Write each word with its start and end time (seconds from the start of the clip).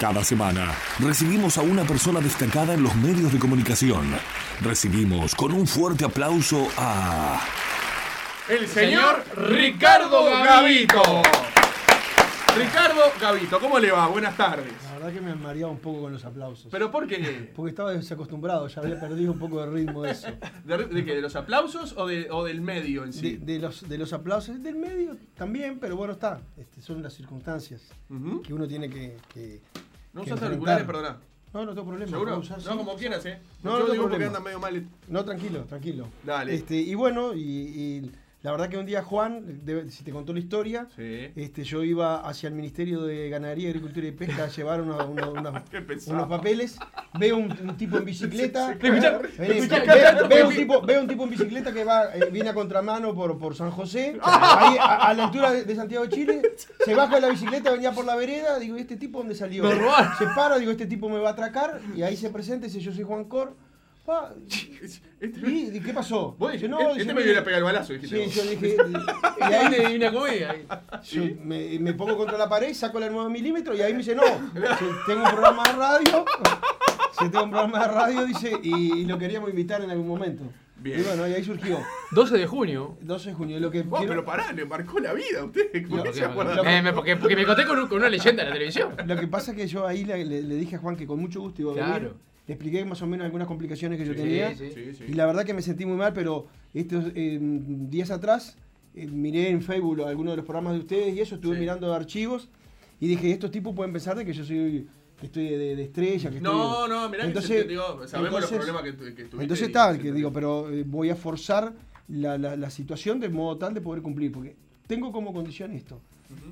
Cada 0.00 0.24
semana 0.24 0.74
recibimos 0.98 1.58
a 1.58 1.60
una 1.60 1.84
persona 1.84 2.20
destacada 2.20 2.72
en 2.72 2.82
los 2.82 2.94
medios 2.96 3.34
de 3.34 3.38
comunicación. 3.38 4.10
Recibimos 4.62 5.34
con 5.34 5.52
un 5.52 5.66
fuerte 5.66 6.06
aplauso 6.06 6.68
a... 6.78 7.38
El 8.48 8.66
señor 8.66 9.22
Ricardo 9.36 10.24
Gavito. 10.24 11.02
Ricardo 12.56 13.02
Gavito, 13.20 13.60
¿cómo 13.60 13.78
le 13.78 13.92
va? 13.92 14.06
Buenas 14.06 14.34
tardes. 14.38 14.72
La 14.84 14.94
verdad 14.94 15.12
que 15.12 15.20
me 15.20 15.32
han 15.32 15.42
mareado 15.42 15.70
un 15.70 15.80
poco 15.80 16.00
con 16.00 16.14
los 16.14 16.24
aplausos. 16.24 16.68
¿Pero 16.70 16.90
por 16.90 17.06
qué? 17.06 17.52
Porque 17.54 17.68
estaba 17.68 17.92
desacostumbrado, 17.92 18.68
ya 18.68 18.80
había 18.80 18.98
perdido 18.98 19.32
un 19.32 19.38
poco 19.38 19.60
de 19.60 19.70
ritmo 19.70 20.00
de 20.04 20.12
eso. 20.12 20.28
¿De, 20.64 20.78
de 20.78 21.04
qué? 21.04 21.14
¿De 21.14 21.20
los 21.20 21.36
aplausos 21.36 21.92
o, 21.98 22.06
de, 22.06 22.26
o 22.30 22.42
del 22.44 22.62
medio 22.62 23.04
en 23.04 23.12
sí? 23.12 23.36
De, 23.36 23.52
de 23.52 23.58
los, 23.58 23.86
de 23.86 23.98
los 23.98 24.14
aplausos 24.14 24.62
del 24.62 24.76
medio 24.76 25.18
también, 25.36 25.78
pero 25.78 25.94
bueno, 25.94 26.14
está. 26.14 26.40
Este, 26.56 26.80
son 26.80 27.02
las 27.02 27.12
circunstancias 27.12 27.82
que 28.46 28.54
uno 28.54 28.66
tiene 28.66 28.88
que. 28.88 29.18
que 29.34 29.60
¿No 30.12 30.20
enfrentar. 30.22 30.48
auriculares, 30.48 30.86
perdona? 30.86 31.16
No, 31.52 31.64
no 31.66 31.74
tengo 31.74 31.86
problema. 31.88 32.10
¿Seguro? 32.10 32.38
usar, 32.38 32.58
No, 32.58 32.62
sí. 32.72 32.76
como 32.78 32.96
quieras, 32.96 33.26
¿eh? 33.26 33.38
No, 33.62 33.70
Yo 33.70 33.70
no 33.70 33.78
tengo 33.78 33.92
digo 33.92 34.04
porque 34.04 34.16
problema. 34.24 34.36
anda 34.38 34.40
medio 34.40 34.58
mal. 34.60 34.86
No, 35.08 35.24
tranquilo, 35.24 35.64
tranquilo. 35.64 36.06
Dale. 36.24 36.54
Este, 36.54 36.76
y 36.76 36.94
bueno, 36.94 37.34
y, 37.34 37.40
y 37.40 38.12
la 38.42 38.52
verdad 38.52 38.68
que 38.70 38.78
un 38.78 38.86
día 38.86 39.02
Juan, 39.02 39.60
debe- 39.66 39.90
si 39.90 40.02
te 40.02 40.12
contó 40.12 40.32
la 40.32 40.38
historia, 40.38 40.86
Sí. 40.96 41.30
este, 41.36 41.62
yo 41.62 41.84
iba 41.84 42.20
hacia 42.26 42.48
el 42.48 42.54
Ministerio 42.54 43.02
de 43.02 43.28
Ganadería, 43.28 43.68
Agricultura 43.68 44.06
y 44.06 44.12
Pesca 44.12 44.44
a 44.44 44.48
llevar 44.56 44.80
unos, 44.80 45.04
unos- 45.08 46.28
papeles, 46.28 46.78
veo 47.18 47.36
un, 47.36 47.50
un 47.52 47.76
tipo 47.76 47.98
en 47.98 48.04
bicicleta, 48.06 48.74
veo, 48.80 50.48
un 50.48 50.54
tipo, 50.54 50.80
veo 50.82 51.00
un 51.02 51.08
tipo 51.08 51.24
en 51.24 51.30
bicicleta 51.30 51.72
que 51.72 51.84
va, 51.84 52.14
eh, 52.14 52.28
viene 52.32 52.48
a 52.50 52.54
contramano 52.54 53.14
por, 53.14 53.38
por 53.38 53.54
San 53.54 53.70
José, 53.70 54.18
ahí 54.22 54.76
a, 54.78 55.08
a 55.08 55.14
la 55.14 55.24
altura 55.24 55.52
de, 55.52 55.64
de 55.64 55.74
Santiago 55.76 56.04
de 56.06 56.10
Chile, 56.10 56.42
se 56.84 56.94
baja 56.94 57.16
de 57.16 57.20
la 57.22 57.28
bicicleta, 57.28 57.70
venía 57.70 57.92
por 57.92 58.04
la 58.04 58.16
vereda, 58.16 58.58
digo, 58.58 58.76
¿y 58.76 58.80
este 58.80 58.96
tipo 58.96 59.18
dónde 59.18 59.34
salió? 59.34 59.64
Se 60.18 60.24
para, 60.34 60.58
digo, 60.58 60.70
este 60.72 60.86
tipo 60.86 61.08
me 61.08 61.18
va 61.18 61.30
a 61.30 61.32
atracar, 61.32 61.80
y 61.94 62.02
ahí 62.02 62.16
se 62.16 62.30
presenta, 62.30 62.66
dice, 62.66 62.80
yo 62.80 62.92
soy 62.92 63.04
Juan 63.04 63.24
Cor. 63.24 63.54
Pa, 64.04 64.32
Este, 65.20 65.40
¿Y 65.50 65.76
¿Y 65.76 65.80
qué 65.80 65.92
pasó? 65.92 66.34
Vos 66.38 66.52
Dice, 66.52 66.66
dijiste, 66.66 67.00
este 67.02 67.14
me 67.14 67.22
viene 67.22 67.38
a 67.38 67.44
pegar 67.44 67.58
el 67.58 67.64
balazo, 67.64 67.92
dijiste. 67.92 68.16
Sí, 68.16 68.24
vos. 68.24 68.34
yo 68.34 68.50
dije, 68.50 68.76
y 69.40 69.52
ahí 69.52 69.96
una 69.96 70.12
comedia. 70.12 70.56
yo 71.04 71.22
me, 71.44 71.78
me 71.78 71.92
pongo 71.94 72.16
contra 72.16 72.38
la 72.38 72.48
pared, 72.48 72.72
saco 72.74 72.98
la 72.98 73.10
9 73.10 73.30
milímetros 73.30 73.76
y 73.78 73.82
ahí 73.82 73.92
me 73.92 73.98
dice, 73.98 74.14
no, 74.14 74.22
si 74.24 74.84
tengo 75.06 75.22
un 75.24 75.30
programa 75.30 75.64
de 75.64 75.72
radio, 75.74 76.24
si 77.18 77.28
tengo 77.28 77.44
un 77.44 77.50
programa 77.50 77.86
de 77.86 77.92
radio, 77.92 78.24
dice, 78.26 78.52
y, 78.62 79.00
y 79.00 79.04
lo 79.04 79.18
queríamos 79.18 79.50
invitar 79.50 79.82
en 79.82 79.90
algún 79.90 80.08
momento. 80.08 80.44
Bien. 80.76 80.98
Y 80.98 81.02
bueno, 81.02 81.28
y 81.28 81.34
ahí 81.34 81.44
surgió. 81.44 81.78
12 82.12 82.38
de 82.38 82.46
junio. 82.46 82.96
12 83.02 83.28
de 83.28 83.34
junio, 83.34 83.60
lo 83.60 83.70
que 83.70 83.82
quiero- 83.82 83.98
pero 84.08 84.24
pará, 84.24 84.50
le 84.52 84.64
marcó 84.64 84.98
la 84.98 85.12
vida 85.12 85.40
a 85.40 85.44
usted. 85.44 85.70
¿Por 85.86 86.06
No, 86.06 86.10
se 86.10 86.24
Eh, 86.24 86.80
me- 86.82 86.94
porque, 86.94 87.16
porque 87.16 87.36
me 87.36 87.44
conté 87.44 87.66
con, 87.66 87.78
un- 87.80 87.86
con 87.86 87.98
una 87.98 88.08
leyenda 88.08 88.44
de 88.44 88.48
la 88.48 88.54
televisión. 88.54 88.94
Lo 89.06 89.14
que 89.20 89.26
pasa 89.26 89.50
es 89.50 89.58
que 89.58 89.66
yo 89.66 89.86
ahí 89.86 90.04
le, 90.06 90.24
le- 90.24 90.40
le 90.42 90.54
dije 90.54 90.76
a 90.76 90.78
Juan 90.78 90.96
que 90.96 91.06
con 91.06 91.20
mucho 91.20 91.42
gusto 91.42 91.60
iba 91.60 91.72
a 91.72 91.74
venir. 91.98 92.14
Le 92.50 92.54
expliqué 92.54 92.84
más 92.84 93.00
o 93.00 93.06
menos 93.06 93.24
algunas 93.26 93.46
complicaciones 93.46 93.96
que 93.96 94.04
yo 94.04 94.12
tenía. 94.16 94.56
sí. 94.56 94.72
Sí, 94.74 94.92
sí. 94.92 95.04
Y 95.06 95.12
la 95.12 95.24
verdad 95.24 95.44
que 95.44 95.54
me 95.54 95.62
sentí 95.62 95.86
muy 95.86 95.96
mal, 95.96 96.12
pero 96.12 96.48
estos 96.74 97.04
eh, 97.14 97.38
días 97.40 98.10
atrás 98.10 98.56
eh, 98.96 99.06
miré 99.06 99.50
en 99.50 99.62
Facebook 99.62 100.02
algunos 100.02 100.32
de 100.32 100.38
los 100.38 100.44
programas 100.44 100.72
de 100.72 100.80
ustedes 100.80 101.14
y 101.14 101.20
eso, 101.20 101.36
estuve 101.36 101.56
mirando 101.56 101.94
archivos 101.94 102.48
y 102.98 103.06
dije, 103.06 103.30
estos 103.30 103.52
tipos 103.52 103.72
pueden 103.72 103.92
pensar 103.92 104.16
de 104.16 104.24
que 104.24 104.32
yo 104.32 104.44
soy 104.44 104.88
que 105.20 105.26
estoy 105.26 105.44
de, 105.48 105.76
de- 105.76 105.82
estrella, 105.84 106.28
que 106.28 106.40
No, 106.40 106.72
estoy... 106.86 106.88
no, 106.98 107.08
mirá 107.08 107.24
Entonces- 107.26 107.62
que 107.62 107.68
digo, 107.68 107.82
sabemos 108.08 108.42
entonces- 108.42 108.50
los 108.50 108.66
problemas 108.66 108.82
que, 108.82 108.90
que 109.14 109.24
tuviste. 109.26 109.42
Entonces 109.42 109.66
está, 109.68 109.96
que 109.96 110.02
te- 110.08 110.12
digo, 110.12 110.32
pero 110.32 110.70
eh, 110.72 110.82
voy 110.84 111.10
a 111.10 111.14
forzar 111.14 111.72
la, 112.08 112.36
la- 112.36 112.56
la 112.56 112.70
situación 112.70 113.20
de 113.20 113.28
modo 113.28 113.58
tal 113.58 113.74
de 113.74 113.80
poder 113.80 114.02
cumplir, 114.02 114.32
porque 114.32 114.56
tengo 114.88 115.12
como 115.12 115.32
condición 115.32 115.70
esto. 115.70 116.00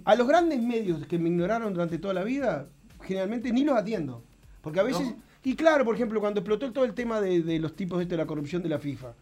A 0.04 0.14
los 0.14 0.28
grandes 0.28 0.62
medios 0.62 1.04
que 1.08 1.18
me 1.18 1.28
ignoraron 1.28 1.72
durante 1.74 1.98
toda 1.98 2.14
la 2.14 2.22
vida, 2.22 2.68
generalmente 3.02 3.52
ni 3.52 3.64
los 3.64 3.76
atiendo. 3.76 4.22
Porque 4.62 4.78
a 4.78 4.84
veces, 4.84 5.08
No. 5.08 5.16
Y 5.44 5.54
claro, 5.56 5.84
por 5.84 5.94
ejemplo, 5.94 6.20
cuando 6.20 6.40
explotó 6.40 6.70
todo 6.72 6.84
el 6.84 6.94
tema 6.94 7.20
de, 7.20 7.42
de 7.42 7.58
los 7.58 7.74
tipos 7.74 7.98
de, 7.98 8.04
esto 8.04 8.14
de 8.14 8.18
la 8.22 8.26
corrupción 8.26 8.62
de 8.62 8.68
la 8.68 8.78
FIFA, 8.78 9.12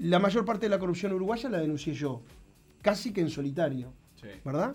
la 0.00 0.18
mayor 0.18 0.44
parte 0.44 0.66
de 0.66 0.70
la 0.70 0.78
corrupción 0.78 1.12
uruguaya 1.12 1.48
la 1.48 1.58
denuncié 1.58 1.94
yo, 1.94 2.20
casi 2.82 3.12
que 3.12 3.20
en 3.20 3.30
solitario, 3.30 3.92
Sí. 4.20 4.28
¿verdad? 4.44 4.74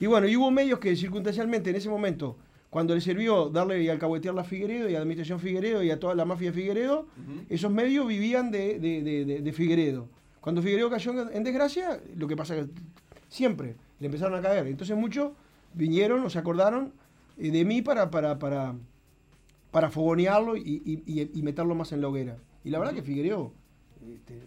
Y 0.00 0.06
bueno, 0.06 0.26
y 0.28 0.36
hubo 0.36 0.50
medios 0.50 0.78
que 0.78 0.94
circunstancialmente 0.96 1.70
en 1.70 1.76
ese 1.76 1.88
momento, 1.90 2.36
cuando 2.70 2.94
le 2.94 3.00
sirvió 3.00 3.48
darle 3.48 3.82
y 3.82 3.88
alcahuetear 3.88 4.38
a 4.38 4.44
Figueredo 4.44 4.88
y 4.88 4.92
a 4.92 4.98
la 4.98 5.00
administración 5.00 5.40
Figueredo 5.40 5.82
y 5.82 5.90
a 5.90 5.98
toda 5.98 6.14
la 6.14 6.24
mafia 6.24 6.50
de 6.52 6.56
Figueredo, 6.58 7.06
esos 7.48 7.70
medios 7.72 8.06
vivían 8.06 8.50
de, 8.50 8.78
de- 8.78 9.52
Figueredo. 9.52 10.08
Cuando 10.40 10.62
Figueredo 10.62 10.88
cayó 10.90 11.30
en, 11.32 11.42
desgracia, 11.44 12.00
lo 12.16 12.28
que 12.28 12.36
pasa 12.36 12.56
es 12.56 12.66
que 12.66 12.72
siempre 13.28 13.74
le 14.00 14.06
empezaron 14.06 14.38
a 14.38 14.42
caer. 14.42 14.66
Entonces 14.66 14.96
muchos 14.96 15.32
vinieron 15.74 16.22
o 16.24 16.30
se 16.30 16.38
acordaron 16.38 16.92
eh, 17.38 17.50
de 17.50 17.64
mí 17.64 17.82
para, 17.82 18.10
para, 18.10 18.38
para, 18.38 18.74
para 19.70 19.90
fogonearlo 19.90 20.56
y, 20.56 20.82
y- 21.06 21.30
y- 21.34 21.42
meterlo 21.42 21.74
más 21.74 21.92
en 21.92 22.00
la 22.00 22.08
hoguera. 22.08 22.36
Y 22.64 22.70
la 22.70 22.78
verdad 22.78 22.94
que 22.94 23.02
Figueredo, 23.02 23.52
este, 24.14 24.40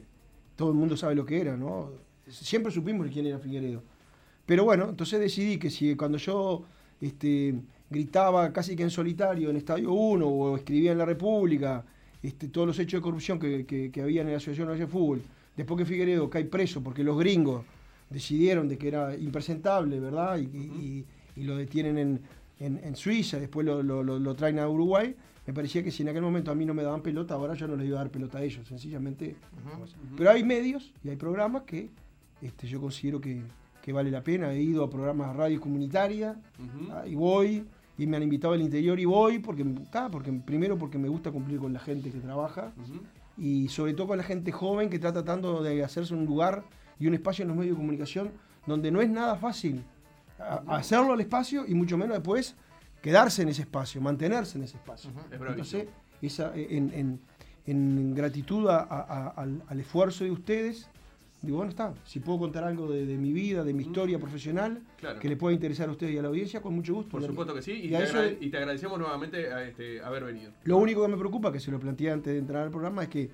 todo 0.55 0.69
el 0.69 0.75
mundo 0.75 0.97
sabe 0.97 1.15
lo 1.15 1.25
que 1.25 1.39
era, 1.39 1.55
¿no? 1.57 1.91
Siempre 2.27 2.71
supimos 2.71 3.07
quién 3.11 3.25
era 3.25 3.39
Figueredo. 3.39 3.83
Pero 4.45 4.63
bueno, 4.63 4.89
entonces 4.89 5.19
decidí 5.19 5.57
que 5.57 5.69
si 5.69 5.95
cuando 5.95 6.17
yo 6.17 6.63
este, 6.99 7.55
gritaba 7.89 8.51
casi 8.51 8.75
que 8.75 8.83
en 8.83 8.89
solitario 8.89 9.49
en 9.49 9.57
Estadio 9.57 9.91
1 9.91 10.25
o 10.27 10.57
escribía 10.57 10.91
en 10.91 10.97
La 10.97 11.05
República 11.05 11.85
este, 12.23 12.47
todos 12.47 12.67
los 12.67 12.79
hechos 12.79 12.99
de 12.99 13.03
corrupción 13.03 13.39
que, 13.39 13.65
que, 13.65 13.91
que 13.91 14.01
había 14.01 14.21
en 14.21 14.29
la 14.31 14.37
Asociación 14.37 14.77
de 14.77 14.87
Fútbol, 14.87 15.21
después 15.55 15.77
que 15.77 15.85
Figueredo 15.85 16.29
cae 16.29 16.45
preso 16.45 16.81
porque 16.81 17.03
los 17.03 17.17
gringos 17.17 17.63
decidieron 18.09 18.67
de 18.67 18.77
que 18.77 18.87
era 18.89 19.15
impresentable, 19.15 19.99
¿verdad? 19.99 20.37
Y, 20.37 20.43
y- 20.57 21.05
y 21.33 21.43
lo 21.43 21.55
detienen 21.55 21.97
en, 21.97 22.21
en- 22.65 22.79
en 22.83 22.95
Suiza, 22.95 23.39
después 23.39 23.65
lo, 23.65 23.81
lo- 23.83 24.03
lo- 24.03 24.19
lo 24.19 24.35
traen 24.35 24.59
a 24.59 24.67
Uruguay. 24.69 25.15
Me 25.47 25.53
parecía 25.53 25.83
que 25.83 25.89
si 25.91 26.03
en 26.03 26.09
aquel 26.09 26.21
momento 26.21 26.51
a 26.51 26.55
mí 26.55 26.65
no 26.65 26.73
me 26.73 26.83
daban 26.83 27.01
pelota, 27.01 27.33
ahora 27.33 27.55
yo 27.55 27.67
no 27.67 27.75
les 27.75 27.87
iba 27.87 27.99
a 27.99 28.03
dar 28.03 28.11
pelota 28.11 28.37
a 28.37 28.43
ellos, 28.43 28.67
sencillamente. 28.67 29.35
Pero 30.17 30.29
hay 30.29 30.43
medios 30.43 30.93
y 31.03 31.09
hay 31.09 31.15
programas 31.15 31.63
que 31.63 31.89
este, 32.41 32.67
yo 32.67 32.79
considero 32.79 33.19
que, 33.19 33.41
que 33.81 33.91
vale 33.91 34.11
la 34.11 34.23
pena. 34.23 34.53
He 34.53 34.61
ido 34.61 34.83
a 34.83 34.89
programas 34.89 35.31
de 35.31 35.33
radio 35.37 35.59
comunitaria 35.61 36.35
ah, 36.91 37.07
y 37.07 37.15
voy, 37.15 37.65
y 37.97 38.05
me 38.07 38.17
han 38.17 38.23
invitado 38.23 38.53
al 38.53 38.61
interior 38.61 38.99
y 38.99 39.05
voy, 39.05 39.39
porque, 39.39 39.63
ta, 39.91 40.09
porque 40.09 40.31
primero 40.31 40.77
porque 40.77 40.97
me 40.97 41.09
gusta 41.09 41.31
cumplir 41.31 41.59
con 41.59 41.73
la 41.73 41.79
gente 41.79 42.11
que 42.11 42.19
trabaja 42.19 42.71
y 43.37 43.67
sobre 43.69 43.93
todo 43.93 44.07
con 44.07 44.17
la 44.17 44.23
gente 44.23 44.51
joven 44.51 44.89
que 44.89 44.95
está 44.97 45.11
tratando 45.11 45.63
de 45.63 45.83
hacerse 45.83 46.13
un 46.13 46.25
lugar 46.25 46.63
y 46.99 47.07
un 47.07 47.13
espacio 47.15 47.41
en 47.43 47.49
los 47.49 47.57
medios 47.57 47.75
de 47.75 47.77
comunicación 47.79 48.29
donde 48.67 48.91
no 48.91 49.01
es 49.01 49.09
nada 49.09 49.35
fácil 49.35 49.83
a- 50.41 50.75
hacerlo 50.77 51.13
al 51.13 51.21
espacio 51.21 51.65
y 51.67 51.73
mucho 51.73 51.97
menos 51.97 52.15
después 52.17 52.55
quedarse 53.01 53.41
en 53.41 53.49
ese 53.49 53.61
espacio, 53.63 53.99
mantenerse 54.01 54.57
en 54.57 54.63
ese 54.65 54.77
espacio. 54.77 55.09
Entonces, 55.31 55.87
esa, 56.21 56.51
en, 56.55 56.91
en- 56.93 57.19
en 57.65 58.13
gratitud 58.15 58.67
a- 58.67 58.79
a- 58.81 59.01
a- 59.01 59.27
al, 59.29 59.63
al 59.67 59.79
esfuerzo 59.79 60.23
de 60.23 60.31
ustedes, 60.31 60.87
digo, 61.41 61.57
bueno, 61.57 61.69
está, 61.71 61.93
si 62.05 62.19
puedo 62.19 62.37
contar 62.39 62.63
algo 62.63 62.87
de, 62.91 63.05
de 63.05 63.17
mi 63.17 63.33
vida, 63.33 63.63
de 63.63 63.73
mi 63.73 63.83
historia 63.83 64.19
profesional, 64.19 64.81
Claro. 64.97 65.19
que 65.19 65.27
le 65.29 65.35
pueda 65.35 65.53
interesar 65.55 65.89
a 65.89 65.91
ustedes 65.91 66.13
y 66.13 66.17
a 66.17 66.21
la 66.21 66.27
audiencia, 66.27 66.61
con 66.61 66.75
mucho 66.75 66.93
gusto. 66.93 67.11
Por 67.11 67.25
supuesto 67.25 67.53
que 67.55 67.61
sí, 67.63 67.71
y, 67.71 67.85
Y 67.87 67.89
te, 67.89 68.37
y 68.41 68.55
agradecemos 68.55 68.99
nuevamente 68.99 69.51
a, 69.51 69.63
este, 69.63 70.01
haber 70.01 70.23
venido. 70.25 70.51
Lo 70.65 70.77
único 70.77 71.01
que 71.01 71.07
me 71.07 71.17
preocupa, 71.17 71.51
que 71.51 71.59
se 71.59 71.71
lo 71.71 71.79
planteé 71.79 72.11
antes 72.11 72.33
de 72.33 72.39
entrar 72.39 72.63
al 72.63 72.69
programa, 72.69 73.01
es 73.03 73.09
que 73.09 73.29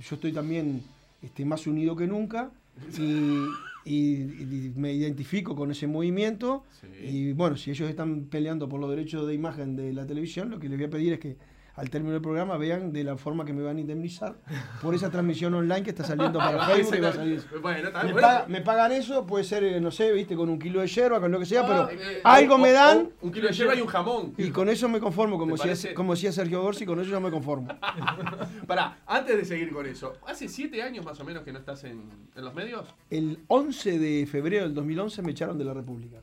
yo 0.00 0.14
estoy 0.16 0.32
también 0.32 0.82
este, 1.22 1.44
más 1.44 1.66
unido 1.68 1.94
que 1.94 2.06
nunca 2.08 2.50
y, 2.98 3.46
y- 3.84 4.22
y 4.22 4.72
me 4.76 4.92
identifico 4.92 5.54
con 5.56 5.70
ese 5.70 5.86
movimiento. 5.86 6.64
Sí. 6.80 6.86
Y 7.06 7.32
bueno, 7.32 7.56
si 7.56 7.70
ellos 7.70 7.88
están 7.88 8.24
peleando 8.26 8.68
por 8.68 8.80
los 8.80 8.90
derechos 8.90 9.26
de 9.26 9.34
imagen 9.34 9.76
de 9.76 9.92
la 9.92 10.06
televisión, 10.06 10.50
lo 10.50 10.58
que 10.58 10.68
les 10.68 10.78
voy 10.78 10.86
a 10.86 10.90
pedir 10.90 11.12
es 11.14 11.18
que 11.20 11.36
al 11.80 11.88
término 11.88 12.12
del 12.12 12.20
programa 12.20 12.56
vean 12.58 12.92
de 12.92 13.02
la 13.04 13.16
forma 13.16 13.44
que 13.44 13.52
me 13.54 13.62
van 13.62 13.78
a 13.78 13.80
indemnizar 13.80 14.34
por 14.82 14.94
esa 14.94 15.10
transmisión 15.10 15.54
online 15.54 15.82
que 15.82 15.90
está 15.90 16.04
saliendo 16.04 16.38
para 16.38 16.66
Facebook. 16.66 16.96
y 16.96 17.00
va 17.00 17.08
a 17.08 17.12
salir. 17.12 17.42
Bueno, 17.62 17.90
Me, 17.90 18.12
bueno. 18.12 18.14
paga- 18.20 18.44
me 18.48 18.60
pagan 18.60 18.92
eso, 18.92 19.26
puede 19.26 19.44
ser, 19.44 19.64
eh, 19.64 19.80
no 19.80 19.90
sé, 19.90 20.12
viste, 20.12 20.36
con 20.36 20.50
un 20.50 20.58
kilo 20.58 20.80
de 20.82 20.86
yerba, 20.88 21.18
con 21.20 21.30
lo 21.32 21.38
que 21.38 21.46
sea, 21.46 21.66
pero 21.66 21.88
Eh, 21.90 22.20
algo 22.22 22.56
o- 22.56 22.58
me 22.58 22.72
dan. 22.72 23.08
o 23.22 23.26
Un 23.26 23.32
kilo 23.32 23.48
de 23.48 23.54
yerba 23.54 23.74
y 23.74 23.80
un 23.80 23.86
jamón. 23.88 24.34
Y 24.36 24.50
con 24.50 24.68
eso 24.68 24.88
me 24.88 25.00
conformo, 25.00 25.38
como 25.38 25.56
¿Te 25.56 25.68
decía, 25.68 25.94
como 25.94 26.12
decía 26.14 26.32
Sergio 26.32 26.60
Gorsi, 26.62 26.84
con 26.84 27.00
eso 27.00 27.10
yo 27.10 27.20
me 27.20 27.30
conformo. 27.30 27.68
Pará, 28.66 28.98
antes 29.06 29.36
de 29.36 29.44
seguir 29.44 29.72
con 29.72 29.86
eso, 29.86 30.12
¿hace 30.26 30.48
siete 30.48 30.82
años 30.82 31.04
más 31.04 31.18
o 31.20 31.24
menos 31.24 31.42
que 31.44 31.52
no 31.52 31.58
estás 31.58 31.84
en, 31.84 32.02
en 32.36 32.44
los 32.44 32.54
medios? 32.54 32.86
El 33.08 33.38
11 33.48 33.98
de 33.98 34.26
febrero 34.26 34.64
del 34.64 34.74
2011 34.74 35.22
me 35.22 35.30
echaron 35.32 35.56
de 35.58 35.64
la 35.64 35.74
República. 35.74 36.18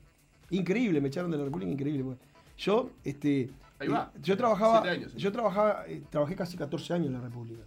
Increíble, 0.51 1.01
me 1.01 1.07
echaron 1.09 1.31
de 1.31 1.37
la 1.37 1.43
República, 1.45 1.71
increíble. 1.71 2.03
Yo, 2.57 2.89
este, 3.03 3.49
Ahí 3.79 3.87
va. 3.89 4.11
yo 4.21 4.35
trabajaba, 4.37 4.81
yo 5.15 5.31
trabajaba, 5.31 5.83
eh, 5.87 6.01
trabajé 6.09 6.35
casi 6.35 6.57
14 6.57 6.93
años 6.93 7.07
en 7.07 7.13
la 7.13 7.21
República 7.21 7.63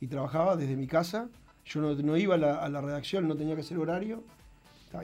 y 0.00 0.06
trabajaba 0.06 0.56
desde 0.56 0.76
mi 0.76 0.86
casa. 0.86 1.28
Yo 1.64 1.80
no, 1.80 1.94
no 1.94 2.16
iba 2.16 2.34
a 2.34 2.38
la, 2.38 2.54
a 2.56 2.68
la 2.68 2.80
redacción, 2.80 3.28
no 3.28 3.36
tenía 3.36 3.54
que 3.54 3.60
hacer 3.60 3.78
horario. 3.78 4.22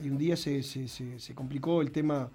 Y 0.03 0.09
un 0.11 0.19
día 0.19 0.37
se, 0.37 0.62
se- 0.62 0.89
se- 0.89 1.19
se 1.19 1.35
complicó 1.35 1.81
el 1.83 1.91
tema 1.93 2.31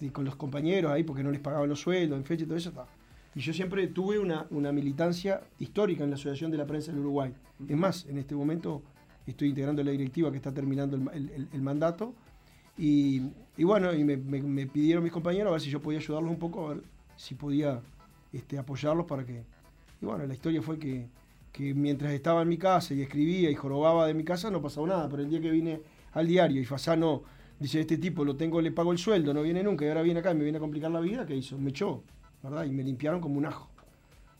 de- 0.00 0.12
con 0.12 0.24
los 0.24 0.36
compañeros 0.36 0.92
ahí 0.92 1.02
porque 1.04 1.22
no 1.22 1.30
les 1.30 1.40
pagaban 1.40 1.68
los 1.68 1.80
sueldos, 1.80 2.16
en 2.18 2.24
fecha 2.24 2.44
y 2.44 2.46
todo 2.46 2.56
eso. 2.58 2.70
ta. 2.72 2.86
Y 3.34 3.40
yo 3.40 3.52
siempre 3.52 3.86
tuve 3.86 4.18
una, 4.18 4.46
una 4.50 4.72
militancia 4.72 5.40
histórica 5.58 6.04
en 6.04 6.10
la 6.10 6.16
Asociación 6.16 6.50
de 6.50 6.58
la 6.58 6.66
Prensa 6.66 6.90
del 6.92 7.00
Uruguay. 7.00 7.32
Es 7.68 7.76
más, 7.76 8.04
en 8.06 8.18
este 8.18 8.34
momento 8.34 8.82
estoy 9.26 9.48
integrando 9.48 9.82
la 9.82 9.90
directiva 9.92 10.30
que 10.30 10.36
está 10.36 10.52
terminando 10.52 10.96
el, 10.96 11.02
ma- 11.02 11.12
el- 11.12 11.30
el- 11.30 11.48
el 11.52 11.62
mandato. 11.62 12.12
Y, 12.76 13.22
y 13.56 13.64
bueno, 13.64 13.92
y 13.94 14.04
me, 14.04 14.16
me- 14.16 14.42
me 14.42 14.66
pidieron 14.66 15.02
mis 15.02 15.12
compañeros 15.12 15.48
a 15.48 15.52
ver 15.52 15.60
si 15.60 15.70
yo 15.70 15.80
podía 15.80 15.98
ayudarlos 15.98 16.30
un 16.30 16.38
poco, 16.38 16.66
a 16.68 16.74
ver 16.74 16.82
si 17.22 17.36
podía 17.36 17.80
este, 18.32 18.58
apoyarlos 18.58 19.06
para 19.06 19.24
que... 19.24 19.44
Y 20.00 20.04
bueno, 20.04 20.26
la 20.26 20.34
historia 20.34 20.60
fue 20.60 20.76
que, 20.76 21.06
que 21.52 21.72
mientras 21.72 22.12
estaba 22.12 22.42
en 22.42 22.48
mi 22.48 22.58
casa 22.58 22.94
y 22.94 23.02
escribía 23.02 23.48
y 23.48 23.54
jorobaba 23.54 24.08
de 24.08 24.14
mi 24.14 24.24
casa 24.24 24.50
no 24.50 24.60
pasaba 24.60 24.88
nada, 24.88 25.08
pero 25.08 25.22
el 25.22 25.30
día 25.30 25.40
que 25.40 25.50
vine 25.50 25.80
al 26.14 26.26
diario 26.26 26.60
y 26.60 26.64
Fasano 26.64 27.22
dice, 27.60 27.78
este 27.80 27.96
tipo 27.98 28.24
lo 28.24 28.34
tengo, 28.34 28.60
le 28.60 28.72
pago 28.72 28.90
el 28.90 28.98
sueldo, 28.98 29.32
no 29.32 29.42
viene 29.42 29.62
nunca 29.62 29.84
y 29.84 29.88
ahora 29.88 30.02
viene 30.02 30.18
acá 30.18 30.32
y 30.32 30.34
me 30.34 30.42
viene 30.42 30.58
a 30.58 30.60
complicar 30.60 30.90
la 30.90 30.98
vida, 30.98 31.24
¿qué 31.24 31.36
hizo? 31.36 31.56
Me 31.58 31.70
echó, 31.70 32.02
¿verdad? 32.42 32.64
Y 32.64 32.72
me 32.72 32.82
limpiaron 32.82 33.20
como 33.20 33.38
un 33.38 33.46
ajo. 33.46 33.70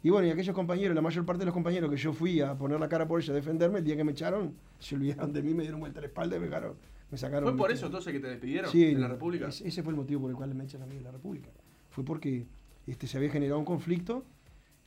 Y 0.02 0.10
bueno, 0.10 0.26
y 0.26 0.30
aquellos 0.32 0.52
compañeros, 0.56 0.96
la 0.96 1.02
mayor 1.02 1.24
parte 1.24 1.38
de 1.42 1.46
los 1.46 1.54
compañeros 1.54 1.88
que 1.88 1.96
yo 1.96 2.12
fui 2.12 2.40
a 2.40 2.56
poner 2.58 2.80
la 2.80 2.88
cara 2.88 3.06
por 3.06 3.20
ella, 3.22 3.32
a 3.32 3.36
defenderme, 3.36 3.78
el 3.78 3.84
día 3.84 3.96
que 3.96 4.02
me 4.02 4.10
echaron, 4.10 4.56
se 4.80 4.96
olvidaron 4.96 5.32
de 5.32 5.40
mí, 5.42 5.54
me 5.54 5.62
dieron 5.62 5.78
vuelta 5.78 6.00
a 6.00 6.02
la 6.02 6.08
espalda 6.08 6.36
y 6.36 6.40
me 6.40 6.46
sacaron. 6.46 6.74
Me 7.12 7.16
sacaron 7.18 7.48
¿Fue 7.50 7.56
por 7.56 7.70
eso 7.70 7.86
entonces 7.86 8.12
que 8.12 8.18
te 8.18 8.26
despidieron 8.26 8.68
Sí, 8.72 8.86
de 8.86 8.98
la 8.98 9.06
República? 9.06 9.46
ese- 9.46 9.68
Ese 9.68 9.84
fue 9.84 9.92
el 9.92 9.96
motivo 9.98 10.22
por 10.22 10.30
el 10.30 10.36
cual 10.36 10.52
me 10.56 10.64
echan 10.64 10.82
a 10.82 10.86
mí 10.86 10.96
de 10.96 11.02
la 11.02 11.12
República. 11.12 11.50
Fue 11.90 12.02
porque 12.04 12.46
este, 12.86 13.06
se 13.06 13.16
había 13.18 13.30
generado 13.30 13.58
un 13.58 13.64
conflicto 13.64 14.24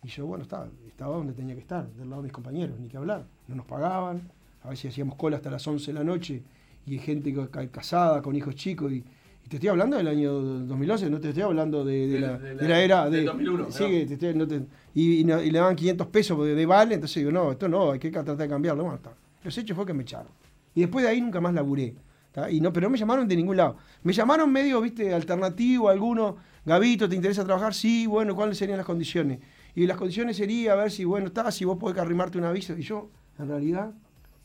y 0.04 0.08
yo, 0.10 0.26
bueno, 0.26 0.44
estaba, 0.44 0.68
estaba 0.88 1.16
donde 1.16 1.34
tenía 1.34 1.56
que 1.56 1.62
estar, 1.62 1.88
del 1.94 2.10
lado 2.10 2.22
de 2.22 2.28
mis 2.28 2.34
compañeros, 2.34 2.80
ni 2.80 2.88
que 2.88 2.98
hablar. 2.98 3.26
No 3.48 3.56
nos 3.56 3.66
pagaban, 3.66 4.30
a 4.64 4.70
veces 4.70 4.92
hacíamos 4.94 5.16
cola 5.16 5.38
hasta 5.38 5.50
las 5.50 5.66
11 5.68 5.88
de 5.88 5.94
la 5.94 6.04
noche 6.04 6.44
y 6.86 6.94
hay 6.94 7.00
gente 7.00 7.34
ca- 7.34 7.48
ca- 7.50 7.68
casada 7.68 8.22
con 8.22 8.36
hijos 8.36 8.56
chicos. 8.56 8.92
Y, 8.92 8.98
y 8.98 9.48
te 9.50 9.56
estoy 9.58 9.70
hablando 9.70 9.98
del 9.98 10.08
año 10.08 10.32
2011, 10.34 11.10
no 11.10 11.20
te 11.20 11.30
estoy 11.30 11.44
hablando 11.44 11.84
de, 11.86 12.08
de 12.08 12.08
De- 12.08 12.20
la, 12.20 12.38
de 12.38 12.84
era. 12.84 13.10
de, 13.10 13.24
2001, 13.24 13.72
Sí, 13.72 13.84
¿no? 13.84 13.90
te 13.90 14.14
estoy- 14.14 14.36
no 14.36 14.48
te- 14.48 14.66
y, 14.94 15.20
y 15.22 15.24
no- 15.24 15.42
y 15.42 15.50
le 15.52 15.60
daban 15.60 15.76
500 15.76 16.08
pesos 16.08 16.46
de, 16.46 16.54
de 16.56 16.66
vale, 16.66 16.96
entonces 16.96 17.18
digo, 17.18 17.32
no, 17.32 17.52
esto 17.52 17.68
no, 17.68 17.92
hay 17.92 18.00
que 18.00 18.12
tratar 18.12 18.38
de 18.38 18.48
cambiarlo. 18.48 18.84
Bueno, 18.84 18.98
está. 18.98 19.14
Los 19.44 19.58
hechos 19.58 19.76
fue 19.76 19.86
que 19.86 19.94
me 19.94 20.04
echaron. 20.04 20.32
Y 20.76 20.82
después 20.82 21.04
de 21.06 21.10
ahí 21.12 21.22
nunca 21.22 21.40
más 21.42 21.54
laburé. 21.54 21.96
¿tá? 22.32 22.50
Y 22.52 22.60
no, 22.60 22.74
pero 22.74 22.88
no 22.88 22.92
me 22.92 22.98
llamaron 22.98 23.28
de 23.28 23.36
ningún 23.36 23.56
lado. 23.58 23.78
Me 24.04 24.12
llamaron 24.14 24.52
medio, 24.52 24.82
viste, 24.82 25.14
alternativo, 25.14 25.90
alguno, 25.90 26.36
Gabito, 26.66 27.08
¿te 27.08 27.16
interesa 27.16 27.44
trabajar? 27.46 27.74
Sí, 27.74 28.08
bueno, 28.08 28.36
¿cuáles 28.36 28.58
serían 28.58 28.78
las 28.78 28.86
condiciones? 28.86 29.40
Y 29.76 29.86
las 29.86 29.98
condiciones 29.98 30.38
sería 30.38 30.74
a 30.74 30.76
ver 30.76 30.92
si, 30.92 31.04
bueno, 31.04 31.28
está, 31.28 31.52
si 31.52 31.64
vos 31.66 31.78
podés 31.78 31.98
arrimarte 32.00 32.38
un 32.38 32.46
aviso. 32.46 32.76
Y 32.78 32.82
yo, 32.82 33.10
en 33.38 33.48
realidad, 33.48 33.94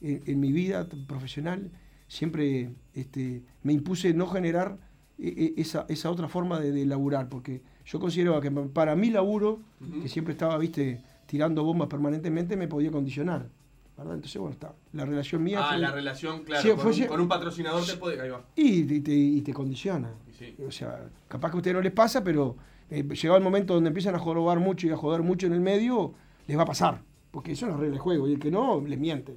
en, 0.01 0.23
en 0.27 0.41
mi 0.41 0.53
vida 0.53 0.87
profesional, 1.07 1.71
siempre 2.09 2.71
este, 2.95 3.43
me 3.63 3.73
impuse 3.73 4.13
no 4.13 4.27
generar 4.27 4.77
e- 5.19 5.55
e- 5.57 5.61
esa, 5.61 5.87
esa 5.89 6.11
otra 6.11 6.29
forma 6.29 6.61
de, 6.61 6.73
de 6.73 6.85
laburar, 6.85 7.29
porque 7.29 7.63
yo 7.87 7.99
considero 8.01 8.39
que 8.41 8.51
para 8.51 8.95
mi 8.97 9.11
laburo, 9.11 9.61
que 10.03 10.09
siempre 10.09 10.33
estaba, 10.33 10.59
viste, 10.59 11.03
tirando 11.27 11.65
bombas 11.65 11.89
permanentemente, 11.89 12.57
me 12.57 12.69
podía 12.69 12.91
condicionar. 12.91 13.49
¿verdad? 13.97 14.15
Entonces, 14.15 14.39
bueno, 14.41 14.53
está. 14.55 14.75
La 14.93 15.05
relación 15.05 15.43
mía 15.43 15.61
Ah, 15.63 15.69
fue- 15.71 15.79
la 15.79 15.91
relación, 15.93 16.43
claro, 16.45 16.63
Sí, 16.63 16.69
con, 16.71 16.79
fue 16.79 16.91
un, 16.91 16.97
sí. 16.97 17.05
con 17.07 17.21
un 17.21 17.29
patrocinador 17.29 17.85
te 17.87 17.97
puede... 17.97 18.21
Ahí 18.21 18.31
va. 18.31 18.45
y, 18.57 18.83
te- 18.85 19.01
te, 19.01 19.13
y 19.15 19.41
te 19.43 19.53
condiciona. 19.55 20.11
Sí. 20.41 20.57
O 20.67 20.71
sea, 20.73 21.09
capaz 21.29 21.51
que 21.51 21.57
a 21.57 21.59
ustedes 21.59 21.75
no 21.77 21.83
les 21.83 21.93
pasa, 21.93 22.25
pero 22.25 22.57
eh, 22.91 23.03
llegado 23.05 23.37
el 23.37 23.45
momento 23.45 23.75
donde 23.75 23.89
empiezan 23.89 24.15
a 24.15 24.19
jorobar 24.19 24.59
mucho 24.59 24.87
y 24.87 24.91
a 24.91 24.97
joder 24.97 25.23
mucho 25.23 25.47
en 25.47 25.53
el 25.53 25.61
medio, 25.61 26.15
les 26.49 26.57
va 26.59 26.63
a 26.63 26.67
pasar. 26.67 27.03
Porque 27.31 27.53
eso 27.53 27.67
es 27.67 27.73
la 27.73 27.77
regla 27.79 27.93
del 27.93 28.01
juego. 28.01 28.27
Y 28.27 28.33
el 28.33 28.41
que 28.41 28.51
no, 28.51 28.81
les 28.81 28.99
miente. 28.99 29.37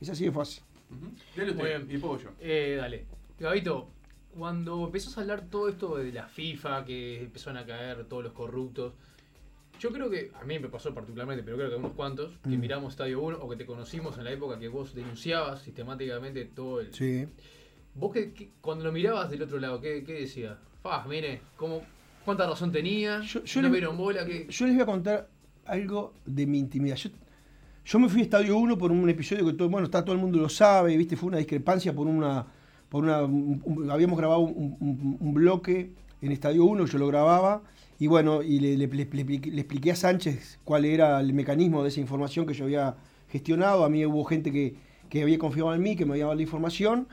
Es 0.00 0.08
así 0.08 0.24
de 0.24 0.32
fácil. 0.32 0.64
Usted, 1.30 1.54
bien. 1.54 1.86
y 1.88 2.00
yo. 2.00 2.18
Eh, 2.40 2.76
dale. 2.80 3.04
Gabito, 3.38 3.88
cuando 4.36 4.84
empezás 4.84 5.16
a 5.18 5.20
hablar 5.20 5.42
todo 5.50 5.68
esto 5.68 5.96
de 5.96 6.12
la 6.12 6.26
FIFA, 6.26 6.84
que 6.84 7.22
empezaron 7.22 7.58
a 7.58 7.66
caer 7.66 8.04
todos 8.06 8.24
los 8.24 8.32
corruptos, 8.32 8.94
yo 9.78 9.90
creo 9.92 10.10
que, 10.10 10.30
a 10.38 10.44
mí 10.44 10.58
me 10.58 10.68
pasó 10.68 10.92
particularmente, 10.92 11.42
pero 11.42 11.56
creo 11.56 11.68
que 11.68 11.76
a 11.76 11.78
unos 11.78 11.92
cuantos, 11.92 12.36
que 12.42 12.50
Mm. 12.50 12.60
miramos 12.60 12.92
Estadio 12.92 13.20
1 13.22 13.38
o 13.40 13.48
que 13.48 13.56
te 13.56 13.64
conocimos 13.66 14.18
en 14.18 14.24
la 14.24 14.32
época 14.32 14.58
que 14.58 14.68
vos 14.68 14.94
denunciabas 14.94 15.62
sistemáticamente 15.62 16.44
todo 16.44 16.80
el... 16.80 16.92
Sí. 16.92 17.26
Vos 18.00 18.12
que, 18.12 18.32
que- 18.32 18.50
cuando 18.60 18.84
lo 18.84 18.92
mirabas 18.92 19.30
del 19.30 19.42
otro 19.42 19.58
lado, 19.60 19.80
¿qué, 19.80 20.02
qué 20.04 20.14
decías? 20.14 20.56
Fah, 20.82 21.04
mire, 21.08 21.40
¿cómo, 21.56 21.82
¿cuánta 22.24 22.46
razón 22.46 22.72
tenía? 22.72 23.20
Yo- 23.20 23.44
yo 23.44 23.62
no 23.62 23.68
le- 23.68 23.72
vieron 23.72 23.96
bola, 23.96 24.24
que 24.24 24.46
Yo 24.48 24.66
les 24.66 24.74
voy 24.74 24.82
a 24.82 24.86
contar 24.86 25.28
algo 25.66 26.14
de 26.24 26.46
mi 26.46 26.58
intimidad. 26.58 26.96
Yo, 26.96 27.10
yo 27.84 27.98
me 27.98 28.08
fui 28.08 28.20
a 28.20 28.24
Estadio 28.24 28.56
1 28.56 28.78
por 28.78 28.90
un 28.90 29.08
episodio 29.08 29.44
que 29.46 29.52
todo, 29.52 29.68
bueno, 29.68 29.84
está, 29.86 30.02
todo 30.04 30.14
el 30.14 30.20
mundo 30.20 30.38
lo 30.38 30.48
sabe, 30.48 30.96
¿viste? 30.96 31.16
Fue 31.16 31.28
una 31.28 31.38
discrepancia 31.38 31.94
por 31.94 32.06
una. 32.06 32.46
Por 32.88 33.04
una 33.04 33.22
un- 33.22 33.62
un- 33.64 33.90
habíamos 33.90 34.18
grabado 34.18 34.40
un, 34.40 34.76
un- 35.20 35.32
bloque 35.34 35.92
en 36.22 36.32
Estadio 36.32 36.64
1, 36.64 36.86
yo 36.86 36.98
lo 36.98 37.06
grababa, 37.06 37.62
y 38.00 38.08
bueno, 38.08 38.42
y 38.42 38.58
le, 38.58 38.76
le- 38.76 38.88
le- 38.88 39.14
le 39.38 39.60
expliqué 39.60 39.92
a 39.92 39.96
Sánchez 39.96 40.58
cuál 40.64 40.84
era 40.84 41.20
el 41.20 41.32
mecanismo 41.32 41.82
de 41.84 41.90
esa 41.90 42.00
información 42.00 42.46
que 42.46 42.54
yo 42.54 42.64
había 42.64 42.96
gestionado. 43.28 43.84
A 43.84 43.88
mí 43.90 44.04
hubo 44.06 44.24
gente 44.24 44.50
que, 44.50 44.74
que 45.08 45.22
había 45.22 45.38
confiado 45.38 45.72
en 45.72 45.82
mí, 45.82 45.94
que 45.94 46.04
me 46.04 46.12
había 46.14 46.24
dado 46.24 46.34
la 46.34 46.42
información. 46.42 47.06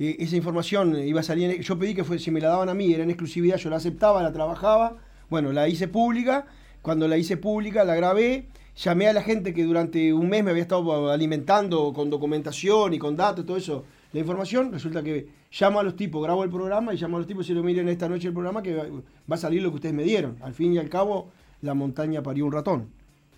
Esa 0.00 0.34
información 0.34 0.96
iba 0.96 1.20
a 1.20 1.22
salir, 1.22 1.60
yo 1.60 1.78
pedí 1.78 1.94
que 1.94 2.04
fue, 2.04 2.18
si 2.18 2.30
me 2.30 2.40
la 2.40 2.48
daban 2.48 2.70
a 2.70 2.74
mí, 2.74 2.90
era 2.90 3.02
en 3.02 3.10
exclusividad, 3.10 3.58
yo 3.58 3.68
la 3.68 3.76
aceptaba, 3.76 4.22
la 4.22 4.32
trabajaba, 4.32 4.96
bueno, 5.28 5.52
la 5.52 5.68
hice 5.68 5.88
pública, 5.88 6.46
cuando 6.80 7.06
la 7.06 7.18
hice 7.18 7.36
pública 7.36 7.84
la 7.84 7.94
grabé, 7.94 8.46
llamé 8.82 9.08
a 9.08 9.12
la 9.12 9.22
gente 9.22 9.52
que 9.52 9.62
durante 9.62 10.14
un 10.14 10.30
mes 10.30 10.42
me 10.42 10.52
había 10.52 10.62
estado 10.62 11.10
alimentando 11.10 11.92
con 11.92 12.08
documentación 12.08 12.94
y 12.94 12.98
con 12.98 13.14
datos, 13.14 13.44
todo 13.44 13.58
eso, 13.58 13.84
la 14.14 14.20
información, 14.20 14.72
resulta 14.72 15.02
que 15.02 15.28
llamo 15.60 15.80
a 15.80 15.82
los 15.82 15.96
tipos, 15.96 16.22
grabo 16.22 16.44
el 16.44 16.50
programa 16.50 16.94
y 16.94 16.96
llamo 16.96 17.18
a 17.18 17.20
los 17.20 17.26
tipos 17.26 17.50
y 17.50 17.52
lo 17.52 17.62
miren 17.62 17.86
esta 17.90 18.08
noche 18.08 18.28
el 18.28 18.32
programa 18.32 18.62
que 18.62 18.74
va 18.74 18.84
va 19.30 19.34
a 19.34 19.38
salir 19.38 19.60
lo 19.60 19.68
que 19.68 19.76
ustedes 19.76 19.94
me 19.94 20.04
dieron. 20.04 20.38
Al 20.40 20.54
fin 20.54 20.72
y 20.72 20.78
al 20.78 20.88
cabo, 20.88 21.30
la 21.60 21.74
montaña 21.74 22.22
parió 22.22 22.46
un 22.46 22.52
ratón. 22.52 22.88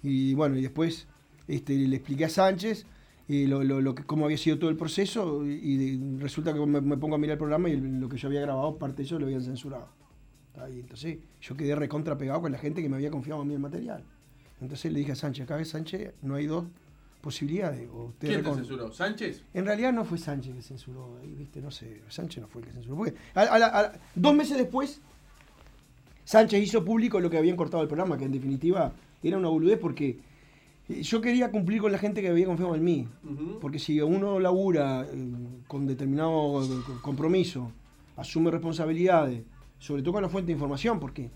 Y 0.03 0.35
bueno, 0.35 0.56
y 0.56 0.62
después 0.62 1.09
este, 1.49 1.75
le 1.75 1.97
expliqué 1.97 2.26
a 2.26 2.29
Sánchez 2.29 2.87
eh, 3.29 3.47
lo, 3.49 3.63
lo- 3.65 3.81
lo 3.81 3.95
que, 3.95 4.05
cómo 4.05 4.25
había 4.27 4.37
sido 4.39 4.59
todo 4.59 4.71
el 4.71 4.77
proceso 4.77 5.47
y, 5.47 5.51
y 5.53 6.19
resulta 6.19 6.53
que 6.53 6.61
me, 6.67 6.81
me 6.81 6.97
pongo 6.97 7.15
a 7.15 7.19
mirar 7.19 7.35
el 7.35 7.39
programa 7.39 7.69
y 7.69 7.77
lo 7.81 8.09
que 8.09 8.17
yo 8.17 8.29
había 8.29 8.41
grabado, 8.41 8.77
parte 8.79 8.99
de 8.99 9.03
eso 9.05 9.19
lo 9.19 9.27
habían 9.27 9.43
censurado. 9.43 9.89
Ahí, 10.61 10.81
entonces 10.81 11.19
yo 11.41 11.57
quedé 11.57 11.75
recontra 11.75 12.19
pegado 12.19 12.43
con 12.43 12.53
la 12.53 12.59
gente 12.59 12.83
que 12.83 12.89
me 12.89 12.97
había 12.97 13.11
confiado 13.11 13.41
a 13.41 13.45
mí 13.45 13.55
el 13.55 13.61
material. 13.61 14.05
Entonces 14.61 14.93
le 14.93 14.99
dije 15.01 15.13
a 15.13 15.17
Sánchez, 15.17 15.45
acá 15.45 15.65
Sánchez 15.65 16.13
no 16.23 16.35
hay 16.35 16.47
dos 16.47 16.67
posibilidades. 17.21 17.89
O 17.93 18.07
usted 18.07 18.29
¿Quién 18.29 18.43
te 18.45 18.55
censuró? 18.55 18.93
¿Sánchez? 18.93 19.43
en 19.55 19.65
realidad 19.65 19.93
no 19.93 20.05
fue 20.05 20.19
Sánchez 20.19 20.55
que 20.55 20.63
censuró, 20.63 21.19
ahí, 21.23 21.35
¿viste? 21.35 21.61
No 21.63 21.71
sé, 21.71 22.03
Sánchez 22.09 22.43
no 22.43 22.49
fue 22.49 22.61
el 22.63 22.67
que 22.69 22.73
censuró. 22.75 22.97
Porque 22.97 23.15
a- 23.35 23.41
a 23.43 23.59
la- 23.59 23.67
a- 23.67 23.93
dos 24.15 24.35
meses 24.35 24.57
después, 24.59 25.01
Sánchez 26.25 26.63
hizo 26.63 26.85
público 26.85 27.19
lo 27.21 27.29
que 27.31 27.39
habían 27.39 27.57
cortado 27.57 27.83
el 27.83 27.89
programa, 27.89 28.17
que 28.17 28.25
en 28.25 28.33
definitiva 28.33 28.93
era 29.23 29.39
una 29.39 29.49
boludez 29.49 29.79
porque 29.79 30.11
eh, 30.11 30.21
yo 31.00 31.21
quería 31.23 31.50
cumplir 31.50 31.81
con 31.81 31.91
la 31.93 31.99
gente 31.99 32.21
que 32.21 32.29
había 32.29 32.44
confiado 32.47 32.75
en 32.75 32.85
mí. 32.85 33.09
Porque 33.61 33.79
si 33.79 34.00
uno 34.00 34.39
labura 34.39 35.06
eh, 35.11 35.29
con 35.67 35.87
determinado 35.87 36.62
eh, 36.62 36.69
compromiso, 37.00 37.73
asume 38.17 38.50
responsabilidades, 38.50 39.43
sobre 39.79 40.03
todo 40.03 40.12
con 40.15 40.23
la 40.23 40.29
fuente 40.29 40.49
de 40.49 40.53
información, 40.53 41.00
porque 41.00 41.31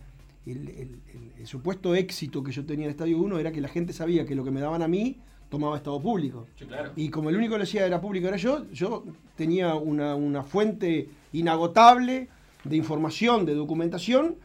el, 0.45 0.69
el- 0.69 1.01
el- 1.15 1.33
el 1.39 1.47
supuesto 1.47 1.95
éxito 1.95 2.43
que 2.43 2.53
yo 2.53 2.65
tenía 2.67 2.85
en 2.87 2.91
Estadio 2.91 3.19
1 3.19 3.39
era 3.39 3.53
que 3.53 3.61
la 3.61 3.69
gente 3.69 3.93
sabía 3.93 4.27
que 4.27 4.35
lo 4.35 4.45
que 4.45 4.51
me 4.51 4.61
daban 4.61 4.83
a 4.83 4.89
mí 4.89 5.17
tomaba 5.49 5.77
estado 5.77 6.01
público. 6.03 6.47
Sí, 6.59 6.65
claro. 6.67 6.93
Y 6.97 7.09
como 7.09 7.31
el 7.31 7.37
único 7.37 7.53
que 7.53 7.59
lo 7.59 7.65
hacía 7.65 7.87
era 7.87 8.01
público 8.01 8.27
era 8.27 8.37
yo, 8.37 8.69
yo 8.73 9.05
tenía 9.37 9.75
una, 9.77 10.15
una 10.17 10.43
fuente 10.43 11.09
inagotable 11.33 12.29
de 12.65 12.77
información, 12.77 13.47
de 13.47 13.55
documentación, 13.55 14.37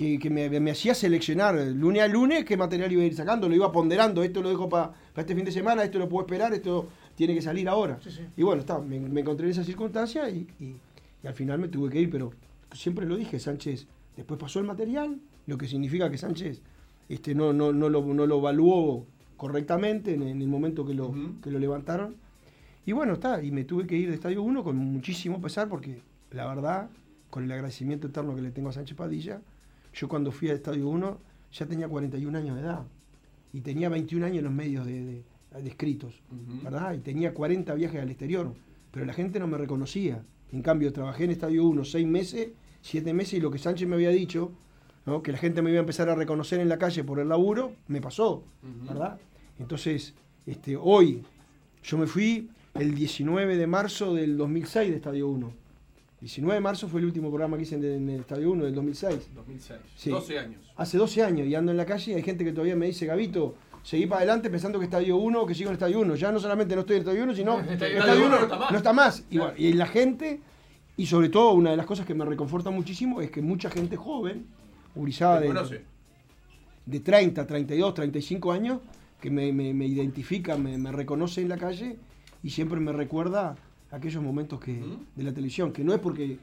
que, 0.00 0.18
que 0.18 0.30
me, 0.30 0.48
me 0.60 0.70
hacía 0.70 0.94
seleccionar 0.94 1.54
lunes 1.56 2.00
a 2.02 2.08
lunes 2.08 2.46
qué 2.46 2.56
material 2.56 2.90
iba 2.90 3.02
a 3.02 3.04
ir 3.04 3.14
sacando, 3.14 3.50
lo 3.50 3.54
iba 3.54 3.70
ponderando, 3.70 4.22
esto 4.22 4.40
lo 4.40 4.48
dejo 4.48 4.66
para 4.66 4.94
este 5.14 5.34
fin 5.34 5.44
de 5.44 5.52
semana, 5.52 5.84
esto 5.84 5.98
lo 5.98 6.08
puedo 6.08 6.24
esperar, 6.24 6.54
esto 6.54 6.88
tiene 7.14 7.34
que 7.34 7.42
salir 7.42 7.68
ahora. 7.68 7.98
Sí, 8.02 8.10
sí. 8.10 8.22
Y 8.34 8.42
bueno, 8.42 8.60
está, 8.62 8.78
me, 8.78 8.98
me 8.98 9.20
encontré 9.20 9.44
en 9.46 9.50
esa 9.52 9.62
circunstancia 9.62 10.30
y, 10.30 10.46
y- 10.58 10.76
y 11.22 11.26
al 11.26 11.34
final 11.34 11.58
me 11.58 11.68
tuve 11.68 11.90
que 11.90 12.00
ir, 12.00 12.08
pero 12.10 12.32
siempre 12.72 13.04
lo 13.04 13.14
dije, 13.14 13.38
Sánchez, 13.38 13.86
después 14.16 14.40
pasó 14.40 14.58
el 14.58 14.64
material, 14.64 15.18
lo 15.46 15.58
que 15.58 15.68
significa 15.68 16.10
que 16.10 16.16
Sánchez 16.16 16.62
este, 17.10 17.34
no, 17.34 17.52
no, 17.52 17.70
no, 17.74 17.90
lo, 17.90 18.02
no 18.02 18.26
lo 18.26 18.38
evaluó 18.38 19.04
correctamente 19.36 20.14
en, 20.14 20.22
en 20.22 20.40
el 20.40 20.48
momento 20.48 20.86
que 20.86 20.94
lo, 20.94 21.08
Ujú. 21.08 21.40
que 21.42 21.50
lo 21.50 21.58
levantaron. 21.58 22.16
Y 22.86 22.92
bueno, 22.92 23.12
está, 23.12 23.42
y 23.42 23.50
me 23.50 23.64
tuve 23.64 23.86
que 23.86 23.96
ir 23.96 24.08
de 24.08 24.14
Estadio 24.14 24.42
1 24.42 24.64
con 24.64 24.76
muchísimo 24.76 25.42
pesar 25.42 25.68
porque 25.68 26.00
la 26.30 26.46
verdad, 26.46 26.88
con 27.28 27.44
el 27.44 27.52
agradecimiento 27.52 28.06
eterno 28.06 28.34
que 28.34 28.40
le 28.40 28.50
tengo 28.50 28.70
a 28.70 28.72
Sánchez 28.72 28.96
Padilla, 28.96 29.42
yo 29.94 30.08
cuando 30.08 30.30
fui 30.32 30.48
al 30.48 30.56
Estadio 30.56 30.88
1 30.88 31.18
ya 31.52 31.66
tenía 31.66 31.88
41 31.88 32.38
años 32.38 32.56
de 32.56 32.62
edad 32.62 32.82
y 33.52 33.60
tenía 33.60 33.88
21 33.88 34.26
años 34.26 34.38
en 34.38 34.44
los 34.44 34.52
medios 34.52 34.86
de, 34.86 35.04
de- 35.04 35.24
de 35.62 35.68
escritos. 35.68 36.14
¿verdad? 36.62 36.94
Y 36.94 36.98
tenía 36.98 37.34
40 37.34 37.74
viajes 37.74 38.00
al 38.00 38.08
exterior, 38.10 38.54
pero 38.92 39.04
la 39.04 39.12
gente 39.12 39.40
no 39.40 39.48
me 39.48 39.58
reconocía. 39.58 40.22
En 40.52 40.62
cambio, 40.62 40.92
trabajé 40.92 41.24
en 41.24 41.30
Estadio 41.32 41.64
1 41.64 41.84
seis 41.84 42.06
meses, 42.06 42.50
siete 42.82 43.12
meses 43.12 43.34
y 43.34 43.40
lo 43.40 43.50
que 43.50 43.58
Sánchez 43.58 43.88
me 43.88 43.96
había 43.96 44.10
dicho, 44.10 44.52
¿no? 45.06 45.22
que 45.22 45.32
la 45.32 45.38
gente 45.38 45.60
me 45.62 45.70
iba 45.70 45.78
a 45.78 45.80
empezar 45.80 46.08
a 46.08 46.14
reconocer 46.14 46.60
en 46.60 46.68
la 46.68 46.78
calle 46.78 47.02
por 47.02 47.18
el 47.18 47.28
laburo, 47.28 47.72
me 47.88 48.00
pasó. 48.00 48.44
¿verdad? 48.86 49.18
Entonces, 49.58 50.14
este, 50.46 50.76
hoy, 50.76 51.22
yo 51.82 51.98
me 51.98 52.06
fui 52.06 52.48
el 52.74 52.94
19 52.94 53.56
de 53.56 53.66
marzo 53.66 54.14
del 54.14 54.36
2006 54.36 54.88
de 54.90 54.96
Estadio 54.96 55.28
1. 55.28 55.52
19 56.20 56.54
de 56.54 56.60
marzo 56.60 56.86
fue 56.88 57.00
el 57.00 57.06
último 57.06 57.28
programa 57.30 57.56
que 57.56 57.62
hice 57.62 57.76
en, 57.76 57.84
en 57.84 58.08
el 58.10 58.20
Estadio 58.20 58.50
1 58.52 58.64
del 58.64 58.74
2006. 58.74 59.30
2006. 59.34 59.80
Sí. 59.96 60.10
12 60.10 60.38
años. 60.38 60.72
Hace 60.76 60.98
12 60.98 61.22
años 61.22 61.46
y 61.46 61.54
ando 61.54 61.70
en 61.72 61.78
la 61.78 61.86
calle 61.86 62.12
y 62.12 62.14
hay 62.14 62.22
gente 62.22 62.44
que 62.44 62.52
todavía 62.52 62.76
me 62.76 62.86
dice, 62.86 63.06
Gabito, 63.06 63.54
seguí 63.82 64.06
para 64.06 64.18
adelante 64.18 64.50
pensando 64.50 64.78
que 64.78 64.84
Estadio 64.84 65.16
1, 65.16 65.46
que 65.46 65.54
sigo 65.54 65.70
en 65.70 65.74
Estadio 65.74 66.00
1. 66.00 66.14
Ya 66.16 66.30
no 66.30 66.38
solamente 66.38 66.74
no 66.74 66.82
estoy 66.82 66.96
en 66.96 67.00
Estadio 67.02 67.22
1, 67.24 67.34
sino 67.34 67.58
Estadio 67.70 67.98
Estadio 67.98 68.26
1 68.26 68.28
no 68.36 68.42
está 68.42 68.58
más. 68.58 68.70
no 68.70 68.76
está 68.76 68.92
más. 68.92 69.18
Y, 69.30 69.36
Claro. 69.36 69.44
bueno, 69.52 69.66
y 69.66 69.72
la 69.72 69.86
gente, 69.86 70.40
y 70.98 71.06
sobre 71.06 71.30
todo 71.30 71.52
una 71.52 71.70
de 71.70 71.76
las 71.78 71.86
cosas 71.86 72.04
que 72.04 72.14
me 72.14 72.24
reconforta 72.26 72.70
muchísimo 72.70 73.20
es 73.22 73.30
que 73.30 73.40
mucha 73.40 73.70
gente 73.70 73.96
joven, 73.96 74.44
urizada 74.94 75.40
¿Te 75.40 75.48
de... 75.52 75.84
de 76.86 77.00
30, 77.00 77.46
32, 77.46 77.94
35 77.94 78.52
años 78.52 78.80
que 79.22 79.30
me, 79.30 79.52
me- 79.54 79.72
me 79.72 79.86
identifica, 79.86 80.56
me, 80.58 80.76
me 80.76 80.92
reconoce 80.92 81.40
en 81.40 81.48
la 81.48 81.56
calle 81.56 81.96
y 82.42 82.50
siempre 82.50 82.78
me 82.80 82.92
recuerda 82.92 83.56
aquellos 83.90 84.22
momentos 84.22 84.60
que, 84.60 84.82
de 85.16 85.22
la 85.22 85.32
televisión, 85.32 85.72
que 85.72 85.84
no 85.84 85.92
es 85.92 86.00
porque 86.00 86.38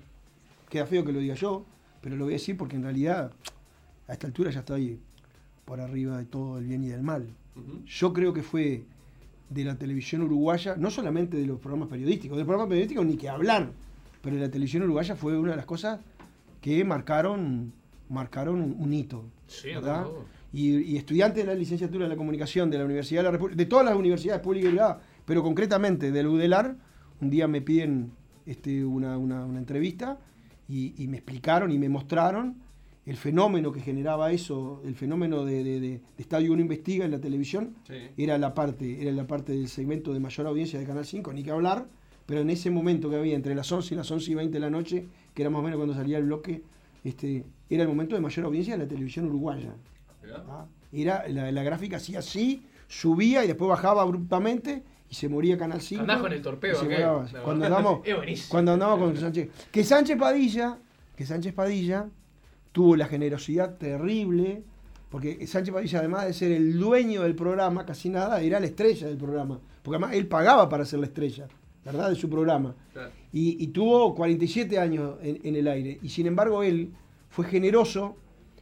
queda 0.70 0.86
feo 0.86 1.06
que 1.06 1.12
lo 1.12 1.20
diga 1.20 1.36
yo, 1.36 1.66
pero 2.02 2.16
lo 2.16 2.26
voy 2.26 2.34
a 2.34 2.38
decir 2.38 2.58
porque 2.58 2.76
en 2.76 2.84
realidad 2.84 3.32
a 4.08 4.14
esta 4.14 4.28
altura 4.28 4.52
ya 4.52 4.60
estoy 4.60 5.00
por 5.66 5.82
arriba 5.82 6.18
de 6.18 6.26
todo 6.26 6.58
el 6.58 6.66
bien 6.66 6.84
y 6.84 6.88
del 6.88 7.04
mal. 7.04 7.28
Yo 7.86 8.14
creo 8.14 8.34
que 8.34 8.44
fue 8.44 8.84
de 9.50 9.64
la 9.64 9.76
televisión 9.76 10.22
uruguaya, 10.22 10.76
no 10.78 10.92
solamente 10.92 11.38
de 11.38 11.46
los 11.46 11.60
programas 11.60 11.90
periodísticos, 11.90 12.38
de 12.38 12.42
los 12.42 12.48
programas 12.48 12.70
periodísticos 12.70 13.06
ni 13.06 13.18
que 13.18 13.30
hablar, 13.30 13.72
pero 14.22 14.36
de 14.36 14.42
la 14.44 14.52
televisión 14.52 14.84
uruguaya 14.84 15.16
fue 15.16 15.38
una 15.38 15.52
de 15.52 15.58
las 15.58 15.66
cosas 15.66 16.00
que 16.62 16.84
marcaron, 16.84 17.74
marcaron 18.10 18.62
un, 18.62 18.76
un 18.78 18.94
hito. 18.94 19.24
Sí, 19.48 19.70
¿verdad? 19.70 20.06
Y, 20.54 20.78
y 20.78 20.98
estudiante 20.98 21.42
de 21.42 21.46
la 21.46 21.56
licenciatura 21.56 22.06
de 22.06 22.10
la 22.10 22.18
comunicación 22.18 22.70
de 22.70 22.78
la 22.78 22.86
Universidad 22.86 23.22
de 23.22 23.26
la 23.26 23.32
República, 23.32 23.58
de 23.58 23.66
todas 23.66 23.86
las 23.86 23.96
universidades 23.96 24.42
públicas 24.42 24.70
y 24.70 24.72
privadas, 24.72 24.98
pero 25.26 25.44
concretamente 25.44 26.12
del 26.12 26.28
UDELAR, 26.28 26.76
un 27.22 27.30
día 27.30 27.48
me 27.48 27.62
piden 27.62 28.12
este, 28.46 28.84
una, 28.86 29.18
una- 29.18 29.46
una 29.46 29.60
entrevista 29.60 30.20
y, 30.70 30.94
y 31.02 31.08
me 31.08 31.18
explicaron 31.18 31.72
y 31.72 31.78
me 31.78 31.90
mostraron 31.90 32.56
el 33.06 33.16
fenómeno 33.16 33.72
que 33.72 33.80
generaba 33.80 34.32
eso, 34.32 34.82
el 34.86 34.96
fenómeno 34.96 35.46
de, 35.46 35.64
de- 35.64 35.80
de- 35.80 35.90
de 35.90 36.02
Estadio 36.18 36.52
1 36.52 36.62
Investiga 36.62 37.06
en 37.06 37.12
la 37.12 37.20
televisión, 37.20 37.76
Sí. 37.88 37.94
era 38.18 38.38
la 38.38 38.54
parte, 38.54 39.02
era 39.02 39.12
la 39.12 39.26
parte 39.26 39.54
del 39.54 39.68
segmento 39.70 40.14
de 40.14 40.20
mayor 40.20 40.48
audiencia 40.48 40.78
de 40.80 40.86
Canal 40.86 41.06
5, 41.06 41.32
ni 41.34 41.42
que 41.44 41.52
hablar, 41.52 41.86
pero 42.26 42.42
en 42.42 42.50
ese 42.50 42.70
momento 42.70 43.10
que 43.10 43.16
había 43.16 43.36
entre 43.36 43.56
las 43.56 43.72
11 43.72 43.94
y 43.94 43.98
las 43.98 44.12
11 44.12 44.32
y 44.32 44.36
20 44.36 44.54
de 44.54 44.60
la 44.60 44.70
noche, 44.70 45.08
que 45.34 45.42
era 45.42 45.50
más 45.50 45.60
o 45.60 45.64
menos 45.64 45.78
cuando 45.78 45.94
salía 45.96 46.18
el 46.18 46.26
bloque, 46.26 46.62
este, 47.06 47.46
era 47.70 47.84
el 47.84 47.88
momento 47.90 48.16
de 48.16 48.22
mayor 48.22 48.46
audiencia 48.46 48.76
de 48.78 48.84
la 48.84 48.90
televisión 48.90 49.26
uruguaya. 49.28 49.74
¿ah? 50.50 50.66
Era 50.92 51.26
la, 51.30 51.50
la 51.54 51.64
gráfica 51.64 51.98
hacía 51.98 52.20
así, 52.20 52.66
subía 52.90 53.46
y 53.46 53.48
después 53.48 53.70
bajaba 53.70 54.02
abruptamente 54.02 54.84
y 55.10 55.16
se 55.16 55.30
moría 55.30 55.58
Canal 55.58 55.82
5. 55.82 56.02
Andás 56.02 56.22
con 56.22 56.34
el 56.34 56.42
la 56.44 57.42
Cuando 57.44 57.66
andamos, 57.66 58.02
cuando 58.50 58.74
andamos 58.74 59.00
con 59.00 59.18
Sánchez. 59.18 59.50
Que 59.72 59.84
Sánchez 59.84 60.18
Padilla, 60.18 60.78
que 61.16 61.26
Sánchez 61.26 61.54
Padilla 61.54 62.08
tuvo 62.72 62.96
la 62.96 63.08
generosidad 63.08 63.78
terrible, 63.78 64.64
porque 65.10 65.48
Sánchez 65.48 65.74
Padilla, 65.74 66.00
además 66.00 66.26
de 66.26 66.34
ser 66.34 66.52
el 66.52 66.78
dueño 66.78 67.24
del 67.24 67.36
programa, 67.36 67.86
casi 67.86 68.10
nada, 68.10 68.42
era 68.42 68.60
la 68.60 68.66
estrella 68.66 69.08
del 69.08 69.18
programa. 69.18 69.60
Porque 69.82 69.96
además 69.96 70.16
él 70.16 70.28
pagaba 70.28 70.68
para 70.68 70.84
ser 70.84 71.00
la 71.00 71.06
estrella, 71.06 71.48
¿verdad? 71.86 72.10
De 72.10 72.16
su 72.16 72.30
programa. 72.30 72.76
Claro. 72.92 73.12
Y, 73.32 73.64
y 73.64 73.68
tuvo 73.68 74.14
47 74.14 74.78
años 74.78 75.16
en, 75.22 75.40
en 75.44 75.56
el 75.56 75.68
aire. 75.68 76.00
Y 76.02 76.10
sin 76.10 76.28
embargo, 76.28 76.64
él 76.64 76.92
fue 77.30 77.46
generoso 77.46 78.18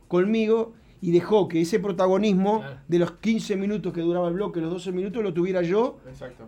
conmigo 0.08 0.74
y 1.02 1.12
dejó 1.12 1.48
que 1.48 1.62
ese 1.62 1.80
protagonismo 1.80 2.60
Claro. 2.60 2.78
de 2.88 3.00
los 3.00 3.12
15 3.14 3.56
minutos 3.56 3.94
que 3.94 4.02
duraba 4.02 4.28
el 4.30 4.34
bloque, 4.36 4.60
los 4.62 4.72
12 4.72 4.92
minutos, 4.92 5.22
lo 5.24 5.34
tuviera 5.34 5.62
yo 5.62 5.98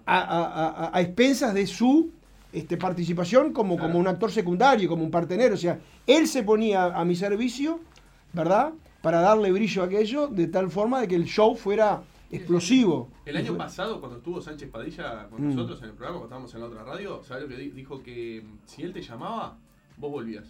a, 0.06 0.18
a- 0.20 0.86
a- 0.88 0.92
a 0.98 1.02
expensas 1.02 1.54
de 1.54 1.68
su 1.68 2.12
este, 2.54 2.78
participación 2.78 3.52
como, 3.54 3.76
Claro. 3.76 3.90
como 3.90 4.00
un 4.00 4.08
actor 4.08 4.32
secundario, 4.32 4.88
como 4.90 5.04
un 5.04 5.12
partenero. 5.12 5.54
O 5.56 5.58
sea, 5.58 5.80
él 6.08 6.28
se 6.28 6.44
ponía 6.44 6.86
a 6.86 7.04
mi 7.06 7.16
servicio, 7.16 7.82
¿verdad? 8.34 8.74
Para 9.02 9.20
darle 9.22 9.52
brillo 9.52 9.84
a 9.84 9.86
aquello, 9.86 10.28
de 10.28 10.48
tal 10.48 10.72
forma 10.72 11.02
de 11.02 11.08
que 11.10 11.16
el 11.16 11.26
show 11.26 11.56
fuera 11.56 12.02
explosivo. 12.32 13.10
El 13.26 13.38
año 13.38 13.48
fue- 13.50 13.58
pasado, 13.58 14.00
cuando 14.00 14.18
estuvo 14.18 14.42
Sánchez 14.42 14.70
Padilla 14.70 15.28
con 15.30 15.42
Mm. 15.46 15.50
nosotros 15.50 15.80
en 15.84 15.90
el 15.90 15.92
programa, 15.92 16.20
cuando 16.20 16.26
estábamos 16.48 16.54
en 16.56 16.62
la 16.62 16.68
otra 16.68 16.84
radio, 16.84 17.22
¿sabes 17.24 17.44
lo 17.44 17.50
que 17.50 17.58
di- 17.58 17.70
dijo? 17.72 18.02
Que 18.02 18.42
mm, 18.46 18.58
si 18.66 18.82
él 18.84 18.94
te 18.94 19.02
llamaba, 19.02 19.58
vos 19.98 20.12
volvías. 20.12 20.46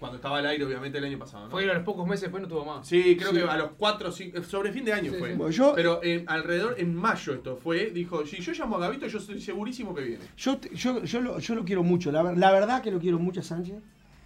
Cuando 0.00 0.16
estaba 0.16 0.38
al 0.38 0.46
aire, 0.46 0.64
obviamente, 0.64 0.96
el 0.98 1.04
año 1.04 1.18
pasado, 1.18 1.44
¿no? 1.44 1.50
Fue 1.50 1.70
a 1.70 1.74
los 1.74 1.82
pocos 1.84 2.06
meses, 2.06 2.22
después 2.22 2.42
no 2.42 2.48
tuvo 2.48 2.64
más. 2.64 2.88
Sí, 2.88 3.16
creo 3.18 3.30
Sí. 3.32 3.36
que 3.36 3.42
a 3.44 3.56
los 3.58 3.72
4 3.76 4.10
5, 4.10 4.42
sobre 4.42 4.72
fin 4.72 4.84
de 4.84 4.94
año 4.94 5.12
Sí, 5.12 5.18
fue. 5.18 5.30
sí. 5.32 5.36
Bueno, 5.36 5.50
yo- 5.52 5.74
Pero 5.76 6.00
eh, 6.02 6.24
alrededor, 6.26 6.74
en 6.78 6.94
mayo 6.94 7.34
esto 7.34 7.56
fue, 7.62 7.90
dijo, 7.90 8.24
si 8.24 8.40
yo 8.40 8.52
llamo 8.52 8.76
a 8.76 8.80
Gavito, 8.80 9.06
yo 9.06 9.18
estoy 9.18 9.40
segurísimo 9.42 9.94
que 9.94 10.02
viene. 10.02 10.24
Yo, 10.38 10.58
yo, 10.74 11.04
yo, 11.04 11.20
lo, 11.20 11.38
yo 11.38 11.54
lo 11.54 11.64
quiero 11.66 11.82
mucho, 11.82 12.10
la, 12.10 12.22
ver- 12.22 12.38
la 12.38 12.50
verdad 12.50 12.82
que 12.82 12.90
lo 12.90 12.98
quiero 12.98 13.18
mucho 13.18 13.40
a 13.40 13.42
Sánchez. 13.42 13.76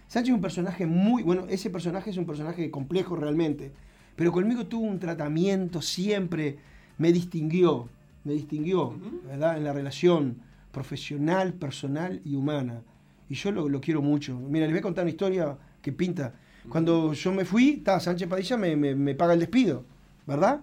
Sánchez 0.07 0.29
es 0.29 0.35
un 0.35 0.41
personaje 0.41 0.85
muy, 0.85 1.23
bueno, 1.23 1.45
ese 1.49 1.69
personaje 1.69 2.09
es 2.09 2.15
un 2.17 2.25
personaje 2.25 2.71
complejo 2.71 3.17
realmente, 3.17 3.73
pero 4.15 4.31
conmigo 4.31 4.65
tuvo 4.67 4.85
un 4.85 4.99
tratamiento 4.99 5.81
siempre, 5.81 6.57
me 6.97 7.11
distinguió, 7.11 7.89
me 8.23 8.31
distinguió. 8.31 8.95
¿verdad? 9.27 9.57
En 9.57 9.65
la 9.65 9.73
relación 9.73 10.37
profesional, 10.71 11.53
personal 11.53 12.21
y 12.23 12.35
humana. 12.35 12.81
Y 13.29 13.33
yo 13.35 13.51
lo, 13.51 13.67
lo 13.67 13.81
quiero 13.81 14.01
mucho. 14.03 14.37
Mira, 14.39 14.65
les 14.67 14.73
voy 14.73 14.79
a 14.79 14.83
contar 14.83 15.03
una 15.03 15.09
historia 15.09 15.57
que 15.85 15.91
pinta. 15.93 16.33
Cuando 16.67 17.13
yo 17.13 17.31
me 17.31 17.45
fui, 17.45 17.75
está 17.77 17.99
Sánchez 17.99 18.27
Padilla 18.27 18.57
me, 18.57 18.75
me- 18.75 18.95
me 18.95 19.13
paga 19.13 19.33
el 19.33 19.39
despido, 19.39 19.83
¿verdad? 20.25 20.61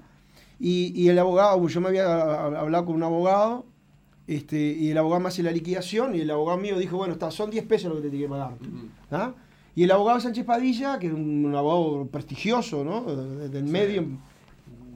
Y, 0.59 0.93
y 1.00 1.09
el 1.09 1.19
abogado, 1.19 1.67
yo 1.69 1.81
me 1.81 1.88
había 1.88 2.45
hablado 2.47 2.85
con 2.87 2.97
un 2.97 3.02
abogado, 3.05 3.64
este, 4.26 4.57
y 4.61 4.91
el 4.91 4.99
abogado 4.99 5.21
me 5.21 5.29
hace 5.29 5.43
la 5.43 5.52
liquidación, 5.52 6.14
y 6.14 6.21
el 6.21 6.31
abogado 6.31 6.59
mío 6.59 6.76
dijo, 6.79 6.97
bueno, 6.97 7.12
está, 7.14 7.31
son 7.31 7.50
10 7.50 7.64
pesos 7.67 7.88
lo 7.91 7.97
que 7.97 8.02
te 8.02 8.11
tiene 8.11 8.25
que 8.26 8.31
pagar. 8.31 8.55
Y 9.75 9.85
el 9.85 9.91
abogado 9.93 10.21
Sánchez 10.21 10.45
Padilla, 10.45 10.99
que 10.99 11.07
es 11.07 11.12
un, 11.12 11.45
un 11.47 11.55
abogado 11.55 12.07
prestigioso, 12.09 12.85
¿no? 12.85 13.02
De- 13.05 13.49
Del 13.49 13.64
medio 13.64 14.02
em- 14.02 14.19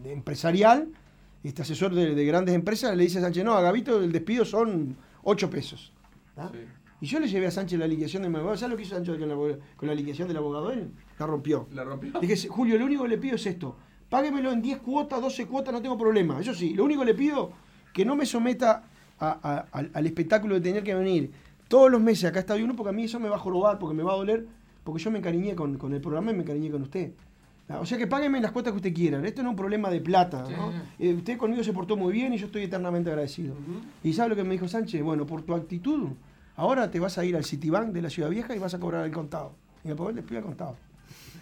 empresarial, 0.04 0.88
este 1.44 1.62
asesor 1.62 1.94
de, 1.94 2.14
de 2.14 2.24
grandes 2.26 2.54
empresas, 2.54 2.96
le 2.96 3.04
dice 3.04 3.18
a 3.18 3.22
Sánchez, 3.22 3.44
no, 3.44 3.54
a 3.54 3.60
Gavito 3.60 4.02
el 4.02 4.12
despido 4.12 4.44
son 4.44 4.96
8 5.22 5.50
pesos. 5.50 5.92
Sí. 6.52 6.58
Y 7.00 7.06
yo 7.06 7.20
le 7.20 7.28
llevé 7.28 7.46
a 7.46 7.50
Sánchez 7.50 7.78
la 7.78 7.86
liquidación 7.86 8.22
de 8.22 8.28
mi 8.30 8.36
abogado. 8.36 8.56
¿Sabes 8.56 8.70
lo 8.70 8.76
que 8.76 8.82
hizo 8.84 8.94
Sánchez 8.94 9.18
con 9.18 9.28
la, 9.28 9.34
con 9.76 9.88
la 9.88 9.94
liquidación 9.94 10.28
del 10.28 10.38
abogado? 10.38 10.70
Él 10.72 10.90
la 11.18 11.26
rompió. 11.26 11.66
La 11.74 11.84
rompió. 11.84 12.12
Dije, 12.20 12.48
Julio, 12.48 12.78
lo 12.78 12.86
único 12.86 13.02
que 13.02 13.08
le 13.10 13.18
pido 13.18 13.36
es 13.36 13.44
esto. 13.46 13.76
Páguemelo 14.08 14.50
en 14.52 14.62
10 14.62 14.78
cuotas, 14.78 15.20
12 15.20 15.46
cuotas, 15.46 15.74
no 15.74 15.82
tengo 15.82 15.98
problema. 15.98 16.40
Eso 16.40 16.54
sí, 16.54 16.74
lo 16.74 16.84
único 16.84 17.00
que 17.00 17.06
le 17.06 17.14
pido 17.14 17.50
que 17.92 18.04
no 18.04 18.14
me 18.16 18.24
someta 18.24 18.84
a- 19.18 19.38
a- 19.42 19.66
al, 19.72 19.90
al 19.92 20.06
espectáculo 20.06 20.54
de 20.54 20.60
tener 20.60 20.82
que 20.84 20.94
venir 20.94 21.32
todos 21.68 21.90
los 21.90 22.00
meses 22.00 22.24
acá 22.26 22.38
a 22.38 22.40
Estadio 22.40 22.64
Uno, 22.64 22.76
porque 22.76 22.90
a 22.90 22.92
mí 22.92 23.04
eso 23.04 23.18
me 23.20 23.28
va 23.28 23.36
a 23.36 23.40
jorobar, 23.40 23.78
porque 23.78 23.94
me 23.96 24.02
va 24.02 24.12
a 24.12 24.16
doler, 24.16 24.46
porque 24.84 25.02
yo 25.02 25.10
me 25.10 25.18
encariñé 25.18 25.54
con, 25.56 25.76
con 25.78 25.92
el 25.92 26.00
programa 26.00 26.30
y 26.30 26.34
me 26.34 26.42
encariñé 26.42 26.70
con 26.70 26.82
usted. 26.82 27.12
Ah, 27.68 27.80
O 27.80 27.84
sea 27.86 27.98
que 27.98 28.06
págueme 28.06 28.40
las 28.40 28.52
cuotas 28.52 28.72
que 28.72 28.76
usted 28.76 28.94
quiera. 28.94 29.18
Esto 29.26 29.42
no 29.42 29.48
es 29.48 29.52
un 29.52 29.56
problema 29.56 29.90
de 29.90 30.00
plata. 30.00 30.46
Sí, 30.46 30.52
¿no? 30.56 30.70
sí. 30.70 30.78
Eh, 31.00 31.14
usted 31.14 31.36
conmigo 31.36 31.64
se 31.64 31.72
portó 31.72 31.96
muy 31.96 32.12
bien 32.12 32.32
y 32.32 32.38
yo 32.38 32.46
estoy 32.46 32.62
eternamente 32.62 33.10
agradecido. 33.10 33.54
¿Y 34.04 34.12
sabe 34.12 34.28
lo 34.30 34.36
que 34.36 34.44
me 34.44 34.50
dijo 34.52 34.68
Sánchez? 34.68 35.02
Bueno, 35.02 35.26
por 35.26 35.42
tu 35.42 35.52
actitud, 35.54 36.10
ahora 36.56 36.90
te 36.90 36.98
vas 37.00 37.18
a 37.18 37.24
ir 37.24 37.36
al 37.36 37.44
Citibank 37.44 37.92
de 37.92 38.02
la 38.02 38.10
Ciudad 38.10 38.30
Vieja 38.30 38.54
y 38.54 38.58
vas 38.58 38.74
a 38.74 38.80
cobrar 38.80 39.04
el 39.04 39.12
contado. 39.12 39.54
Y 39.84 39.88
me 39.88 39.94
pongo 39.94 40.10
el 40.10 40.42
contado. 40.42 40.76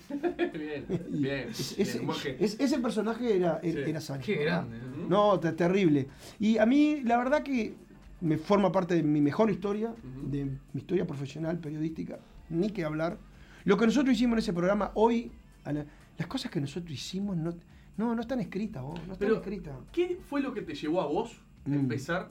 bien, 0.53 0.85
bien. 1.11 1.49
ese, 1.49 1.83
bien, 2.01 2.37
ese- 2.39 2.63
ese 2.63 2.79
personaje 2.79 3.37
era, 3.37 3.59
era, 3.63 3.85
Sí. 3.85 3.91
era 3.91 4.01
Sánchez. 4.01 4.37
Qué 4.39 4.45
grande. 4.45 4.77
No, 5.09 5.41
te- 5.41 5.53
terrible. 5.53 6.09
Y 6.39 6.59
a 6.59 6.67
mí, 6.67 7.01
la 7.05 7.17
verdad 7.17 7.43
que 7.43 7.75
me 8.21 8.37
forma 8.37 8.71
parte 8.71 8.95
de 8.97 9.03
mi 9.03 9.21
mejor 9.21 9.51
historia, 9.51 9.95
de 10.23 10.45
mi 10.45 10.59
historia 10.75 11.07
profesional, 11.07 11.59
periodística, 11.59 12.19
ni 12.51 12.71
que 12.71 12.85
hablar. 12.85 13.19
Lo 13.65 13.77
que 13.79 13.87
nosotros 13.87 14.15
hicimos 14.15 14.35
en 14.35 14.39
ese 14.41 14.53
programa 14.53 14.91
hoy, 14.95 15.33
la- 15.65 15.87
las 16.19 16.27
cosas 16.29 16.51
que 16.51 16.61
nosotros 16.61 16.93
hicimos 16.93 17.37
no, 17.37 17.55
no, 17.97 18.15
no 18.15 18.21
están 18.21 18.41
escritas, 18.41 18.83
vos, 18.83 18.95
no 19.07 19.15
están 19.15 19.19
Pero, 19.19 19.37
escritas. 19.37 19.75
¿qué 19.93 20.19
fue 20.29 20.41
lo 20.43 20.53
que 20.53 20.61
te 20.63 20.75
llevó 20.75 21.01
a 21.01 21.07
vos 21.07 21.33
a 21.65 21.69
Mm. 21.71 21.75
empezar 21.75 22.31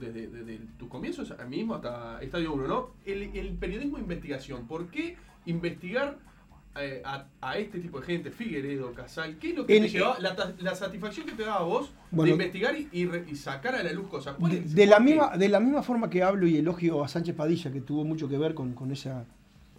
desde, 0.00 0.26
desde 0.28 0.58
tus 0.78 0.88
comienzos 0.88 1.30
a 1.32 1.44
mismo 1.44 1.74
hasta 1.74 2.20
Estadio 2.22 2.52
1, 2.54 2.66
¿no? 2.68 2.90
El, 3.04 3.22
el 3.36 3.50
periodismo 3.54 3.96
de 3.96 4.02
investigación. 4.02 4.66
¿Por 4.66 4.88
qué 4.88 5.16
investigar 5.46 6.18
eh, 6.76 7.02
a, 7.04 7.26
a 7.40 7.58
este 7.58 7.78
tipo 7.80 8.00
de 8.00 8.06
gente, 8.06 8.30
Figueredo, 8.30 8.92
Casal? 8.94 9.36
¿Qué 9.38 9.50
es 9.50 9.56
lo 9.56 9.66
que 9.66 9.76
En- 9.76 9.82
te 9.84 9.88
llevaba, 9.90 10.18
la, 10.18 10.74
satisfacción 10.74 11.26
que 11.26 11.32
te 11.32 11.42
daba 11.42 11.60
a 11.60 11.62
vos 11.64 11.90
Bueno, 12.10 12.24
de 12.26 12.30
investigar 12.44 12.74
y, 12.78 12.88
y 12.92 13.06
re- 13.06 13.24
y 13.30 13.36
sacar 13.36 13.74
a 13.74 13.82
la 13.82 13.92
luz 13.92 14.08
cosas? 14.08 14.36
¿Cuál 14.38 14.74
De, 14.74 14.86
la 14.86 14.98
misma, 15.00 15.36
de 15.36 15.48
la 15.48 15.60
misma 15.60 15.82
forma 15.82 16.08
que 16.08 16.22
hablo 16.22 16.46
y 16.46 16.56
elogio 16.56 17.04
a 17.04 17.08
Sánchez 17.08 17.34
Padilla, 17.34 17.70
que 17.72 17.80
tuvo 17.80 18.04
mucho 18.04 18.28
que 18.28 18.38
ver 18.38 18.54
con, 18.54 18.72
con 18.74 18.90
esa 18.90 19.26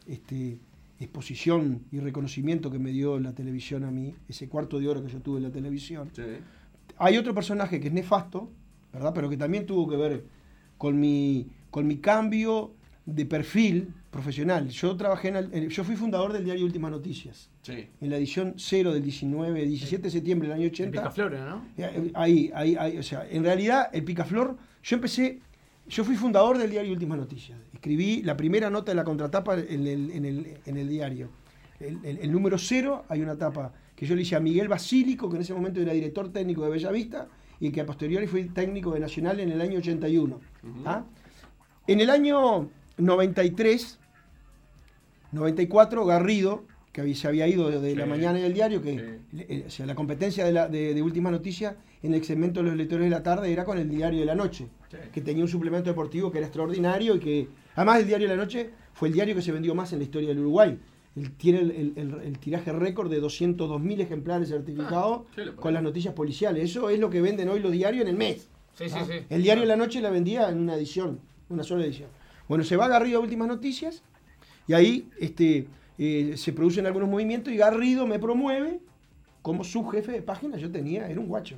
este, 0.07 0.59
exposición 0.99 1.83
y 1.91 1.99
reconocimiento 1.99 2.69
que 2.71 2.79
me 2.79 2.91
dio 2.91 3.19
la 3.19 3.33
televisión 3.33 3.83
a 3.83 3.91
mí, 3.91 4.13
ese 4.29 4.47
cuarto 4.47 4.79
de 4.79 4.87
hora 4.87 5.01
que 5.01 5.09
yo 5.09 5.19
tuve 5.19 5.37
en 5.37 5.43
la 5.43 5.51
televisión. 5.51 6.09
Sí. 6.15 6.21
Hay 6.97 7.17
otro 7.17 7.33
personaje 7.33 7.79
que 7.79 7.87
es 7.87 7.93
nefasto, 7.93 8.51
¿verdad? 8.93 9.11
Pero 9.13 9.29
que 9.29 9.37
también 9.37 9.65
tuvo 9.65 9.87
que 9.89 9.97
ver 9.97 10.23
con 10.77 10.99
mi, 10.99 11.47
con 11.69 11.87
mi 11.87 11.97
cambio 11.97 12.73
de 13.05 13.25
perfil 13.25 13.93
profesional. 14.11 14.69
Yo 14.69 14.95
trabajé 14.95 15.29
en 15.29 15.35
el- 15.35 15.69
yo 15.69 15.83
fui 15.83 15.95
fundador 15.95 16.31
del 16.31 16.45
diario 16.45 16.63
Últimas 16.65 16.91
Noticias, 16.91 17.49
Sí. 17.63 17.87
en 17.99 18.09
la 18.09 18.17
edición 18.17 18.53
0 18.57 18.93
del 18.93 19.03
19, 19.03 19.65
17 19.65 20.03
de 20.03 20.11
septiembre 20.11 20.47
del 20.47 20.55
año 20.57 20.63
El 20.65 20.69
80. 20.71 20.91
Picaflora, 21.01 21.49
¿no? 21.49 21.65
Eh, 21.77 22.11
Ahí, 22.13 22.51
ahí, 22.53 22.75
ahí, 22.79 22.97
o 22.97 23.03
sea, 23.03 23.27
en 23.29 23.43
realidad 23.43 23.89
el 23.91 24.03
Picaflor, 24.03 24.55
yo 24.83 24.95
empecé, 24.95 25.39
yo 25.89 26.03
fui 26.03 26.15
fundador 26.15 26.57
del 26.57 26.69
diario 26.69 26.93
Últimas 26.93 27.17
Noticias. 27.17 27.57
Escribí 27.73 28.21
la 28.21 28.37
primera 28.37 28.69
nota 28.69 28.91
de 28.91 28.95
la 28.95 29.03
contratapa 29.03 29.57
en 29.59 29.87
el, 29.87 30.11
en 30.11 30.25
el, 30.25 30.57
en 30.65 30.77
el 30.77 30.87
diario. 30.87 31.29
El, 31.79 31.99
el- 32.05 32.19
el 32.19 32.31
número 32.31 32.57
cero, 32.57 33.03
hay 33.09 33.21
una 33.21 33.35
tapa 33.37 33.73
que 33.95 34.05
yo 34.05 34.15
le 34.15 34.21
hice 34.21 34.35
a 34.35 34.39
Miguel 34.39 34.67
Basílico, 34.69 35.27
que 35.29 35.35
en 35.37 35.41
ese 35.41 35.53
momento 35.53 35.81
era 35.81 35.91
director 35.91 36.31
técnico 36.31 36.63
de 36.63 36.69
Bellavista, 36.69 37.27
y 37.63 37.71
que 37.71 37.79
a 37.79 37.85
posteriori 37.85 38.27
fue 38.27 38.43
técnico 38.43 38.91
de 38.91 38.99
Nacional 38.99 39.39
en 39.39 39.49
el 39.49 39.61
año 39.61 39.77
81. 39.79 40.35
Ujú. 40.35 40.83
¿ah? 40.85 41.05
En 41.87 42.01
el 42.01 42.09
año 42.09 42.67
93, 42.97 43.99
94, 45.31 46.05
Garrido 46.05 46.65
que 46.91 47.15
se 47.15 47.27
había 47.27 47.47
ido 47.47 47.71
de, 47.71 47.95
la 47.95 48.03
Sí. 48.03 48.09
mañana 48.09 48.37
y 48.37 48.41
del 48.43 48.53
diario, 48.53 48.81
que 48.81 49.17
Sí. 49.31 49.45
eh, 49.49 49.63
o 49.65 49.69
sea, 49.69 49.85
la 49.85 49.95
competencia 49.95 50.43
de, 50.45 50.51
la, 50.51 50.67
de, 50.67 50.93
de 50.93 51.01
Última 51.01 51.31
Noticia 51.31 51.77
en 52.03 52.13
el 52.13 52.23
segmento 52.23 52.61
de 52.61 52.67
los 52.67 52.75
lectores 52.77 53.05
de 53.05 53.09
la 53.09 53.23
tarde 53.23 53.51
era 53.51 53.63
con 53.63 53.77
el 53.79 53.89
diario 53.89 54.19
de 54.19 54.25
la 54.25 54.35
noche, 54.35 54.67
Sí. 54.91 54.97
que 55.13 55.21
tenía 55.21 55.41
un 55.43 55.49
suplemento 55.49 55.89
deportivo 55.89 56.31
que 56.31 56.39
era 56.39 56.47
extraordinario 56.47 57.15
y 57.15 57.19
que, 57.19 57.47
además 57.75 58.01
el 58.01 58.07
diario 58.07 58.27
de 58.29 58.35
la 58.35 58.41
noche 58.43 58.71
fue 58.93 59.07
el 59.07 59.13
diario 59.13 59.33
que 59.35 59.41
se 59.41 59.53
vendió 59.53 59.73
más 59.73 59.91
en 59.93 59.99
la 59.99 60.03
historia 60.03 60.27
del 60.29 60.39
Uruguay. 60.39 60.77
Tiene 61.37 61.59
el, 61.59 61.71
el- 61.71 61.93
el- 61.95 62.21
el 62.21 62.39
tiraje 62.39 62.71
récord 62.71 63.09
de 63.11 63.21
202.000 63.21 64.01
ejemplares 64.01 64.49
certificados 64.49 65.21
Ah, 65.21 65.31
¿qué 65.35 65.41
le 65.41 65.45
parece? 65.51 65.61
con 65.61 65.73
las 65.73 65.83
noticias 65.83 66.13
policiales. 66.15 66.63
Eso 66.63 66.89
es 66.89 66.99
lo 66.99 67.09
que 67.11 67.21
venden 67.21 67.49
hoy 67.49 67.59
los 67.59 67.71
diarios 67.71 68.01
en 68.01 68.07
el 68.09 68.15
mes. 68.15 68.49
Sí, 68.75 68.89
sí, 68.89 68.95
Ah, 68.97 69.05
sí. 69.05 69.13
El 69.29 69.43
diario 69.43 69.61
de 69.61 69.67
la 69.67 69.75
noche 69.75 70.01
la 70.01 70.09
vendía 70.09 70.49
en 70.49 70.57
una 70.59 70.73
edición, 70.75 71.19
una 71.49 71.61
sola 71.63 71.85
edición. 71.85 72.09
Bueno, 72.49 72.63
se 72.63 72.75
va 72.75 72.87
Garrido 72.87 73.19
a 73.19 73.21
Últimas 73.21 73.47
Noticias 73.47 74.01
y 74.67 74.73
ahí 74.73 75.07
este, 75.19 75.67
eh, 75.99 76.33
se 76.35 76.51
producen 76.53 76.87
algunos 76.87 77.07
movimientos 77.07 77.53
y 77.53 77.57
Garrido 77.57 78.07
me 78.07 78.17
promueve 78.17 78.79
como 79.43 79.63
subjefe 79.63 80.11
de 80.13 80.21
página. 80.23 80.57
Yo 80.57 80.71
tenía, 80.71 81.07
era 81.07 81.19
un 81.19 81.27
guacho, 81.27 81.57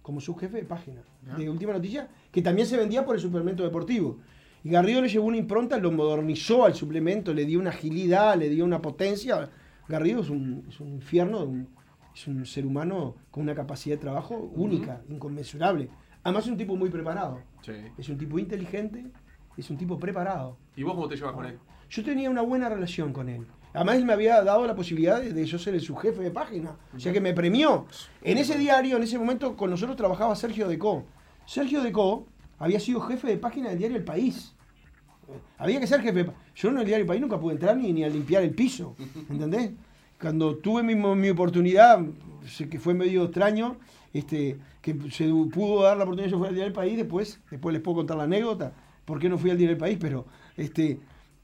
como 0.00 0.20
subjefe 0.22 0.56
de 0.58 0.64
página 0.64 1.02
de 1.36 1.50
Última 1.50 1.72
Noticia, 1.74 2.08
que 2.32 2.40
también 2.40 2.66
se 2.66 2.76
vendía 2.78 3.04
por 3.04 3.16
el 3.16 3.20
suplemento 3.20 3.62
deportivo. 3.62 4.18
Y 4.64 4.70
Garrido 4.70 5.02
le 5.02 5.10
llevó 5.10 5.26
una 5.26 5.36
impronta, 5.36 5.76
lo 5.76 5.92
modernizó 5.92 6.64
al 6.64 6.74
suplemento, 6.74 7.34
le 7.34 7.44
dio 7.44 7.60
una 7.60 7.68
agilidad, 7.68 8.36
le 8.36 8.48
dio 8.48 8.64
una 8.64 8.80
potencia. 8.80 9.50
Garrido 9.86 10.22
es 10.22 10.30
un, 10.30 10.64
es 10.66 10.80
un 10.80 10.88
infierno, 10.88 11.66
es 12.14 12.26
un 12.26 12.46
ser 12.46 12.64
humano 12.64 13.14
con 13.30 13.42
una 13.42 13.54
capacidad 13.54 13.96
de 13.96 14.00
trabajo 14.00 14.50
única, 14.54 15.02
inconmensurable. 15.10 15.90
Además 16.22 16.44
es 16.44 16.50
un 16.52 16.56
tipo 16.56 16.76
muy 16.76 16.88
preparado. 16.88 17.42
Sí. 17.60 17.72
Es 17.98 18.08
un 18.08 18.16
tipo 18.16 18.38
inteligente, 18.38 19.04
es 19.54 19.68
un 19.68 19.76
tipo 19.76 19.98
preparado. 19.98 20.56
¿Y 20.74 20.82
vos 20.82 20.94
cómo 20.94 21.08
te 21.08 21.16
llevas 21.16 21.34
con 21.34 21.44
él? 21.44 21.58
Yo 21.90 22.02
tenía 22.02 22.30
una 22.30 22.40
buena 22.40 22.70
relación 22.70 23.12
con 23.12 23.28
él. 23.28 23.46
Además, 23.74 23.96
él 23.96 24.06
me 24.06 24.12
había 24.14 24.42
dado 24.42 24.66
la 24.66 24.74
posibilidad 24.74 25.20
de, 25.20 25.32
de 25.32 25.44
yo 25.44 25.58
ser 25.58 25.74
el 25.74 25.80
subjefe 25.80 26.22
de 26.22 26.30
página. 26.30 26.76
O 26.94 26.98
sea 26.98 27.12
que 27.12 27.20
me 27.20 27.34
premió. 27.34 27.86
En 28.22 28.38
ese 28.38 28.56
diario, 28.56 28.96
en 28.96 29.02
ese 29.02 29.18
momento, 29.18 29.56
con 29.56 29.68
nosotros 29.68 29.96
trabajaba 29.96 30.34
Sergio 30.36 30.68
Decó. 30.68 31.04
Sergio 31.44 31.82
Decó 31.82 32.26
había 32.58 32.80
sido 32.80 33.00
jefe 33.00 33.28
de 33.28 33.36
página 33.36 33.70
del 33.70 33.78
diario 33.78 33.96
El 33.96 34.04
País. 34.04 34.54
Había 35.58 35.80
que 35.80 35.86
ser 35.86 36.00
jefe. 36.00 36.24
de 36.24 36.30
Yo 36.54 36.68
en 36.68 36.78
el 36.78 36.84
diario 36.84 37.02
El 37.02 37.08
País 37.08 37.20
nunca 37.20 37.38
pude 37.38 37.54
entrar 37.54 37.76
ni, 37.76 37.92
ni 37.92 38.04
a 38.04 38.08
limpiar 38.08 38.42
el 38.42 38.54
piso. 38.54 38.94
¿Entendés? 39.30 39.72
Cuando 40.20 40.56
tuve 40.56 40.82
mi, 40.82 40.94
mi 40.94 41.30
oportunidad, 41.30 42.00
sé 42.46 42.68
que 42.68 42.78
fue 42.78 42.94
medio 42.94 43.24
extraño, 43.24 43.76
este, 44.12 44.58
que 44.80 44.96
se 45.10 45.26
pudo 45.52 45.82
dar 45.82 45.96
la 45.96 46.04
oportunidad, 46.04 46.30
yo 46.30 46.38
fui 46.38 46.48
al 46.48 46.54
diario 46.54 46.68
El 46.68 46.72
País, 46.72 46.96
después, 46.96 47.40
después 47.50 47.72
les 47.72 47.82
puedo 47.82 47.96
contar 47.96 48.16
la 48.16 48.24
anécdota, 48.24 48.72
por 49.04 49.18
qué 49.18 49.28
no 49.28 49.38
fui 49.38 49.50
al 49.50 49.58
diario 49.58 49.72
El 49.72 49.78
País, 49.78 49.98
pero 50.00 50.24
este, 50.56 51.00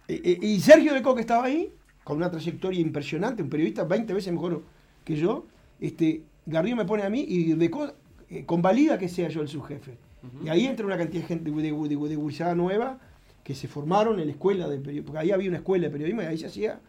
eh, 0.09 0.21
eh, 0.25 0.39
y 0.41 0.61
Sergio 0.61 0.95
Decó 0.95 1.15
que 1.15 1.21
estaba 1.21 1.45
ahí, 1.45 1.73
con 2.05 2.17
una 2.17 2.31
trayectoria 2.31 2.81
impresionante, 2.81 3.43
un 3.43 3.51
periodista 3.51 3.85
20 3.85 4.13
veces 4.15 4.33
mejor 4.33 4.63
que 5.05 5.17
yo, 5.17 5.47
este, 5.81 6.23
Garrido 6.47 6.77
me 6.77 6.85
pone 6.85 7.03
a 7.03 7.11
mí 7.11 7.25
y 7.29 7.53
eh, 7.53 8.45
convalida 8.47 8.99
que 8.99 9.09
sea 9.09 9.29
yo 9.29 9.43
el 9.43 9.49
subjefe. 9.49 9.97
Y 10.45 10.49
ahí 10.49 10.67
entra 10.67 10.85
una 10.87 10.97
cantidad 10.99 11.23
de 11.23 11.29
gente 11.29 11.51
de, 11.51 11.63
de, 11.63 11.73
de, 11.73 12.55
nueva 12.55 12.99
que 13.45 13.55
se 13.55 13.69
formaron 13.69 14.19
en 14.21 14.27
la 14.27 14.33
escuela 14.33 14.69
de 14.69 14.79
periodismo, 14.79 15.07
porque 15.07 15.19
ahí 15.21 15.31
había 15.31 15.49
una 15.49 15.59
escuela 15.59 15.87
de 15.87 15.91
periodismo 15.91 16.23
y 16.23 16.27
ahí 16.27 16.39
se 16.39 16.47
hacía, 16.47 16.81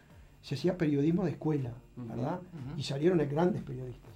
se 0.42 0.54
hacía 0.54 0.76
periodismo 0.76 1.24
de 1.24 1.30
escuela, 1.32 1.72
¿verdad? 1.96 2.40
Y 2.76 2.82
salieron 2.82 3.18
grandes 3.18 3.62
periodistas, 3.62 4.10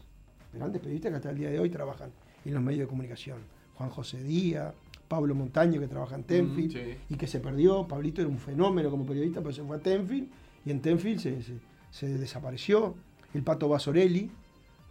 grandes 0.52 0.80
periodistas 0.80 1.10
que 1.10 1.16
hasta 1.16 1.30
el 1.30 1.38
día 1.38 1.50
de 1.50 1.58
hoy 1.60 1.70
trabajan 1.70 2.10
en 2.44 2.54
los 2.54 2.62
medios 2.62 2.80
de 2.82 2.86
comunicación. 2.88 3.38
Juan 3.76 3.90
José 3.90 4.22
Díaz, 4.22 4.74
Pablo 5.08 5.34
Montaño 5.34 5.80
que 5.80 5.86
trabaja 5.88 6.14
en 6.16 6.24
Tenfield 6.24 6.72
sí. 6.72 6.96
y 7.10 7.16
que 7.16 7.26
se 7.26 7.40
perdió. 7.40 7.86
Pablito 7.88 8.20
era 8.20 8.28
un 8.30 8.38
fenómeno 8.38 8.90
como 8.90 9.06
periodista, 9.06 9.40
pero 9.40 9.52
se 9.52 9.62
fue 9.62 9.76
a 9.76 9.80
Tenfield 9.80 10.28
y 10.64 10.70
en 10.70 10.80
Tenfield 10.80 11.20
se, 11.20 11.42
se- 11.42 11.58
se 11.90 12.08
desapareció. 12.18 12.94
El 13.34 13.42
Pato 13.42 13.68
Basorelli, 13.68 14.30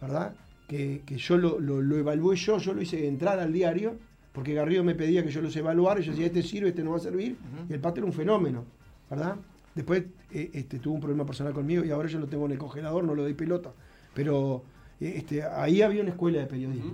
¿verdad? 0.00 0.34
Que, 0.68 1.02
que 1.06 1.16
yo 1.16 1.36
lo, 1.36 1.60
lo, 1.60 1.80
lo 1.82 1.96
evalué 1.96 2.36
yo, 2.36 2.58
yo 2.58 2.74
lo 2.74 2.82
hice 2.82 3.06
entrar 3.06 3.38
al 3.40 3.52
diario, 3.52 3.96
porque 4.36 4.52
Garrido 4.52 4.84
me 4.84 4.94
pedía 4.94 5.24
que 5.24 5.30
yo 5.30 5.40
los 5.40 5.56
evaluara, 5.56 5.98
y 5.98 6.02
yo 6.02 6.12
decía, 6.12 6.26
este 6.26 6.42
sirve, 6.42 6.68
este 6.68 6.84
no 6.84 6.90
va 6.90 6.98
a 6.98 7.00
servir, 7.00 7.38
y 7.70 7.72
el 7.72 7.80
Pato 7.80 8.00
era 8.00 8.06
un 8.06 8.12
fenómeno, 8.12 8.64
¿verdad? 9.08 9.36
Después 9.74 10.04
eh, 10.30 10.50
este, 10.52 10.78
tuvo 10.78 10.94
un 10.94 11.00
problema 11.00 11.24
personal 11.24 11.54
conmigo 11.54 11.82
y 11.84 11.90
ahora 11.90 12.06
yo 12.06 12.18
lo 12.18 12.26
tengo 12.26 12.44
en 12.44 12.52
el 12.52 12.58
congelador, 12.58 13.02
no 13.02 13.14
lo 13.14 13.22
doy 13.22 13.32
pelota. 13.32 13.72
Pero 14.14 14.62
eh, 15.00 15.14
este, 15.16 15.42
ahí 15.42 15.80
había 15.80 16.02
una 16.02 16.10
escuela 16.10 16.38
de 16.40 16.46
periodismo. 16.46 16.92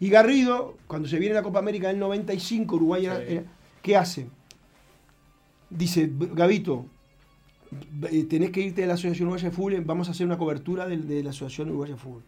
Y 0.00 0.08
Garrido, 0.10 0.76
cuando 0.86 1.08
se 1.08 1.18
viene 1.18 1.34
la 1.34 1.42
Copa 1.42 1.60
América 1.60 1.88
del 1.88 1.98
95, 1.98 2.76
Uruguay, 2.76 3.06
era- 3.06 3.18
¿qué 3.82 3.96
hace? 3.96 4.26
Dice, 5.70 6.10
Gavito, 6.34 6.86
eh, 8.10 8.24
tenés 8.24 8.50
que 8.50 8.60
irte 8.60 8.82
de 8.82 8.86
la 8.86 8.94
Asociación 8.94 9.28
Uruguaya 9.28 9.48
de 9.48 9.54
Fútbol, 9.56 9.80
vamos 9.84 10.08
a 10.08 10.10
hacer 10.10 10.26
una 10.26 10.36
cobertura 10.36 10.86
del- 10.86 11.06
de, 11.08 11.22
la 11.22 11.30
Asociación 11.30 11.68
Uruguaya 11.70 11.94
de 11.94 12.00
Fútbol. 12.00 12.22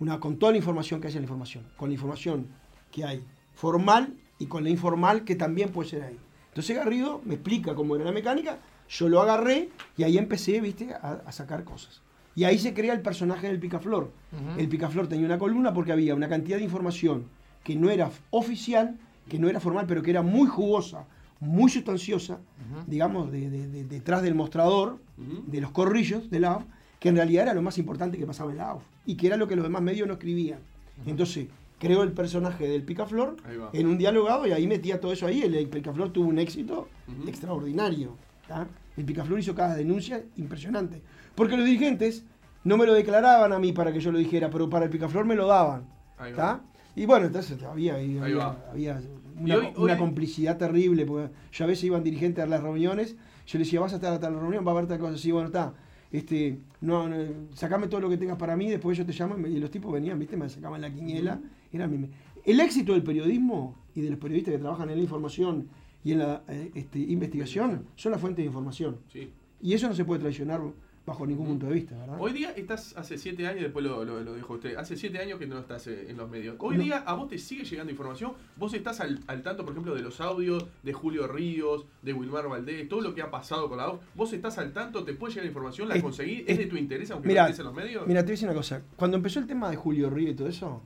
Una, 0.00 0.18
con 0.18 0.36
toda 0.38 0.50
la 0.52 0.58
información 0.58 1.00
que 1.00 1.06
haya 1.06 1.16
en 1.18 1.22
la 1.22 1.26
información, 1.26 1.64
con 1.76 1.88
la 1.88 1.94
información 1.94 2.46
que 2.90 3.04
hay 3.04 3.22
formal 3.54 4.14
y 4.38 4.46
con 4.46 4.64
la 4.64 4.70
informal 4.70 5.24
que 5.24 5.34
también 5.36 5.70
puede 5.70 5.88
ser 5.90 6.02
ahí. 6.02 6.18
Entonces 6.48 6.76
Garrido 6.76 7.20
me 7.24 7.34
explica 7.34 7.74
cómo 7.74 7.94
era 7.96 8.04
la 8.04 8.12
mecánica, 8.12 8.58
yo 8.88 9.08
lo 9.08 9.20
agarré 9.22 9.70
y 9.96 10.02
ahí 10.02 10.18
empecé, 10.18 10.60
viste, 10.60 10.92
a, 10.94 11.22
a 11.24 11.32
sacar 11.32 11.64
cosas. 11.64 12.02
Y 12.34 12.44
ahí 12.44 12.58
se 12.58 12.72
crea 12.74 12.94
el 12.94 13.00
personaje 13.02 13.46
del 13.46 13.58
picaflor. 13.58 14.10
El 14.58 14.68
picaflor 14.68 15.06
tenía 15.06 15.26
una 15.26 15.38
columna 15.38 15.72
porque 15.72 15.92
había 15.92 16.14
una 16.14 16.28
cantidad 16.28 16.56
de 16.58 16.64
información 16.64 17.24
que 17.62 17.76
no 17.76 17.90
era 17.90 18.10
oficial, 18.30 18.98
que 19.28 19.38
no 19.38 19.48
era 19.48 19.60
formal, 19.60 19.86
pero 19.86 20.02
que 20.02 20.10
era 20.10 20.22
muy 20.22 20.48
jugosa, 20.48 21.04
muy 21.40 21.70
sustanciosa, 21.70 22.38
digamos, 22.86 23.30
de- 23.30 23.50
de- 23.50 23.68
de- 23.68 23.84
detrás 23.84 24.22
del 24.22 24.34
mostrador, 24.34 24.98
de 25.46 25.60
los 25.60 25.70
corrillos 25.72 26.30
de 26.30 26.40
la 26.40 26.52
AUF, 26.54 26.64
que 26.98 27.08
en 27.10 27.16
realidad 27.16 27.44
era 27.44 27.54
lo 27.54 27.62
más 27.62 27.78
importante 27.78 28.16
que 28.18 28.26
pasaba 28.26 28.50
en 28.50 28.58
la 28.58 28.70
AUF 28.70 28.82
y 29.06 29.16
que 29.16 29.26
era 29.26 29.36
lo 29.36 29.46
que 29.46 29.54
los 29.56 29.62
demás 29.64 29.82
medios 29.82 30.06
no 30.08 30.14
escribían. 30.14 30.58
Entonces, 31.06 31.48
creó 31.82 32.04
el 32.04 32.12
personaje 32.12 32.68
del 32.68 32.84
picaflor 32.84 33.34
en 33.72 33.86
un 33.88 33.98
dialogado 33.98 34.46
y 34.46 34.52
ahí 34.52 34.68
metía 34.68 35.00
todo 35.00 35.12
eso 35.12 35.26
ahí. 35.26 35.42
El, 35.42 35.54
el 35.56 35.66
picaflor 35.68 36.10
tuvo 36.12 36.28
un 36.28 36.38
éxito 36.38 36.86
extraordinario. 37.26 38.16
¿tá? 38.46 38.68
El 38.96 39.04
picaflor 39.04 39.40
hizo 39.40 39.52
cada 39.54 39.74
denuncia 39.74 40.22
impresionante. 40.36 41.02
Porque 41.34 41.56
los 41.56 41.66
dirigentes 41.66 42.24
no 42.62 42.76
me 42.76 42.86
lo 42.86 42.94
declaraban 42.94 43.52
a 43.52 43.58
mí 43.58 43.72
para 43.72 43.92
que 43.92 43.98
yo 44.00 44.12
lo 44.12 44.18
dijera, 44.18 44.48
pero 44.48 44.70
para 44.70 44.84
el 44.84 44.90
picaflor 44.92 45.24
me 45.24 45.34
lo 45.34 45.46
daban. 45.48 45.86
Ahí 46.18 46.30
va. 46.32 46.36
¿tá? 46.36 46.60
Y 46.94 47.04
bueno, 47.06 47.26
entonces 47.26 47.60
había, 47.64 47.96
Ahí 47.96 48.16
había, 48.18 48.36
va. 48.36 48.64
había 48.70 49.00
Y 49.00 49.42
una, 49.44 49.56
hoy- 49.56 49.72
una 49.76 49.92
hoy- 49.94 49.98
complicidad 49.98 50.58
terrible, 50.58 51.04
porque 51.04 51.32
yo 51.50 51.64
a 51.64 51.66
veces 51.66 51.84
iban 51.84 52.04
dirigentes 52.04 52.44
a 52.44 52.46
las 52.46 52.62
reuniones, 52.62 53.16
yo 53.46 53.58
les 53.58 53.66
decía, 53.66 53.80
vas 53.80 53.92
a 53.92 53.96
estar 53.96 54.12
a 54.12 54.20
tal 54.20 54.38
reunión, 54.38 54.64
va 54.64 54.70
a 54.70 54.74
haber 54.74 54.86
tal 54.86 54.98
cosa, 55.00 55.16
sí, 55.18 55.32
bueno, 55.32 55.48
está. 55.48 55.72
Este, 56.12 56.58
no, 56.82 57.08
no, 57.08 57.16
sacame 57.54 57.88
todo 57.88 58.02
lo 58.02 58.10
que 58.10 58.18
tengas 58.18 58.36
para 58.36 58.54
mí, 58.54 58.68
después 58.68 58.98
yo 58.98 59.06
te 59.06 59.12
llamo 59.14 59.36
y, 59.38 59.40
me- 59.40 59.48
y 59.48 59.58
los 59.58 59.70
tipos 59.70 59.90
venían, 59.90 60.18
viste, 60.18 60.36
me 60.36 60.48
sacaban 60.50 60.82
la 60.82 60.92
quiniela. 60.92 61.40
Era 61.72 61.86
mi- 61.86 62.08
el 62.44 62.60
éxito 62.60 62.92
del 62.92 63.02
periodismo 63.02 63.76
y 63.94 64.00
de 64.02 64.10
los 64.10 64.18
periodistas 64.18 64.52
que 64.52 64.58
trabajan 64.58 64.90
en 64.90 64.96
la 64.96 65.02
información 65.02 65.68
y 66.04 66.12
en 66.12 66.18
la 66.18 66.42
eh, 66.48 66.70
este, 66.74 66.98
investigación 66.98 67.86
son 67.96 68.12
la 68.12 68.18
fuente 68.18 68.42
de 68.42 68.46
información. 68.46 68.98
Sí. 69.12 69.30
Y 69.60 69.74
eso 69.74 69.88
no 69.88 69.94
se 69.94 70.04
puede 70.04 70.20
traicionar 70.20 70.60
bajo 71.04 71.26
ningún 71.26 71.46
punto 71.48 71.66
de 71.66 71.72
vista, 71.74 71.96
¿verdad? 71.98 72.16
Hoy 72.20 72.32
día 72.32 72.52
estás 72.52 72.96
hace 72.96 73.18
siete 73.18 73.46
años, 73.48 73.62
después 73.62 73.84
lo, 73.84 74.04
lo- 74.04 74.20
lo 74.22 74.34
dijo 74.36 74.54
usted, 74.54 74.76
hace 74.76 74.96
siete 74.96 75.18
años 75.18 75.38
que 75.40 75.46
no 75.48 75.58
estás 75.58 75.86
eh, 75.88 76.06
en 76.08 76.16
los 76.16 76.30
medios. 76.30 76.54
Hoy 76.60 76.76
No. 76.76 76.82
día 76.84 76.98
a 76.98 77.14
vos 77.14 77.28
te 77.28 77.38
sigue 77.38 77.64
llegando 77.64 77.90
información, 77.90 78.32
vos 78.56 78.72
estás 78.74 79.00
al, 79.00 79.18
al 79.26 79.42
tanto, 79.42 79.64
por 79.64 79.72
ejemplo, 79.72 79.94
de 79.96 80.02
los 80.02 80.20
audios 80.20 80.64
de 80.84 80.92
Julio 80.92 81.26
Ríos, 81.26 81.86
de 82.02 82.12
Wilmar 82.12 82.48
Valdés, 82.48 82.88
todo 82.88 83.00
lo 83.00 83.14
que 83.14 83.22
ha 83.22 83.30
pasado 83.32 83.68
con 83.68 83.78
la 83.78 83.88
voz. 83.88 84.00
Vos 84.14 84.32
estás 84.32 84.58
al 84.58 84.72
tanto, 84.72 85.02
te 85.04 85.12
puede 85.14 85.32
llegar 85.32 85.44
la 85.46 85.50
información, 85.50 85.88
la 85.88 85.96
Es- 85.96 86.02
conseguís, 86.04 86.40
es- 86.42 86.48
es 86.50 86.58
de 86.58 86.66
tu 86.66 86.76
interés, 86.76 87.10
aunque 87.10 87.28
Mirá, 87.28 87.42
no 87.42 87.48
estés 87.48 87.58
en 87.60 87.66
los 87.66 87.74
medios. 87.74 88.06
Mira, 88.06 88.20
te 88.20 88.26
voy 88.26 88.30
a 88.30 88.34
decir 88.34 88.48
una 88.48 88.56
cosa. 88.56 88.82
Cuando 88.96 89.16
empezó 89.16 89.40
el 89.40 89.46
tema 89.48 89.70
de 89.70 89.76
Julio 89.76 90.08
Río 90.08 90.30
y 90.30 90.34
todo 90.34 90.46
eso, 90.48 90.82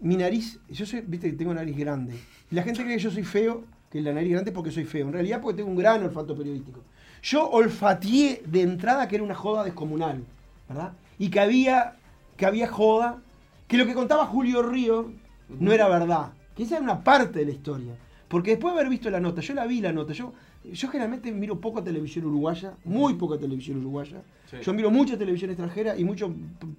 mi 0.00 0.16
nariz, 0.16 0.58
yo 0.68 0.86
soy, 0.86 1.02
viste 1.06 1.30
que 1.30 1.36
tengo 1.36 1.54
nariz 1.54 1.76
grande. 1.76 2.14
La 2.50 2.62
gente 2.62 2.82
cree 2.82 2.96
que 2.96 3.02
yo 3.02 3.10
soy 3.10 3.24
feo, 3.24 3.64
que 3.90 4.00
la 4.00 4.12
nariz 4.12 4.32
grande 4.32 4.50
es 4.50 4.54
porque 4.54 4.70
soy 4.70 4.84
feo. 4.84 5.06
En 5.06 5.12
realidad 5.12 5.40
porque 5.40 5.58
tengo 5.58 5.70
un 5.70 5.76
gran 5.76 6.02
olfato 6.02 6.36
periodístico. 6.36 6.80
Yo 7.22 7.48
olfateé 7.48 8.42
de 8.46 8.62
entrada 8.62 9.08
que 9.08 9.16
era 9.16 9.24
una 9.24 9.34
joda 9.34 9.64
descomunal, 9.64 10.22
¿verdad? 10.68 10.92
Y 11.18 11.30
que 11.30 11.40
había, 11.40 11.96
que 12.36 12.46
había 12.46 12.68
joda, 12.68 13.22
que 13.66 13.78
lo 13.78 13.86
que 13.86 13.94
contaba 13.94 14.26
Julio 14.26 14.62
Río 14.62 15.10
no 15.48 15.72
era 15.72 15.88
verdad. 15.88 16.32
Que 16.54 16.64
esa 16.64 16.76
era 16.76 16.84
una 16.84 17.02
parte 17.02 17.40
de 17.40 17.46
la 17.46 17.52
historia. 17.52 17.94
Porque 18.28 18.52
después 18.52 18.74
de 18.74 18.80
haber 18.80 18.90
visto 18.90 19.08
la 19.10 19.20
nota, 19.20 19.40
yo 19.40 19.54
la 19.54 19.66
vi 19.66 19.80
la 19.80 19.92
nota, 19.92 20.12
yo, 20.12 20.32
yo 20.64 20.88
generalmente 20.88 21.30
miro 21.32 21.60
poca 21.60 21.82
televisión 21.82 22.26
uruguaya, 22.26 22.74
muy 22.84 23.14
poca 23.14 23.38
televisión 23.38 23.78
uruguaya. 23.78 24.22
Sí. 24.50 24.56
Yo 24.62 24.74
miro 24.74 24.90
mucha 24.90 25.16
televisión 25.16 25.50
extranjera 25.50 25.96
y 25.96 26.04
muchos 26.04 26.32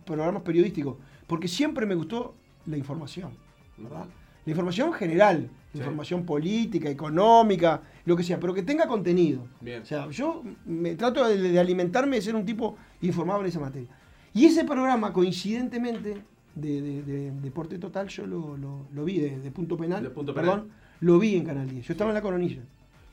programas 0.06 0.42
periodísticos, 0.44 0.98
porque 1.26 1.48
siempre 1.48 1.86
me 1.86 1.96
gustó 1.96 2.36
la 2.68 2.78
información, 2.78 3.32
¿verdad? 3.78 4.06
La 4.46 4.52
información 4.52 4.94
general, 4.94 5.50
Sí. 5.74 5.80
la 5.80 5.86
información 5.86 6.26
política, 6.26 6.90
económica, 6.90 7.82
lo 8.06 8.16
que 8.16 8.24
sea, 8.24 8.40
pero 8.40 8.54
que 8.54 8.64
tenga 8.64 8.88
contenido. 8.88 9.46
Bien. 9.60 9.82
O 9.82 9.86
sea, 9.86 10.10
yo 10.10 10.42
me 10.66 10.96
trato 10.96 11.28
de, 11.28 11.38
de 11.38 11.60
alimentarme 11.60 12.16
de 12.18 12.22
ser 12.22 12.36
un 12.36 12.46
tipo 12.46 12.78
informado 13.02 13.42
en 13.42 13.48
esa 13.48 13.60
materia. 13.60 13.90
Y 14.34 14.46
ese 14.46 14.64
programa, 14.64 15.12
coincidentemente, 15.12 16.22
de, 16.56 16.82
de- 16.82 17.04
de 17.04 17.32
Deporte 17.32 17.78
Total, 17.78 18.08
yo 18.08 18.26
lo, 18.26 18.56
lo- 18.58 18.88
lo 18.94 19.06
vi 19.06 19.20
de, 19.20 19.52
punto 19.52 19.76
penal. 19.78 20.02
De 20.04 20.10
Punto 20.10 20.34
Penal. 20.34 20.50
Perdón, 20.52 20.70
lo 21.02 21.20
vi 21.20 21.36
en 21.36 21.44
Canal 21.46 21.70
10. 21.70 21.86
Yo 21.86 21.94
estaba 21.94 22.10
en 22.12 22.16
la 22.16 22.22
coronilla. 22.22 22.62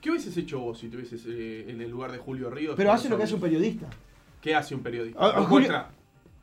¿Qué 0.00 0.10
hubieses 0.10 0.36
hecho 0.36 0.60
vos 0.60 0.78
si 0.78 0.88
te 0.88 0.96
hubieses 0.96 1.24
eh, 1.26 1.64
en 1.68 1.80
el 1.80 1.90
lugar 1.90 2.12
de 2.12 2.18
Julio 2.18 2.48
Ríos? 2.50 2.74
Pero 2.76 2.92
hace 2.92 3.08
lo 3.08 3.16
que 3.16 3.24
hace 3.24 3.34
un 3.34 3.40
periodista. 3.40 3.86
¿Qué 4.40 4.54
hace 4.54 4.74
un 4.74 4.82
periodista? 4.82 5.18
A- 5.18 5.30
a 5.32 5.36
Nos 5.40 5.46
Julio- 5.48 5.68
muestra- 5.68 5.90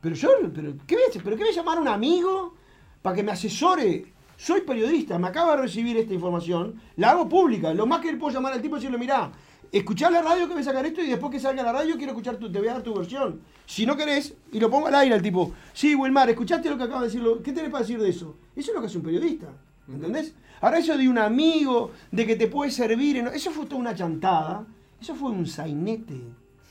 Pero 0.02 0.16
yo, 0.16 0.30
pero, 0.54 0.74
¿qué 0.86 0.96
voy 0.96 1.04
a 1.06 1.10
hacer? 1.10 1.24
¿Pero 1.24 1.36
qué 1.38 1.44
voy 1.44 1.52
a 1.54 1.56
llamar 1.56 1.78
a 1.78 1.82
un 1.82 1.88
amigo 1.88 2.56
para 3.02 3.16
que 3.16 3.24
me 3.24 3.32
asesore? 3.32 4.06
Soy 4.38 4.62
periodista, 4.62 5.20
me 5.20 5.28
acaba 5.28 5.56
de 5.56 5.62
recibir 5.64 5.98
esta 5.98 6.14
información, 6.14 6.82
la 6.98 7.12
hago 7.12 7.30
pública. 7.30 7.74
Lo 7.74 7.86
más 7.86 8.02
que 8.02 8.12
le 8.12 8.18
puedo 8.18 8.34
llamar 8.34 8.54
al 8.54 8.62
tipo 8.62 8.76
y 8.76 8.80
decirle, 8.80 8.98
mirá, 8.98 9.32
escuchar 9.72 10.12
la 10.12 10.22
radio 10.24 10.48
que 10.48 10.54
voy 10.54 10.62
a 10.62 10.66
sacar 10.66 10.84
esto 10.86 11.02
y 11.02 11.08
después 11.08 11.32
que 11.32 11.40
salga 11.40 11.62
la 11.62 11.72
radio 11.72 11.96
quiero 11.96 12.12
escuchar 12.14 12.38
tu, 12.38 12.52
te 12.52 12.58
voy 12.58 12.68
a 12.68 12.74
dar 12.74 12.82
tu 12.82 12.94
versión. 12.96 13.42
Si 13.68 13.86
no 13.86 13.96
querés, 13.96 14.34
y 14.52 14.60
lo 14.60 14.70
pongo 14.72 14.88
al 14.88 14.96
aire 14.96 15.14
al 15.14 15.22
tipo, 15.22 15.54
sí, 15.74 15.94
Wilmar, 15.94 16.30
¿escuchaste 16.32 16.70
lo 16.72 16.78
que 16.78 16.84
acaba 16.84 17.02
de 17.02 17.08
decirlo? 17.08 17.42
¿Qué 17.44 17.54
tenés 17.54 17.70
para 17.70 17.84
decir 17.84 18.02
de 18.02 18.10
eso? 18.10 18.36
Eso 18.56 18.72
es 18.72 18.76
lo 18.76 18.82
que 18.82 18.88
hace 18.88 18.98
un 18.98 19.04
periodista, 19.04 19.48
¿entendés? 19.88 20.34
Ahora 20.60 20.80
eso 20.80 20.98
de 20.98 21.08
un 21.08 21.20
amigo, 21.20 21.92
de 22.12 22.26
que 22.26 22.36
te 22.36 22.48
puede 22.48 22.72
servir, 22.72 23.18
en- 23.18 23.28
eso 23.28 23.52
fue 23.52 23.66
toda 23.68 23.80
una 23.80 23.94
chantada, 23.96 24.66
eso 25.00 25.14
fue 25.16 25.30
un 25.30 25.46
sainete, 25.46 26.20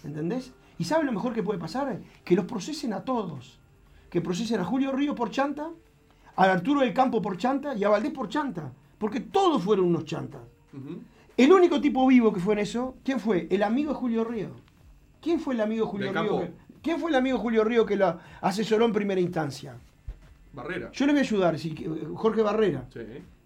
¿entendés? 0.04 0.52
¿Y 0.76 0.84
sabe 0.84 1.04
lo 1.04 1.12
mejor 1.12 1.32
que 1.34 1.42
puede 1.44 1.58
pasar? 1.60 2.00
Que 2.24 2.34
los 2.34 2.46
procesen 2.46 2.92
a 2.94 3.04
todos. 3.04 3.58
Que 4.10 4.20
procesen 4.20 4.58
a 4.60 4.64
Julio 4.64 4.90
Río 4.92 5.14
por 5.14 5.30
chanta, 5.30 5.70
a 6.36 6.44
Arturo 6.44 6.80
del 6.80 6.92
Campo 6.94 7.20
por 7.20 7.36
chanta 7.36 7.74
y 7.74 7.84
a 7.84 7.88
Valdés 7.88 8.12
por 8.12 8.28
chanta. 8.28 8.72
Porque 8.98 9.20
todos 9.20 9.62
fueron 9.62 9.86
unos 9.86 10.04
chantas. 10.04 10.40
El 11.36 11.52
único 11.52 11.80
tipo 11.80 12.06
vivo 12.06 12.32
que 12.32 12.40
fue 12.40 12.52
en 12.54 12.60
eso, 12.60 12.96
¿quién 13.04 13.18
fue? 13.18 13.46
El 13.50 13.62
amigo 13.62 13.92
de 13.92 13.98
Julio 13.98 14.24
Río. 14.24 14.50
¿Quién 15.22 15.40
fue 15.40 15.54
el 15.54 15.60
amigo 15.60 15.84
de 15.86 15.90
Julio 15.90 16.12
¿Del 16.12 16.22
Río? 16.22 16.40
Que- 16.40 16.52
¿Quién 16.82 16.98
fue 16.98 17.10
el 17.10 17.16
amigo 17.16 17.36
de 17.36 17.42
Julio 17.42 17.64
Río 17.64 17.84
que 17.86 17.96
lo 17.96 18.18
asesoró 18.40 18.84
en 18.86 18.92
primera 18.92 19.20
instancia? 19.20 19.76
Barrera. 20.52 20.90
Yo 20.92 21.06
le 21.06 21.12
voy 21.12 21.20
a 21.20 21.22
ayudar, 21.22 21.58
sí, 21.58 21.74
que- 21.74 21.88
Jorge 22.14 22.42
Barrera. 22.42 22.86
Sí. 22.92 23.00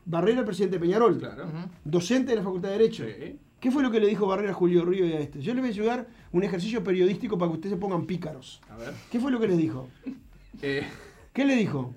Barrera, 0.07 0.40
el 0.40 0.44
presidente 0.47 0.77
de 0.77 0.81
Peñarol. 0.81 1.18
Claro. 1.18 1.47
Docente 1.85 2.31
de 2.33 2.37
la 2.37 2.42
Facultad 2.42 2.68
de 2.70 2.79
Derecho. 2.79 3.05
Sí. 3.07 3.38
¿Qué 3.61 3.70
fue 3.70 3.83
lo 3.83 3.90
que 3.90 3.99
le 4.01 4.07
dijo 4.07 4.27
Barrera 4.27 4.51
a 4.51 4.55
Julio 4.55 4.85
Río 4.85 5.07
y 5.07 5.12
a 5.12 5.20
este? 5.20 5.40
Yo 5.40 5.55
le 5.55 5.61
voy 5.61 5.70
a 5.70 5.73
ayudar 5.73 6.07
un 6.33 6.42
ejercicio 6.44 6.85
periodístico 6.85 7.38
para 7.38 7.51
que 7.51 7.55
ustedes 7.57 7.75
se 7.75 7.81
pongan 7.81 8.05
pícaros. 8.07 8.61
A 8.70 8.77
ver. 8.77 8.92
¿Qué 9.11 9.18
fue 9.18 9.31
lo 9.31 9.40
que 9.40 9.49
les 9.49 9.57
dijo? 9.57 9.88
Eh, 10.62 10.87
¿Qué 11.33 11.44
le 11.44 11.57
dijo? 11.57 11.94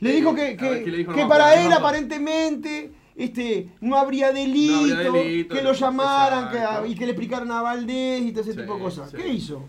Le 0.00 0.10
Eh, 0.10 0.16
dijo 0.16 0.30
a 0.30 0.34
que, 0.34 0.56
ver, 0.56 0.84
que- 0.84 1.06
que 1.06 1.26
para 1.26 1.60
él 1.62 1.68
no 1.70 1.76
aparentemente 1.76 2.92
este, 3.16 3.70
no 3.80 3.96
habría 3.96 4.30
delito, 4.30 4.72
No 4.74 4.78
habría 4.94 5.10
delito, 5.12 5.54
que 5.54 5.62
lo 5.62 5.72
llamaran 5.72 6.50
que- 6.82 6.88
y 6.90 6.94
que 6.94 7.06
le 7.06 7.12
explicaran 7.12 7.50
a 7.50 7.62
Valdés 7.62 8.22
y 8.22 8.30
todo 8.32 8.42
ese 8.42 8.52
Sí, 8.52 8.58
tipo 8.58 8.74
de 8.74 8.80
cosas. 8.80 9.10
sí. 9.10 9.16
¿Qué 9.16 9.28
hizo? 9.28 9.62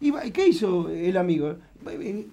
¿Y 0.00 0.12
¿Qué 0.30 0.46
hizo 0.48 0.88
el 0.88 1.16
amigo? 1.16 1.56
Eh, 1.88 2.26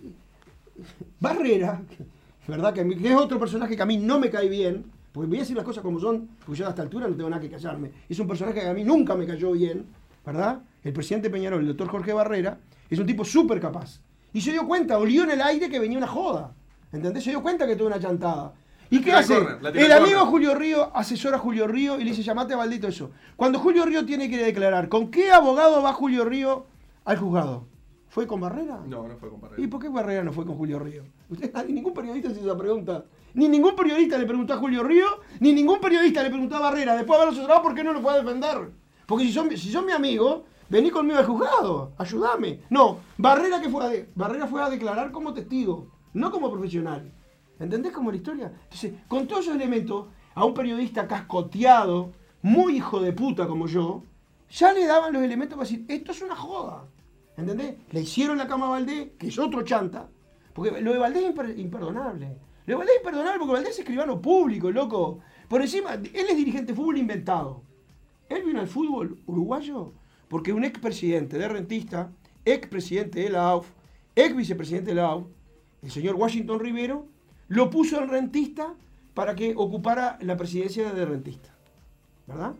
Barrera, 1.20 1.82
¿verdad? 2.48 2.74
Que 2.74 2.82
es 2.82 3.16
otro 3.16 3.40
personaje 3.40 3.76
que 3.76 3.82
a 3.82 3.86
mí 3.86 3.98
no 3.98 4.20
me 4.20 4.30
cae 4.30 4.48
bien, 4.50 4.86
porque 5.12 5.28
voy 5.28 5.38
a 5.38 5.42
decir 5.42 5.56
las 5.56 5.66
cosas 5.66 5.84
como 5.84 6.00
son, 6.00 6.30
porque 6.46 6.60
yo 6.60 6.68
a 6.68 6.70
esta 6.70 6.82
altura 6.84 7.08
no 7.08 7.16
tengo 7.16 7.30
nada 7.30 7.42
que 7.42 7.50
callarme. 7.50 7.92
Es 8.08 8.20
un 8.20 8.28
personaje 8.28 8.60
que 8.62 8.68
a 8.68 8.74
mí 8.74 8.84
nunca 8.84 9.16
me 9.16 9.26
cayó 9.26 9.52
bien, 9.52 9.86
¿verdad? 10.26 10.62
El 10.84 10.94
presidente 10.94 11.30
Peñarol, 11.30 11.62
el 11.62 11.68
doctor 11.68 11.88
Jorge 11.90 12.14
Barrera, 12.14 12.60
es 12.90 13.00
un 13.00 13.06
tipo 13.06 13.26
súper 13.26 13.60
capaz. 13.60 14.00
Y 14.34 14.42
se 14.42 14.52
dio 14.52 14.68
cuenta, 14.68 14.98
olió 15.00 15.24
en 15.24 15.32
el 15.32 15.42
aire 15.42 15.70
que 15.70 15.80
venía 15.80 15.98
una 15.98 16.08
joda. 16.08 16.54
¿Entendés? 16.92 17.24
Se 17.24 17.30
dio 17.32 17.42
cuenta 17.42 17.68
que 17.68 17.76
tuvo 17.76 17.88
una 17.88 18.00
chantada. 18.00 18.54
¿Y 18.90 19.02
qué 19.02 19.12
hace? 19.14 19.40
la 19.62 19.70
El 19.70 19.92
amigo. 19.92 20.26
Julio 20.26 20.56
Río 20.56 20.90
asesora 20.96 21.38
a 21.38 21.40
Julio 21.40 21.68
Río 21.68 22.00
y 22.00 22.04
le 22.04 22.10
dice, 22.12 22.24
llamate 22.24 22.54
a 22.56 22.58
Valdito 22.58 22.88
eso. 22.88 23.12
Cuando 23.36 23.60
Julio 23.60 23.86
Río 23.86 24.06
tiene 24.06 24.30
que 24.30 24.38
declarar, 24.44 24.90
¿con 24.90 25.12
qué 25.12 25.32
abogado 25.32 25.82
va 25.84 25.94
Julio 25.94 26.26
Río 26.26 26.66
al 27.06 27.18
juzgado? 27.18 27.68
¿Fue 28.08 28.26
con 28.26 28.40
Barrera? 28.42 28.80
no, 28.88 29.08
no 29.08 29.16
fue 29.18 29.30
con 29.30 29.40
Barrera. 29.40 29.62
¿Y 29.62 29.68
por 29.68 29.80
qué 29.80 29.90
Barrera 29.90 30.24
no 30.24 30.34
fue 30.34 30.44
con 30.44 30.56
Julio 30.58 30.80
Río? 30.80 31.04
Usted, 31.30 31.54
ningún 31.70 31.94
periodista 31.94 32.30
se 32.30 32.38
hizo 32.40 32.48
esa 32.50 32.58
pregunta. 32.58 33.06
Ni 33.36 33.48
ningún 33.48 33.76
periodista 33.76 34.18
le 34.18 34.26
preguntó 34.26 34.56
a 34.56 34.58
Julio 34.58 34.82
Río, 34.82 35.06
ni 35.40 35.54
ningún 35.54 35.80
periodista 35.80 36.24
le 36.24 36.32
preguntó 36.32 36.56
a 36.56 36.62
Barrera. 36.62 36.96
Después 36.96 37.20
de 37.20 37.22
haberlo 37.24 37.40
asesorado, 37.40 37.62
¿por 37.62 37.76
qué 37.76 37.84
no 37.84 37.94
lo 37.94 38.02
puede 38.02 38.24
defender? 38.24 38.72
Porque 39.06 39.26
si 39.26 39.32
son, 39.32 39.56
si 39.56 39.72
son 39.72 39.86
mi 39.86 39.92
amigo, 39.92 40.46
vení 40.68 40.90
conmigo 40.90 41.20
al 41.20 41.26
juzgado, 41.28 41.92
ayúdame. 42.00 42.62
No, 42.72 42.98
Barrera 43.20 43.62
que 43.62 43.70
fue 43.70 43.86
a 43.86 43.90
de- 43.90 44.10
Barrera 44.16 44.48
fue 44.48 44.64
a 44.64 44.70
declarar 44.72 45.12
como 45.12 45.32
testigo, 45.36 45.88
no 46.14 46.32
como 46.32 46.52
profesional. 46.52 47.12
¿Entendés 47.60 47.92
cómo 47.92 48.12
la 48.12 48.18
historia? 48.18 48.52
Entonces, 48.64 48.94
con 49.08 49.28
todos 49.28 49.42
esos 49.46 49.56
elementos, 49.56 50.08
a 50.36 50.46
un 50.46 50.54
periodista 50.54 51.08
cascoteado, 51.08 52.12
muy 52.42 52.78
hijo 52.78 53.02
de 53.02 53.12
puta 53.12 53.48
como 53.48 53.68
yo, 53.68 54.04
ya 54.50 54.72
le 54.74 54.86
daban 54.86 55.14
los 55.14 55.22
elementos 55.22 55.58
para 55.58 55.70
decir, 55.70 55.86
esto 55.88 56.12
es 56.12 56.22
una 56.22 56.36
joda. 56.36 56.86
¿Entendés? 57.38 57.76
Le 57.92 58.02
hicieron 58.02 58.38
la 58.38 58.48
cama 58.48 58.68
a 58.68 58.70
Valdés, 58.70 59.10
que 59.18 59.28
es 59.28 59.38
otro 59.40 59.62
chanta. 59.64 60.08
Porque 60.54 60.82
lo 60.82 60.94
de 60.94 61.00
Valdés 61.00 61.24
es 61.24 61.36
imper- 61.36 61.58
imperdonable. 61.58 62.38
Lo 62.66 62.74
de 62.74 62.76
Valdés 62.76 62.96
es 62.96 63.02
imperdonable 63.02 63.40
porque 63.40 63.54
Valdés 63.54 63.72
es 63.74 63.80
escribano 63.80 64.22
público, 64.22 64.72
loco. 64.72 65.20
Por 65.48 65.62
encima, 65.62 65.94
él 65.94 66.10
es 66.30 66.38
dirigente 66.38 66.72
de 66.72 66.76
fútbol 66.76 66.98
inventado. 66.98 67.64
Él 68.30 68.44
vino 68.44 68.60
al 68.60 68.68
fútbol 68.68 69.20
uruguayo 69.26 69.94
porque 70.28 70.54
un 70.54 70.64
expresidente 70.64 71.38
de 71.38 71.48
Rentista, 71.48 72.12
expresidente 72.46 73.22
de 73.22 73.30
la 73.30 73.50
AUF, 73.50 73.70
ex 74.16 74.36
vicepresidente 74.36 74.92
de 74.92 74.96
la 74.96 75.08
AUF, 75.08 75.28
el 75.82 75.92
señor 75.92 76.16
Washington 76.16 76.60
Rivero, 76.60 77.06
lo 77.48 77.70
puso 77.70 78.02
en 78.02 78.10
Rentista 78.10 78.76
para 79.14 79.36
que 79.36 79.54
ocupara 79.56 80.18
la 80.22 80.38
presidencia 80.38 80.92
de 80.94 81.06
Rentista. 81.06 81.54
¿Verdad? 82.28 82.54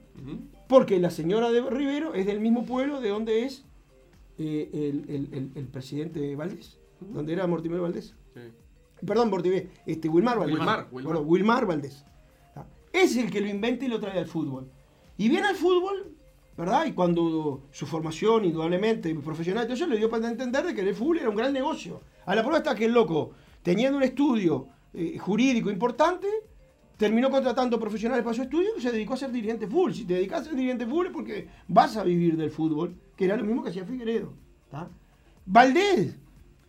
Porque 0.68 1.00
la 1.00 1.10
señora 1.12 1.52
de 1.52 1.62
Rivero 1.70 2.14
es 2.16 2.26
del 2.26 2.40
mismo 2.40 2.66
pueblo 2.66 3.02
de 3.02 3.10
donde 3.10 3.46
es 3.46 3.66
eh, 4.40 4.70
el, 4.74 5.06
el- 5.14 5.30
el- 5.34 5.52
el 5.56 5.68
presidente 5.68 6.36
Valdés, 6.36 6.80
donde 7.02 7.34
era 7.34 7.46
Mortimer 7.46 7.80
Valdés. 7.82 8.16
Sí. 8.34 8.40
Perdón, 9.06 9.30
Mortimer, 9.30 9.70
este, 9.86 10.10
Wilmar 10.10 10.40
Valdés. 10.40 10.56
Wilmar, 10.58 10.88
Wilmar. 10.92 11.04
Bueno, 11.04 11.20
Wilmar 11.22 11.66
Valdés. 11.66 12.04
Ah, 12.56 12.66
Es 12.94 13.16
el 13.18 13.30
que 13.30 13.42
lo 13.42 13.48
inventa 13.48 13.86
y 13.86 13.90
lo 13.90 14.00
trae 14.00 14.18
al 14.18 14.26
fútbol. 14.28 14.68
Y 15.18 15.30
viene 15.30 15.48
al 15.48 15.56
fútbol, 15.56 16.14
¿verdad? 16.60 16.86
Y 16.88 16.92
cuando 16.92 17.70
su 17.72 17.86
formación, 17.86 18.44
indudablemente, 18.44 19.16
profesional, 19.16 19.72
eso 19.72 19.88
le 19.88 19.96
dio 19.96 20.10
para 20.10 20.28
entender 20.28 20.66
de 20.66 20.76
que 20.76 20.82
el 20.82 20.94
fútbol 20.94 21.20
era 21.20 21.30
un 21.30 21.36
gran 21.38 21.54
negocio. 21.54 22.02
A 22.26 22.36
la 22.36 22.42
prueba 22.42 22.58
está 22.58 22.76
que 22.76 22.84
el 22.84 22.92
loco, 22.92 23.32
teniendo 23.64 23.98
un 23.98 24.04
estudio 24.04 24.68
eh, 24.94 25.18
jurídico 25.18 25.72
importante, 25.72 26.28
terminó 26.98 27.30
contratando 27.30 27.80
profesionales 27.80 28.26
para 28.26 28.36
su 28.36 28.42
estudio 28.42 28.72
y 28.78 28.82
se 28.82 28.92
dedicó 28.92 29.14
a 29.14 29.18
ser 29.18 29.32
dirigente 29.32 29.68
fútbol. 29.68 29.94
Si 29.94 30.04
te 30.04 30.16
dedicas 30.16 30.42
a 30.42 30.44
ser 30.44 30.56
dirigente 30.56 30.86
fútbol 30.86 31.08
es 31.08 31.14
porque 31.14 31.48
vas 31.70 31.96
a 31.96 32.04
vivir 32.04 32.36
del 32.36 32.52
fútbol, 32.52 32.94
que 33.16 33.24
era 33.24 33.38
lo 33.38 33.46
mismo 33.46 33.64
que 33.64 33.70
hacía 33.70 33.86
Figueredo. 33.86 34.34
¿tá? 34.70 34.90
Valdés 35.46 36.18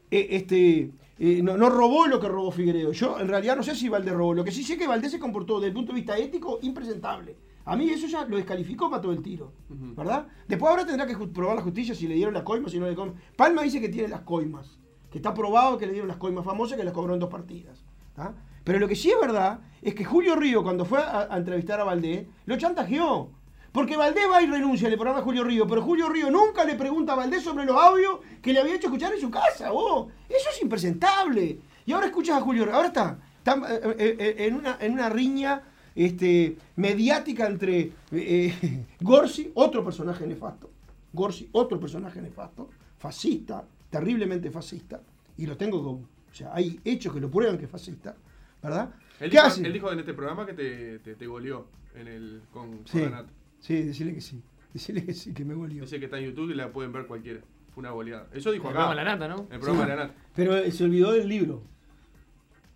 eh, 0.08 0.28
este, 0.30 0.92
eh, 1.18 1.42
no, 1.42 1.68
robó 1.68 2.06
lo 2.06 2.20
que 2.20 2.28
robó 2.28 2.52
Figueredo. 2.52 2.92
Yo 2.92 3.18
en 3.18 3.26
realidad 3.26 3.56
no 3.56 3.64
sé 3.64 3.74
si 3.74 3.88
Valdés 3.88 4.14
robó. 4.14 4.34
Lo 4.34 4.44
que 4.44 4.52
sí 4.52 4.62
sé 4.62 4.78
que 4.78 4.86
Valdés 4.86 5.10
se 5.10 5.18
comportó 5.18 5.56
desde 5.56 5.70
el 5.70 5.74
punto 5.74 5.92
de 5.92 5.96
vista 5.96 6.16
ético 6.16 6.60
impresentable. 6.62 7.34
A 7.70 7.76
mí 7.76 7.88
eso 7.88 8.08
ya 8.08 8.24
lo 8.24 8.36
descalificó 8.36 8.90
para 8.90 9.00
todo 9.00 9.12
el 9.12 9.22
tiro. 9.22 9.52
¿Verdad? 9.68 10.26
Después 10.48 10.68
ahora 10.68 10.84
tendrá 10.84 11.06
que 11.06 11.16
probar 11.16 11.54
la 11.54 11.62
justicia 11.62 11.94
si 11.94 12.08
le 12.08 12.16
dieron 12.16 12.34
las 12.34 12.42
coimas, 12.42 12.72
si 12.72 12.80
no 12.80 12.88
le 12.88 12.96
coimas. 12.96 13.14
Palma 13.36 13.62
dice 13.62 13.80
que 13.80 13.88
tiene 13.88 14.08
las 14.08 14.22
coimas. 14.22 14.76
Que 15.08 15.18
está 15.18 15.32
probado 15.32 15.78
que 15.78 15.86
le 15.86 15.92
dieron 15.92 16.08
las 16.08 16.16
coimas 16.16 16.44
famosas 16.44 16.76
que 16.76 16.82
las 16.82 16.92
cobró 16.92 17.14
en 17.14 17.20
dos 17.20 17.30
partidas. 17.30 17.84
¿tá? 18.16 18.34
Pero 18.64 18.80
lo 18.80 18.88
que 18.88 18.96
sí 18.96 19.10
es 19.10 19.20
verdad 19.20 19.60
es 19.82 19.94
que 19.94 20.04
Julio 20.04 20.34
Río, 20.34 20.64
cuando 20.64 20.84
fue 20.84 20.98
a, 20.98 21.28
a 21.30 21.36
entrevistar 21.36 21.78
a 21.78 21.84
Valdés, 21.84 22.26
lo 22.44 22.56
chantajeó. 22.58 23.30
Porque 23.70 23.96
Valdés 23.96 24.24
va 24.28 24.42
y 24.42 24.46
renuncia 24.46 24.88
al 24.88 24.94
programa 24.94 25.20
de 25.20 25.24
Julio 25.24 25.44
Río, 25.44 25.64
pero 25.68 25.80
Julio 25.80 26.08
Río 26.08 26.28
nunca 26.28 26.64
le 26.64 26.74
pregunta 26.74 27.12
a 27.12 27.16
Valdés 27.16 27.44
sobre 27.44 27.64
los 27.64 27.76
audios 27.76 28.18
que 28.42 28.52
le 28.52 28.58
había 28.58 28.74
hecho 28.74 28.88
escuchar 28.88 29.12
en 29.14 29.20
su 29.20 29.30
casa. 29.30 29.70
vos. 29.70 30.08
Eso 30.28 30.50
es 30.52 30.60
impresentable. 30.60 31.60
Y 31.86 31.92
ahora 31.92 32.06
escuchas 32.06 32.38
a 32.38 32.40
Julio 32.40 32.64
Río. 32.64 32.74
Ahora 32.74 32.88
está, 32.88 33.18
está, 33.38 33.54
eh, 33.72 33.80
eh, 33.96 34.16
eh, 34.18 34.34
en, 34.38 34.56
una, 34.56 34.76
en 34.80 34.92
una 34.92 35.08
riña 35.08 35.62
este, 35.94 36.56
mediática 36.76 37.46
entre 37.46 37.92
eh, 38.12 38.84
Gorsi, 39.00 39.50
otro 39.54 39.84
personaje 39.84 40.26
nefasto. 40.26 40.70
Gorsi, 41.12 41.48
otro 41.52 41.78
personaje 41.80 42.20
nefasto, 42.22 42.70
fascista, 42.98 43.64
terriblemente 43.90 44.50
fascista. 44.50 45.00
Y 45.36 45.46
lo 45.46 45.56
tengo 45.56 45.82
con. 45.82 45.94
O 46.30 46.34
sea, 46.34 46.54
hay 46.54 46.78
hechos 46.84 47.12
que 47.12 47.20
lo 47.20 47.30
prueban 47.30 47.58
que 47.58 47.64
es 47.64 47.70
fascista. 47.70 48.14
¿Verdad? 48.62 48.94
Él 49.18 49.30
¿Qué 49.30 49.36
dijo, 49.36 49.46
hace? 49.46 49.66
él 49.66 49.72
dijo 49.72 49.90
en 49.92 49.98
este 50.00 50.14
programa 50.14 50.46
que 50.46 50.52
te, 50.54 50.98
te, 51.00 51.14
te 51.14 51.26
goleó 51.26 51.66
en 51.94 52.06
el, 52.08 52.42
con, 52.52 52.76
con 52.78 52.86
Sí, 52.86 52.98
Renato. 53.04 53.32
sí, 53.58 53.82
decirle 53.82 54.14
que 54.14 54.20
sí. 54.20 54.40
Decirle 54.72 55.04
que 55.04 55.14
sí, 55.14 55.32
que 55.34 55.44
me 55.44 55.54
volvió. 55.54 55.82
Dice 55.82 55.98
que 55.98 56.04
está 56.04 56.18
en 56.18 56.26
YouTube 56.26 56.50
y 56.50 56.54
la 56.54 56.70
pueden 56.72 56.92
ver 56.92 57.06
cualquiera. 57.06 57.40
Fue 57.74 57.80
una 57.80 57.90
goleada. 57.90 58.28
Eso 58.32 58.52
dijo 58.52 58.68
El 58.68 58.76
acá. 58.76 58.86
programa 58.86 58.94
La 58.94 59.04
Nata, 59.04 59.28
¿no? 59.28 59.48
El 59.50 59.58
programa 59.60 59.82
Sí. 59.84 59.88
la 59.88 59.96
Nata. 59.96 60.14
Pero 60.36 60.56
eh, 60.56 60.70
se 60.70 60.84
olvidó 60.84 61.12
del 61.12 61.28
libro 61.28 61.62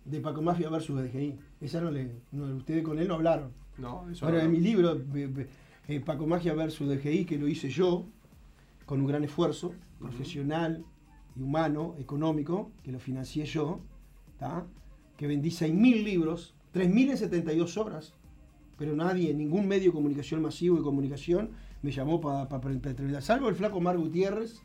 de 0.05 0.19
Paco 0.19 0.41
Mafia 0.41 0.69
versus 0.69 1.01
DGI. 1.01 1.35
Esa 1.65 1.81
no 1.81 1.89
le. 1.89 2.11
No, 2.31 2.45
ustedes 2.55 2.83
con 2.83 2.99
él 2.99 3.07
no 3.07 3.15
hablaron. 3.15 3.51
No, 3.77 4.07
eso 4.09 4.25
Ahora, 4.25 4.39
no. 4.39 4.45
en 4.45 4.51
mi 4.51 4.59
libro, 4.59 5.01
eh, 5.15 5.47
eh, 5.87 5.99
Paco 5.99 6.27
Magia 6.27 6.53
versus 6.53 6.87
DGI, 6.87 7.25
que 7.25 7.37
lo 7.37 7.47
hice 7.47 7.69
yo, 7.69 8.05
con 8.85 9.01
un 9.01 9.07
gran 9.07 9.23
esfuerzo 9.23 9.73
profesional 9.99 10.85
y 11.35 11.41
humano, 11.41 11.95
económico, 11.99 12.71
que 12.83 12.91
lo 12.91 12.99
financié 12.99 13.45
yo, 13.45 13.79
¿tá? 14.37 14.65
que 15.17 15.27
vendí 15.27 15.49
6.000 15.49 16.03
libros, 16.03 16.53
3.000 16.73 17.11
en 17.11 17.17
72 17.17 17.77
horas, 17.77 18.13
pero 18.77 18.95
nadie, 18.95 19.33
ningún 19.33 19.67
medio 19.67 19.85
de 19.87 19.93
comunicación 19.93 20.41
masivo 20.41 20.77
de 20.77 20.83
comunicación 20.83 21.51
me 21.81 21.91
llamó 21.91 22.21
para 22.21 22.47
pa, 22.47 22.71
entrevistar, 22.71 23.21
salvo 23.21 23.49
el 23.49 23.55
flaco 23.55 23.79
Mar 23.79 23.97
Gutiérrez 23.97 24.61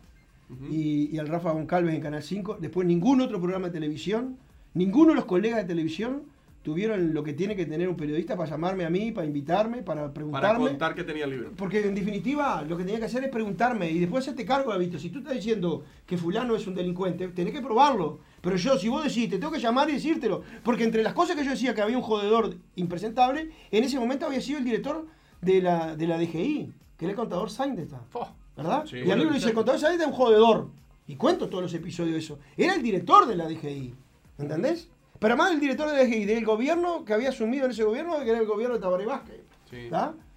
y, 0.71 1.15
y 1.15 1.19
al 1.19 1.29
Rafa 1.29 1.53
Goncalves 1.53 1.95
en 1.95 2.01
Canal 2.01 2.23
5, 2.23 2.59
después 2.61 2.87
ningún 2.87 3.21
otro 3.21 3.41
programa 3.41 3.69
de 3.69 3.73
televisión, 3.73 4.37
ninguno 4.75 5.11
de 5.11 5.17
los 5.17 5.25
colegas 5.25 5.59
de 5.59 5.65
televisión 5.65 6.25
tuvieron 6.62 7.14
lo 7.14 7.23
que 7.23 7.33
tiene 7.33 7.57
que 7.57 7.64
tener 7.66 7.88
un 7.88 7.96
periodista 7.96 8.37
para 8.37 8.51
llamarme 8.51 8.85
a 8.85 8.90
mí, 8.90 9.12
para 9.12 9.27
invitarme, 9.27 9.83
para 9.83 10.03
Para 10.03 10.12
preguntarme. 10.12 10.68
contar 10.68 10.94
que 10.94 11.05
tenía 11.05 11.25
el 11.25 11.31
libro. 11.31 11.53
Porque 11.57 11.87
en 11.87 11.94
definitiva 11.94 12.62
lo 12.68 12.77
que 12.77 12.85
tenía 12.85 12.99
que 12.99 13.07
hacer 13.07 13.25
es 13.25 13.31
preguntarme 13.31 13.90
y 13.90 13.99
después 13.99 14.25
hacerte 14.25 14.44
cargo, 14.44 14.77
visto 14.79 14.99
Si 14.99 15.09
tú 15.11 15.20
estás 15.20 15.35
diciendo 15.35 15.85
que 16.07 16.18
fulano 16.18 16.55
es 16.55 16.66
un 16.66 16.75
delincuente, 16.75 17.29
tenés 17.29 17.53
que 17.55 17.62
probarlo. 17.62 18.18
Pero 18.42 18.57
yo, 18.57 18.77
si 18.79 18.88
vos 18.88 19.05
decís, 19.05 19.29
te 19.31 19.38
tengo 19.38 19.53
que 19.53 19.59
llamar 19.61 19.88
y 19.90 19.94
decírtelo. 19.94 20.42
Porque 20.62 20.85
entre 20.85 21.03
las 21.03 21.14
cosas 21.14 21.37
que 21.37 21.44
yo 21.44 21.51
decía 21.51 21.75
que 21.75 21.83
había 21.83 21.96
un 21.96 22.03
jodedor 22.03 22.57
impresentable, 22.77 23.51
en 23.70 23.85
ese 23.85 23.99
momento 23.99 24.27
había 24.27 24.40
sido 24.40 24.59
el 24.59 24.64
director 24.64 25.07
de 25.40 25.62
la, 25.62 25.96
de 25.96 26.07
la 26.07 26.18
DGI, 26.18 26.73
que 26.99 27.05
era 27.07 27.11
el 27.12 27.16
contador 27.16 27.51
Saindeta. 27.51 28.03
Fo. 28.11 28.29
¿Verdad? 28.57 28.85
Sí. 28.87 28.99
y 28.99 29.11
a 29.11 29.16
mí 29.16 29.25
me 29.25 29.33
dice, 29.33 29.49
el 29.49 29.55
contador 29.55 29.81
Saindeta 29.81 30.05
es 30.05 30.11
un 30.11 30.16
jodedor. 30.16 30.68
Y 31.07 31.16
cuento 31.16 31.49
todos 31.49 31.62
los 31.64 31.75
episodios 31.75 32.12
de 32.12 32.18
eso. 32.18 32.38
Era 32.57 32.75
el 32.75 32.83
director 32.83 33.27
de 33.27 33.37
la 33.37 33.49
DGI. 33.49 33.94
¿Entendés? 34.38 34.88
Pero 35.21 35.35
además 35.35 35.53
el 35.53 35.61
director 35.61 35.89
de 35.89 35.97
la 35.97 36.03
DGI, 36.05 36.25
del 36.25 36.45
gobierno 36.45 37.05
que 37.05 37.13
había 37.15 37.29
asumido 37.29 37.67
en 37.67 37.71
ese 37.71 37.85
gobierno, 37.85 38.19
que 38.25 38.31
era 38.31 38.41
el 38.41 38.47
gobierno 38.47 38.75
de 38.75 38.81
Tabaré 38.81 39.07
Vázquez. 39.07 39.43
Sí. 39.71 39.89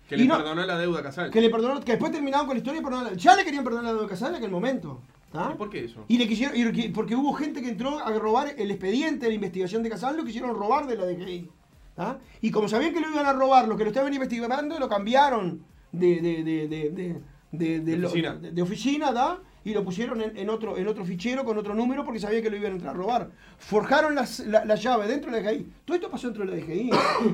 Que 0.08 0.18
le 0.18 0.26
no- 0.26 0.38
perdonó 0.38 0.64
la 0.66 0.78
deuda 0.78 1.00
a 1.00 1.04
Casal. 1.04 1.32
que 1.32 1.42
le 1.42 1.50
perdonó, 1.50 1.80
que 1.80 1.94
después 1.94 2.12
terminaron 2.12 2.46
con 2.46 2.56
la 2.56 2.60
historia 2.60 2.82
y 2.82 2.84
perdonaron- 2.84 3.16
Ya 3.18 3.36
le 3.36 3.44
querían 3.44 3.64
perdonar 3.64 3.86
la 3.86 3.94
deuda 3.94 4.08
Casal 4.10 4.30
en 4.32 4.36
aquel 4.36 4.52
momento. 4.52 5.02
¿tá? 5.32 5.50
¿Y 5.52 5.58
por 5.58 5.70
qué 5.72 5.86
eso? 5.86 6.06
Y 6.08 6.20
le 6.20 6.28
quisieron, 6.28 6.56
y 6.56 6.90
porque 6.90 7.16
hubo 7.16 7.34
gente 7.34 7.62
que 7.64 7.70
entró 7.70 7.98
a 7.98 8.12
robar 8.20 8.54
el 8.56 8.70
expediente 8.70 9.26
de 9.26 9.30
la 9.30 9.36
investigación 9.36 9.82
de 9.82 9.90
Casal, 9.90 10.16
lo 10.16 10.24
quisieron 10.24 10.54
robar 10.56 10.86
de 10.86 10.96
la 10.96 11.06
DGI. 11.08 11.50
¿tá? 11.96 12.20
Y 12.42 12.52
como 12.52 12.68
sabían 12.68 12.94
que 12.94 13.00
lo 13.00 13.10
iban 13.10 13.26
a 13.26 13.34
robar, 13.34 13.68
los 13.68 13.78
que 13.78 13.84
lo 13.86 13.90
estaban 13.90 14.14
investigando, 14.14 14.78
lo 14.78 14.88
cambiaron 14.90 15.64
de, 15.92 16.22
de, 16.22 16.44
de, 16.44 16.68
de, 17.52 17.80
de, 17.80 17.98
lo- 17.98 18.10
oficina. 18.64 19.14
¿tá? 19.14 19.40
Y 19.66 19.74
lo 19.74 19.84
pusieron 19.84 20.22
en, 20.22 20.50
otro, 20.50 20.78
en 20.78 20.88
otro 20.88 21.06
fichero 21.06 21.46
con 21.46 21.58
otro 21.58 21.74
número 21.74 22.04
porque 22.04 22.20
sabían 22.20 22.44
que 22.44 22.50
lo 22.50 22.58
iban 22.58 22.74
a 22.74 22.76
entrar 22.76 22.96
a 22.96 22.98
robar. 22.98 23.32
Forjaron 23.58 24.14
la, 24.16 24.28
la 24.66 24.76
llave 24.76 25.08
dentro 25.08 25.32
de 25.32 25.42
la 25.42 25.52
DGI. 25.52 25.68
Todo 25.86 25.96
esto 25.96 26.12
pasó 26.12 26.28
dentro 26.28 26.46
de 26.46 26.52
la 26.52 26.58
DGI. 26.58 26.90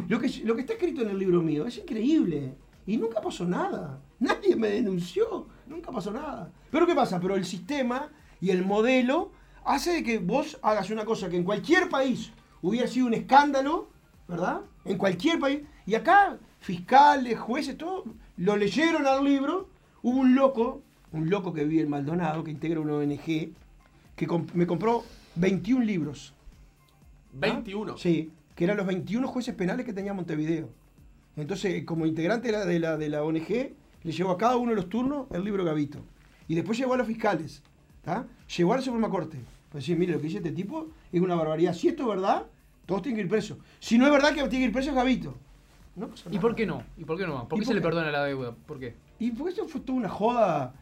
lo, 0.08 0.20
que, 0.20 0.30
lo 0.44 0.56
que 0.56 0.62
está 0.62 0.74
escrito 0.74 1.02
en 1.02 1.10
el 1.10 1.18
libro 1.18 1.42
mío 1.42 1.66
es 1.66 1.78
increíble. 1.80 2.54
Y 2.86 2.98
nunca 2.98 3.20
pasó 3.20 3.46
nada. 3.46 4.00
Nadie 4.20 4.56
me 4.56 4.70
denunció. 4.70 5.48
Nunca 5.68 5.92
pasó 5.92 6.12
nada. 6.12 6.52
Pero 6.70 6.86
¿qué 6.86 6.94
pasa? 6.94 7.20
Pero 7.20 7.36
el 7.36 7.46
sistema 7.46 8.10
y 8.40 8.52
el 8.52 8.64
modelo 8.64 9.32
hace 9.66 10.04
que 10.04 10.20
vos 10.20 10.60
hagas 10.62 10.90
una 10.90 11.06
cosa 11.06 11.30
que 11.30 11.38
en 11.38 11.44
cualquier 11.44 11.90
país 11.90 12.32
hubiera 12.62 12.88
sido 12.88 13.08
un 13.08 13.14
escándalo, 13.14 13.90
¿verdad? 14.28 14.62
En 14.86 14.98
cualquier 14.98 15.40
país. 15.40 15.62
Y 15.86 15.96
acá, 15.96 16.38
fiscales, 16.60 17.40
jueces, 17.40 17.78
todo, 17.78 18.06
lo 18.38 18.56
leyeron 18.56 19.08
al 19.08 19.24
libro. 19.24 19.70
Hubo 20.02 20.20
un 20.20 20.36
loco, 20.36 20.82
un 21.12 21.30
loco 21.30 21.54
que 21.54 21.64
vive 21.66 21.84
en 21.84 21.90
Maldonado, 21.90 22.44
que 22.44 22.52
integra 22.52 22.80
una 22.80 22.94
ONG, 22.96 23.24
que 24.16 24.28
comp- 24.28 24.54
me 24.54 24.68
compró 24.68 25.04
21 25.36 25.84
libros. 25.86 26.34
¿ah? 27.34 27.38
21. 27.40 27.98
Sí, 27.98 28.32
que 28.56 28.64
eran 28.66 28.78
los 28.78 28.86
21 28.86 29.28
jueces 29.28 29.56
penales 29.56 29.86
que 29.86 29.94
tenía 29.94 30.14
Montevideo. 30.14 30.70
Entonces, 31.36 31.84
como 31.86 32.06
integrante 32.06 32.48
de 32.48 32.54
la, 32.54 32.66
de 32.66 32.80
la, 32.80 32.98
de 32.98 33.10
la 33.10 33.24
ONG, 33.24 33.48
le 34.04 34.12
llevó 34.12 34.32
a 34.32 34.38
cada 34.38 34.58
uno 34.58 34.72
de 34.72 34.76
los 34.76 34.90
turnos 34.90 35.28
el 35.32 35.44
libro 35.44 35.64
Gavito. 35.64 36.00
Y 36.48 36.56
después 36.56 36.78
llegó 36.78 36.94
a 36.94 36.98
los 36.98 37.08
fiscales. 37.08 37.62
¿tá? 38.04 38.26
Llegó 38.58 38.74
a 38.74 38.78
la 38.78 38.82
Suprema 38.82 39.10
Corte. 39.10 39.38
Pues 39.72 39.84
decir, 39.84 39.98
mire, 39.98 40.14
lo 40.14 40.20
que 40.20 40.26
dice 40.26 40.38
este 40.38 40.52
tipo 40.52 40.88
es 41.12 41.22
una 41.22 41.36
barbaridad. 41.36 41.74
Si 41.74 41.88
esto 41.88 42.04
es 42.04 42.10
verdad, 42.10 42.46
todos 42.86 43.02
tienen 43.04 43.18
que 43.18 43.22
ir 43.24 43.30
presos. 43.30 43.58
Si 43.80 43.98
no 43.98 44.06
es 44.06 44.12
verdad 44.12 44.30
que 44.30 44.42
tiene 44.48 44.50
que 44.60 44.66
ir 44.66 44.72
preso 44.74 44.90
es 44.90 44.96
Gavito. 44.96 45.36
No 45.96 46.10
¿Y 46.32 46.40
por 46.40 46.56
qué 46.56 46.66
no? 46.66 46.84
¿Y 46.98 47.04
por 47.06 47.18
qué 47.18 47.28
no? 47.28 47.48
¿Por 47.48 47.58
¿Y 47.58 47.62
qué 47.62 47.66
por 47.66 47.74
se 47.74 47.74
le 47.76 47.82
perdona 47.82 48.12
la 48.12 48.24
deuda? 48.24 48.56
¿Por 48.66 48.80
qué? 48.80 48.96
Y 49.20 49.32
porque 49.32 49.54
eso 49.54 49.68
fue 49.68 49.82
toda 49.82 49.98
una 49.98 50.10
joda. 50.10 50.74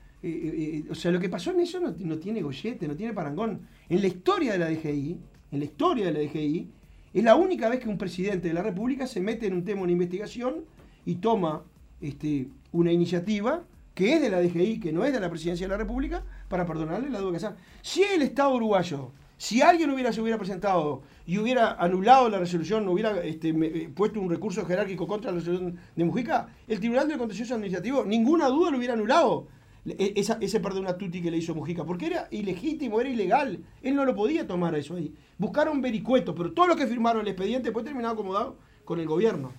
O 0.90 0.96
sea, 0.96 1.12
lo 1.12 1.20
que 1.20 1.30
pasó 1.30 1.52
en 1.52 1.60
eso 1.60 1.80
no, 1.80 1.94
no 1.98 2.18
tiene 2.18 2.42
gollete, 2.42 2.88
no 2.88 2.96
tiene 2.96 3.13
parangón. 3.13 3.68
En 3.90 4.02
la 4.02 4.08
historia 4.08 4.54
de 4.54 4.60
la 4.60 4.70
DGI, 4.70 5.18
en 5.52 5.60
la 5.60 5.66
historia 5.66 6.06
de 6.06 6.12
la 6.13 6.20
DGI, 6.20 6.70
es 7.13 7.24
la 7.24 7.36
única 7.36 7.70
vez 7.70 7.80
que 7.80 7.90
un 7.90 7.98
presidente 7.98 8.48
de 8.48 8.54
la 8.54 8.62
República 8.62 9.08
se 9.08 9.20
mete 9.20 9.48
en 9.48 9.54
un 9.54 9.63
tema, 9.63 9.82
una 9.82 9.92
investigación, 9.92 10.66
y 11.06 11.16
toma 11.16 11.63
este, 12.02 12.50
una 12.72 12.92
iniciativa 12.92 13.63
que 13.96 14.13
es 14.13 14.22
de 14.22 14.30
la 14.30 14.42
DGI, 14.42 14.80
que 14.80 14.94
no 14.94 15.04
es 15.06 15.13
de 15.13 15.20
la 15.20 15.30
presidencia 15.30 15.66
de 15.66 15.72
la 15.72 15.78
República, 15.78 16.24
para 16.50 16.68
perdonarle 16.68 17.10
la 17.10 17.18
deuda 17.18 17.32
que 17.32 17.46
hace. 17.46 17.56
Si 17.82 18.04
el 18.04 18.22
Estado 18.22 18.54
uruguayo, 18.54 19.12
si 19.38 19.62
alguien 19.62 19.90
hubiera, 19.90 20.13
se 20.13 20.22
hubiera 20.22 20.38
presentado 20.38 21.02
y 21.26 21.40
hubiera 21.40 21.72
anulado 21.72 22.30
la 22.30 22.38
resolución, 22.38 22.88
hubiera 22.88 23.24
este, 23.24 23.50
eh, 23.50 23.90
puesto 23.96 24.20
un 24.20 24.30
recurso 24.30 24.66
jerárquico 24.66 25.08
contra 25.08 25.32
la 25.32 25.38
resolución 25.38 25.80
de 25.96 26.04
Mujica, 26.04 26.48
el 26.68 26.80
Tribunal 26.80 27.08
de 27.08 27.18
Contencioso 27.18 27.56
Administrativo, 27.56 28.06
ninguna 28.06 28.48
duda 28.50 28.70
lo 28.70 28.78
hubiera 28.78 28.94
anulado. 28.94 29.48
E- 29.88 30.13
Esa, 30.15 30.38
ese 30.41 30.60
perdón 30.60 30.88
a 30.88 30.97
tutti 30.97 31.21
que 31.21 31.32
le 31.32 31.38
hizo 31.38 31.56
Mujica, 31.56 31.86
porque 31.86 32.08
era 32.08 32.28
ilegítimo, 32.32 33.00
era 33.00 33.10
ilegal. 33.10 33.60
Él 33.82 33.95
no 33.95 34.06
lo 34.06 34.15
podía 34.15 34.45
tomar 34.47 34.76
eso 34.76 34.95
ahí. 34.95 35.13
Buscaron 35.38 35.82
vericuetos, 35.82 36.36
pero 36.38 36.52
todos 36.54 36.67
los 36.69 36.78
que 36.78 36.88
firmaron 36.88 37.21
el 37.21 37.28
expediente 37.30 37.69
después 37.69 37.86
terminaron 37.86 38.13
acomodados 38.15 38.56
con 38.86 39.00
el 39.00 39.08
gobierno. 39.08 39.52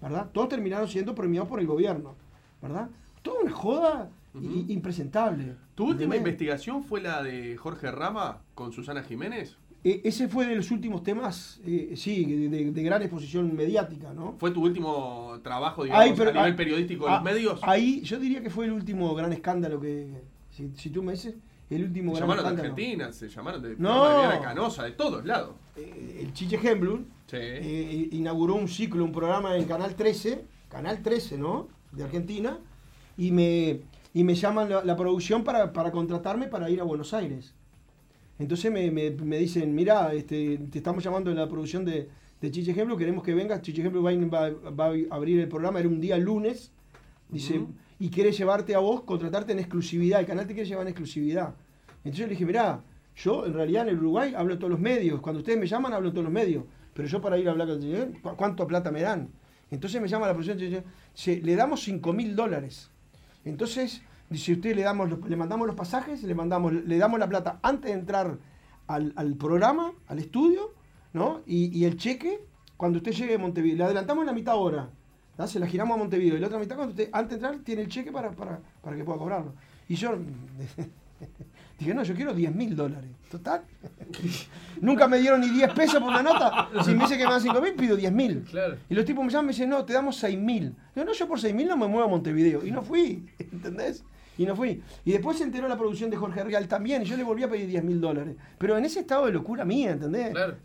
¿Verdad? 0.00 0.30
Todos 0.32 0.48
terminaron 0.48 0.88
siendo 0.88 1.14
premiados 1.14 1.48
por 1.48 1.60
el 1.60 1.66
gobierno. 1.66 2.14
¿Verdad? 2.62 2.88
Toda 3.22 3.40
una 3.42 3.52
joda 3.52 4.10
impresentable. 4.68 5.56
¿Tu 5.74 5.84
última 5.84 6.14
¿entendés? 6.14 6.18
investigación 6.18 6.84
fue 6.84 7.00
la 7.00 7.22
de 7.22 7.56
Jorge 7.56 7.90
Rama 7.90 8.42
con 8.54 8.72
Susana 8.72 9.02
Jiménez? 9.02 9.56
E- 9.82 10.02
ese 10.04 10.28
fue 10.28 10.46
de 10.46 10.56
los 10.56 10.70
últimos 10.70 11.02
temas, 11.02 11.60
eh, 11.64 11.94
sí, 11.96 12.24
de, 12.48 12.82
gran 12.82 13.00
exposición 13.02 13.54
mediática, 13.56 14.12
¿no? 14.12 14.34
¿Fue 14.38 14.50
tu 14.50 14.62
último 14.62 15.38
trabajo, 15.42 15.84
digamos, 15.84 16.04
Ay, 16.04 16.12
pero- 16.16 16.30
a 16.30 16.32
nivel 16.34 16.52
ah, 16.52 16.56
periodístico 16.56 17.06
de 17.06 17.10
ah, 17.12 17.14
los 17.14 17.24
medios? 17.24 17.60
Ahí 17.62 18.02
yo 18.02 18.18
diría 18.18 18.42
que 18.42 18.50
fue 18.50 18.66
el 18.66 18.72
último 18.72 19.14
gran 19.14 19.32
escándalo 19.32 19.80
que, 19.80 20.08
si, 20.50 20.70
si 20.76 20.90
tú 20.90 21.02
me 21.02 21.12
dices, 21.12 21.34
el 21.70 21.84
último 21.84 22.12
Se 22.14 22.18
gran 22.18 22.28
llamaron 22.30 22.56
de. 22.56 22.62
Argentina, 22.62 23.12
se 23.12 23.28
llamaron 23.28 23.62
de, 23.62 23.76
No. 23.78 24.30
de 24.30 24.40
Canosa, 24.40 24.84
de 24.84 24.90
todos 24.92 25.24
lados. 25.24 25.54
Eh, 25.76 26.20
el 26.24 26.32
Chiche 26.34 26.58
Hemblum 26.62 27.04
Sí. 27.26 27.36
eh, 27.40 28.08
inauguró 28.12 28.56
un 28.56 28.66
ciclo, 28.68 29.04
un 29.04 29.12
programa 29.12 29.56
en 29.56 29.64
Canal 29.64 29.94
13, 29.94 30.44
Canal 30.68 31.00
13, 31.02 31.38
¿no? 31.38 31.68
De 31.92 32.02
Argentina, 32.04 32.58
y 33.16 33.30
me, 33.30 33.80
y 34.12 34.24
me 34.24 34.34
llaman 34.34 34.68
la, 34.68 34.84
la 34.84 34.96
producción 34.96 35.42
para, 35.44 35.72
para 35.72 35.90
contratarme 35.92 36.48
para 36.48 36.68
ir 36.68 36.80
a 36.80 36.84
Buenos 36.84 37.14
Aires. 37.14 37.54
Entonces 38.40 38.72
me, 38.72 38.90
me- 38.90 39.10
me 39.10 39.38
dicen, 39.38 39.74
mira, 39.74 40.12
este, 40.14 40.58
te 40.70 40.78
estamos 40.78 41.04
llamando 41.04 41.30
de 41.30 41.36
la 41.36 41.46
producción 41.48 41.84
de, 41.84 42.08
de 42.40 42.50
Chiche 42.50 42.70
Ejemplo, 42.70 42.96
queremos 42.96 43.22
que 43.22 43.34
vengas, 43.34 43.60
Chiche 43.62 43.80
Ejemplo 43.82 44.02
va, 44.02 44.10
a- 44.10 44.16
va- 44.50 44.70
va 44.70 44.86
a 44.86 45.14
abrir 45.14 45.38
el 45.40 45.48
programa, 45.48 45.78
era 45.78 45.88
un 45.88 46.00
día 46.00 46.16
lunes, 46.16 46.72
dice, 47.28 47.60
y 47.98 48.08
quiere 48.08 48.32
llevarte 48.32 48.74
a 48.74 48.78
vos, 48.78 49.02
contratarte 49.02 49.52
en 49.52 49.58
exclusividad, 49.58 50.20
el 50.20 50.26
canal 50.26 50.46
te 50.46 50.54
quiere 50.54 50.68
llevar 50.68 50.84
en 50.86 50.88
exclusividad. 50.88 51.54
Entonces 52.02 52.26
le 52.28 52.30
dije, 52.30 52.46
mira, 52.46 52.82
yo 53.14 53.44
en 53.44 53.52
realidad 53.52 53.82
en 53.82 53.90
el 53.90 53.98
Uruguay 53.98 54.32
hablo 54.34 54.54
en 54.54 54.58
todos 54.58 54.70
los 54.70 54.80
medios, 54.80 55.20
cuando 55.20 55.40
ustedes 55.40 55.58
me 55.58 55.66
llaman 55.66 55.92
hablo 55.92 56.08
en 56.08 56.14
todos 56.14 56.24
los 56.24 56.32
medios, 56.32 56.64
pero 56.94 57.06
yo 57.06 57.20
para 57.20 57.36
ir 57.36 57.46
a 57.46 57.50
hablar 57.50 57.68
con 57.68 57.76
el 57.76 57.82
señor, 57.82 58.20
¿cu- 58.22 58.36
¿cuánto 58.36 58.66
plata 58.66 58.90
me 58.90 59.02
dan? 59.02 59.28
Entonces 59.70 60.00
me 60.00 60.08
llama 60.08 60.26
la 60.26 60.32
producción 60.32 60.58
y 60.58 60.62
dice, 60.64 60.82
"Se- 61.12 61.42
le 61.42 61.54
damos 61.56 61.82
5 61.82 62.12
mil 62.14 62.34
dólares. 62.34 62.90
Entonces, 63.44 64.02
dice 64.30 64.52
usted, 64.52 64.74
le, 64.74 64.82
damos 64.82 65.10
los- 65.10 65.28
le 65.28 65.36
mandamos 65.36 65.66
los 65.66 65.76
pasajes, 65.76 66.22
le, 66.22 66.34
mandamos, 66.34 66.72
le 66.72 66.98
damos 66.98 67.18
la 67.20 67.28
plata 67.28 67.58
antes 67.62 67.90
de 67.90 67.98
entrar 67.98 68.38
al, 68.86 69.12
al 69.16 69.34
programa, 69.34 69.92
al 70.08 70.18
estudio, 70.18 70.72
¿no? 71.12 71.42
Y, 71.46 71.76
y 71.78 71.84
el 71.84 71.96
cheque, 71.96 72.40
cuando 72.76 72.98
usted 72.98 73.12
llegue 73.12 73.34
a 73.34 73.38
Montevideo, 73.38 73.76
le 73.76 73.84
adelantamos 73.84 74.24
la 74.24 74.32
mitad 74.32 74.56
hora, 74.56 74.88
¿tá? 75.36 75.46
se 75.46 75.58
la 75.58 75.66
giramos 75.66 75.96
a 75.96 75.98
Montevideo, 75.98 76.36
y 76.36 76.40
la 76.40 76.46
otra 76.46 76.58
mitad, 76.58 76.76
cuando 76.76 76.92
usted, 76.92 77.10
antes 77.12 77.38
de 77.40 77.46
entrar, 77.46 77.64
tiene 77.64 77.82
el 77.82 77.88
cheque 77.88 78.10
para, 78.12 78.30
para, 78.30 78.60
para 78.82 78.96
que 78.96 79.04
pueda 79.04 79.18
cobrarlo. 79.18 79.52
Y 79.88 79.96
yo 79.96 80.16
dije, 81.78 81.94
no, 81.94 82.02
yo 82.02 82.14
quiero 82.14 82.32
10 82.34 82.54
mil 82.54 82.76
dólares. 82.76 83.10
Total. 83.30 83.62
Nunca 84.80 85.06
me 85.08 85.18
dieron 85.18 85.40
ni 85.40 85.48
10 85.50 85.72
pesos 85.72 86.00
por 86.00 86.08
una 86.10 86.22
nota. 86.22 86.68
Si 86.84 86.94
me 86.94 87.02
dice 87.04 87.16
que 87.18 87.24
me 87.24 87.30
dan 87.32 87.40
5 87.40 87.60
mil, 87.60 87.74
pido 87.74 87.96
10 87.96 88.12
mil. 88.12 88.42
Claro. 88.44 88.76
Y 88.88 88.94
los 88.94 89.04
tipos 89.04 89.24
me 89.24 89.30
llaman 89.30 89.44
y 89.44 89.48
me 89.48 89.52
dicen, 89.52 89.68
no, 89.70 89.84
te 89.84 89.92
damos 89.92 90.16
6 90.16 90.38
mil. 90.38 90.74
Digo, 90.94 91.04
no, 91.06 91.12
yo 91.12 91.28
por 91.28 91.40
6 91.40 91.54
mil 91.54 91.68
no 91.68 91.76
me 91.76 91.86
muevo 91.88 92.06
a 92.06 92.10
Montevideo. 92.10 92.64
Y 92.66 92.70
no 92.70 92.82
fui, 92.82 93.26
¿entendés? 93.38 94.04
Y 94.40 94.46
no 94.46 94.56
fui. 94.56 94.82
Y 95.04 95.12
después 95.12 95.36
se 95.36 95.44
enteró 95.44 95.68
la 95.68 95.76
producción 95.76 96.08
de 96.08 96.16
Jorge 96.16 96.42
Real 96.42 96.66
también, 96.66 97.02
y 97.02 97.04
yo 97.04 97.14
le 97.16 97.22
volví 97.24 97.42
a 97.42 97.48
pedir 97.50 97.66
10 97.68 97.84
mil 97.84 98.00
dólares. 98.00 98.36
Pero 98.56 98.78
en 98.78 98.84
ese 98.86 99.00
estado 99.00 99.26
de 99.26 99.32
locura 99.32 99.66
mía, 99.66 99.90
¿entendés? 99.90 100.30
Claro. 100.30 100.56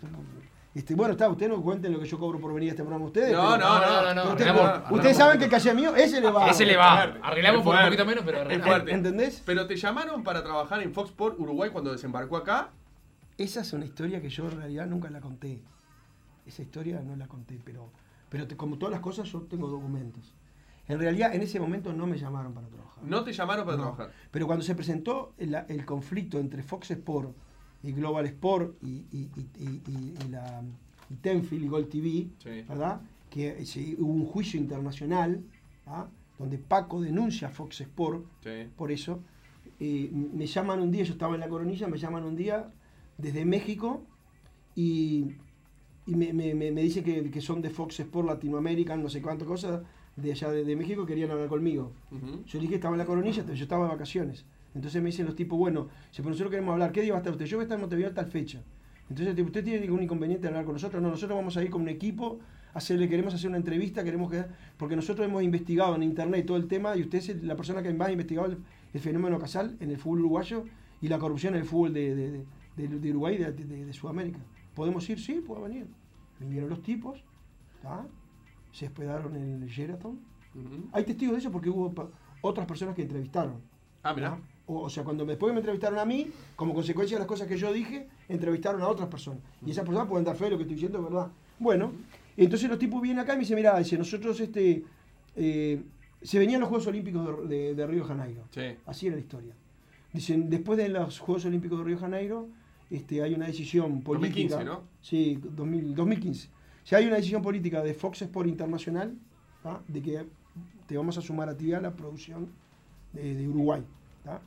Este, 0.74 0.96
bueno, 0.96 1.12
está, 1.14 1.28
ustedes 1.30 1.50
no 1.52 1.62
cuenten 1.62 1.92
lo 1.92 2.00
que 2.00 2.06
yo 2.06 2.18
cobro 2.18 2.40
por 2.40 2.54
venir 2.54 2.70
a 2.70 2.72
este 2.72 2.84
programa 2.84 3.06
ustedes. 3.06 3.34
No, 3.34 3.52
pero- 3.52 3.58
no, 3.58 3.80
no, 3.80 4.02
no, 4.14 4.14
no, 4.30 4.36
pero 4.38 4.54
no, 4.54 4.96
ustedes, 4.96 5.18
saben 5.18 5.38
que 5.40 5.46
el 5.46 5.52
calle 5.52 5.74
mío, 5.74 5.94
ese 5.96 6.22
le 6.22 6.32
va. 6.32 6.50
Ese 6.50 6.66
le 6.66 6.78
va. 6.78 7.02
Arreglamos 7.22 7.64
por 7.64 7.76
un 7.76 7.84
poquito 7.84 8.06
menos, 8.06 8.24
pero 8.26 8.40
arreglamos. 8.42 8.66
fuerte. 8.68 8.92
¿Entendés? 8.94 9.42
Pero 9.46 9.68
te 9.68 9.76
llamaron 9.76 10.24
para 10.24 10.42
trabajar 10.44 10.82
en 10.82 10.94
Fox 10.94 11.10
Sport 11.10 11.38
Uruguay 11.40 11.70
cuando 11.70 11.92
desembarcó 11.92 12.38
acá. 12.38 12.70
Esa 13.38 13.60
es 13.62 13.74
una 13.74 13.84
historia 13.86 14.22
que 14.22 14.30
yo 14.30 14.46
en 14.50 14.58
realidad 14.58 14.86
nunca 14.88 15.10
la 15.10 15.20
conté. 15.20 15.62
Esa 16.46 16.62
historia 16.62 17.02
no 17.02 17.16
la 17.18 17.28
conté, 17.28 17.60
pero, 17.64 17.90
pero 18.30 18.48
te- 18.48 18.56
como 18.56 18.78
todas 18.78 18.92
las 18.94 19.02
cosas 19.02 19.30
yo 19.30 19.42
tengo 19.44 19.68
documentos. 19.68 20.34
En 20.88 21.00
realidad 21.00 21.34
en 21.34 21.42
ese 21.42 21.60
momento 21.60 21.92
no 21.94 22.06
me 22.08 22.18
llamaron 22.18 22.54
para 22.54 22.68
trabajar. 22.68 23.04
No 23.04 23.24
te 23.24 23.34
llamaron 23.34 23.66
para 23.66 23.78
No. 23.78 23.84
trabajar. 23.84 24.12
Pero 24.32 24.46
cuando 24.48 24.64
se 24.64 24.76
presentó 24.76 25.34
el, 25.38 25.56
el 25.68 25.86
conflicto 25.86 26.40
entre 26.40 26.62
Fox 26.64 26.92
Sport 26.92 27.36
y 27.84 27.92
Global 27.92 28.26
Sport 28.28 28.76
y, 28.84 29.06
y, 29.12 29.30
y- 29.60 29.82
y- 29.88 30.28
la 30.30 30.62
Tenfield 31.22 31.64
y 31.66 31.68
Gold 31.68 31.90
TV, 31.90 32.08
Sí. 32.40 32.62
¿verdad? 32.68 33.02
Que 33.30 33.64
hubo 34.00 34.12
un 34.14 34.26
juicio 34.26 34.60
internacional, 34.60 35.42
¿ah? 35.88 36.08
donde 36.38 36.58
Paco 36.58 37.02
denuncia 37.02 37.48
a 37.48 37.52
Fox 37.52 37.82
Sport 37.82 38.26
Sí. 38.44 38.68
por 38.76 38.92
eso. 38.92 39.22
eh, 39.80 40.10
me 40.12 40.46
llaman 40.46 40.80
un 40.82 40.90
día, 40.92 41.04
yo 41.04 41.14
estaba 41.14 41.34
en 41.36 41.42
la 41.42 41.50
coronilla, 41.50 41.88
me 41.88 41.98
llaman 41.98 42.24
un 42.24 42.36
día 42.38 42.72
desde 43.18 43.44
México 43.44 44.04
y, 44.74 45.26
y 46.06 46.16
me, 46.16 46.32
me, 46.34 46.54
me, 46.54 46.72
me 46.72 46.82
dice 46.82 47.04
que, 47.04 47.30
que 47.30 47.42
son 47.42 47.62
de 47.62 47.70
Fox 47.70 48.00
Sport 48.00 48.28
Latinoamérica, 48.28 48.96
no 48.96 49.10
sé 49.10 49.22
cuántas 49.22 49.48
cosas, 49.48 49.82
de 50.16 50.32
allá 50.32 50.50
de, 50.52 50.64
de 50.64 50.76
México, 50.76 51.06
querían 51.06 51.32
hablar 51.32 51.48
conmigo. 51.50 51.92
Yo 52.46 52.60
dije 52.60 52.76
estaba 52.76 52.94
en 52.96 53.00
la 53.00 53.06
coronilla, 53.06 53.46
yo 53.46 53.64
estaba 53.64 53.86
de 53.86 53.92
vacaciones. 53.92 54.46
Entonces 54.74 55.02
me 55.02 55.08
dicen 55.10 55.26
los 55.26 55.36
tipos, 55.36 55.58
bueno, 55.58 55.88
si 56.12 56.22
por 56.22 56.32
nosotros 56.32 56.52
queremos 56.52 56.74
hablar, 56.74 56.92
¿qué 56.92 57.02
día 57.02 57.12
va 57.14 57.18
a 57.18 57.22
estar 57.22 57.32
usted? 57.34 57.46
Yo 57.46 57.58
voy 57.58 57.64
a 57.64 57.66
estar 57.66 57.78
en 57.78 57.82
Montevideo 57.82 58.12
tal 58.14 58.28
fecha. 58.28 58.62
Entonces, 59.10 59.40
¿usted 59.46 59.64
tiene 59.64 59.80
ningún 59.82 60.02
inconveniente 60.04 60.44
de 60.44 60.48
hablar 60.50 60.66
con 60.66 60.74
nosotros? 60.74 61.02
No, 61.02 61.10
nosotros 61.10 61.38
vamos 61.38 61.56
a 61.58 61.64
ir 61.64 61.70
con 61.70 61.82
un 61.84 61.90
equipo, 61.90 62.40
hacerle, 62.74 63.08
queremos 63.08 63.34
hacer 63.34 63.48
una 63.50 63.58
entrevista, 63.58 64.04
queremos 64.04 64.32
que... 64.32 64.44
Porque 64.78 64.96
nosotros 64.96 65.28
hemos 65.28 65.44
investigado 65.44 65.96
en 65.96 66.04
internet 66.04 66.46
todo 66.46 66.58
el 66.58 66.68
tema 66.68 66.96
y 66.98 67.02
usted 67.02 67.20
es 67.20 67.44
la 67.44 67.56
persona 67.56 67.84
que 67.84 67.94
más 67.94 68.08
ha 68.08 68.12
investigado 68.12 68.48
el, 68.48 68.58
el 68.94 69.00
fenómeno 69.00 69.38
casal 69.38 69.78
en 69.80 69.92
el 69.92 69.98
fútbol 69.98 70.20
uruguayo 70.22 70.66
y 71.02 71.08
la 71.08 71.20
corrupción 71.20 71.54
en 71.54 71.62
el 71.62 71.66
fútbol 71.68 71.94
de, 71.94 72.16
de- 72.16 72.46
de- 72.78 72.88
de- 73.00 73.10
Uruguay 73.12 73.36
y 73.36 73.38
de, 73.38 73.94
Sudamérica. 73.94 74.40
¿Podemos 74.74 75.08
ir? 75.10 75.20
Sí, 75.20 75.36
puede 75.46 75.62
venir. 75.62 75.86
Vinieron 76.40 76.70
los 76.70 76.82
tipos, 76.82 77.24
¿tá? 77.82 78.06
Se 78.76 78.86
hospedaron 78.88 79.36
en 79.36 79.64
el 79.64 79.70
Sheraton. 79.70 80.20
Hay 80.92 81.04
testigos 81.04 81.34
de 81.36 81.40
eso 81.40 81.52
porque 81.52 81.70
hubo 81.70 81.94
otras 82.42 82.66
personas 82.68 82.96
que 82.96 83.02
entrevistaron. 83.04 83.56
Ah, 84.04 84.14
mirá. 84.14 84.38
O, 84.68 84.82
o 84.82 84.90
sea, 84.90 85.04
cuando 85.04 85.26
después 85.26 85.54
me 85.54 85.60
entrevistaron 85.60 86.00
a 86.00 86.06
mí, 86.06 86.28
como 86.56 86.74
consecuencia 86.74 87.16
de 87.18 87.20
las 87.20 87.28
cosas 87.28 87.48
que 87.48 87.58
yo 87.58 87.72
dije, 87.72 88.08
entrevistaron 88.28 88.82
a 88.82 88.88
otras 88.88 89.08
personas. 89.10 89.42
Y 89.66 89.72
esas 89.72 89.86
personas 89.86 90.08
pueden 90.10 90.26
dar 90.26 90.36
fe 90.36 90.46
de 90.46 90.52
lo 90.52 90.58
que 90.58 90.64
estoy 90.64 90.76
diciendo, 90.76 91.02
verdad. 91.04 91.28
Bueno, 91.60 91.92
entonces 92.36 92.70
los 92.70 92.78
tipos 92.80 93.02
vienen 93.02 93.20
acá 93.20 93.34
y 93.34 93.38
me 93.38 93.42
dicen, 93.42 93.56
mira, 93.56 93.78
dice, 93.78 93.98
nosotros 93.98 94.40
este 94.40 94.84
eh, 95.36 95.82
se 96.22 96.40
venían 96.40 96.60
los 96.62 96.70
Juegos 96.70 96.88
Olímpicos 96.88 97.48
de, 97.50 97.56
de- 97.58 97.76
de 97.76 97.88
Río 97.88 98.04
Janeiro. 98.04 98.44
Sí. 98.52 98.62
Así 98.86 99.08
era 99.08 99.16
la 99.16 99.22
historia. 99.22 99.54
Dicen, 100.14 100.50
después 100.50 100.78
de 100.78 100.90
los 100.90 101.20
Juegos 101.20 101.46
Olímpicos 101.46 101.78
de 101.80 101.86
Río 101.86 101.98
Janeiro, 102.00 102.48
este, 102.90 103.22
hay 103.22 103.34
una 103.34 103.48
decisión 103.48 104.02
política. 104.02 104.56
2015, 104.58 104.66
¿no? 104.66 104.82
Sí, 105.02 105.40
2000 105.44 105.96
2015. 105.96 106.50
Si 106.86 106.96
hay 106.96 107.06
una 107.08 107.18
decisión 107.18 107.42
política 107.42 107.82
de 107.84 107.94
Fox 107.94 108.22
Sport 108.22 108.48
Internacional, 108.48 109.14
¿tá? 109.62 109.82
de 109.88 110.02
que 110.02 110.26
te 110.88 110.96
vamos 110.96 111.18
a 111.18 111.22
sumar 111.22 111.50
a 111.50 111.58
ti 111.58 111.74
a 111.74 111.82
la 111.82 111.92
producción 111.94 112.48
de, 113.12 113.36
de 113.36 113.50
Uruguay. 113.50 113.84
¿tá? 114.24 114.40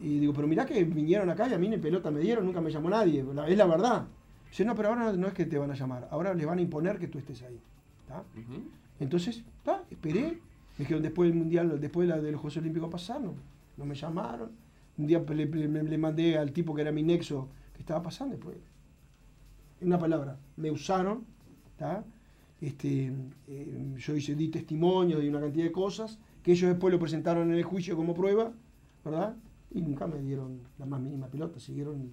Y 0.00 0.20
digo, 0.20 0.32
pero 0.32 0.46
mirá 0.46 0.64
que 0.64 0.84
vinieron 0.84 1.28
acá 1.30 1.48
y 1.48 1.54
a 1.54 1.58
mí 1.58 1.68
ni 1.68 1.78
pelota 1.78 2.10
me 2.12 2.20
dieron, 2.20 2.46
nunca 2.46 2.60
me 2.60 2.70
llamó 2.70 2.88
nadie. 2.90 3.24
La- 3.34 3.48
es 3.48 3.56
la 3.56 3.66
verdad. 3.66 4.06
Dice, 4.48 4.64
no, 4.64 4.74
pero 4.76 4.90
ahora 4.90 5.12
no 5.14 5.26
es 5.26 5.34
que 5.34 5.44
te 5.46 5.58
van 5.58 5.70
a 5.72 5.74
llamar, 5.74 6.06
ahora 6.12 6.32
les 6.34 6.46
van 6.46 6.58
a 6.58 6.62
imponer 6.62 6.98
que 6.98 7.08
tú 7.08 7.18
estés 7.18 7.42
ahí. 7.42 7.58
¿tá? 8.06 8.20
Ujú. 8.38 8.62
Entonces, 9.00 9.42
ta, 9.64 9.82
esperé. 9.90 10.38
Me 10.78 10.84
dijeron 10.84 11.02
después 11.02 11.28
del 11.30 11.38
Mundial, 11.38 11.80
después 11.80 12.06
de, 12.06 12.14
la- 12.14 12.20
de 12.22 12.30
los 12.30 12.40
Juegos 12.40 12.58
Olímpicos 12.58 12.88
pasaron. 12.90 13.34
No 13.76 13.84
me 13.84 13.94
llamaron. 13.94 14.50
Un 14.98 15.06
día 15.06 15.20
le, 15.26 15.46
le- 15.46 15.68
le- 15.68 15.82
le 15.82 15.98
mandé 15.98 16.36
al 16.38 16.52
tipo 16.52 16.74
que 16.74 16.82
era 16.82 16.92
mi 16.92 17.02
nexo 17.02 17.48
que 17.74 17.80
estaba 17.80 18.02
pasando. 18.02 18.36
Después, 18.36 18.56
en 19.80 19.86
una 19.88 19.98
palabra, 19.98 20.36
me 20.56 20.70
usaron. 20.70 21.24
¿Tá? 21.78 22.04
Este, 22.60 23.12
eh, 23.46 23.94
yo 23.96 24.16
hice, 24.16 24.34
di 24.34 24.48
testimonio 24.48 25.18
de 25.20 25.28
una 25.28 25.40
cantidad 25.40 25.64
de 25.64 25.72
cosas 25.72 26.18
que 26.42 26.52
ellos 26.52 26.68
después 26.70 26.92
lo 26.92 26.98
presentaron 26.98 27.50
en 27.52 27.56
el 27.56 27.62
juicio 27.64 27.96
como 27.96 28.14
prueba, 28.14 28.52
¿verdad? 29.04 29.36
Y 29.70 29.80
nunca 29.80 30.06
me 30.06 30.18
dieron 30.20 30.60
la 30.78 30.86
más 30.86 31.00
mínima 31.00 31.28
pelota, 31.28 31.60
siguieron 31.60 32.10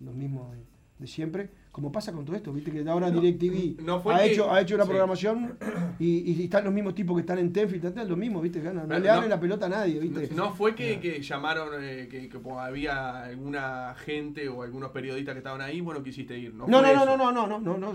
los 0.00 0.14
mismos 0.14 0.52
de, 0.52 0.58
de 0.98 1.06
siempre. 1.06 1.48
Como 1.72 1.92
pasa 1.92 2.12
con 2.12 2.24
todo 2.24 2.36
esto, 2.36 2.52
viste 2.52 2.70
que 2.72 2.86
ahora 2.88 3.10
No, 3.10 3.20
DirecTV 3.20 3.82
no 3.84 4.02
ha, 4.10 4.18
que- 4.18 4.32
hecho, 4.32 4.50
ha 4.52 4.60
hecho 4.60 4.74
una 4.74 4.84
sí. 4.84 4.88
programación 4.90 5.56
y, 5.98 6.30
y 6.32 6.44
están 6.44 6.64
los 6.64 6.72
mismos 6.74 6.94
tipos 6.94 7.16
que 7.16 7.20
están 7.20 7.38
en 7.38 7.52
Tenfield, 7.52 7.84
están 7.86 8.08
los 8.08 8.18
mismos, 8.18 8.42
¿viste? 8.42 8.60
No, 8.60 8.86
le 8.86 9.00
no- 9.00 9.12
abren 9.12 9.30
la 9.30 9.40
pelota 9.40 9.66
a 9.66 9.68
nadie, 9.70 9.98
¿viste? 9.98 10.34
No, 10.34 10.52
fue 10.54 10.74
que, 10.74 10.98
que 11.00 11.22
llamaron, 11.22 11.68
eh, 11.82 12.08
que, 12.10 12.28
que 12.28 12.38
había 12.58 13.24
alguna 13.24 13.94
gente 13.94 14.48
o 14.48 14.62
algunos 14.62 14.90
periodistas 14.90 15.34
que 15.34 15.38
estaban 15.38 15.60
ahí, 15.62 15.80
bueno, 15.80 16.02
quisiste 16.02 16.38
ir. 16.38 16.52
No, 16.54 16.66
No, 16.66 16.82
no, 16.82 16.92
no, 16.94 17.16
no, 17.16 17.32
no, 17.32 17.46
no, 17.46 17.58
no, 17.60 17.78
no. 17.78 17.92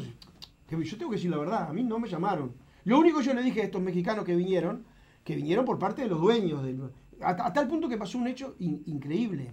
Que 0.80 0.86
yo 0.86 0.98
tengo 0.98 1.12
que 1.12 1.18
decir 1.18 1.30
la 1.30 1.38
verdad, 1.38 1.70
a 1.70 1.74
mí 1.74 1.84
no 1.84 2.00
me 2.00 2.08
llamaron. 2.08 2.54
Lo 2.86 2.98
único 2.98 3.20
que 3.20 3.26
yo 3.26 3.34
le 3.34 3.44
dije 3.44 3.62
a 3.62 3.66
estos 3.66 3.82
mexicanos 3.82 4.24
que 4.24 4.36
vinieron, 4.36 4.86
que 5.26 5.36
vinieron 5.36 5.66
por 5.66 5.78
parte 5.78 6.02
de 6.04 6.08
los 6.08 6.22
dueños, 6.22 6.64
del, 6.64 6.82
hasta, 7.22 7.46
a 7.46 7.52
tal 7.54 7.68
punto 7.68 7.90
que 7.90 7.98
pasó 7.98 8.18
un 8.18 8.28
hecho 8.28 8.56
in- 8.60 8.82
increíble, 8.86 9.52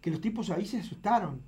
que 0.00 0.10
los 0.10 0.20
tipos 0.20 0.50
ahí 0.50 0.66
se 0.66 0.78
asustaron. 0.78 1.40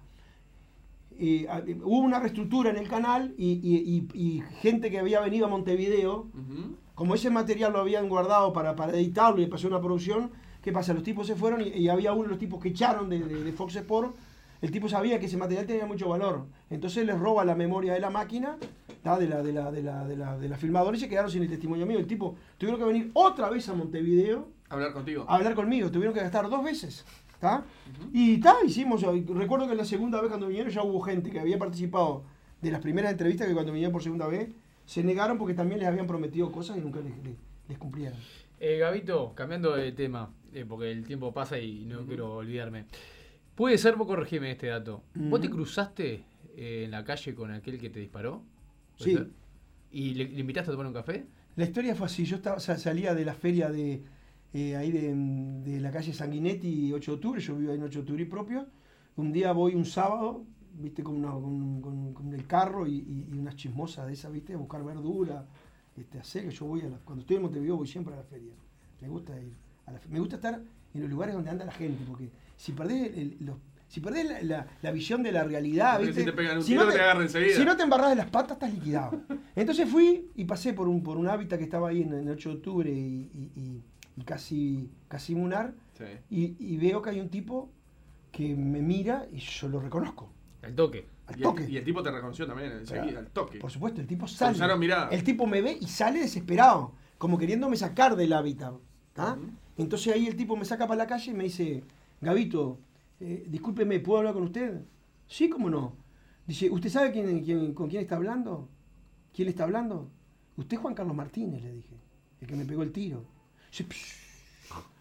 Eh, 1.18 1.46
eh, 1.66 1.76
hubo 1.83 1.98
una 1.98 2.20
reestructura 2.20 2.70
en 2.70 2.76
el 2.76 2.87
canal 2.88 3.35
y, 3.37 3.54
y- 3.54 4.09
y- 4.14 4.37
y 4.37 4.40
gente 4.61 4.88
que 4.90 5.00
había 5.00 5.20
venido 5.20 5.46
a 5.46 5.48
Montevideo 5.48 6.28
Ujú. 6.33 6.76
como 6.94 7.14
ese 7.16 7.28
material 7.28 7.72
lo 7.72 7.81
habían 7.81 8.09
guardado 8.09 8.52
para, 8.52 8.76
para 8.76 8.92
editarlo 8.96 9.42
y 9.42 9.46
pasó 9.46 9.66
una 9.66 9.81
producción, 9.81 10.31
¿qué 10.62 10.70
pasa? 10.70 10.94
Los 10.94 11.02
tipos 11.02 11.26
se 11.26 11.35
fueron 11.35 11.61
y, 11.61 11.70
y 11.70 11.88
había 11.88 12.12
uno 12.12 12.22
de 12.22 12.28
los 12.28 12.38
tipos 12.38 12.62
que 12.62 12.68
echaron 12.68 13.09
de, 13.11 13.18
de- 13.18 13.42
de 13.42 13.52
Fox 13.52 13.74
Sport. 13.74 14.14
El 14.61 14.70
tipo 14.70 14.88
sabía 14.88 15.18
que 15.20 15.26
ese 15.26 15.37
material 15.37 15.66
tenía 15.66 15.87
mucho 15.87 16.09
valor. 16.09 16.46
Entonces 16.70 17.04
les 17.04 17.18
roba 17.18 17.44
la 17.44 17.54
memoria 17.57 17.92
de 17.94 18.00
la 18.00 18.11
máquina, 18.11 18.57
¿tá? 19.08 19.18
de 19.18 19.28
la, 19.28 19.42
de 19.42 19.52
la, 19.52 19.70
de 19.70 19.82
la, 19.82 20.04
de 20.06 20.16
la, 20.16 20.38
de 20.38 20.48
la 20.48 20.56
filmadora 20.56 20.96
y 20.96 21.00
se 21.00 21.08
quedaron 21.08 21.30
sin 21.30 21.42
el 21.42 21.48
testimonio 21.48 21.86
mío. 21.86 21.98
El 21.98 22.06
tipo 22.06 22.36
tuvieron 22.58 22.78
que 22.80 22.86
venir 22.86 23.10
otra 23.14 23.48
vez 23.50 23.68
a 23.68 23.74
Montevideo 23.74 24.48
Hablar 24.68 24.92
contigo. 24.92 25.24
a 25.28 25.36
hablar 25.36 25.54
conmigo. 25.54 25.90
Tuvieron 25.90 26.14
que 26.14 26.20
gastar 26.20 26.48
dos 26.48 26.62
veces. 26.62 27.04
¿tá? 27.40 27.64
Y 28.12 28.38
ta, 28.40 28.56
hicimos. 28.66 29.02
Recuerdo 29.02 29.68
que 29.68 29.74
la 29.74 29.84
segunda 29.84 30.20
vez 30.20 30.28
cuando 30.28 30.46
vinieron 30.48 30.70
ya 30.72 30.82
hubo 30.82 31.00
gente 31.00 31.30
que 31.30 31.40
había 31.40 31.58
participado 31.58 32.24
de 32.60 32.70
las 32.70 32.80
primeras 32.80 33.12
entrevistas 33.12 33.46
que 33.46 33.54
cuando 33.54 33.72
vinieron 33.72 33.92
por 33.92 34.02
segunda 34.02 34.26
vez 34.26 34.48
se 34.84 35.02
negaron 35.04 35.38
porque 35.38 35.54
también 35.54 35.78
les 35.80 35.88
habían 35.88 36.06
prometido 36.06 36.50
cosas 36.50 36.76
y 36.76 36.80
nunca 36.80 37.00
les, 37.00 37.16
les- 37.24 37.36
les 37.68 37.78
cumplieron. 37.78 38.18
Eh, 38.60 38.78
Gabito, 38.78 39.32
cambiando 39.34 39.74
de 39.76 39.92
tema, 39.92 40.30
eh, 40.52 40.64
porque 40.68 40.90
el 40.90 41.04
tiempo 41.06 41.32
pasa 41.32 41.58
y 41.58 41.84
no 41.84 42.04
quiero 42.06 42.34
olvidarme. 42.36 42.86
Puede 43.54 43.78
ser, 43.78 43.96
vos 43.96 44.06
corregime 44.06 44.50
este 44.50 44.66
dato. 44.68 45.02
¿Vos 45.14 45.40
te 45.40 45.48
cruzaste 45.50 46.24
eh, 46.56 46.82
en 46.84 46.90
la 46.90 47.04
calle 47.04 47.34
con 47.34 47.50
aquel 47.52 47.78
que 47.78 47.90
te 47.90 48.00
disparó? 48.00 48.42
¿Puede 48.98 49.11
Sí. 49.11 49.16
ser? 49.16 49.30
¿Y 49.90 50.14
le, 50.14 50.28
le 50.28 50.40
invitaste 50.40 50.70
a 50.70 50.72
tomar 50.72 50.87
un 50.87 50.92
café? 50.92 51.26
La 51.56 51.64
historia 51.64 51.94
fue 51.94 52.06
así, 52.06 52.24
yo 52.24 52.37
estaba, 52.37 52.61
sa- 52.61 52.76
salía 52.78 53.14
de 53.14 53.24
la 53.24 53.34
feria 53.34 53.70
de 53.70 54.02
eh, 54.54 54.76
ahí 54.76 54.90
de, 54.90 55.14
de 55.14 55.80
la 55.80 55.90
calle 55.90 56.12
Sanguinetti 56.12 56.92
8 56.92 57.12
de 57.12 57.14
octubre, 57.16 57.40
yo 57.40 57.56
vivo 57.56 57.70
ahí 57.72 57.78
en 57.78 57.84
8 57.84 57.98
de 57.98 58.00
octubre 58.00 58.22
y 58.22 58.26
propio. 58.26 58.66
Un 59.16 59.32
día 59.32 59.52
voy 59.52 59.74
un 59.74 59.84
sábado, 59.84 60.44
viste, 60.74 61.02
con, 61.02 61.16
una- 61.16 61.32
con, 61.32 61.80
con- 61.80 62.12
con 62.14 62.32
el 62.34 62.46
carro 62.46 62.87
y, 62.87 62.96
y- 62.96 63.28
y 63.32 63.38
unas 63.38 63.56
chismosas 63.56 64.06
de 64.06 64.12
esas, 64.12 64.32
viste, 64.32 64.54
a 64.54 64.56
buscar 64.56 64.84
verdura, 64.84 65.46
este, 65.96 66.18
hacer 66.18 66.44
que 66.44 66.50
yo 66.54 66.66
voy 66.66 66.82
a 66.82 66.88
la, 66.88 66.98
cuando 66.98 67.22
estoy 67.22 67.37
en 67.37 67.42
Montevideo 67.42 67.76
voy 67.76 67.87
siempre 67.88 68.14
a 68.14 68.18
la 68.18 68.22
feria. 68.24 68.52
Me 69.00 69.08
gusta 69.08 69.38
ir 69.40 69.52
a 69.87 69.92
la 69.92 70.00
me 70.11 70.20
gusta 70.20 70.37
estar 70.37 70.61
en 70.94 71.00
los 71.00 71.11
lugares 71.11 71.34
donde 71.34 71.50
anda 71.50 71.64
la 71.64 71.72
gente, 71.72 72.04
porque 72.06 72.30
si 72.56 72.72
perdés 72.72 73.16
el- 73.16 73.37
los- 73.40 73.58
si 73.88 74.01
perdés 74.01 74.27
la, 74.29 74.42
la- 74.42 74.66
la 74.83 74.90
visión 74.92 75.22
de 75.22 75.33
la 75.33 75.44
realidad, 75.44 75.94
Porque 75.94 76.07
¿viste? 76.09 76.20
si 76.20 76.27
te 76.27 76.33
pegan 76.33 76.59
un 76.59 76.62
Si 76.62 76.72
tiro, 76.72 76.85
no 76.85 76.92
te 76.92 77.01
agarran 77.01 77.22
enseguida. 77.22 77.57
Si 77.57 77.64
no 77.64 77.77
te 77.77 77.83
embarras 77.83 78.11
de 78.11 78.16
las 78.16 78.27
patas, 78.31 78.53
estás 78.53 78.72
liquidado. 78.72 79.20
Entonces 79.57 79.88
fui 79.88 80.31
y 80.37 80.44
pasé 80.44 80.72
por 80.74 80.88
un, 80.88 81.03
por 81.03 81.16
un 81.16 81.29
hábitat 81.29 81.59
que 81.59 81.64
estaba 81.64 81.88
ahí 81.88 82.03
en 82.03 82.12
el 82.12 82.29
8 82.31 82.48
de 82.51 82.55
octubre 82.57 82.90
y, 82.90 83.31
y- 83.35 83.51
y- 83.61 83.83
y 84.16 84.22
casi, 84.24 84.90
casi 85.09 85.35
Munar, 85.35 85.72
Sí. 85.96 86.05
y, 86.31 86.57
y 86.74 86.77
veo 86.77 87.01
que 87.03 87.11
hay 87.11 87.20
un 87.20 87.29
tipo 87.29 87.70
que 88.31 88.55
me 88.55 88.83
mira 88.83 89.27
y 89.33 89.38
yo 89.38 89.68
lo 89.68 89.81
reconozco. 89.81 90.31
Al 90.62 90.74
toque. 90.74 91.07
Al 91.27 91.38
Y 91.38 91.42
toque. 91.42 91.64
el, 91.64 91.70
y 91.72 91.77
el 91.79 91.85
tipo 91.85 92.03
te 92.03 92.11
reconoció 92.11 92.46
también 92.46 92.72
enseguida, 92.72 93.18
al 93.20 93.29
toque. 93.29 93.59
Por 93.59 93.70
supuesto, 93.70 94.01
el 94.01 94.07
tipo 94.07 94.27
sale. 94.29 94.77
Mirada. 94.77 95.09
El 95.11 95.22
tipo 95.24 95.46
me 95.46 95.61
ve 95.62 95.79
y 95.81 95.87
sale 95.87 96.20
desesperado, 96.20 96.92
como 97.16 97.38
queriéndome 97.38 97.77
sacar 97.77 98.16
del 98.16 98.33
hábitat. 98.33 98.74
¿tá? 99.12 99.33
Ujú. 99.35 99.51
Entonces 99.79 100.12
ahí 100.12 100.27
el 100.27 100.37
tipo 100.37 100.57
me 100.57 100.64
saca 100.64 100.87
para 100.87 100.98
la 100.98 101.07
calle 101.07 101.31
y 101.31 101.35
me 101.35 101.44
dice, 101.44 101.85
Gabito, 102.20 102.79
eh, 103.20 103.44
discúlpeme, 103.48 104.00
¿puedo 104.00 104.18
hablar 104.18 104.35
con 104.35 104.44
usted? 104.44 104.81
Sí, 105.26 105.48
cómo 105.48 105.68
no. 105.70 105.94
Dice, 106.46 106.70
¿usted 106.70 106.88
sabe 106.88 107.12
quién, 107.12 107.42
quién- 107.44 107.74
con 107.74 107.88
quién 107.88 108.02
está 108.02 108.16
hablando? 108.16 108.68
¿Quién 109.35 109.46
le 109.46 109.50
está 109.50 109.64
hablando? 109.64 110.09
Usted 110.57 110.76
es 110.76 110.81
Juan 110.81 110.94
Carlos 110.94 111.14
Martínez, 111.14 111.62
le 111.62 111.72
dije, 111.72 111.94
el 112.40 112.46
que 112.48 112.57
me 112.57 112.64
pegó 112.64 112.83
el 112.83 112.92
tiro. 112.92 113.24
Dice, 113.70 113.85
"Psh, 113.85 114.14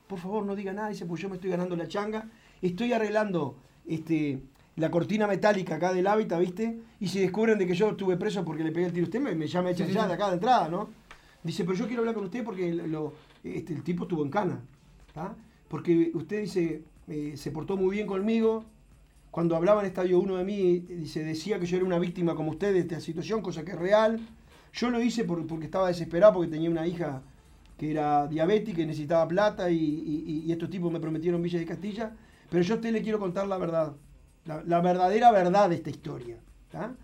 por 0.08 0.20
favor, 0.20 0.46
no 0.46 0.56
diga 0.56 0.74
nada, 0.74 0.90
dice, 0.90 1.06
pues 1.06 1.22
yo 1.22 1.30
me 1.30 1.36
estoy 1.36 1.50
ganando 1.50 1.76
la 1.76 1.88
changa. 1.88 2.30
Estoy 2.62 2.94
arreglando 2.94 3.58
este, 3.88 4.42
la 4.76 4.92
cortina 4.92 5.28
metálica 5.28 5.76
acá 5.76 5.94
del 5.94 6.08
hábitat, 6.08 6.40
¿viste? 6.40 6.80
Y 7.00 7.08
si 7.08 7.20
descubren 7.20 7.58
de 7.58 7.66
que 7.68 7.74
yo 7.76 7.90
estuve 7.92 8.18
preso 8.18 8.44
porque 8.46 8.64
le 8.64 8.72
pegué 8.72 8.88
el 8.88 8.94
tiro 8.94 9.06
a 9.06 9.08
usted, 9.10 9.20
me, 9.22 9.34
me 9.36 9.48
llama 9.48 9.72
echan 9.72 9.88
Sí, 9.88 9.94
sí. 9.94 10.00
de 10.08 10.14
acá 10.14 10.28
de 10.28 10.34
entrada, 10.36 10.70
¿no? 10.70 10.90
Dice, 11.44 11.64
pero 11.64 11.78
yo 11.78 11.88
quiero 11.88 12.02
hablar 12.02 12.16
con 12.16 12.26
usted 12.26 12.44
porque 12.44 12.74
lo- 12.74 13.14
este, 13.44 13.74
el 13.74 13.84
tipo 13.84 14.04
estuvo 14.04 14.24
en 14.24 14.30
cana. 14.32 14.60
¿tá? 15.14 15.36
Porque 15.68 16.12
usted 16.14 16.42
dice, 16.42 16.84
eh, 17.08 17.34
se 17.38 17.52
portó 17.52 17.78
muy 17.78 17.96
bien 17.96 18.08
conmigo. 18.08 18.66
Cuando 19.32 19.56
hablaba 19.56 19.82
en 19.82 19.88
Estadio 19.88 20.20
1 20.20 20.38
de 20.38 20.44
mí, 20.44 20.80
dice, 20.80 21.24
decía 21.24 21.60
que 21.60 21.66
yo 21.66 21.78
era 21.78 21.86
una 21.86 22.00
víctima 22.00 22.36
como 22.36 22.52
usted 22.52 22.74
de 22.74 22.80
esta 22.80 23.00
situación, 23.00 23.42
cosa 23.42 23.64
que 23.64 23.72
es 23.72 23.78
real. 23.78 24.20
Yo 24.74 24.90
lo 24.90 25.02
hice 25.02 25.24
por- 25.24 25.46
porque 25.46 25.66
estaba 25.66 25.88
desesperado, 25.88 26.34
porque 26.34 26.50
tenía 26.52 26.70
una 26.70 26.88
hija 26.88 27.22
que 27.78 27.92
era 27.92 28.26
diabética 28.28 28.82
y 28.82 28.86
necesitaba 28.88 29.28
plata 29.28 29.70
y, 29.70 29.78
y- 29.78 30.44
y 30.48 30.52
estos 30.52 30.70
tipos 30.70 30.92
me 30.92 31.00
prometieron 31.00 31.42
Villa 31.42 31.60
de 31.60 31.66
Castilla. 31.66 32.12
Pero 32.50 32.64
yo 32.64 32.74
a 32.74 32.78
usted 32.78 32.92
le 32.92 33.02
quiero 33.04 33.20
contar 33.20 33.48
la 33.48 33.58
verdad, 33.58 33.94
la, 34.46 34.64
la 34.64 34.82
verdadera 34.82 35.32
verdad 35.32 35.70
de 35.70 35.76
esta 35.76 35.90
historia. 35.92 36.38
¿tá? 36.72 36.96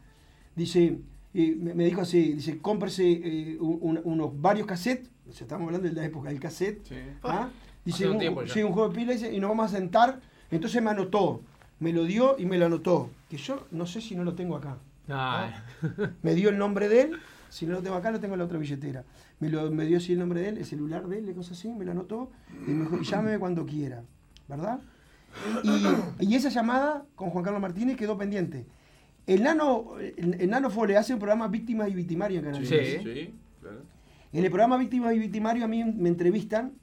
Dice, 0.56 0.98
me, 1.34 1.74
me 1.74 1.86
dijo 1.86 2.02
así, 2.02 2.34
dice, 2.34 2.58
cómprese 2.60 3.04
eh, 3.12 3.58
un- 3.60 3.78
un- 3.82 4.02
unos 4.04 4.42
varios 4.42 4.66
cassettes, 4.66 5.10
o 5.30 5.34
sea, 5.34 5.46
estamos 5.46 5.66
hablando 5.68 5.88
de 5.88 5.94
la 5.94 6.06
época 6.06 6.30
del 6.30 6.40
cassette, 6.40 6.84
Sí. 6.88 6.96
¿ah? 7.24 7.50
Dice, 7.86 8.08
un 8.10 8.16
un, 8.16 8.48
sí, 8.48 8.64
un 8.64 8.72
juego 8.72 8.90
de 8.90 8.96
pila 8.96 9.14
dice, 9.14 9.34
y 9.34 9.40
nos 9.40 9.50
vamos 9.50 9.72
a 9.74 9.76
sentar. 9.78 10.20
Entonces 10.52 10.82
me 10.82 10.90
anotó, 10.92 11.42
me 11.80 11.92
lo 11.92 12.06
dio 12.06 12.36
y 12.38 12.46
me 12.46 12.58
lo 12.58 12.66
anotó. 12.68 13.10
Que 13.30 13.38
yo 13.38 13.66
no 13.72 13.86
sé 13.86 14.02
si 14.02 14.16
no 14.16 14.24
lo 14.24 14.34
tengo 14.36 14.56
acá. 14.56 14.78
Ah, 15.10 15.52
Me 16.22 16.34
dio 16.34 16.50
el 16.50 16.58
nombre 16.58 16.88
de 16.88 17.02
él, 17.02 17.12
si 17.50 17.66
no 17.66 17.74
lo 17.74 17.82
tengo 17.82 17.96
acá, 17.98 18.10
lo 18.12 18.20
tengo 18.22 18.36
en 18.36 18.40
la 18.40 18.46
otra 18.46 18.58
billetera. 18.58 19.04
Me, 19.40 19.50
lo, 19.50 19.70
me 19.70 19.86
dio 19.86 19.98
así 19.98 20.14
el 20.14 20.20
nombre 20.20 20.40
de 20.42 20.50
él, 20.50 20.58
el 20.60 20.66
celular 20.66 21.08
de 21.08 21.18
él, 21.18 21.30
y 21.30 21.34
cosas 21.34 21.58
así, 21.58 21.68
me 21.68 21.84
lo 21.84 21.92
anotó, 21.92 22.32
y 22.66 22.72
me 22.72 22.84
dijo, 22.84 23.02
llámeme 23.02 23.38
cuando 23.38 23.66
quiera, 23.66 24.02
¿verdad? 24.48 24.80
Y, 25.64 26.26
y 26.26 26.36
esa 26.36 26.48
llamada 26.50 27.04
con 27.16 27.32
Juan 27.32 27.44
Carlos 27.44 27.62
Martínez 27.62 27.98
quedó 27.98 28.18
pendiente. 28.18 28.66
El 29.28 29.44
Nano, 29.44 29.96
el, 30.00 30.38
el 30.40 30.50
Nano 30.50 30.70
Fole 30.70 30.96
hace 30.96 31.14
un 31.14 31.20
programa 31.20 31.48
Víctimas 31.48 31.90
y 31.90 31.96
Victimarios 31.96 32.44
en 32.44 32.52
Canal 32.52 32.66
Sí. 32.66 32.76
10. 32.76 33.04
Sí, 33.04 33.34
claro. 33.62 33.82
En 34.32 34.44
el 34.46 34.50
programa 34.52 34.78
Víctimas 34.78 35.14
y 35.16 35.20
Victimarios 35.20 35.66
a 35.66 35.68
mí 35.68 35.84
me 35.84 36.10
entrevistan 36.10 36.74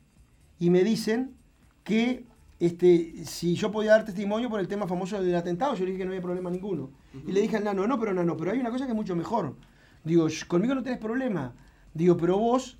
y 0.60 0.70
me 0.70 0.84
dicen 0.84 1.34
que 1.82 2.24
este, 2.60 3.24
si 3.24 3.54
yo 3.56 3.72
podía 3.72 3.92
dar 3.92 4.04
testimonio 4.04 4.48
por 4.50 4.60
el 4.60 4.68
tema 4.68 4.86
famoso 4.86 5.20
del 5.20 5.34
atentado, 5.34 5.74
yo 5.74 5.80
le 5.80 5.86
dije 5.86 5.98
que 5.98 6.04
no 6.04 6.10
había 6.10 6.22
problema 6.22 6.50
ninguno. 6.50 6.90
Y 7.26 7.32
le 7.32 7.40
dije 7.40 7.56
al 7.56 7.64
nano, 7.64 7.86
no, 7.86 7.98
pero 7.98 8.12
nano, 8.12 8.36
pero 8.36 8.52
hay 8.52 8.60
una 8.60 8.70
cosa 8.70 8.84
que 8.84 8.92
es 8.92 8.96
mucho 8.96 9.16
mejor. 9.16 9.56
Digo, 10.04 10.28
"Sh, 10.28 10.44
conmigo 10.46 10.74
no 10.74 10.82
tenés 10.82 10.98
problema. 11.00 11.54
Digo, 11.94 12.16
pero 12.16 12.38
vos, 12.38 12.78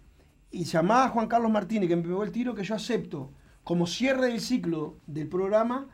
y 0.53 0.65
llamá 0.65 1.05
a 1.05 1.09
Juan 1.09 1.27
Carlos 1.27 1.51
Martínez, 1.51 1.89
que 1.89 1.97
me 1.97 2.03
pegó 2.03 2.23
el 2.23 2.31
tiro, 2.31 2.55
que 2.55 2.63
yo 2.63 2.75
acepto, 2.75 3.31
como 3.65 3.87
cierre 3.87 4.27
del 4.27 4.41
ciclo 4.41 4.97
del 5.07 5.27
programa, 5.29 5.87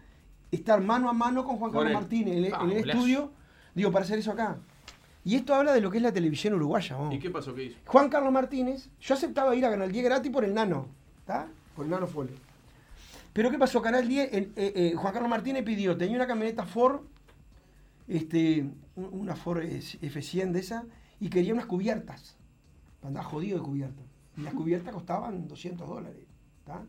estar 0.50 0.80
mano 0.82 1.08
a 1.08 1.12
mano 1.12 1.44
con 1.44 1.56
Juan 1.56 1.70
Carlos. 1.72 1.92
Martínez 1.92 2.36
en, 2.36 2.44
el- 2.46 2.54
Ah, 2.54 2.60
en 2.64 2.70
el 2.72 2.78
golazo. 2.80 2.98
estudio, 2.98 3.30
digo, 3.74 3.90
para 3.92 4.04
hacer 4.04 4.18
eso 4.18 4.32
acá. 4.32 4.58
Y 5.24 5.34
esto 5.36 5.54
habla 5.54 5.72
de 5.72 5.80
lo 5.80 5.90
que 5.90 5.96
es 5.98 6.02
la 6.02 6.12
televisión 6.12 6.54
uruguaya. 6.54 6.96
vos. 6.96 7.14
¿Y 7.14 7.18
qué 7.18 7.30
pasó? 7.30 7.54
¿Qué 7.54 7.64
hizo? 7.64 7.78
Juan 7.86 8.08
Carlos 8.08 8.32
Martínez, 8.32 8.88
yo 9.00 9.14
aceptaba 9.14 9.54
ir 9.56 9.64
a 9.64 9.70
Canal 9.70 9.90
10 9.92 10.04
gratis 10.04 10.30
por 10.30 10.44
el 10.44 10.54
nano, 10.54 10.88
¿está? 11.20 11.48
El 11.84 11.90
nano 11.90 12.06
Fole. 12.06 12.32
Pero 13.32 13.50
¿qué 13.50 13.58
pasó? 13.58 13.82
Canal 13.82 14.08
10, 14.08 14.32
el- 14.32 14.52
eh, 14.56 14.72
eh, 14.74 14.94
Juan 14.96 15.12
Carlos 15.12 15.28
Martínez 15.30 15.62
pidió, 15.64 15.96
tenía 15.96 16.16
una 16.16 16.26
camioneta 16.26 16.64
Ford, 16.64 17.02
este, 18.08 18.62
un- 18.94 19.08
una 19.12 19.36
Ford 19.36 19.62
F100 19.62 20.52
de 20.52 20.60
esa, 20.60 20.84
y 21.20 21.28
quería 21.28 21.52
unas 21.52 21.66
cubiertas. 21.66 22.36
Andaba 23.02 23.24
jodido 23.26 23.58
de 23.58 23.64
cubiertas. 23.64 24.04
Y 24.36 24.42
las 24.42 24.54
cubiertas 24.54 24.92
costaban 24.92 25.48
200 25.48 25.88
dólares, 25.88 26.20
¿está? 26.60 26.82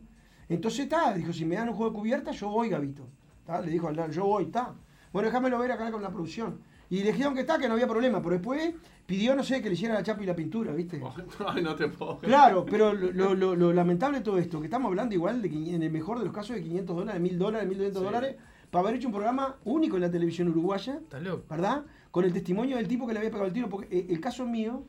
Entonces 0.48 0.80
está, 0.80 1.12
dijo, 1.14 1.32
si 1.32 1.44
me 1.44 1.56
dan 1.56 1.68
un 1.68 1.74
juego 1.74 1.92
de 1.92 1.98
cubiertas, 1.98 2.36
yo 2.38 2.48
voy, 2.48 2.68
Gavito. 2.68 3.06
¿tá? 3.46 3.60
Le 3.60 3.70
dijo 3.70 3.88
al 3.88 3.96
nano, 3.96 4.12
yo 4.12 4.24
voy, 4.26 4.44
está. 4.44 4.74
Bueno, 5.12 5.28
déjamelo 5.28 5.58
ver 5.58 5.72
acá 5.72 5.90
con 5.90 6.02
la 6.02 6.10
producción. 6.10 6.60
Y 6.90 7.00
le 7.02 7.12
dijeron 7.12 7.34
que 7.34 7.40
está, 7.40 7.58
que 7.58 7.68
no 7.68 7.74
había 7.74 7.86
problema, 7.86 8.22
pero 8.22 8.34
después 8.36 8.74
pidió, 9.06 9.34
no 9.36 9.42
sé, 9.42 9.60
que 9.60 9.68
le 9.68 9.74
hiciera 9.74 9.94
la 9.94 10.02
chapa 10.02 10.22
y 10.22 10.26
la 10.26 10.34
pintura, 10.36 10.72
¿viste? 10.72 11.00
Ay, 11.46 11.62
no 11.62 11.74
te 11.76 11.88
puedo. 11.88 12.18
Claro, 12.18 12.64
pero 12.64 12.94
lo, 12.94 13.12
lo- 13.12 13.34
lo- 13.34 13.54
lo 13.56 13.72
lamentable 13.72 14.18
de 14.18 14.24
todo 14.24 14.38
esto, 14.38 14.60
que 14.60 14.66
estamos 14.66 14.88
hablando 14.88 15.14
igual 15.14 15.42
de 15.42 15.50
que 15.50 15.74
en 15.74 15.82
el 15.82 15.90
mejor 15.90 16.18
de 16.18 16.24
los 16.24 16.32
casos 16.34 16.56
de 16.56 16.62
500 16.62 16.96
dólares, 16.96 17.20
1000 17.20 17.38
dólares, 17.38 17.68
1200 17.68 18.00
Sí. 18.00 18.04
dólares, 18.06 18.36
para 18.70 18.82
haber 18.84 18.96
hecho 18.96 19.08
un 19.08 19.12
programa 19.14 19.56
único 19.64 19.96
en 19.96 20.02
la 20.02 20.10
televisión 20.10 20.48
uruguaya. 20.48 21.00
¿verdad? 21.48 21.84
Con 22.10 22.24
el 22.24 22.32
testimonio 22.32 22.76
del 22.76 22.88
tipo 22.88 23.06
que 23.06 23.12
le 23.12 23.18
había 23.18 23.30
pegado 23.30 23.46
el 23.48 23.52
tiro, 23.52 23.68
porque 23.68 23.88
eh, 23.96 24.06
el 24.10 24.20
caso 24.20 24.46
mío 24.46 24.84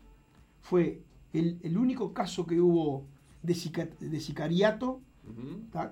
fue 0.61 1.01
el, 1.33 1.59
el 1.63 1.77
único 1.77 2.13
caso 2.13 2.45
que 2.45 2.59
hubo 2.59 3.05
de, 3.43 3.53
sica- 3.55 3.87
de 3.99 4.19
sicariato 4.19 4.99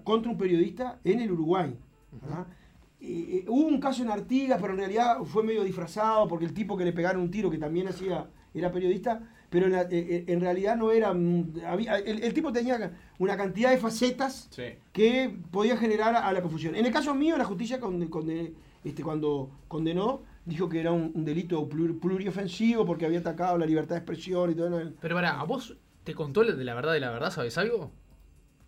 contra 0.04 0.32
un 0.32 0.38
periodista 0.38 1.00
en 1.04 1.20
el 1.22 1.32
Uruguay. 1.32 1.78
¿verdad? 2.22 2.48
Eh, 2.50 2.54
eh, 3.00 3.46
hubo 3.48 3.68
un 3.68 3.80
caso 3.80 4.04
en 4.04 4.10
Artigas, 4.10 4.60
pero 4.62 4.74
en 4.74 4.80
realidad 4.80 5.18
fue 5.24 5.44
medio 5.44 5.64
disfrazado 5.64 6.28
porque 6.28 6.46
el 6.46 6.54
tipo 6.54 6.76
que 6.78 6.86
le 6.86 6.94
pegaron 6.94 7.22
un 7.22 7.32
tiro, 7.32 7.50
que 7.50 7.58
también 7.58 7.88
hacía, 7.88 8.28
era 8.54 8.72
periodista, 8.72 9.22
pero 9.50 9.68
en, 9.68 9.72
la- 9.74 9.82
eh, 9.84 9.88
eh, 9.92 10.24
en 10.28 10.42
realidad 10.42 10.76
no 10.76 10.92
era. 10.92 11.14
mm, 11.14 11.54
había- 11.66 11.98
el, 12.00 12.24
el 12.24 12.34
tipo 12.34 12.52
tenía 12.52 12.92
una 13.20 13.38
cantidad 13.38 13.70
de 13.72 13.78
facetas 13.78 14.48
Sí. 14.52 14.64
que 14.92 15.36
podía 15.52 15.78
generar 15.78 16.16
a, 16.16 16.28
a 16.28 16.34
la 16.34 16.42
confusión. 16.42 16.76
En 16.76 16.86
el 16.86 16.92
caso 16.92 17.14
mío, 17.16 17.38
la 17.38 17.46
justicia 17.46 17.80
conde- 17.80 18.10
conde- 18.10 18.54
este, 18.84 19.04
cuando 19.04 19.52
condenó, 19.68 20.22
dijo 20.46 20.68
que 20.70 20.80
era 20.80 20.92
un, 20.92 21.12
un 21.14 21.24
delito 21.26 21.68
plur- 21.70 22.00
pluriofensivo 22.00 22.86
porque 22.86 23.06
había 23.06 23.20
atacado 23.20 23.58
la 23.58 23.66
libertad 23.66 23.96
de 23.96 24.00
expresión 24.00 24.52
y 24.52 24.56
todo. 24.56 24.70
¿no? 24.70 24.92
Pero 25.02 25.16
pará, 25.16 25.40
¿a 25.40 25.44
vos 25.44 25.78
te 26.04 26.14
contó 26.16 26.44
de 26.44 26.64
la 26.64 26.74
verdad 26.74 26.94
de 26.94 27.00
la 27.02 27.12
verdad? 27.12 27.32
¿Sabes 27.32 27.58
algo? 27.58 27.92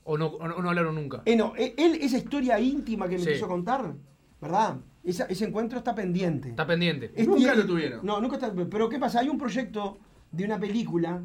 ¿O 0.03 0.17
no, 0.17 0.27
o 0.27 0.47
no, 0.61 0.69
hablaron 0.69 0.95
nunca? 0.95 1.21
Eh, 1.25 1.35
no, 1.35 1.53
él, 1.55 1.73
esa 2.01 2.17
historia 2.17 2.59
íntima 2.59 3.07
que 3.07 3.17
me 3.17 3.23
Sí. 3.23 3.31
quiso 3.33 3.47
contar, 3.47 3.93
¿verdad? 4.41 4.77
Esa- 5.03 5.25
ese 5.25 5.45
encuentro 5.45 5.77
está 5.79 5.95
pendiente. 5.95 6.49
Está 6.49 6.65
pendiente. 6.67 7.11
Es- 7.15 7.27
Nunca 7.27 7.53
y- 7.53 7.57
lo 7.57 7.65
tuvieron. 7.65 8.05
No, 8.05 8.19
nunca 8.21 8.35
está. 8.35 8.53
Pero 8.53 8.89
¿qué 8.89 8.99
pasa? 8.99 9.19
Hay 9.21 9.29
un 9.29 9.37
proyecto 9.37 9.97
de 10.31 10.45
una 10.45 10.59
película 10.59 11.21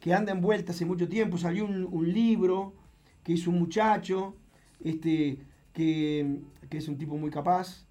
que 0.00 0.14
anda 0.14 0.32
en 0.32 0.40
vuelta 0.40 0.72
hace 0.72 0.84
mucho 0.84 1.08
tiempo. 1.08 1.38
Salió 1.38 1.64
un, 1.64 1.86
un 1.90 2.12
libro 2.12 2.72
que 3.22 3.32
hizo 3.32 3.50
un 3.50 3.58
muchacho, 3.58 4.34
este, 4.82 5.38
que, 5.72 6.40
que 6.68 6.78
es 6.78 6.88
un 6.88 6.96
tipo 6.96 7.16
muy 7.16 7.30
capaz. 7.30 7.84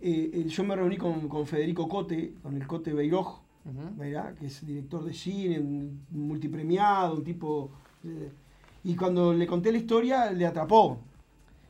Eh, 0.00 0.30
eh, 0.32 0.44
yo 0.48 0.64
me 0.64 0.74
reuní 0.74 0.96
con, 0.96 1.28
con 1.28 1.46
Federico 1.46 1.88
Cote, 1.88 2.34
con 2.42 2.56
el 2.56 2.66
Cote 2.66 2.92
Beiroj. 2.92 3.40
¿verdad? 3.96 4.34
que 4.34 4.46
es 4.46 4.66
director 4.66 5.04
de 5.04 5.14
cine, 5.14 5.60
un 5.60 6.04
multipremiado, 6.10 7.14
un 7.14 7.22
tipo... 7.22 7.70
eh, 8.04 8.32
y 8.82 8.96
cuando 8.96 9.32
le 9.32 9.46
conté 9.46 9.70
la 9.70 9.78
historia, 9.78 10.32
le 10.32 10.44
atrapó. 10.46 10.98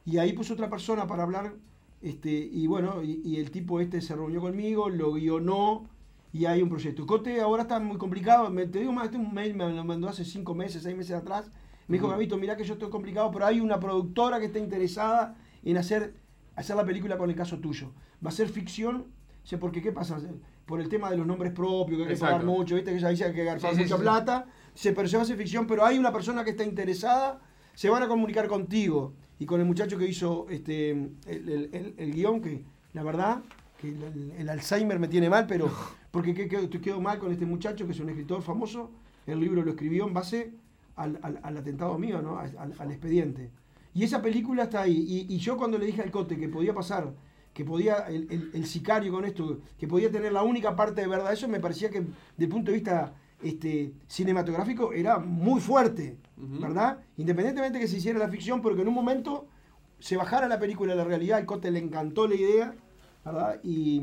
Y 0.04 0.18
ahí 0.18 0.32
puso 0.32 0.54
otra 0.54 0.68
persona 0.68 1.06
para 1.06 1.22
hablar, 1.22 1.54
este, 2.00 2.30
y 2.30 2.66
bueno, 2.66 3.02
y, 3.02 3.20
y 3.24 3.36
el 3.36 3.50
tipo 3.50 3.80
este 3.80 4.00
se 4.00 4.14
reunió 4.16 4.40
conmigo, 4.40 4.88
lo 4.88 5.12
guionó, 5.12 5.88
y 6.32 6.46
hay 6.46 6.62
un 6.62 6.68
proyecto. 6.68 7.06
Cote 7.06 7.40
ahora 7.40 7.62
está 7.62 7.78
muy 7.78 7.98
complicado, 7.98 8.50
me, 8.50 8.66
te 8.66 8.80
digo 8.80 8.92
más, 8.92 9.04
este 9.06 9.18
un 9.18 9.32
mail 9.32 9.54
me 9.54 9.70
lo 9.70 9.84
mandó 9.84 10.08
hace 10.08 10.24
cinco 10.24 10.54
meses, 10.54 10.82
seis 10.82 10.96
meses 10.96 11.14
atrás, 11.14 11.50
me 11.88 11.98
dijo. 11.98 12.08
Gabito, 12.08 12.36
mirá 12.38 12.56
que 12.56 12.64
yo 12.64 12.74
estoy 12.74 12.90
complicado, 12.90 13.30
pero 13.30 13.46
hay 13.46 13.60
una 13.60 13.78
productora 13.78 14.40
que 14.40 14.46
está 14.46 14.58
interesada 14.58 15.36
en 15.62 15.76
hacer, 15.76 16.14
hacer 16.56 16.74
la 16.74 16.84
película 16.84 17.18
con 17.18 17.28
el 17.30 17.36
caso 17.36 17.58
tuyo. 17.58 17.92
Va 18.24 18.30
a 18.30 18.32
ser 18.32 18.48
ficción, 18.48 19.06
sé 19.44 19.58
porque 19.58 19.82
qué 19.82 19.92
pasa, 19.92 20.18
por 20.64 20.80
el 20.80 20.88
tema 20.88 21.10
de 21.10 21.18
los 21.18 21.26
nombres 21.26 21.52
propios, 21.52 21.98
que 21.98 22.02
hay 22.04 22.08
que 22.08 22.14
Exacto. 22.14 22.36
pagar 22.36 22.46
mucho, 22.46 22.76
viste 22.76 22.92
que 22.92 22.98
ya 23.00 23.08
dice 23.10 23.24
que 23.24 23.28
hay 23.30 23.34
que 23.36 23.44
gastar 23.44 23.70
Sí, 23.74 23.82
mucha 23.82 23.88
sí, 23.88 23.94
sí. 23.94 24.00
plata, 24.02 24.46
se, 24.74 24.92
pero 24.92 25.06
se 25.08 25.16
va 25.16 25.22
a 25.22 25.24
hacer 25.24 25.36
ficción, 25.36 25.66
pero 25.66 25.84
hay 25.84 25.98
una 25.98 26.12
persona 26.12 26.44
que 26.44 26.50
está 26.50 26.64
interesada, 26.64 27.40
se 27.74 27.90
van 27.90 28.02
a 28.02 28.08
comunicar 28.08 28.48
contigo 28.48 29.12
y 29.42 29.46
con 29.46 29.60
el 29.60 29.66
muchacho 29.66 29.98
que 29.98 30.06
hizo 30.06 30.46
este 30.50 30.90
el, 30.90 31.10
el- 31.26 31.68
el- 31.72 31.94
el 31.98 32.12
guion, 32.14 32.40
que 32.40 32.62
la 32.92 33.02
verdad, 33.02 33.42
que 33.80 33.88
el, 34.38 34.48
Alzheimer 34.48 35.00
me 35.00 35.08
tiene 35.08 35.28
mal, 35.28 35.46
pero 35.48 35.68
porque 36.12 36.32
que- 36.32 36.48
que- 36.48 36.80
quedo 36.80 37.00
mal 37.00 37.18
con 37.18 37.32
este 37.32 37.44
muchacho 37.44 37.84
que 37.86 37.92
es 37.92 37.98
un 38.00 38.08
escritor 38.08 38.40
famoso, 38.42 38.90
el 39.26 39.40
libro 39.40 39.62
lo 39.64 39.70
escribió 39.72 40.06
en 40.06 40.14
base 40.14 40.52
al, 40.94 41.18
al- 41.22 41.40
al 41.42 41.56
atentado 41.56 41.98
mío, 41.98 42.22
¿no? 42.22 42.38
al, 42.38 42.90
expediente. 42.92 43.50
Y 43.94 44.04
esa 44.04 44.22
película 44.22 44.62
está 44.64 44.82
ahí. 44.82 45.26
Y, 45.28 45.34
y 45.34 45.38
yo 45.38 45.56
cuando 45.56 45.76
le 45.76 45.86
dije 45.86 46.02
al 46.02 46.10
Cote 46.12 46.36
que 46.38 46.48
podía 46.48 46.72
pasar, 46.72 47.12
que 47.52 47.64
podía 47.64 47.96
el, 48.08 48.28
el- 48.54 48.66
sicario 48.66 49.10
con 49.12 49.24
esto, 49.24 49.58
que 49.76 49.88
podía 49.88 50.10
tener 50.10 50.32
la 50.32 50.42
única 50.44 50.76
parte 50.76 51.00
de 51.00 51.08
verdad, 51.08 51.32
eso 51.32 51.48
me 51.48 51.58
parecía 51.58 51.90
que, 51.90 52.00
desde 52.02 52.44
el 52.44 52.48
punto 52.48 52.70
de 52.70 52.76
vista 52.78 53.12
este, 53.42 53.92
cinematográfico, 54.06 54.92
era 54.92 55.18
muy 55.18 55.60
fuerte. 55.60 56.18
¿verdad? 56.36 56.98
Independientemente 57.18 57.78
que 57.78 57.86
se 57.86 57.98
hiciera 57.98 58.18
la 58.18 58.28
ficción, 58.28 58.60
pero 58.62 58.74
que 58.74 58.82
en 58.82 58.88
un 58.88 58.94
momento 58.94 59.46
se 60.00 60.16
bajara 60.16 60.48
la 60.48 60.58
película 60.58 60.92
a 60.92 60.96
la 60.96 61.04
realidad, 61.04 61.38
al 61.38 61.46
Cote 61.46 61.70
le 61.70 61.78
encantó 61.78 62.26
la 62.26 62.34
idea, 62.34 62.74
¿verdad? 63.24 63.60
Y, 63.62 64.02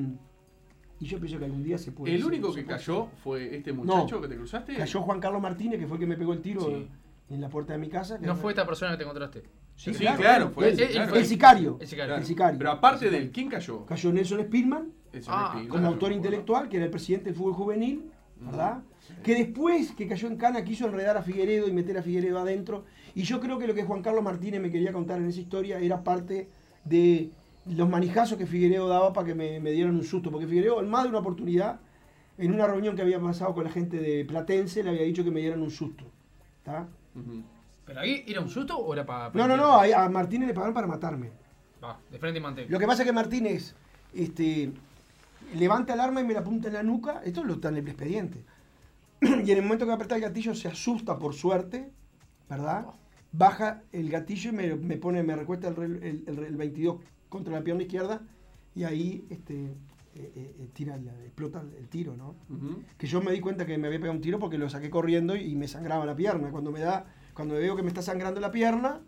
y 1.01 1.05
yo 1.05 1.19
pienso 1.19 1.37
que 1.37 1.43
algún 1.45 1.63
día 1.63 1.77
se 1.77 1.91
puede. 1.91 2.15
El 2.15 2.23
único 2.23 2.53
que 2.53 2.63
cayó 2.65 3.07
fue 3.23 3.57
este 3.57 3.73
muchacho 3.73 4.15
No. 4.15 4.21
que 4.21 4.27
te 4.29 4.35
cruzaste. 4.37 4.75
Cayó 4.75 5.01
Juan 5.01 5.19
Carlos 5.19 5.41
Martínez, 5.41 5.79
que 5.79 5.87
fue 5.87 5.97
el 5.97 5.99
que 6.01 6.07
me 6.07 6.15
pegó 6.15 6.31
el 6.31 6.41
tiro 6.41 6.61
Sí. 6.61 6.87
en 7.29 7.41
la 7.41 7.49
puerta 7.49 7.73
de 7.73 7.79
mi 7.79 7.89
casa. 7.89 8.17
que 8.19 8.25
No 8.25 8.31
era- 8.33 8.41
fue 8.41 8.53
esta 8.53 8.65
persona 8.65 8.91
que 8.91 8.97
te 8.97 9.03
encontraste. 9.03 9.43
Sí, 9.75 9.93
Sí, 9.93 10.05
claro, 10.05 10.49
fue 10.51 10.69
él, 10.69 10.77
claro. 10.77 11.15
el 11.15 11.25
sicario. 11.25 11.77
El 11.81 11.87
sicario. 11.87 12.15
El 12.15 12.25
sicario. 12.25 12.57
Pero 12.57 12.71
aparte 12.71 13.09
del, 13.09 13.31
¿quién 13.31 13.49
cayó? 13.49 13.85
Cayó 13.85 14.13
Nelson 14.13 14.41
Spillman 14.43 14.93
Ah, 15.27 15.51
como 15.55 15.67
claro, 15.69 15.87
autor 15.87 16.11
intelectual, 16.13 16.69
que 16.69 16.77
era 16.77 16.85
el 16.85 16.91
presidente 16.91 17.25
del 17.25 17.35
fútbol 17.35 17.53
juvenil, 17.53 18.11
¿verdad? 18.39 18.81
Que 19.23 19.35
después 19.35 19.91
que 19.91 20.07
cayó 20.07 20.27
en 20.27 20.37
Cana 20.37 20.63
quiso 20.63 20.85
enredar 20.85 21.17
a 21.17 21.21
Figueredo 21.21 21.67
y 21.67 21.73
meter 21.73 21.97
a 21.97 22.01
Figueredo 22.01 22.39
adentro. 22.39 22.85
Y 23.15 23.23
yo 23.23 23.39
creo 23.39 23.59
que 23.59 23.67
lo 23.67 23.73
que 23.73 23.83
Juan 23.83 24.01
Carlos 24.01 24.23
Martínez 24.23 24.61
me 24.61 24.71
quería 24.71 24.93
contar 24.93 25.19
en 25.19 25.27
esa 25.27 25.39
historia 25.41 25.79
era 25.79 26.03
parte 26.03 26.47
de 26.85 27.31
los 27.65 27.89
manijazos 27.89 28.37
que 28.37 28.45
Figueredo 28.45 28.87
daba 28.87 29.11
para 29.13 29.27
que 29.27 29.35
me, 29.35 29.59
me 29.59 29.71
dieran 29.71 29.95
un 29.95 30.03
susto. 30.03 30.31
Porque 30.31 30.47
Figueredo, 30.47 30.79
en 30.81 30.89
más 30.89 31.03
de 31.03 31.09
una 31.09 31.19
oportunidad, 31.19 31.79
en 32.37 32.53
una 32.53 32.65
reunión 32.67 32.95
que 32.95 33.01
había 33.01 33.19
pasado 33.19 33.53
con 33.53 33.65
la 33.65 33.69
gente 33.69 33.97
de 33.97 34.23
Platense, 34.25 34.83
le 34.83 34.91
había 34.91 35.03
dicho 35.03 35.23
que 35.23 35.31
me 35.31 35.41
dieran 35.41 35.61
un 35.61 35.71
susto. 35.71 36.05
¿tá? 36.63 36.87
Ujú. 37.15 37.43
¿Pero 37.85 37.99
ahí 37.99 38.23
era 38.27 38.39
un 38.39 38.49
susto 38.49 38.77
o 38.77 38.93
era 38.93 39.05
para.? 39.05 39.31
No, 39.33 39.47
no, 39.47 39.57
no, 39.57 39.73
a, 39.73 40.05
a 40.05 40.09
Martínez 40.09 40.47
le 40.47 40.53
pagaron 40.53 40.73
para 40.73 40.87
matarme. 40.87 41.31
Va, 41.83 41.99
de 42.11 42.19
frente 42.19 42.39
y 42.39 42.41
manteca. 42.41 42.71
Lo 42.71 42.79
que 42.79 42.85
pasa 42.85 43.01
es 43.01 43.07
que 43.07 43.13
Martínez 43.13 43.75
este, 44.13 44.71
levanta 45.55 45.93
el 45.93 45.99
arma 45.99 46.21
y 46.21 46.23
me 46.23 46.33
la 46.33 46.41
apunta 46.41 46.67
en 46.67 46.75
la 46.75 46.83
nuca. 46.83 47.21
Esto 47.25 47.43
lo 47.43 47.55
está 47.55 47.69
en 47.69 47.77
el 47.77 47.87
expediente. 47.87 48.43
y 49.21 49.51
en 49.51 49.57
el 49.57 49.63
momento 49.63 49.85
que 49.85 49.91
aprieta 49.91 50.15
el 50.15 50.21
gatillo 50.21 50.53
se 50.55 50.67
asusta 50.67 51.17
por 51.17 51.33
suerte, 51.33 51.91
¿verdad? 52.49 52.85
Baja 53.31 53.83
el 53.91 54.09
gatillo 54.09 54.49
y 54.51 54.53
me, 54.53 54.75
me 54.75 54.97
pone, 54.97 55.21
me 55.23 55.35
recuesta 55.35 55.67
el, 55.67 55.77
el- 56.03 56.23
el- 56.27 56.39
el 56.43 56.55
22 56.57 56.97
contra 57.29 57.53
la 57.53 57.63
pierna 57.63 57.83
izquierda 57.83 58.21
y 58.75 58.83
ahí 58.83 59.25
este, 59.29 59.65
eh, 59.65 59.71
eh, 60.15 60.55
eh, 60.59 60.67
tira 60.73 60.95
explota 61.25 61.61
el, 61.77 61.87
tiro, 61.89 62.15
¿no? 62.17 62.35
Que 62.97 63.07
yo 63.07 63.21
me 63.21 63.31
di 63.31 63.39
cuenta 63.39 63.65
que 63.65 63.77
me 63.77 63.87
había 63.87 63.99
pegado 63.99 64.15
un 64.15 64.21
tiro 64.21 64.39
porque 64.39 64.57
lo 64.57 64.69
saqué 64.69 64.89
corriendo 64.89 65.35
y 65.35 65.55
me 65.55 65.67
sangraba 65.67 66.05
la 66.05 66.15
pierna. 66.15 66.49
Cuando 66.49 66.71
me 66.71 66.79
da, 66.79 67.05
cuando 67.33 67.55
veo 67.55 67.75
que 67.75 67.83
me 67.83 67.89
está 67.89 68.01
sangrando 68.01 68.39
la 68.39 68.51
pierna, 68.51 68.99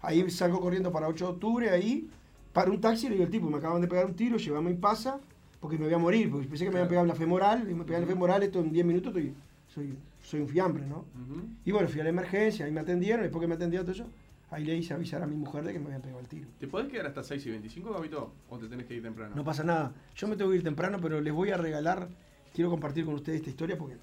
ahí 0.00 0.28
salgo 0.30 0.60
corriendo 0.60 0.90
para 0.90 1.06
8 1.08 1.26
de 1.26 1.30
octubre, 1.32 1.70
ahí 1.70 2.08
para 2.52 2.70
un 2.70 2.80
taxi 2.80 3.06
y 3.06 3.10
le 3.10 3.14
digo 3.16 3.26
al 3.26 3.30
tipo, 3.30 3.48
me 3.48 3.58
acaban 3.58 3.80
de 3.80 3.86
pegar 3.86 4.06
un 4.06 4.14
tiro, 4.16 4.36
llévame 4.38 4.72
y 4.72 4.74
pasa, 4.74 5.20
porque 5.60 5.78
me 5.78 5.84
voy 5.84 5.94
a 5.94 5.98
morir, 5.98 6.30
porque 6.30 6.48
pensé 6.48 6.64
que 6.64 6.70
me 6.70 6.78
habían 6.78 6.88
pegado 6.88 7.04
en 7.04 7.08
la 7.08 7.14
femoral, 7.14 7.70
y 7.70 7.74
me 7.74 7.84
pegan 7.84 8.02
en 8.02 8.08
la 8.08 8.14
femoral, 8.14 8.42
esto 8.42 8.58
en 8.60 8.72
10 8.72 8.84
minutos 8.86 9.08
estoy, 9.14 9.34
soy, 9.68 9.96
soy 10.22 10.40
un 10.40 10.48
fiambre, 10.48 10.86
¿no? 10.86 10.98
Ujú. 10.98 11.48
Y 11.64 11.72
bueno, 11.72 11.88
fui 11.88 12.00
a 12.00 12.04
la 12.04 12.10
emergencia, 12.10 12.66
ahí 12.66 12.72
me 12.72 12.80
atendieron, 12.80 13.22
después 13.22 13.40
que 13.40 13.48
me 13.48 13.54
atendieron 13.54 13.86
todo 13.86 13.94
eso, 13.94 14.10
ahí 14.50 14.64
le 14.64 14.76
hice 14.76 14.94
avisar 14.94 15.22
a 15.22 15.26
mi 15.26 15.36
mujer 15.36 15.64
de 15.64 15.72
que 15.72 15.78
me 15.78 15.86
habían 15.86 16.02
pegado 16.02 16.20
el 16.20 16.28
tiro. 16.28 16.48
¿Te 16.58 16.66
podés 16.66 16.88
quedar 16.88 17.06
hasta 17.06 17.22
6 17.22 17.46
y 17.46 17.50
25, 17.50 17.92
Gabito? 17.92 18.32
¿O 18.48 18.58
te 18.58 18.68
tenés 18.68 18.86
que 18.86 18.94
ir 18.94 19.02
temprano? 19.02 19.34
No 19.34 19.44
pasa 19.44 19.62
nada. 19.62 19.92
Yo 20.14 20.28
me 20.28 20.36
tengo 20.36 20.50
que 20.50 20.56
ir 20.56 20.62
temprano, 20.62 20.98
pero 21.00 21.20
les 21.20 21.32
voy 21.32 21.50
a 21.50 21.56
regalar, 21.56 22.08
quiero 22.54 22.70
compartir 22.70 23.04
con 23.04 23.14
ustedes 23.14 23.38
esta 23.38 23.50
historia 23.50 23.76
porque 23.76 23.96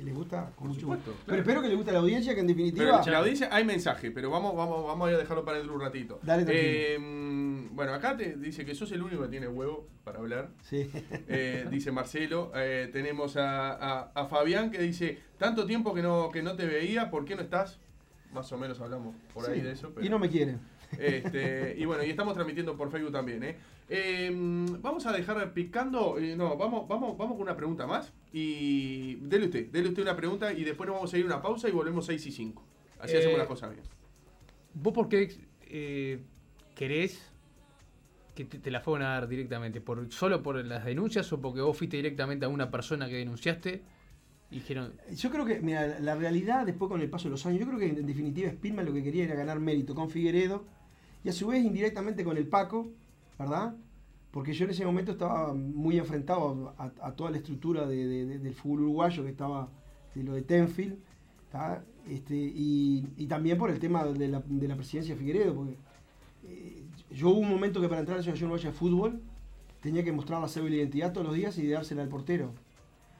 si 0.00 0.06
les 0.06 0.14
gusta, 0.14 0.50
con 0.56 0.68
mucho 0.68 0.86
gusto. 0.86 1.02
claro. 1.12 1.22
Pero 1.26 1.38
espero 1.40 1.62
que 1.62 1.68
les 1.68 1.76
guste 1.76 1.90
a 1.90 1.94
la 1.94 1.98
audiencia, 2.00 2.34
que 2.34 2.40
en 2.40 2.46
Pero 2.46 2.56
definitiva... 2.58 3.02
en 3.04 3.12
la 3.12 3.18
audiencia 3.18 3.48
hay 3.52 3.64
mensaje, 3.64 4.10
pero 4.10 4.30
vamos, 4.30 4.56
vamos, 4.56 4.86
vamos 4.86 5.08
a 5.10 5.16
dejarlo 5.16 5.44
para 5.44 5.58
dentro 5.58 5.72
de 5.74 5.78
un 5.78 5.84
ratito. 5.84 6.18
Dale. 6.22 6.44
Eh, 6.48 6.98
bueno, 7.72 7.92
acá 7.94 8.16
te 8.16 8.36
dice 8.36 8.64
que 8.64 8.74
sos 8.74 8.90
el 8.92 9.02
único 9.02 9.22
que 9.22 9.28
tiene 9.28 9.46
huevo 9.48 9.86
para 10.04 10.18
hablar. 10.18 10.48
Sí. 10.62 10.90
Eh, 11.28 11.66
dice 11.70 11.92
Marcelo. 11.92 12.50
Eh, 12.54 12.88
tenemos 12.92 13.36
a, 13.36 13.72
a- 13.72 14.10
a 14.14 14.26
Fabián 14.26 14.70
que 14.70 14.78
dice, 14.80 15.18
tanto 15.38 15.66
tiempo 15.66 15.92
que 15.94 16.02
no, 16.02 16.30
que 16.30 16.42
no 16.42 16.56
te 16.56 16.66
veía, 16.66 17.10
¿por 17.10 17.24
qué 17.24 17.36
no 17.36 17.42
estás? 17.42 17.78
Más 18.32 18.50
o 18.52 18.58
menos 18.58 18.80
hablamos 18.80 19.14
por 19.34 19.48
ahí 19.50 19.60
de 19.60 19.72
eso. 19.72 19.90
pero- 19.94 20.06
Y 20.06 20.08
no 20.08 20.18
me 20.18 20.28
quieren. 20.28 20.60
Este, 20.98 21.74
y 21.78 21.84
bueno, 21.84 22.04
y 22.04 22.10
estamos 22.10 22.34
transmitiendo 22.34 22.76
por 22.76 22.90
Facebook 22.90 23.12
también, 23.12 23.42
¿eh? 23.44 23.56
Eh, 23.88 24.30
vamos 24.80 25.06
a 25.06 25.12
dejar 25.12 25.52
picando. 25.52 26.18
eh, 26.18 26.36
no, 26.36 26.56
vamos, 26.56 26.86
vamos, 26.88 27.16
vamos 27.16 27.34
con 27.34 27.42
una 27.42 27.56
pregunta 27.56 27.86
más. 27.86 28.12
Y 28.32 29.16
dele 29.16 29.46
usted, 29.46 29.70
dele 29.70 29.88
usted 29.88 30.02
una 30.02 30.16
pregunta 30.16 30.52
y 30.52 30.64
después 30.64 30.86
nos 30.86 30.96
vamos 30.96 31.12
a 31.12 31.18
ir 31.18 31.24
a 31.24 31.26
una 31.26 31.42
pausa 31.42 31.68
y 31.68 31.72
volvemos 31.72 32.06
6 32.06 32.26
y 32.26 32.32
5. 32.32 32.64
Así 33.00 33.14
Eh, 33.14 33.18
hacemos 33.18 33.38
las 33.38 33.48
cosas 33.48 33.70
bien. 33.70 33.82
¿Vos 34.74 34.92
por 34.92 35.08
qué 35.08 35.32
eh, 35.62 36.20
querés 36.74 37.26
que 38.34 38.44
te, 38.44 38.58
te 38.58 38.70
la 38.70 38.80
fueron 38.80 39.06
a 39.06 39.10
dar 39.10 39.28
directamente? 39.28 39.80
¿Por, 39.80 40.12
¿Solo 40.12 40.42
por 40.42 40.64
las 40.64 40.84
denuncias 40.84 41.32
o 41.32 41.40
porque 41.40 41.60
vos 41.60 41.76
fuiste 41.76 41.96
directamente 41.96 42.46
a 42.46 42.48
una 42.48 42.70
persona 42.70 43.08
que 43.08 43.16
denunciaste 43.16 43.82
y 44.50 44.56
dijeron, 44.56 44.94
Yo 45.14 45.30
creo 45.30 45.44
que, 45.44 45.60
mira, 45.60 46.00
la 46.00 46.14
realidad 46.16 46.66
después 46.66 46.88
con 46.88 47.00
el 47.00 47.08
paso 47.08 47.24
de 47.24 47.30
los 47.30 47.46
años, 47.46 47.60
yo 47.60 47.66
creo 47.66 47.78
que 47.78 47.86
en 47.86 48.06
definitiva 48.06 48.50
Spilman 48.50 48.84
lo 48.84 48.92
que 48.92 49.02
quería 49.02 49.24
era 49.24 49.34
ganar 49.34 49.60
mérito 49.60 49.94
con 49.94 50.10
Figueredo 50.10 50.64
y 51.24 51.28
a 51.28 51.32
su 51.32 51.48
vez 51.48 51.64
indirectamente 51.64 52.24
con 52.24 52.36
el 52.36 52.46
Paco, 52.46 52.90
¿verdad? 53.38 53.74
Porque 54.30 54.52
yo 54.52 54.64
en 54.64 54.70
ese 54.70 54.84
momento 54.84 55.12
estaba 55.12 55.52
muy 55.54 55.98
enfrentado 55.98 56.74
a, 56.78 56.92
a 57.02 57.12
toda 57.12 57.30
la 57.30 57.38
estructura 57.38 57.86
de- 57.86 58.06
de- 58.06 58.26
de- 58.26 58.38
del 58.38 58.54
fútbol 58.54 58.80
uruguayo 58.82 59.24
que 59.24 59.30
estaba 59.30 59.68
de 60.14 60.22
lo 60.22 60.32
de 60.34 60.42
Tenfield. 60.42 60.96
Este, 62.08 62.34
y, 62.36 63.02
también 63.26 63.58
por 63.58 63.70
el 63.70 63.78
tema 63.78 64.04
de 64.04 64.28
la, 64.28 64.40
de 64.40 64.68
presidencia 64.76 65.14
de 65.14 65.20
Figueredo, 65.20 65.54
porque 65.54 65.76
eh, 66.44 66.82
yo 67.10 67.30
hubo 67.30 67.38
un 67.40 67.50
momento 67.50 67.80
que 67.80 67.88
para 67.88 68.00
entrar 68.00 68.14
a 68.14 68.18
la 68.18 68.20
Asociación 68.22 68.50
Uruguaya 68.50 68.70
de 68.70 68.76
Fútbol 68.76 69.20
tenía 69.82 70.04
que 70.04 70.12
mostrar 70.12 70.40
la 70.40 70.48
cédula 70.48 70.70
de 70.70 70.76
identidad 70.78 71.12
todos 71.12 71.26
los 71.26 71.36
días 71.36 71.58
y 71.58 71.66
dársela 71.68 72.02
al 72.02 72.08
portero. 72.08 72.52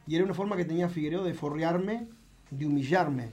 Y 0.07 0.15
era 0.15 0.25
una 0.25 0.35
forma 0.35 0.57
que 0.57 0.65
tenía 0.65 0.89
Figueroa 0.89 1.25
de 1.25 1.35
forrearme, 1.35 2.07
de 2.51 2.67
humillarme. 2.67 3.29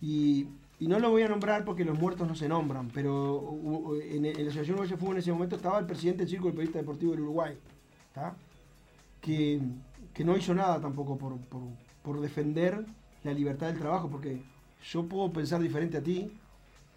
Y, 0.00 0.46
y 0.82 0.88
no 0.88 0.98
lo 0.98 1.10
voy 1.10 1.22
a 1.22 1.28
nombrar 1.28 1.64
porque 1.64 1.84
los 1.84 1.98
muertos 1.98 2.26
no 2.26 2.34
se 2.34 2.48
nombran, 2.48 2.88
pero 2.92 3.94
en, 4.02 4.24
en 4.26 4.32
la 4.34 4.50
Asociación 4.50 4.74
Uruguaya 4.74 4.92
de 4.92 5.00
Fútbol 5.00 5.14
en 5.16 5.18
ese 5.20 5.32
momento 5.32 5.56
estaba 5.56 5.78
el 5.78 5.86
presidente 5.86 6.20
del 6.22 6.28
Círculo 6.30 6.52
Periodista 6.52 6.78
Deportivo 6.80 7.12
del 7.12 7.20
Uruguay, 7.20 7.56
¿tá? 8.14 8.34
que, 9.20 9.60
que 10.12 10.24
no 10.24 10.36
hizo 10.36 10.54
nada 10.54 10.80
tampoco 10.80 11.16
por, 11.16 11.36
por- 11.38 11.62
por 12.02 12.20
defender 12.20 12.84
la 13.22 13.32
libertad 13.32 13.68
del 13.68 13.78
trabajo, 13.78 14.08
porque 14.10 14.42
yo 14.90 15.04
puedo 15.06 15.32
pensar 15.32 15.60
diferente 15.62 15.98
a 15.98 16.02
ti 16.02 16.32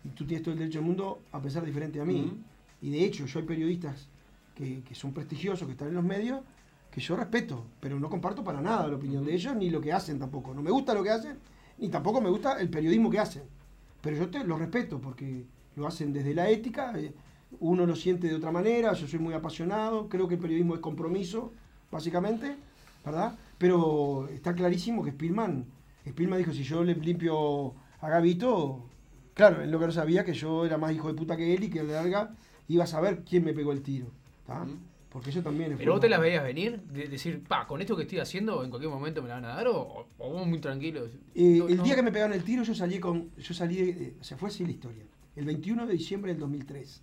y 0.04 0.10
tú 0.10 0.26
tienes 0.26 0.44
todo 0.44 0.54
el 0.54 0.60
derecho 0.60 0.80
del 0.80 0.88
mundo 0.88 1.20
a 1.32 1.40
pensar 1.40 1.64
diferente 1.64 2.02
a 2.02 2.06
mí. 2.06 2.34
Y 2.82 2.90
de 2.90 3.06
hecho, 3.06 3.26
yo 3.28 3.40
hay 3.40 3.46
periodistas 3.46 4.08
que, 4.56 4.82
que 4.82 4.96
son 4.96 5.14
prestigiosos, 5.14 5.68
que 5.68 5.74
están 5.74 5.90
en 5.90 5.94
los 5.96 6.04
medios, 6.04 6.40
que 6.90 7.02
yo 7.02 7.16
respeto, 7.16 7.64
pero 7.80 8.00
no 8.00 8.10
comparto 8.10 8.44
para 8.44 8.62
nada 8.62 8.88
la 8.88 8.96
opinión 8.96 9.24
de 9.24 9.36
ellos 9.36 9.56
ni 9.56 9.70
lo 9.70 9.80
que 9.80 9.94
hacen 9.94 10.18
tampoco. 10.18 10.54
No 10.56 10.64
me 10.64 10.72
gusta 10.72 10.94
lo 10.96 11.04
que 11.04 11.12
hacen, 11.12 11.38
ni 11.78 11.90
tampoco 11.90 12.20
me 12.22 12.30
gusta 12.32 12.60
el 12.60 12.70
periodismo 12.70 13.12
que 13.12 13.20
hacen. 13.20 13.44
Pero 14.06 14.18
yo 14.18 14.30
te 14.30 14.44
lo 14.44 14.56
respeto 14.56 15.02
porque 15.02 15.46
lo 15.76 15.88
hacen 15.88 16.14
desde 16.14 16.36
la 16.36 16.48
ética, 16.48 16.94
eh, 16.96 17.12
uno 17.60 17.88
lo 17.88 17.96
siente 17.96 18.28
de 18.28 18.36
otra 18.36 18.52
manera, 18.52 18.94
yo 18.94 19.08
soy 19.08 19.18
muy 19.18 19.34
apasionado, 19.34 20.08
creo 20.10 20.28
que 20.28 20.36
el 20.36 20.40
periodismo 20.40 20.76
es 20.76 20.80
compromiso, 20.80 21.52
básicamente, 21.92 22.56
¿verdad? 23.04 23.36
Pero 23.58 24.28
está 24.28 24.54
clarísimo 24.54 25.04
que 25.04 25.10
Spillman, 25.10 25.66
Spillman 26.08 26.38
dijo, 26.38 26.54
si 26.54 26.62
yo 26.62 26.84
le 26.84 26.94
limpio 26.94 27.74
a 28.00 28.08
Gavito, 28.08 28.84
claro, 29.34 29.64
él 29.64 29.72
lo 29.72 29.80
que 29.80 29.88
no 29.88 29.92
sabía 29.92 30.24
que 30.24 30.34
yo 30.34 30.68
era 30.68 30.78
más 30.78 30.94
hijo 30.94 31.08
de 31.08 31.16
puta 31.16 31.36
que 31.36 31.56
él 31.56 31.64
y 31.64 31.72
que 31.72 31.80
a 31.80 31.84
la 31.84 31.94
larga 31.94 32.36
iba 32.68 32.84
a 32.84 32.88
saber 32.88 33.24
quién 33.28 33.44
me 33.44 33.54
pegó 33.54 33.72
el 33.72 33.82
tiro. 33.82 34.12
Porque 35.16 35.32
también. 35.42 35.76
¿pero 35.78 35.94
vos 35.94 36.02
te 36.02 36.10
las 36.10 36.20
veías 36.20 36.44
venir? 36.44 36.82
De 36.92 37.08
decir, 37.08 37.42
pa, 37.48 37.66
con 37.66 37.80
esto 37.80 37.96
que 37.96 38.02
estoy 38.04 38.20
haciendo, 38.20 38.64
en 38.66 38.70
cualquier 38.70 38.92
momento 38.92 39.22
me 39.22 39.30
la 39.30 39.36
van 39.36 39.46
a 39.46 39.56
dar, 39.56 39.68
o, 39.70 40.08
o 40.18 40.30
vos 40.30 40.46
muy 40.46 40.60
tranquilo. 40.60 41.06
Eh, 41.34 41.56
No, 41.60 41.70
el 41.70 41.78
no. 41.78 41.84
día 41.84 41.96
que 41.96 42.02
me 42.04 42.12
pegaron 42.12 42.34
el 42.34 42.44
tiro, 42.44 42.64
yo 42.64 42.76
salí 42.76 43.00
con. 43.00 43.32
Yo 43.38 43.54
salí. 43.54 43.78
de- 43.94 44.16
se 44.20 44.36
fue 44.36 44.50
así 44.50 44.66
la 44.66 44.72
historia. 44.72 45.06
El 45.38 45.46
21 45.46 45.86
de 45.88 45.94
diciembre 45.94 46.32
del 46.34 46.40
2003. 46.42 47.02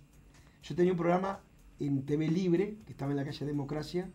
Yo 0.61 0.75
tenía 0.75 0.91
un 0.91 0.97
programa 0.99 1.39
en 1.79 2.03
TV 2.05 2.27
Libre, 2.27 2.75
que 2.85 2.91
estaba 2.91 3.09
en 3.11 3.17
la 3.17 3.25
calle 3.25 3.45
Democracia, 3.47 4.07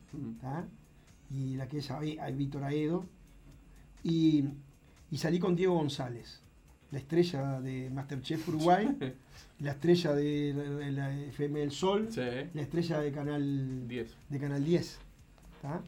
y 1.30 1.56
la 1.56 1.66
que 1.68 1.78
es 1.78 1.90
Víctor 2.36 2.62
Aedo. 2.62 3.04
Y, 4.04 4.44
y 5.10 5.18
salí 5.18 5.40
con 5.40 5.56
Diego 5.56 5.74
González, 5.74 6.40
la 6.90 6.98
estrella 6.98 7.60
de 7.60 7.90
Masterchef 7.90 8.48
Uruguay, 8.48 8.96
la 9.60 9.72
estrella 9.72 10.14
de 10.14 10.54
la, 10.54 10.62
de 10.86 10.92
la 10.92 11.14
FM 11.14 11.62
El 11.62 11.70
Sol, 11.70 12.08
Sí, 12.10 12.20
la 12.54 12.62
estrella 12.62 13.00
de 13.00 13.12
Canal 13.12 13.86
10. 13.88 14.16
de 14.28 14.38
Canal 14.38 14.64
10. 14.64 14.98
¿tá? 15.62 15.82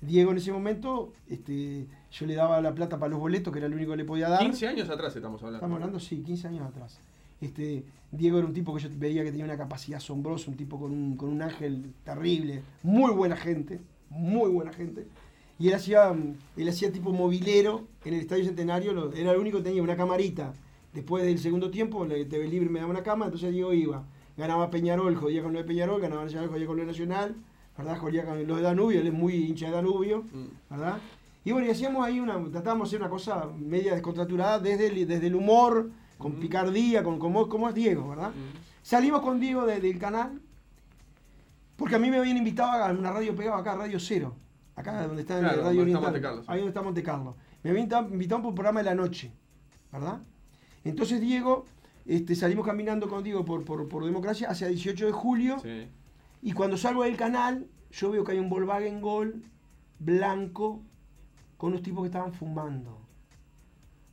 Diego 0.00 0.32
en 0.32 0.36
ese 0.36 0.52
momento, 0.52 1.12
este, 1.28 1.86
yo 2.12 2.26
le 2.26 2.34
daba 2.34 2.60
la 2.60 2.74
plata 2.74 2.98
para 2.98 3.10
los 3.10 3.20
boletos, 3.20 3.52
que 3.52 3.58
era 3.58 3.68
lo 3.68 3.76
único 3.76 3.92
que 3.92 3.96
le 3.98 4.04
podía 4.04 4.28
dar. 4.28 4.40
15 4.40 4.68
años 4.68 4.90
atrás 4.90 5.16
estamos 5.16 5.40
hablando. 5.42 5.58
Estamos 5.58 5.76
hablando, 5.76 5.98
sí, 6.00 6.22
15 6.22 6.48
años 6.48 6.66
atrás. 6.66 7.00
Este, 7.40 7.84
Diego 8.12 8.38
era 8.38 8.46
un 8.46 8.52
tipo 8.52 8.74
que 8.74 8.82
yo 8.82 8.88
veía 8.96 9.24
que 9.24 9.30
tenía 9.30 9.44
una 9.46 9.56
capacidad 9.56 9.96
asombrosa, 9.96 10.50
un 10.50 10.56
tipo 10.56 10.78
con 10.78 10.92
un, 10.92 11.16
con 11.16 11.30
un 11.30 11.40
ángel 11.42 11.94
terrible, 12.04 12.62
muy 12.82 13.12
buena 13.12 13.36
gente, 13.36 13.80
muy 14.10 14.50
buena 14.50 14.72
gente. 14.72 15.06
Y 15.58 15.68
él 15.68 15.74
hacía, 15.74 16.12
mm, 16.12 16.36
él 16.56 16.68
hacía 16.68 16.90
tipo 16.92 17.12
movilero 17.12 17.84
en 18.04 18.14
el 18.14 18.20
Estadio 18.20 18.44
Centenario, 18.44 18.92
lo- 18.92 19.12
era 19.12 19.32
el 19.32 19.38
único 19.38 19.58
que 19.58 19.64
tenía 19.64 19.82
una 19.82 19.96
camarita. 19.96 20.52
Después 20.92 21.24
del 21.24 21.38
segundo 21.38 21.70
tiempo, 21.70 22.04
la 22.04 22.14
TV 22.28 22.46
Libre 22.48 22.68
me 22.70 22.80
daba 22.80 22.90
una 22.90 23.02
cama, 23.02 23.24
entonces 23.26 23.52
Diego 23.52 23.72
iba. 23.72 24.04
Ganaba 24.36 24.70
Peñarol, 24.70 25.14
jodía 25.16 25.42
con 25.42 25.52
lo 25.52 25.58
de 25.60 25.64
Peñarol, 25.64 26.00
ganaba 26.00 26.24
Nacional, 26.24 26.48
jodía 26.48 26.66
con 26.66 26.76
lo 26.76 26.82
de 26.82 26.86
Nacional, 26.88 27.34
¿verdad? 27.78 27.98
Jodía 27.98 28.24
con 28.24 28.46
lo 28.46 28.56
de 28.56 28.62
Danubio, 28.62 29.00
él 29.00 29.06
es 29.06 29.12
muy 29.12 29.34
hincha 29.34 29.66
de 29.66 29.72
Danubio. 29.72 30.22
Mm. 30.32 30.44
¿verdad? 30.70 30.98
Y 31.44 31.52
bueno, 31.52 31.66
y 31.66 31.70
hacíamos 31.70 32.04
ahí 32.04 32.18
una, 32.20 32.42
tratábamos 32.50 32.88
de 32.90 32.96
hacer 32.96 33.00
una 33.02 33.10
cosa 33.10 33.46
media 33.58 33.92
descontracturada 33.92 34.58
desde 34.58 34.86
el, 34.88 35.06
desde 35.06 35.26
el 35.28 35.34
humor, 35.34 35.90
con 36.18 36.32
Ujú. 36.32 36.40
picardía, 36.40 37.02
con 37.04 37.18
como, 37.18 37.48
como 37.48 37.68
es 37.68 37.74
Diego, 37.74 38.08
¿verdad? 38.08 38.30
Mm. 38.30 38.56
Salimos 38.82 39.20
con 39.20 39.38
Diego 39.40 39.66
de- 39.66 39.80
del 39.80 39.98
canal, 39.98 40.40
porque 41.76 41.96
a 41.96 41.98
mí 41.98 42.10
me 42.10 42.18
habían 42.18 42.36
invitado 42.36 42.70
a 42.84 42.90
una 42.92 43.12
radio 43.12 43.34
pegada 43.34 43.58
acá, 43.58 43.74
Radio 43.74 43.98
Cero, 44.00 44.34
acá 44.76 45.06
donde 45.06 45.22
está 45.22 45.38
Claro, 45.38 45.54
el 45.58 45.64
Radio 45.64 45.78
donde 45.80 45.92
está 45.94 46.08
Oriental, 46.08 46.38
sí. 46.40 46.44
ahí 46.48 46.58
donde 46.58 46.70
está 46.70 46.82
Monte 46.82 47.02
Carlo. 47.02 47.36
Me 47.62 47.70
habían 47.70 47.88
invitado, 48.10 48.42
por 48.42 48.48
un 48.50 48.54
programa 48.54 48.80
de 48.80 48.84
la 48.84 48.94
noche, 48.94 49.32
¿verdad? 49.92 50.20
Entonces 50.84 51.20
Diego, 51.20 51.64
este, 52.06 52.34
salimos 52.34 52.66
caminando 52.66 53.08
con 53.08 53.22
Diego 53.24 53.44
por, 53.44 53.64
por, 53.64 53.88
por 53.88 54.04
Democracia 54.04 54.48
hacia 54.50 54.68
18 54.68 55.06
de 55.06 55.12
julio, 55.12 55.58
Sí. 55.62 55.86
y 56.42 56.52
cuando 56.52 56.76
salgo 56.76 57.04
del 57.04 57.16
canal, 57.16 57.66
yo 57.92 58.10
veo 58.10 58.24
que 58.24 58.32
hay 58.32 58.38
un 58.38 58.50
Volkswagen 58.50 59.00
Gol 59.00 59.42
blanco 59.98 60.82
con 61.56 61.70
unos 61.70 61.82
tipos 61.82 62.02
que 62.02 62.06
estaban 62.08 62.32
fumando. 62.34 62.98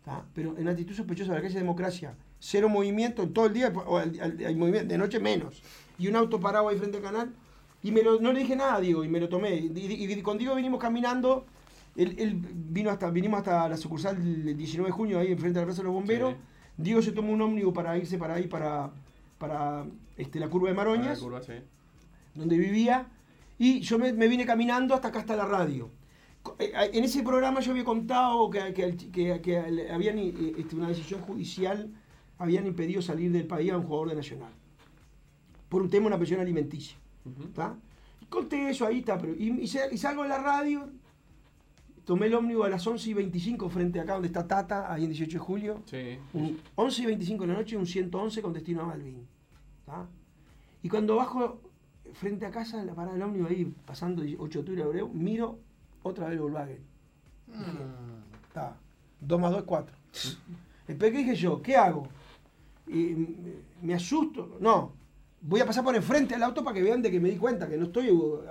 ¿tá? 0.06 0.26
Pero 0.34 0.58
en 0.58 0.68
actitud 0.68 0.96
sospechosa 0.96 1.32
de 1.32 1.38
la 1.40 1.42
calle 1.44 1.60
Democracia. 1.60 2.16
Cero 2.40 2.70
movimiento 2.70 3.22
en 3.24 3.34
todo 3.34 3.46
el 3.48 3.54
día, 3.54 3.72
o 3.86 3.98
al- 3.98 4.20
al- 4.20 4.46
hay 4.46 4.56
movimiento, 4.56 4.88
de 4.92 4.98
noche 4.98 5.20
menos. 5.20 5.62
Y 6.00 6.08
un 6.08 6.16
auto 6.16 6.40
parado 6.40 6.70
ahí 6.70 6.78
frente 6.78 6.98
al 6.98 7.04
canal. 7.04 7.34
Y 7.84 7.92
me 7.92 8.04
lo- 8.04 8.20
no 8.20 8.32
le 8.32 8.40
dije 8.42 8.56
nada, 8.56 8.80
Diego, 8.80 9.04
y 9.04 9.08
me 9.10 9.20
lo 9.20 9.28
tomé. 9.30 9.56
Y, 9.56 9.72
y- 9.76 10.12
y 10.14 10.22
con 10.22 10.38
Diego 10.38 10.56
vinimos 10.56 10.80
caminando. 10.80 11.46
Él, 11.96 12.16
él 12.20 12.36
vino 12.36 12.90
hasta, 12.90 13.10
vinimos 13.10 13.40
hasta 13.40 13.68
la 13.68 13.76
sucursal 13.78 14.16
del 14.46 14.56
19 14.56 14.90
de 14.90 14.94
junio, 14.94 15.20
ahí 15.20 15.32
enfrente 15.32 15.60
de 15.60 15.62
la 15.62 15.66
Plaza 15.68 15.82
de 15.82 15.86
los 15.86 15.94
Bomberos. 15.94 16.34
Sí. 16.34 16.40
Diego 16.78 17.02
se 17.02 17.12
tomó 17.12 17.34
un 17.34 17.42
ómnibus 17.42 17.74
para 17.74 17.98
irse 17.98 18.18
para 18.18 18.36
ahí, 18.36 18.48
para, 18.48 18.92
para 19.38 19.86
este, 20.18 20.40
la 20.40 20.48
curva 20.50 20.68
de 20.70 20.74
Ah, 20.74 20.78
Maroñas 20.78 21.20
curva, 21.20 21.42
sí. 21.44 21.54
donde 22.34 22.58
vivía, 22.58 23.08
y 23.60 23.82
yo 23.82 24.00
me, 24.00 24.14
me 24.14 24.28
vine 24.28 24.46
caminando 24.46 24.94
hasta 24.96 25.10
acá, 25.10 25.20
hasta 25.20 25.36
la 25.36 25.46
radio. 25.46 25.90
Eh, 26.60 26.72
En 26.94 27.04
ese 27.04 27.24
programa 27.24 27.60
yo 27.60 27.72
había 27.72 27.84
contado 27.84 28.50
que, 28.50 28.74
que, 28.74 29.42
que- 29.42 29.88
habían, 29.92 30.18
eh, 30.18 30.34
este, 30.58 30.76
una 30.76 30.88
decisión 30.88 31.22
judicial, 31.22 31.90
habían 32.40 32.66
impedido 32.66 33.02
salir 33.02 33.32
del 33.32 33.46
país 33.46 33.72
a 33.72 33.78
un 33.78 33.84
jugador 33.84 34.10
de 34.10 34.16
Nacional, 34.16 34.52
por 35.68 35.82
un 35.82 35.90
tema 35.90 36.04
de 36.04 36.08
una 36.08 36.18
pensión 36.18 36.40
alimenticia. 36.40 36.98
¿Está? 37.46 37.76
Y 38.22 38.26
conté 38.26 38.70
eso 38.70 38.86
ahí, 38.86 39.00
está, 39.00 39.18
pero, 39.18 39.34
y, 39.36 39.50
y 39.62 39.98
salgo 39.98 40.24
en 40.24 40.30
la 40.30 40.38
radio, 40.40 40.90
tomé 42.06 42.28
el 42.28 42.34
ómnibus 42.36 42.66
a 42.66 42.70
las 42.70 42.86
11 42.86 43.10
y 43.10 43.14
25 43.14 43.70
frente 43.70 44.00
a 44.00 44.04
acá 44.04 44.14
donde 44.14 44.28
está 44.28 44.48
Tata, 44.48 44.92
ahí 44.92 45.04
en 45.04 45.10
18 45.12 45.32
de 45.34 45.40
julio, 45.40 45.82
Sí. 45.86 46.18
un 46.34 46.60
11 46.76 47.02
y 47.04 47.06
25 47.06 47.44
de 47.44 47.48
la 47.48 47.60
noche, 47.60 47.78
un 47.78 47.86
111 47.86 48.42
con 48.42 48.54
destino 48.54 48.82
a 48.82 48.86
Malvin. 48.86 49.26
¿tá? 49.86 50.08
Y 50.84 50.90
cuando 50.90 51.16
bajo, 51.16 51.62
frente 52.14 52.46
a 52.46 52.52
casa, 52.52 52.82
en 52.82 52.88
la 52.88 52.94
parada 52.96 53.14
del 53.14 53.22
ómnibus 53.24 53.50
ahí, 53.52 53.74
pasando 53.86 54.24
8 54.24 54.36
de 54.38 54.60
octubre 54.60 54.84
Abreu, 54.84 55.10
miro 55.10 55.60
otra 56.04 56.26
vez 56.26 56.34
el 56.36 56.42
Volkswagen. 56.42 56.80
Está, 58.48 58.78
2 59.20 59.40
más 59.40 59.52
2 59.52 59.60
es 59.62 59.66
4. 59.66 59.96
Después, 60.88 61.12
¿qué 61.12 61.18
dije 61.20 61.36
yo? 61.36 61.62
¿Qué 61.62 61.76
hago? 61.76 62.08
Y, 62.88 62.98
mm, 63.14 63.36
¿Me 63.84 63.94
asusto? 63.94 64.58
No. 64.60 64.94
Voy 65.44 65.60
a 65.60 65.66
pasar 65.66 65.84
por 65.84 65.96
enfrente 65.96 66.36
del 66.36 66.44
auto 66.44 66.64
para 66.64 66.76
que 66.76 66.84
vean 66.84 67.02
de 67.02 67.10
que 67.10 67.20
me 67.20 67.30
di 67.30 67.38
cuenta 67.38 67.68
que 67.68 67.76
no 67.78 67.86
estoy 67.86 68.10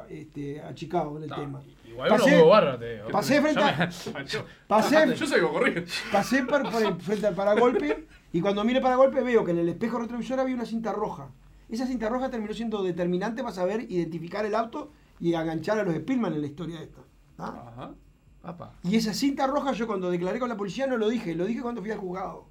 este, 0.09 0.61
achicado 0.61 1.16
en 1.18 1.22
el 1.24 1.30
tema. 1.30 1.62
Igual 1.84 2.11
Pasé- 2.11 2.32
huevos 2.32 2.51
barra, 2.51 2.78
te 2.78 2.95
digo. 2.97 3.09
pasé 3.11 3.41
frente 3.41 3.61
Yo 3.61 3.66
a- 3.66 4.18
me- 4.18 4.24
Yo, 4.26 4.45
Pasé, 4.66 5.14
yo 5.16 5.26
salgo 5.26 5.53
corriendo. 5.53 5.82
pasé 6.11 6.43
por, 6.45 6.68
por 6.70 6.82
el- 6.82 7.01
frente 7.01 7.26
al 7.28 7.34
paragolpe 7.34 8.07
y 8.32 8.41
cuando 8.41 8.64
mire 8.64 8.80
paragolpe 8.80 9.22
veo 9.22 9.45
que 9.45 9.53
en 9.53 9.59
el 9.59 9.68
espejo 9.68 9.99
retrovisor 10.01 10.41
había 10.41 10.55
una 10.55 10.64
cinta 10.66 10.93
roja. 10.93 11.28
Esa 11.68 11.86
cinta 11.86 12.09
roja 12.09 12.28
terminó 12.30 12.53
siendo 12.55 12.82
determinante 12.82 13.43
para 13.43 13.55
saber 13.55 13.82
identificar 13.88 14.45
el 14.45 14.57
auto 14.57 14.91
y 15.20 15.34
enganchar 15.34 15.78
a 15.78 15.84
los 15.84 15.95
Spillman 15.95 16.32
en 16.34 16.41
la 16.41 16.47
historia 16.49 16.80
esta. 16.80 17.03
¿ah? 17.38 17.72
Ajá. 17.72 17.95
Papá. 18.43 18.72
Y 18.82 18.97
esa 18.97 19.14
cinta 19.14 19.47
roja 19.47 19.72
yo 19.72 19.86
cuando 19.86 20.11
declaré 20.11 20.41
con 20.41 20.49
la 20.49 20.57
policía 20.57 20.86
no 20.88 20.97
lo 20.97 21.09
dije, 21.09 21.34
lo 21.36 21.45
dije 21.45 21.61
cuando 21.62 21.82
fui 21.82 21.91
al 21.93 21.99
juzgado. 21.99 22.47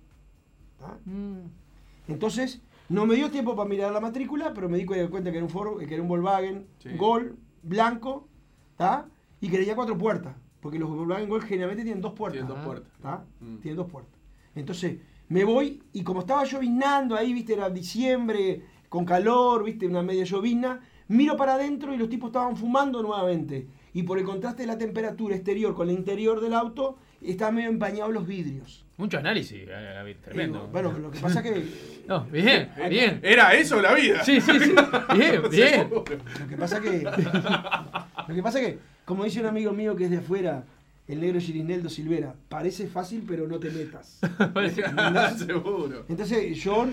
¿ah? 0.81 0.95
Entonces, 2.07 2.61
no 2.89 3.05
me 3.05 3.15
dio 3.15 3.29
tiempo 3.31 3.55
para 3.55 3.69
mirar 3.69 3.91
la 3.91 3.99
matrícula, 3.99 4.53
pero 4.53 4.67
me 4.69 4.77
di 4.77 4.85
cu- 4.85 4.95
cuenta 5.09 5.31
que 5.31 5.37
era 5.37 5.45
un 5.45 5.49
Ford, 5.51 5.79
que 5.85 5.93
era 5.93 6.01
un 6.03 6.09
Volkswagen 6.09 6.67
Sí. 6.79 6.89
Gol 6.97 7.37
blanco, 7.63 8.27
¿tá? 8.75 9.07
Y 9.41 9.49
que 9.49 9.57
tenía 9.57 9.75
cuatro 9.75 9.97
puertas, 9.97 10.35
porque 10.59 10.79
los 10.79 10.89
Volkswagen 10.89 11.29
Gol 11.29 11.41
generalmente 11.43 11.83
tienen 11.83 12.01
dos 12.01 12.13
puertas. 12.13 12.39
Tienen 12.41 12.55
dos 12.55 12.65
puertas. 12.65 12.91
¿tá? 13.01 13.25
Mm. 13.39 13.57
Tienen 13.57 13.77
dos 13.77 13.89
puertas. 13.91 14.19
Entonces, 14.55 14.97
me 15.27 15.43
voy 15.45 15.83
y 15.93 16.03
como 16.03 16.21
estaba 16.21 16.43
lloviznando 16.43 17.15
ahí, 17.15 17.33
viste, 17.33 17.53
era 17.53 17.69
diciembre, 17.69 18.63
con 18.89 19.05
calor, 19.05 19.63
viste, 19.63 19.85
una 19.85 20.01
media 20.01 20.23
llovizna, 20.23 20.79
miro 21.07 21.37
para 21.37 21.53
adentro 21.53 21.93
y 21.93 21.97
los 21.97 22.09
tipos 22.09 22.29
estaban 22.29 22.57
fumando 22.57 23.01
nuevamente. 23.03 23.67
Y 23.93 24.03
por 24.03 24.17
el 24.17 24.25
contraste 24.25 24.63
de 24.63 24.67
la 24.67 24.77
temperatura 24.77 25.35
exterior 25.35 25.75
con 25.75 25.89
el 25.89 25.95
interior 25.95 26.41
del 26.41 26.53
auto, 26.53 26.97
estaban 27.21 27.55
medio 27.55 27.69
empañados 27.69 28.13
los 28.13 28.25
vidrios. 28.27 28.85
Mucho 28.97 29.17
análisis, 29.17 29.63
eh, 29.67 30.17
tremendo. 30.23 30.65
Eh, 30.65 30.69
bueno, 30.71 30.91
lo 30.99 31.09
que 31.09 31.19
pasa 31.19 31.41
que 31.41 31.63
No, 32.07 32.25
bien, 32.25 32.69
bien. 32.89 33.19
Era 33.23 33.53
eso 33.53 33.81
la 33.81 33.93
vida. 33.93 34.23
Sí, 34.25 34.41
sí, 34.41 34.51
sí. 34.59 34.73
Bien, 35.15 35.41
bien. 35.51 35.89
Lo 35.89 36.03
que 36.03 36.57
pasa 36.57 36.81
que. 36.81 37.03
lo 38.27 38.35
que 38.35 38.43
pasa 38.43 38.59
que, 38.59 38.77
como 39.05 39.23
dice 39.23 39.39
un 39.39 39.45
amigo 39.45 39.71
mío 39.71 39.95
que 39.95 40.05
es 40.05 40.11
de 40.11 40.17
afuera, 40.17 40.63
el 41.07 41.21
negro 41.21 41.39
Girineldo 41.39 41.89
Silvera, 41.89 42.35
parece 42.49 42.87
fácil, 42.87 43.23
pero 43.27 43.47
no 43.47 43.57
te 43.59 43.69
metas. 43.71 44.19
Parece- 44.53 44.83
Seguro. 45.37 46.05
Entonces 46.09 46.57
yo 46.61 46.87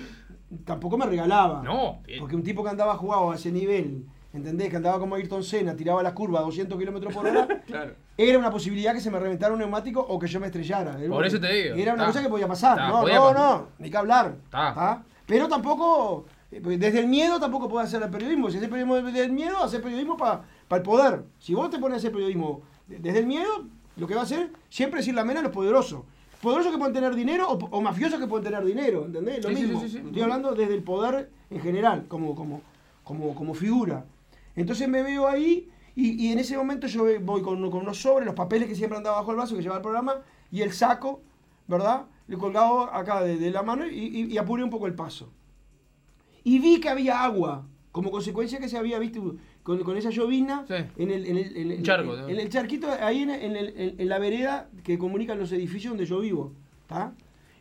tampoco 0.65 0.97
me 0.97 1.07
regalaba. 1.07 1.63
No, 1.63 2.03
bien. 2.07 2.21
Porque 2.21 2.37
un 2.37 2.43
tipo 2.45 2.63
que 2.63 2.71
andaba 2.71 2.95
jugado 2.97 3.33
a 3.33 3.35
ese 3.35 3.51
nivel, 3.51 4.07
¿entendés? 4.37 4.71
Que 4.71 4.77
andaba 4.77 4.99
como 4.99 5.15
Ayrton 5.15 5.43
Senna, 5.43 5.75
tiraba 5.75 6.03
la 6.03 6.15
curva 6.15 6.41
a 6.41 6.43
200 6.43 6.79
kilómetros 6.79 7.13
por 7.15 7.27
hora, 7.27 7.47
Claro. 7.67 7.95
era 8.17 8.39
una 8.39 8.51
posibilidad 8.51 8.93
que 8.93 9.01
se 9.01 9.11
me 9.11 9.19
reventara 9.19 9.53
un 9.53 9.59
neumático 9.59 10.01
o 10.01 10.19
que 10.19 10.27
yo 10.27 10.39
me 10.41 10.47
estrellara. 10.47 10.99
Era 11.01 11.09
Por 11.11 11.27
eso 11.27 11.41
te 11.41 11.53
digo. 11.53 11.75
Era 11.75 11.95
una 11.95 12.07
cosa 12.07 12.23
que 12.23 12.29
podía 12.29 12.47
pasar. 12.49 12.79
No, 12.89 13.01
podía 13.01 13.17
no, 13.17 13.23
pasar. 13.33 13.41
no, 13.61 13.69
ni 13.79 13.91
que 13.91 13.97
hablar. 13.97 14.37
Pero 15.27 15.49
tampoco, 15.49 16.27
eh, 16.53 16.61
porque 16.63 16.79
desde 16.79 17.01
el 17.01 17.09
miedo 17.09 17.41
tampoco 17.41 17.69
puede 17.69 17.85
hacer 17.87 18.03
el 18.03 18.11
periodismo. 18.11 18.51
Si 18.51 18.59
haces 18.59 18.69
periodismo 18.69 18.97
desde 18.97 19.25
el 19.25 19.33
miedo, 19.33 19.57
hacer 19.63 19.83
periodismo 19.83 20.17
para 20.17 20.43
el 20.71 20.83
poder. 20.83 21.25
Si 21.41 21.55
vos 21.55 21.69
te 21.71 21.79
pones 21.79 21.95
a 21.95 21.99
hacer 21.99 22.13
periodismo 22.13 22.63
de- 22.87 22.99
desde 22.99 23.19
el 23.21 23.27
miedo, 23.27 23.65
lo 23.97 24.07
que 24.07 24.15
va 24.15 24.21
a 24.21 24.25
hacer 24.25 24.51
siempre 24.69 25.01
es 25.01 25.07
decir 25.07 25.15
la 25.15 25.25
mena 25.25 25.41
a 25.41 25.43
los 25.43 25.53
poderosos. 25.53 26.03
Poderosos 26.41 26.71
que 26.71 26.79
pueden 26.79 26.93
tener 26.95 27.15
dinero 27.15 27.49
o, 27.51 27.55
o 27.57 27.81
mafiosos 27.81 28.21
que 28.21 28.27
pueden 28.27 28.45
tener 28.45 28.65
dinero, 28.65 29.07
¿entendés? 29.07 29.43
Lo 29.43 29.49
Sí, 29.49 29.55
mismo. 29.57 29.81
sí, 29.81 29.89
sí, 29.89 29.99
sí. 29.99 30.07
Estoy 30.07 30.23
hablando 30.23 30.53
desde 30.55 30.75
el 30.75 30.83
poder 30.83 31.31
en 31.51 31.61
general, 31.61 32.05
como, 32.09 32.35
como, 32.37 32.61
como, 33.03 33.35
como 33.35 33.55
figura. 33.55 34.05
Entonces 34.57 34.89
me 34.89 35.03
veo 35.03 35.29
ahí 35.29 35.69
y, 35.95 36.27
y 36.27 36.33
en 36.33 36.39
ese 36.39 36.57
momento 36.57 36.87
yo 36.87 37.05
voy 37.21 37.43
con, 37.43 37.71
con 37.71 37.83
unos 37.83 37.99
sobres, 38.01 38.27
los 38.27 38.35
papeles 38.35 38.69
que 38.69 38.75
siempre 38.75 38.97
andaba 38.99 39.19
bajo 39.19 39.31
el 39.31 39.37
brazo 39.37 39.55
que 39.57 39.63
llevaba 39.63 39.79
el 39.79 39.83
programa 39.83 40.17
y 40.51 40.63
el 40.63 40.73
saco, 40.73 41.23
¿verdad? 41.69 42.07
Le 42.27 42.37
colgado 42.37 42.93
acá 42.93 43.23
de, 43.23 43.37
de 43.37 43.51
la 43.51 43.63
mano 43.63 43.87
y, 43.87 43.99
y- 43.99 44.33
y 44.33 44.39
apuré 44.39 44.65
un 44.65 44.71
poco 44.71 44.87
el 44.87 44.95
paso. 44.95 45.31
Y 46.45 46.59
vi 46.59 46.81
que 46.81 46.89
había 46.89 47.23
agua, 47.25 47.67
como 47.93 48.11
consecuencia 48.11 48.59
que 48.59 48.69
se 48.69 48.77
había 48.79 48.99
visto 48.99 49.37
con, 49.63 49.83
con 49.83 49.97
esa 49.97 50.11
llovizna 50.11 50.65
Sí. 50.69 50.75
en, 50.97 51.11
el, 51.11 51.27
en, 51.27 51.37
el, 51.39 51.57
en 51.57 51.71
el- 51.73 51.83
charco, 51.83 52.17
en- 52.29 52.39
el 52.39 52.49
charquito, 52.49 52.89
ahí 53.01 53.23
en, 53.23 53.31
en 53.31 53.57
el- 53.57 53.75
en- 53.77 54.01
en 54.01 54.09
la 54.09 54.19
vereda 54.19 54.69
que 54.85 54.99
comunican 54.99 55.39
los 55.39 55.51
edificios 55.53 55.93
donde 55.93 56.07
yo 56.07 56.21
vivo. 56.21 56.53
¿tá? 56.87 57.13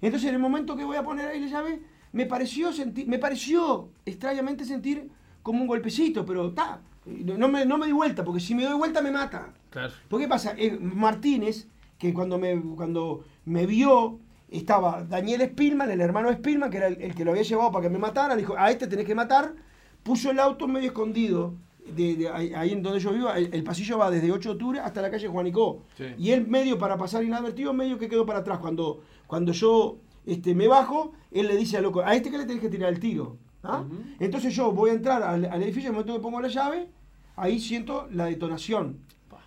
Entonces 0.02 0.30
en 0.30 0.36
el 0.36 0.42
momento 0.42 0.76
que 0.76 0.84
voy 0.84 0.98
a 0.98 1.04
poner 1.04 1.28
ahí 1.28 1.40
la 1.40 1.48
llave, 1.48 1.82
me 2.12 2.26
pareció 2.26 2.72
sentir, 2.74 3.08
me 3.08 3.18
pareció 3.18 3.90
extrañamente 4.06 4.66
sentir 4.66 5.10
como 5.46 5.62
un 5.62 5.68
golpecito, 5.68 6.26
pero 6.26 6.48
está. 6.48 6.82
No, 7.06 7.48
me, 7.48 7.68
no 7.68 7.78
me 7.78 7.86
di 7.86 7.92
vuelta, 7.92 8.26
porque 8.26 8.40
si 8.40 8.56
me 8.56 8.64
doy 8.64 8.74
vuelta 8.74 9.00
me 9.04 9.12
mata. 9.12 9.54
Claro. 9.70 9.94
¿Por 10.10 10.20
qué 10.20 10.28
pasa? 10.28 10.56
Eh, 10.58 10.76
Martínez, 10.82 11.68
que 12.00 12.16
cuando 12.16 12.40
me, 12.40 12.60
cuando 12.76 13.24
me 13.46 13.68
vio, 13.68 14.18
estaba 14.50 15.04
Daniel 15.04 15.48
Spillman, 15.52 15.92
el 15.92 16.02
hermano 16.02 16.30
de 16.30 16.38
Spillman, 16.38 16.72
que 16.72 16.78
era 16.78 16.88
el, 16.88 17.00
el 17.00 17.14
que 17.14 17.24
lo 17.24 17.30
había 17.30 17.44
llevado 17.44 17.72
para 17.72 17.84
que 17.84 17.92
me 17.92 18.00
matara, 18.00 18.36
dijo, 18.36 18.56
a 18.58 18.72
este 18.72 18.88
tenés 18.88 19.06
que 19.06 19.14
matar, 19.14 19.54
puso 20.02 20.32
el 20.32 20.40
auto 20.40 20.68
medio 20.68 20.88
escondido, 20.88 21.54
de, 21.96 22.16
de 22.16 22.28
ahí, 22.28 22.52
ahí 22.56 22.72
en 22.72 22.82
donde 22.82 23.00
yo 23.00 23.14
vivo, 23.14 23.32
el, 23.32 23.54
el 23.54 23.64
pasillo 23.64 24.00
va 24.00 24.10
desde 24.10 24.32
8 24.32 24.50
de 24.50 24.54
octubre 24.54 24.80
hasta 24.80 25.00
la 25.00 25.12
calle 25.12 25.28
Juanicó. 25.28 25.84
Sí. 25.96 26.06
Y 26.18 26.32
él 26.32 26.48
medio 26.48 26.80
para 26.80 26.98
pasar 26.98 27.24
inadvertido, 27.24 27.72
medio 27.72 28.00
que 28.00 28.10
quedó 28.10 28.26
para 28.26 28.40
atrás. 28.40 28.58
Cuando, 28.58 29.04
cuando 29.28 29.52
yo 29.52 29.98
este, 30.26 30.56
me 30.56 30.68
bajo, 30.68 31.14
él 31.30 31.46
le 31.46 31.56
dice 31.56 31.78
al 31.78 31.84
loco, 31.84 32.02
a 32.02 32.16
este 32.16 32.32
que 32.32 32.40
le 32.40 32.46
tenés 32.46 32.64
que 32.64 32.70
tirar 32.70 32.92
el 32.92 33.00
tiro. 33.00 33.38
¿Ah? 33.66 33.82
Ujú. 33.82 33.98
Entonces 34.20 34.56
yo 34.56 34.72
voy 34.72 34.92
a 34.92 34.94
entrar 34.94 35.24
al, 35.24 35.46
al 35.46 35.64
edificio, 35.64 35.90
en 35.90 35.96
el 35.96 36.00
momento 36.00 36.14
que 36.14 36.20
pongo 36.22 36.42
la 36.42 36.48
llave, 36.48 36.88
ahí 37.36 37.60
siento 37.60 38.08
la 38.12 38.26
detonación. 38.26 38.98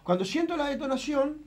Cuando 0.05 0.25
siento 0.25 0.57
la 0.57 0.69
detonación, 0.69 1.39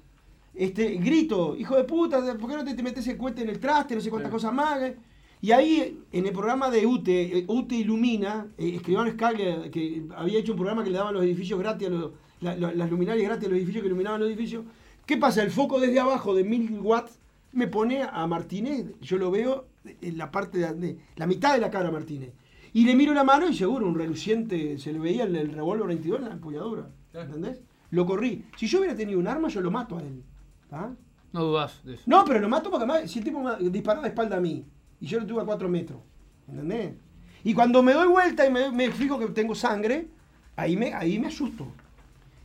este, 0.53 0.95
grito, 0.97 1.55
hijo 1.57 1.76
de 1.76 1.84
puta, 1.84 2.19
¿por 2.38 2.49
qué 2.49 2.55
no 2.57 2.63
te, 2.63 2.74
te 2.74 2.84
metes 2.84 3.07
el 3.07 3.17
cohete 3.17 3.41
en 3.41 3.49
el 3.49 3.59
traste? 3.59 3.95
No 3.95 4.01
sé 4.01 4.09
cuántas 4.09 4.30
Sí. 4.30 4.34
cosas 4.34 4.53
más. 4.53 4.82
eh? 4.82 4.97
Y 5.41 5.51
ahí, 5.51 5.99
en 6.11 6.26
el 6.28 6.32
programa 6.34 6.69
de 6.69 6.86
UTE, 6.86 7.39
eh, 7.39 7.45
UTE 7.47 7.76
Ilumina, 7.78 8.45
eh, 8.59 8.74
Escribano 8.76 9.09
Scaglia, 9.11 9.72
que 9.72 10.03
había 10.15 10.38
hecho 10.39 10.51
un 10.51 10.57
programa 10.59 10.84
que 10.84 10.91
le 10.91 10.97
daban 10.97 11.13
los 11.15 11.24
edificios 11.24 11.57
gratis, 11.59 11.88
a 11.88 11.91
los- 11.91 12.11
la- 12.41 12.55
la- 12.55 12.74
las 12.74 12.91
luminarias 12.91 13.26
gratis 13.28 13.45
a 13.47 13.49
los 13.49 13.57
edificios 13.57 13.82
que 13.82 13.88
iluminaban 13.88 14.19
los 14.19 14.30
edificios. 14.30 14.65
¿Qué 15.07 15.17
pasa? 15.17 15.41
El 15.41 15.49
foco 15.51 15.80
desde 15.80 15.99
abajo 15.99 16.36
de 16.36 16.43
1000 16.43 16.80
watts 16.82 17.17
me 17.53 17.67
pone 17.67 18.03
a 18.03 18.28
Martínez, 18.28 18.86
yo 19.01 19.17
lo 19.17 19.32
veo 19.32 19.65
en 20.01 20.17
la 20.17 20.30
parte 20.30 20.59
de, 20.59 20.74
de- 20.76 20.97
la 21.15 21.26
mitad 21.26 21.53
de 21.55 21.59
la 21.59 21.72
cara 21.72 21.89
a 21.89 21.91
Martínez. 21.91 22.34
Y 22.74 22.86
le 22.86 22.95
miro 22.95 23.13
la 23.13 23.24
mano 23.24 23.47
y 23.49 23.53
seguro, 23.55 23.88
un 23.88 23.95
reluciente, 23.95 24.78
se 24.78 24.93
le 24.93 24.99
veía 24.99 25.24
el, 25.24 25.36
el 25.36 25.51
revólver 25.51 25.88
22 25.88 26.19
en 26.19 26.26
la 26.28 26.32
empuñadura. 26.34 26.88
¿Entendés? 27.13 27.61
Lo 27.89 28.05
corrí. 28.05 28.45
Si 28.57 28.67
yo 28.67 28.80
hubiera 28.80 28.95
tenido 28.95 29.19
un 29.19 29.28
arma, 29.28 29.49
yo 29.49 29.59
lo 29.61 29.72
mato 29.72 29.97
a 29.97 30.01
él. 30.01 30.24
¿tá? 30.69 30.93
No 31.34 31.43
dudas 31.43 31.82
de 31.84 31.95
eso. 31.95 32.03
No, 32.05 32.24
pero 32.26 32.39
lo 32.39 32.47
mato 32.47 32.69
porque 32.72 32.86
además, 32.86 33.11
si 33.11 33.19
el 33.19 33.26
tipo 33.26 33.41
me 33.41 33.69
disparó 33.69 34.01
de 34.01 34.07
espalda 34.09 34.38
a 34.38 34.39
mí 34.39 34.65
y 34.99 35.05
yo 35.05 35.19
lo 35.19 35.26
tuve 35.26 35.41
a 35.41 35.45
4 35.45 35.67
metros. 35.67 35.99
¿Entendés? 36.47 36.93
Y 37.43 37.53
cuando 37.53 37.82
me 37.84 37.93
doy 37.93 38.07
vuelta 38.07 38.45
y 38.45 38.51
me, 38.51 38.72
me 38.72 38.91
fijo 38.91 39.17
que 39.19 39.26
tengo 39.28 39.53
sangre, 39.55 40.07
ahí 40.55 40.78
me, 40.78 40.93
ahí 40.93 41.19
me 41.19 41.28
asusto. 41.28 41.67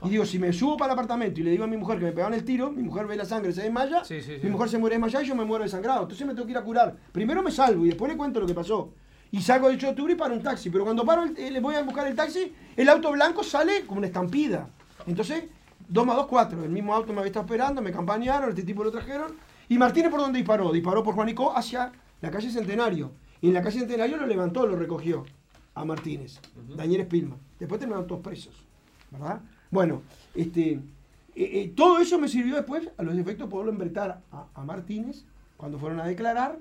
Y 0.05 0.11
digo, 0.11 0.25
si 0.27 0.39
me 0.39 0.53
subo 0.53 0.77
para 0.77 0.93
el 0.93 0.99
apartamento 0.99 1.41
y 1.41 1.43
le 1.45 1.51
digo 1.53 1.65
a 1.65 1.67
mi 1.67 1.77
mujer 1.77 1.99
que 1.99 2.05
me 2.05 2.13
pegaron 2.13 2.35
el 2.35 2.45
tiro, 2.45 2.71
mi 2.71 2.83
mujer 2.83 3.07
ve 3.07 3.17
la 3.17 3.25
sangre, 3.25 3.53
se 3.53 3.63
desmaya, 3.63 4.05
Sí, 4.05 4.21
sí, 4.21 4.35
sí. 4.37 4.41
mi 4.45 4.51
mujer 4.51 4.69
se 4.69 4.79
muere 4.79 4.95
desmayada 4.97 5.25
y 5.25 5.29
yo 5.29 5.35
me 5.35 5.45
muero 5.45 5.65
desangrado. 5.65 6.03
Entonces 6.03 6.27
me 6.27 6.35
tengo 6.35 6.47
que 6.47 6.53
ir 6.53 6.59
a 6.59 6.63
curar. 6.65 6.97
Primero 7.13 7.43
me 7.43 7.51
salvo 7.51 7.85
y 7.85 7.89
después 7.89 8.11
le 8.11 8.17
cuento 8.19 8.41
lo 8.41 8.47
que 8.47 8.55
pasó. 8.55 8.93
Y 9.37 9.43
salgo 9.43 9.69
de 9.69 9.75
8 9.75 9.87
de 9.87 9.91
octubre 9.91 10.13
y 10.15 10.17
paro 10.17 10.35
un 10.35 10.43
taxi. 10.43 10.71
Pero 10.71 10.85
cuando 10.85 11.05
paro, 11.05 11.25
el- 11.25 11.37
eh, 11.37 11.51
le 11.51 11.61
voy 11.61 11.75
a 11.75 11.83
buscar 11.83 12.07
el 12.07 12.15
taxi, 12.17 12.53
el 12.75 12.89
auto 12.89 13.13
blanco 13.13 13.43
sale 13.45 13.85
como 13.85 13.99
una 13.99 14.07
estampida. 14.07 14.69
Entonces, 15.07 15.45
2 15.89 16.07
más 16.07 16.17
2, 16.17 16.27
4. 16.27 16.65
El 16.65 16.71
mismo 16.71 16.95
auto 16.95 17.13
me 17.13 17.19
había 17.19 17.29
estado 17.29 17.45
esperando, 17.45 17.83
me 17.83 17.93
campañaron, 17.93 18.49
este 18.49 18.63
tipo 18.63 18.83
lo 18.83 18.91
trajeron. 18.91 19.35
Y 19.69 19.77
Martínez 19.79 20.11
por 20.11 20.21
dónde 20.21 20.39
disparó? 20.39 20.73
Disparó 20.73 21.03
por 21.03 21.15
Juanico 21.15 21.55
hacia 21.57 21.93
la 22.23 22.31
calle 22.31 22.51
Centenario. 22.51 23.13
Y 23.43 23.49
en 23.49 23.55
la 23.55 23.63
calle 23.63 23.81
Centenario 23.81 24.17
lo 24.17 24.27
levantó, 24.27 24.67
lo 24.67 24.77
recogió 24.77 25.25
a 25.75 25.85
Martínez, 25.85 26.41
Daniel 26.75 27.03
Spilman. 27.05 27.39
Después 27.59 27.79
terminaron 27.79 28.07
todos 28.07 28.23
presos. 28.23 28.55
¿Verdad? 29.11 29.41
Bueno, 29.71 30.01
este, 30.35 30.71
eh, 30.73 30.81
eh, 31.35 31.73
todo 31.77 31.99
eso 32.01 32.19
me 32.19 32.29
sirvió 32.29 32.55
después, 32.57 32.89
a 32.97 33.03
los 33.03 33.15
efectos, 33.19 33.51
poderlo 33.51 33.71
embretar 33.73 34.23
a, 34.33 34.47
a 34.55 34.65
Martínez 34.65 35.25
cuando 35.59 35.79
fueron 35.79 36.01
a 36.01 36.07
declarar, 36.07 36.59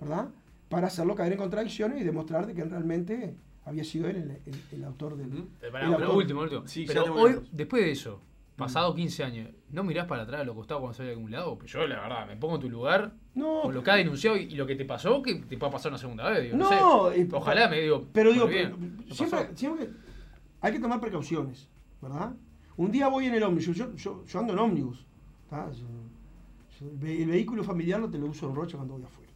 ¿verdad? 0.00 0.28
Para 0.68 0.88
hacerlo 0.88 1.14
caer 1.14 1.32
en 1.32 1.38
contradicciones 1.38 2.00
y 2.00 2.04
demostrar 2.04 2.46
de 2.46 2.54
que 2.54 2.64
realmente 2.64 3.34
había 3.64 3.84
sido 3.84 4.08
él 4.08 4.16
el, 4.16 4.30
el- 4.52 4.60
el 4.72 4.84
autor 4.84 5.16
del. 5.16 5.32
Eh, 5.32 5.44
el 5.62 5.70
pero 5.72 6.14
último, 6.14 6.40
último. 6.42 6.66
Sí, 6.66 6.84
pero 6.86 7.14
hoy, 7.14 7.40
después 7.52 7.82
de 7.84 7.90
eso, 7.92 8.20
pasado 8.56 8.94
15 8.94 9.24
años, 9.24 9.50
¿no 9.70 9.82
mirás 9.84 10.06
para 10.06 10.22
atrás 10.22 10.40
a 10.40 10.44
los 10.44 10.54
costados 10.54 10.80
cuando 10.82 10.96
sale 10.96 11.10
a 11.10 11.12
algún 11.12 11.30
lado? 11.30 11.56
Pues 11.58 11.70
yo, 11.72 11.86
la 11.86 12.00
verdad, 12.00 12.26
me 12.26 12.36
pongo 12.36 12.56
en 12.56 12.60
tu 12.60 12.68
lugar, 12.70 13.12
No, 13.34 13.62
con 13.62 13.74
lo 13.74 13.82
que 13.82 13.90
has 13.90 13.96
denunciado 13.98 14.36
y, 14.36 14.40
y 14.42 14.56
lo 14.56 14.66
que 14.66 14.74
te 14.74 14.84
pasó, 14.84 15.22
que 15.22 15.36
te 15.36 15.56
pueda 15.56 15.72
pasar 15.72 15.90
una 15.92 15.98
segunda 15.98 16.28
vez. 16.28 16.42
Digo, 16.44 16.56
no, 16.56 16.68
No, 16.68 17.10
sé. 17.10 17.20
eh, 17.22 17.28
Ojalá 17.32 17.68
me 17.68 17.80
digo. 17.80 18.06
Pero 18.12 18.32
digo, 18.32 18.46
bien, 18.46 18.96
pero 19.08 19.14
siempre, 19.54 19.90
hay 20.60 20.72
que 20.72 20.80
tomar 20.80 21.00
precauciones, 21.00 21.68
¿verdad? 22.02 22.32
Un 22.76 22.90
día 22.92 23.08
voy 23.08 23.26
en 23.26 23.34
el 23.34 23.42
ómnibus, 23.42 23.76
yo, 23.76 23.94
yo, 23.96 24.24
yo 24.24 24.38
ando 24.38 24.52
en 24.52 24.58
ómnibus, 24.58 25.04
el 26.80 27.26
vehículo 27.26 27.64
familiar 27.64 28.00
no 28.00 28.10
te 28.10 28.18
lo 28.18 28.26
uso 28.26 28.48
en 28.48 28.54
Rocha 28.54 28.76
cuando 28.76 28.94
voy 28.94 29.02
afuera, 29.04 29.30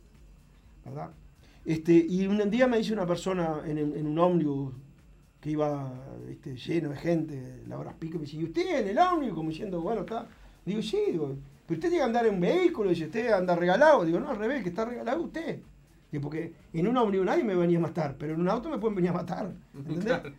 ¿verdad? 0.85 1.11
Este, 1.65 1.93
y 1.93 2.27
un 2.27 2.51
día 2.51 2.67
me 2.67 2.79
dice 2.79 2.93
una 2.93 3.07
persona 3.07 3.61
en, 3.65 3.79
en 3.79 4.07
un 4.07 4.19
ómnibus, 4.19 4.75
que 5.41 5.51
iba 5.51 5.93
¿viste? 6.27 6.57
lleno 6.57 6.91
de 6.91 6.97
gente, 6.97 7.63
la 7.69 7.79
hora 7.79 7.93
pico, 7.99 8.19
me 8.19 8.25
dice, 8.25 8.37
¿y 8.37 8.45
usted 8.45 8.81
en 8.81 8.89
el 8.89 8.99
ómnibus? 8.99 9.35
Como 9.37 9.51
diciendo, 9.51 9.81
bueno, 9.81 10.01
está. 10.03 10.27
Digo, 10.65 10.83
sí, 10.83 10.99
digo, 11.11 11.37
pero 11.67 11.79
usted 11.79 11.89
tiene 11.89 11.97
que 11.97 12.03
andar 12.03 12.27
en 12.27 12.35
un 12.35 12.41
vehículo, 12.41 12.91
dice, 12.91 13.07
usted 13.07 13.33
anda 13.33 13.55
regalado. 13.57 14.05
Digo, 14.05 14.21
no, 14.21 14.31
al 14.31 14.37
revés, 14.39 14.63
que 14.63 14.69
está 14.71 14.85
regalado 14.85 15.23
usted. 15.23 15.61
Digo, 16.11 16.23
porque 16.23 16.53
en 16.73 16.87
un 16.87 16.97
ómnibus 16.97 17.27
nadie 17.27 17.43
me 17.45 17.55
venía 17.55 17.79
a 17.79 17.81
matar, 17.81 18.17
pero 18.19 18.35
en 18.35 18.41
un 18.41 18.49
auto 18.49 18.69
me 18.69 18.79
pueden 18.79 18.95
venir 18.97 19.11
a 19.11 19.15
matar. 19.15 19.51
¿Entendés? 19.75 20.05
Claro. 20.05 20.31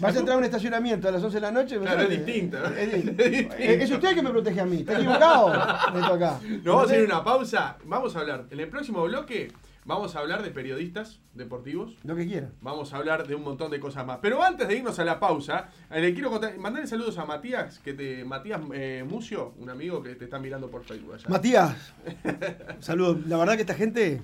Vas 0.00 0.16
a 0.16 0.18
entrar 0.18 0.34
a 0.34 0.38
un 0.38 0.44
estacionamiento 0.44 1.06
a 1.08 1.12
las 1.12 1.22
11 1.22 1.36
de 1.36 1.40
la 1.40 1.52
noche. 1.52 1.78
Claro, 1.78 2.02
es 2.02 2.10
distinto, 2.10 2.58
¿no? 2.58 2.66
Es, 2.68 2.74
Es 2.78 2.94
es- 2.94 3.04
distinto. 3.06 3.54
es 3.58 3.90
usted 3.90 4.14
que 4.14 4.22
me 4.22 4.30
protege 4.30 4.60
a 4.60 4.64
mí. 4.66 4.78
Está 4.78 4.94
equivocado. 4.98 5.48
Acá. 5.52 6.40
Nos 6.42 6.64
vamos 6.64 6.82
a 6.90 6.94
¿Entendés? 6.94 7.06
una 7.06 7.22
pausa. 7.22 7.76
Vamos 7.84 8.16
a 8.16 8.20
hablar. 8.20 8.46
En 8.50 8.58
el 8.58 8.68
próximo 8.68 9.04
bloque 9.04 9.52
vamos 9.84 10.16
a 10.16 10.20
hablar 10.20 10.42
de 10.42 10.50
periodistas 10.50 11.20
deportivos. 11.34 11.96
Lo 12.04 12.16
que 12.16 12.26
quiera. 12.26 12.50
Vamos 12.60 12.92
a 12.92 12.96
hablar 12.96 13.26
de 13.26 13.34
un 13.34 13.42
montón 13.42 13.70
de 13.70 13.80
cosas 13.80 14.04
más. 14.06 14.18
Pero 14.20 14.42
antes 14.42 14.66
de 14.68 14.76
irnos 14.76 14.98
a 14.98 15.04
la 15.04 15.20
pausa, 15.20 15.68
eh, 15.90 16.00
le 16.00 16.14
quiero 16.14 16.30
contar, 16.30 16.56
mandarle 16.58 16.88
saludos 16.88 17.18
a 17.18 17.24
Matías, 17.24 17.78
que 17.80 17.94
te, 17.94 18.24
Matías 18.24 18.60
eh, 18.72 19.04
Mucio, 19.08 19.54
un 19.58 19.70
amigo 19.70 20.02
que 20.02 20.14
te 20.14 20.24
está 20.24 20.38
mirando 20.38 20.70
por 20.70 20.84
Facebook 20.84 21.14
allá. 21.14 21.28
Matías, 21.28 21.94
saludos. 22.80 23.26
La 23.26 23.36
verdad 23.36 23.54
que 23.54 23.60
esta 23.62 23.74
gente 23.74 24.22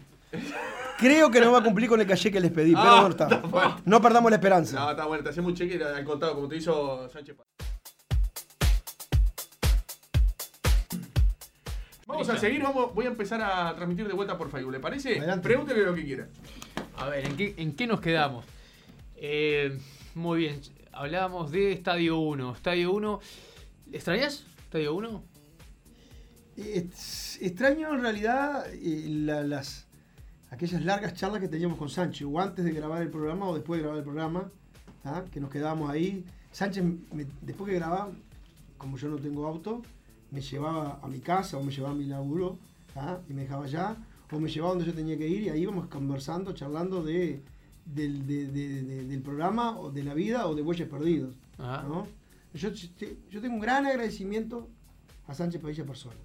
creo 0.98 1.30
que 1.30 1.40
no 1.40 1.52
va 1.52 1.58
a 1.58 1.62
cumplir 1.64 1.88
con 1.88 2.00
el 2.00 2.06
calle 2.06 2.30
que 2.30 2.40
les 2.40 2.50
pedí, 2.52 2.72
pero 2.72 2.88
Ah, 2.90 3.00
no 3.02 3.08
está. 3.08 3.76
No 3.84 4.00
perdamos 4.00 4.30
la 4.30 4.36
esperanza. 4.36 4.78
No, 4.78 4.90
está 4.90 5.06
bueno, 5.06 5.22
te 5.24 5.30
hacemos 5.30 5.50
un 5.50 5.56
cheque 5.56 5.82
al 5.82 6.04
contado, 6.04 6.34
como 6.34 6.48
te 6.48 6.56
hizo 6.56 7.08
Sánchez. 7.08 7.36
Vamos 12.10 12.28
a 12.28 12.36
seguir, 12.38 12.62
vamos, 12.62 12.94
voy 12.94 13.06
a 13.06 13.08
empezar 13.08 13.40
a 13.42 13.74
transmitir 13.74 14.06
de 14.06 14.14
vuelta 14.14 14.36
por 14.36 14.50
Facebook, 14.50 14.72
¿le 14.72 14.80
parece? 14.80 15.18
Adelante. 15.18 15.42
Pregúntele 15.48 15.84
lo 15.84 15.94
que 15.94 16.04
quiera. 16.04 16.28
A 16.96 17.08
ver, 17.08 17.26
¿en 17.26 17.36
qué, 17.36 17.54
en 17.56 17.74
qué 17.74 17.86
nos 17.86 18.00
quedamos? 18.00 18.44
Eh, 19.16 19.78
muy 20.14 20.38
bien, 20.40 20.60
hablábamos 20.92 21.50
de 21.50 21.72
Estadio 21.72 22.18
1. 22.18 22.52
Estadio 22.54 22.92
1, 22.92 23.20
¿extrañas 23.92 24.44
Estadio 24.64 24.94
1? 24.94 25.22
Es- 26.56 27.38
extraño 27.40 27.94
en 27.94 28.02
realidad 28.02 28.66
eh, 28.72 29.04
la- 29.08 29.42
las 29.42 29.86
aquellas 30.50 30.84
largas 30.84 31.14
charlas 31.14 31.40
que 31.40 31.48
teníamos 31.48 31.78
con 31.78 31.88
Sánchez, 31.88 32.26
o 32.30 32.40
antes 32.40 32.64
de 32.64 32.72
grabar 32.72 33.02
el 33.02 33.08
programa 33.10 33.48
o 33.48 33.54
después 33.54 33.78
de 33.78 33.82
grabar 33.82 33.98
el 33.98 34.04
programa, 34.04 34.50
¿ah? 35.04 35.22
que 35.32 35.40
nos 35.40 35.48
quedábamos 35.50 35.88
ahí. 35.90 36.24
Sánchez, 36.50 36.82
me- 37.12 37.26
después 37.40 37.70
que 37.70 37.76
grababa, 37.76 38.10
como 38.76 38.96
yo 38.98 39.08
no 39.08 39.16
tengo 39.18 39.46
auto, 39.46 39.82
me 40.30 40.40
llevaba 40.40 41.00
a 41.02 41.08
mi 41.08 41.20
casa 41.20 41.56
o 41.58 41.62
me 41.62 41.72
llevaba 41.72 41.94
a 41.94 41.96
mi 41.98 42.04
laburo 42.06 42.58
¿ah? 42.96 43.18
y 43.28 43.32
me 43.32 43.42
dejaba 43.42 43.64
allá, 43.64 43.96
o 44.30 44.38
me 44.38 44.48
llevaba 44.48 44.74
donde 44.74 44.86
yo 44.86 44.94
tenía 44.94 45.16
que 45.18 45.26
ir 45.28 45.42
y 45.42 45.48
ahí 45.48 45.62
íbamos 45.62 45.86
conversando, 45.88 46.52
charlando 46.52 47.02
de, 47.02 47.42
del, 47.84 48.26
de- 48.26 48.46
de- 48.46 48.82
de- 48.82 49.04
del 49.04 49.22
programa 49.22 49.78
o 49.78 49.90
de 49.90 50.04
la 50.04 50.14
vida 50.14 50.46
o 50.46 50.54
de 50.54 50.62
Bueyes 50.62 50.88
Perdidos. 50.88 51.34
Ajá. 51.58 51.82
¿no? 51.88 52.06
Yo, 52.54 52.70
yo 52.70 53.40
tengo 53.40 53.54
un 53.54 53.60
gran 53.60 53.86
agradecimiento 53.86 54.68
a 55.26 55.34
Sánchez 55.34 55.60
Padilla 55.60 55.84
persona. 55.84 56.16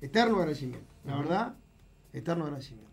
Eterno 0.00 0.36
agradecimiento. 0.38 0.86
La 1.04 1.16
verdad, 1.16 1.54
eterno 2.12 2.44
agradecimiento. 2.44 2.90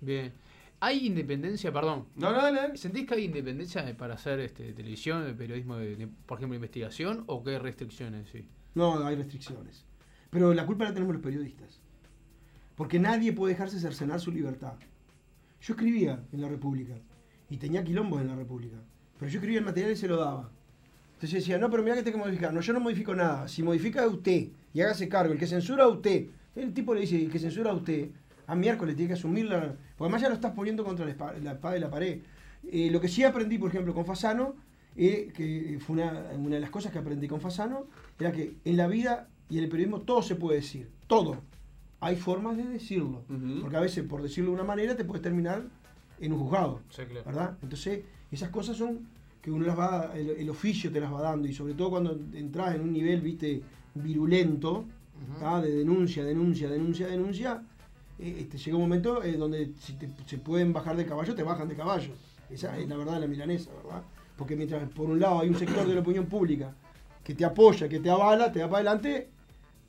Bien. 0.00 0.32
¿Hay 0.80 1.06
independencia, 1.06 1.72
perdón? 1.72 2.04
No, 2.16 2.32
no, 2.32 2.36
dale. 2.36 2.76
¿Sentís 2.76 3.06
que 3.06 3.14
hay 3.14 3.24
independencia 3.24 3.96
para 3.96 4.14
hacer 4.14 4.40
este, 4.40 4.74
televisión, 4.74 5.34
periodismo, 5.36 5.76
de, 5.76 5.96
de, 5.96 6.06
por 6.06 6.36
ejemplo, 6.38 6.54
investigación, 6.54 7.24
o 7.28 7.42
qué 7.42 7.58
restricciones? 7.58 8.28
Sí. 8.30 8.46
No, 8.74 9.02
hay 9.06 9.16
restricciones. 9.16 9.85
Pero 10.30 10.54
la 10.54 10.66
culpa 10.66 10.84
la 10.84 10.94
tenemos 10.94 11.14
los 11.14 11.22
periodistas. 11.22 11.80
Porque 12.76 12.98
nadie 12.98 13.32
puede 13.32 13.54
dejarse 13.54 13.80
cercenar 13.80 14.20
su 14.20 14.30
libertad. 14.30 14.74
Yo 15.60 15.74
escribía 15.74 16.22
en 16.32 16.40
la 16.40 16.48
República 16.48 16.94
y 17.48 17.56
tenía 17.56 17.82
quilombos 17.82 18.20
en 18.20 18.28
la 18.28 18.36
República. 18.36 18.76
Pero 19.18 19.30
yo 19.30 19.38
escribía 19.38 19.58
el 19.58 19.64
material 19.64 19.92
y 19.92 19.96
se 19.96 20.08
lo 20.08 20.16
daba. 20.16 20.50
Entonces 21.14 21.40
decía, 21.40 21.58
no, 21.58 21.70
pero 21.70 21.82
mira 21.82 21.96
que 21.96 22.02
tengo 22.02 22.18
que 22.18 22.24
modificar. 22.24 22.52
No, 22.52 22.60
yo 22.60 22.72
no 22.74 22.80
modifico 22.80 23.14
nada. 23.14 23.48
Si 23.48 23.62
modifica 23.62 24.04
es 24.04 24.12
usted 24.12 24.48
y 24.74 24.80
hágase 24.82 25.08
cargo. 25.08 25.32
El 25.32 25.38
que 25.38 25.46
censura 25.46 25.84
a 25.84 25.88
usted. 25.88 26.26
El 26.54 26.74
tipo 26.74 26.94
le 26.94 27.00
dice, 27.02 27.16
el 27.16 27.30
que 27.30 27.38
censura 27.38 27.70
a 27.70 27.74
usted, 27.74 28.10
a 28.46 28.54
miércoles 28.54 28.96
tiene 28.96 29.08
que 29.08 29.14
asumir 29.14 29.46
la... 29.46 29.60
Porque 29.60 29.76
además 29.98 30.22
ya 30.22 30.28
lo 30.28 30.34
estás 30.34 30.52
poniendo 30.52 30.84
contra 30.84 31.06
la 31.06 31.12
espada 31.12 31.72
de 31.72 31.80
la 31.80 31.90
pared. 31.90 32.20
Eh, 32.70 32.90
lo 32.90 33.00
que 33.00 33.08
sí 33.08 33.24
aprendí, 33.24 33.58
por 33.58 33.70
ejemplo, 33.70 33.94
con 33.94 34.04
Fasano, 34.04 34.54
eh, 34.96 35.32
que 35.34 35.78
fue 35.80 35.94
una, 35.94 36.30
una 36.36 36.56
de 36.56 36.60
las 36.60 36.70
cosas 36.70 36.92
que 36.92 36.98
aprendí 36.98 37.28
con 37.28 37.40
Fasano, 37.40 37.86
era 38.18 38.32
que 38.32 38.56
en 38.64 38.76
la 38.76 38.86
vida 38.86 39.28
y 39.48 39.58
en 39.58 39.64
el 39.64 39.70
periodismo 39.70 40.00
todo 40.02 40.22
se 40.22 40.34
puede 40.36 40.56
decir. 40.56 40.90
Todo. 41.06 41.36
Hay 42.00 42.16
formas 42.16 42.56
de 42.56 42.64
decirlo. 42.64 43.24
Ujú. 43.28 43.60
Porque 43.62 43.76
a 43.76 43.80
veces, 43.80 44.04
por 44.04 44.22
decirlo 44.22 44.50
de 44.50 44.56
una 44.56 44.64
manera, 44.64 44.96
te 44.96 45.04
puedes 45.04 45.22
terminar 45.22 45.64
en 46.20 46.32
un 46.32 46.38
juzgado. 46.40 46.80
Sí, 46.90 47.02
claro. 47.04 47.24
¿verdad? 47.26 47.58
Entonces, 47.62 48.04
esas 48.30 48.50
cosas 48.50 48.76
son 48.76 49.08
que 49.40 49.50
uno 49.50 49.64
las 49.64 49.78
va, 49.78 50.12
el, 50.14 50.30
el 50.30 50.50
oficio 50.50 50.90
te 50.90 51.00
las 51.00 51.12
va 51.12 51.22
dando 51.22 51.46
y 51.46 51.52
sobre 51.52 51.74
todo 51.74 51.90
cuando 51.90 52.18
entras 52.34 52.74
en 52.74 52.80
un 52.82 52.92
nivel, 52.92 53.20
viste, 53.20 53.62
virulento, 53.94 54.84
de 55.62 55.70
denuncia, 55.72 56.24
denuncia, 56.24 56.68
denuncia, 56.68 57.06
denuncia, 57.06 57.62
eh, 58.18 58.36
este, 58.40 58.58
llega 58.58 58.76
un 58.76 58.82
momento 58.82 59.22
eh, 59.22 59.36
donde 59.36 59.72
si 59.78 59.94
te- 59.94 60.10
se 60.26 60.38
pueden 60.38 60.72
bajar 60.72 60.96
de 60.96 61.06
caballo, 61.06 61.34
te 61.34 61.42
bajan 61.42 61.68
de 61.68 61.74
caballo. 61.76 62.12
Esa 62.50 62.76
es 62.78 62.88
la 62.88 62.96
verdad 62.96 63.14
de 63.14 63.20
la 63.20 63.26
milanesa, 63.26 63.70
¿verdad? 63.82 64.02
Porque 64.36 64.56
mientras 64.56 64.88
por 64.90 65.08
un 65.08 65.18
lado 65.20 65.40
hay 65.40 65.48
un 65.48 65.56
sector 65.56 65.86
de 65.86 65.94
la 65.94 66.00
opinión 66.00 66.26
pública 66.26 66.74
que 67.24 67.34
te 67.34 67.44
apoya, 67.44 67.88
que 67.88 68.00
te 68.00 68.10
avala, 68.10 68.52
te 68.52 68.58
da 68.60 68.66
para 68.68 68.78
adelante, 68.90 69.30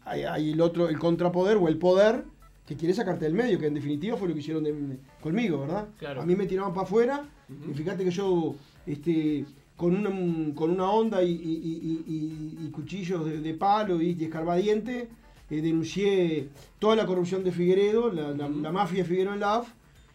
hay, 0.08 0.24
hay 0.24 0.52
el 0.52 0.62
otro, 0.62 0.90
el 0.90 0.98
contrapoder 1.00 1.58
o 1.58 1.68
el 1.68 1.78
poder 1.78 2.24
que 2.66 2.76
quiere 2.76 2.94
sacarte 2.94 3.26
del 3.26 3.34
medio, 3.34 3.60
que 3.60 3.68
en 3.68 3.74
definitiva 3.76 4.18
fue 4.18 4.28
lo 4.28 4.34
que 4.34 4.42
hicieron 4.42 4.64
de- 4.64 4.98
conmigo, 5.22 5.60
¿verdad? 5.62 5.88
Claro. 5.98 6.22
A 6.22 6.26
mí 6.26 6.36
me 6.36 6.46
tiraban 6.48 6.74
para 6.74 6.86
afuera, 6.86 7.24
y 7.70 7.74
fíjate 7.74 8.04
que 8.04 8.12
yo, 8.12 8.56
este, 8.86 9.46
con 9.78 9.96
una, 9.96 10.10
con 10.56 10.72
una 10.72 10.90
onda 10.90 11.24
y, 11.24 11.32
y- 11.32 12.04
y- 12.08 12.66
y- 12.66 12.70
cuchillos 12.72 13.26
de, 13.26 13.40
de 13.40 13.54
palo 13.54 14.02
y, 14.02 14.22
escarbadiente, 14.22 15.08
eh, 15.50 15.62
denuncié 15.62 16.50
toda 16.80 16.96
la 16.98 17.06
corrupción 17.06 17.44
de 17.44 17.52
Figueredo, 17.54 18.12
la, 18.12 18.32
la- 18.32 18.50
la 18.50 18.72
mafia 18.72 19.00
de 19.04 19.06
Figueredo 19.06 19.34
en 19.34 19.40
la 19.40 19.56
AF, 19.56 19.70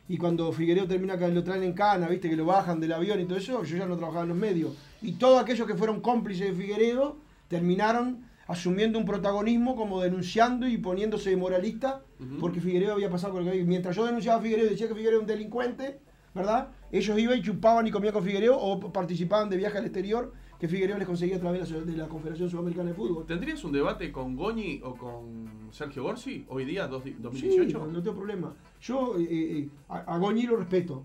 y 0.08 0.18
cuando 0.18 0.52
Figueredo 0.52 0.86
termina 0.86 1.16
que 1.16 1.28
lo 1.28 1.42
traen 1.42 1.62
en 1.62 1.72
cana, 1.72 2.06
viste, 2.08 2.28
que 2.28 2.36
lo 2.36 2.44
bajan 2.44 2.80
del 2.80 2.92
avión 2.92 3.18
y 3.18 3.24
todo 3.24 3.38
eso, 3.38 3.62
yo 3.64 3.76
ya 3.78 3.86
no 3.86 3.96
trabajaba 3.96 4.24
en 4.24 4.28
los 4.30 4.36
medios. 4.38 4.72
Y 5.00 5.12
todos 5.12 5.40
aquellos 5.40 5.66
que 5.66 5.74
fueron 5.74 6.00
cómplices 6.02 6.48
de 6.48 6.52
Figueredo 6.60 7.16
terminaron 7.48 8.18
asumiendo 8.52 8.98
un 8.98 9.04
protagonismo 9.04 9.74
como 9.76 10.00
denunciando 10.00 10.66
y 10.68 10.78
poniéndose 10.78 11.30
de 11.30 11.36
moralista, 11.36 12.02
Ujú. 12.20 12.38
porque 12.38 12.60
Figueredo 12.60 12.92
había 12.92 13.10
pasado 13.10 13.32
por 13.32 13.42
lo 13.42 13.46
que 13.46 13.52
había- 13.58 13.64
Mientras 13.68 13.96
yo 13.96 14.04
denunciaba 14.06 14.38
a 14.38 14.42
Figueredo 14.42 14.66
y 14.68 14.70
decía 14.70 14.88
que 14.88 14.94
Figueredo 14.94 15.18
era 15.18 15.20
un 15.22 15.26
delincuente, 15.26 16.00
¿verdad? 16.34 16.68
Ellos 16.90 17.18
iban 17.18 17.38
y 17.38 17.42
chupaban 17.42 17.86
y 17.86 17.90
comían 17.90 18.12
con 18.12 18.22
Figueredo 18.24 18.58
o 18.58 18.78
participaban 18.92 19.48
de 19.50 19.56
viajes 19.56 19.78
al 19.78 19.84
exterior 19.86 20.32
que 20.58 20.68
Figueredo 20.68 20.96
les 20.98 21.08
conseguía 21.08 21.36
a 21.36 21.40
través 21.40 21.68
de 21.68 21.78
la, 21.80 21.84
de 21.84 21.96
la 21.96 22.08
Confederación 22.08 22.48
Sudamericana 22.48 22.90
de 22.90 22.94
Fútbol. 22.94 23.26
¿Tendrías 23.26 23.64
un 23.64 23.72
debate 23.72 24.12
con 24.12 24.36
Goñi 24.36 24.80
o 24.84 24.94
con 24.94 25.48
Sergio 25.72 26.04
Gorsi 26.04 26.44
hoy 26.48 26.64
día, 26.64 26.86
dos- 26.86 27.02
Sí, 27.02 27.16
2018? 27.18 27.86
no 27.86 28.00
tengo 28.02 28.16
problema. 28.16 28.54
Yo 28.80 29.16
eh, 29.18 29.26
eh, 29.30 29.68
a, 29.88 29.98
a 30.14 30.18
Goñi 30.18 30.42
lo 30.42 30.56
respeto. 30.56 31.02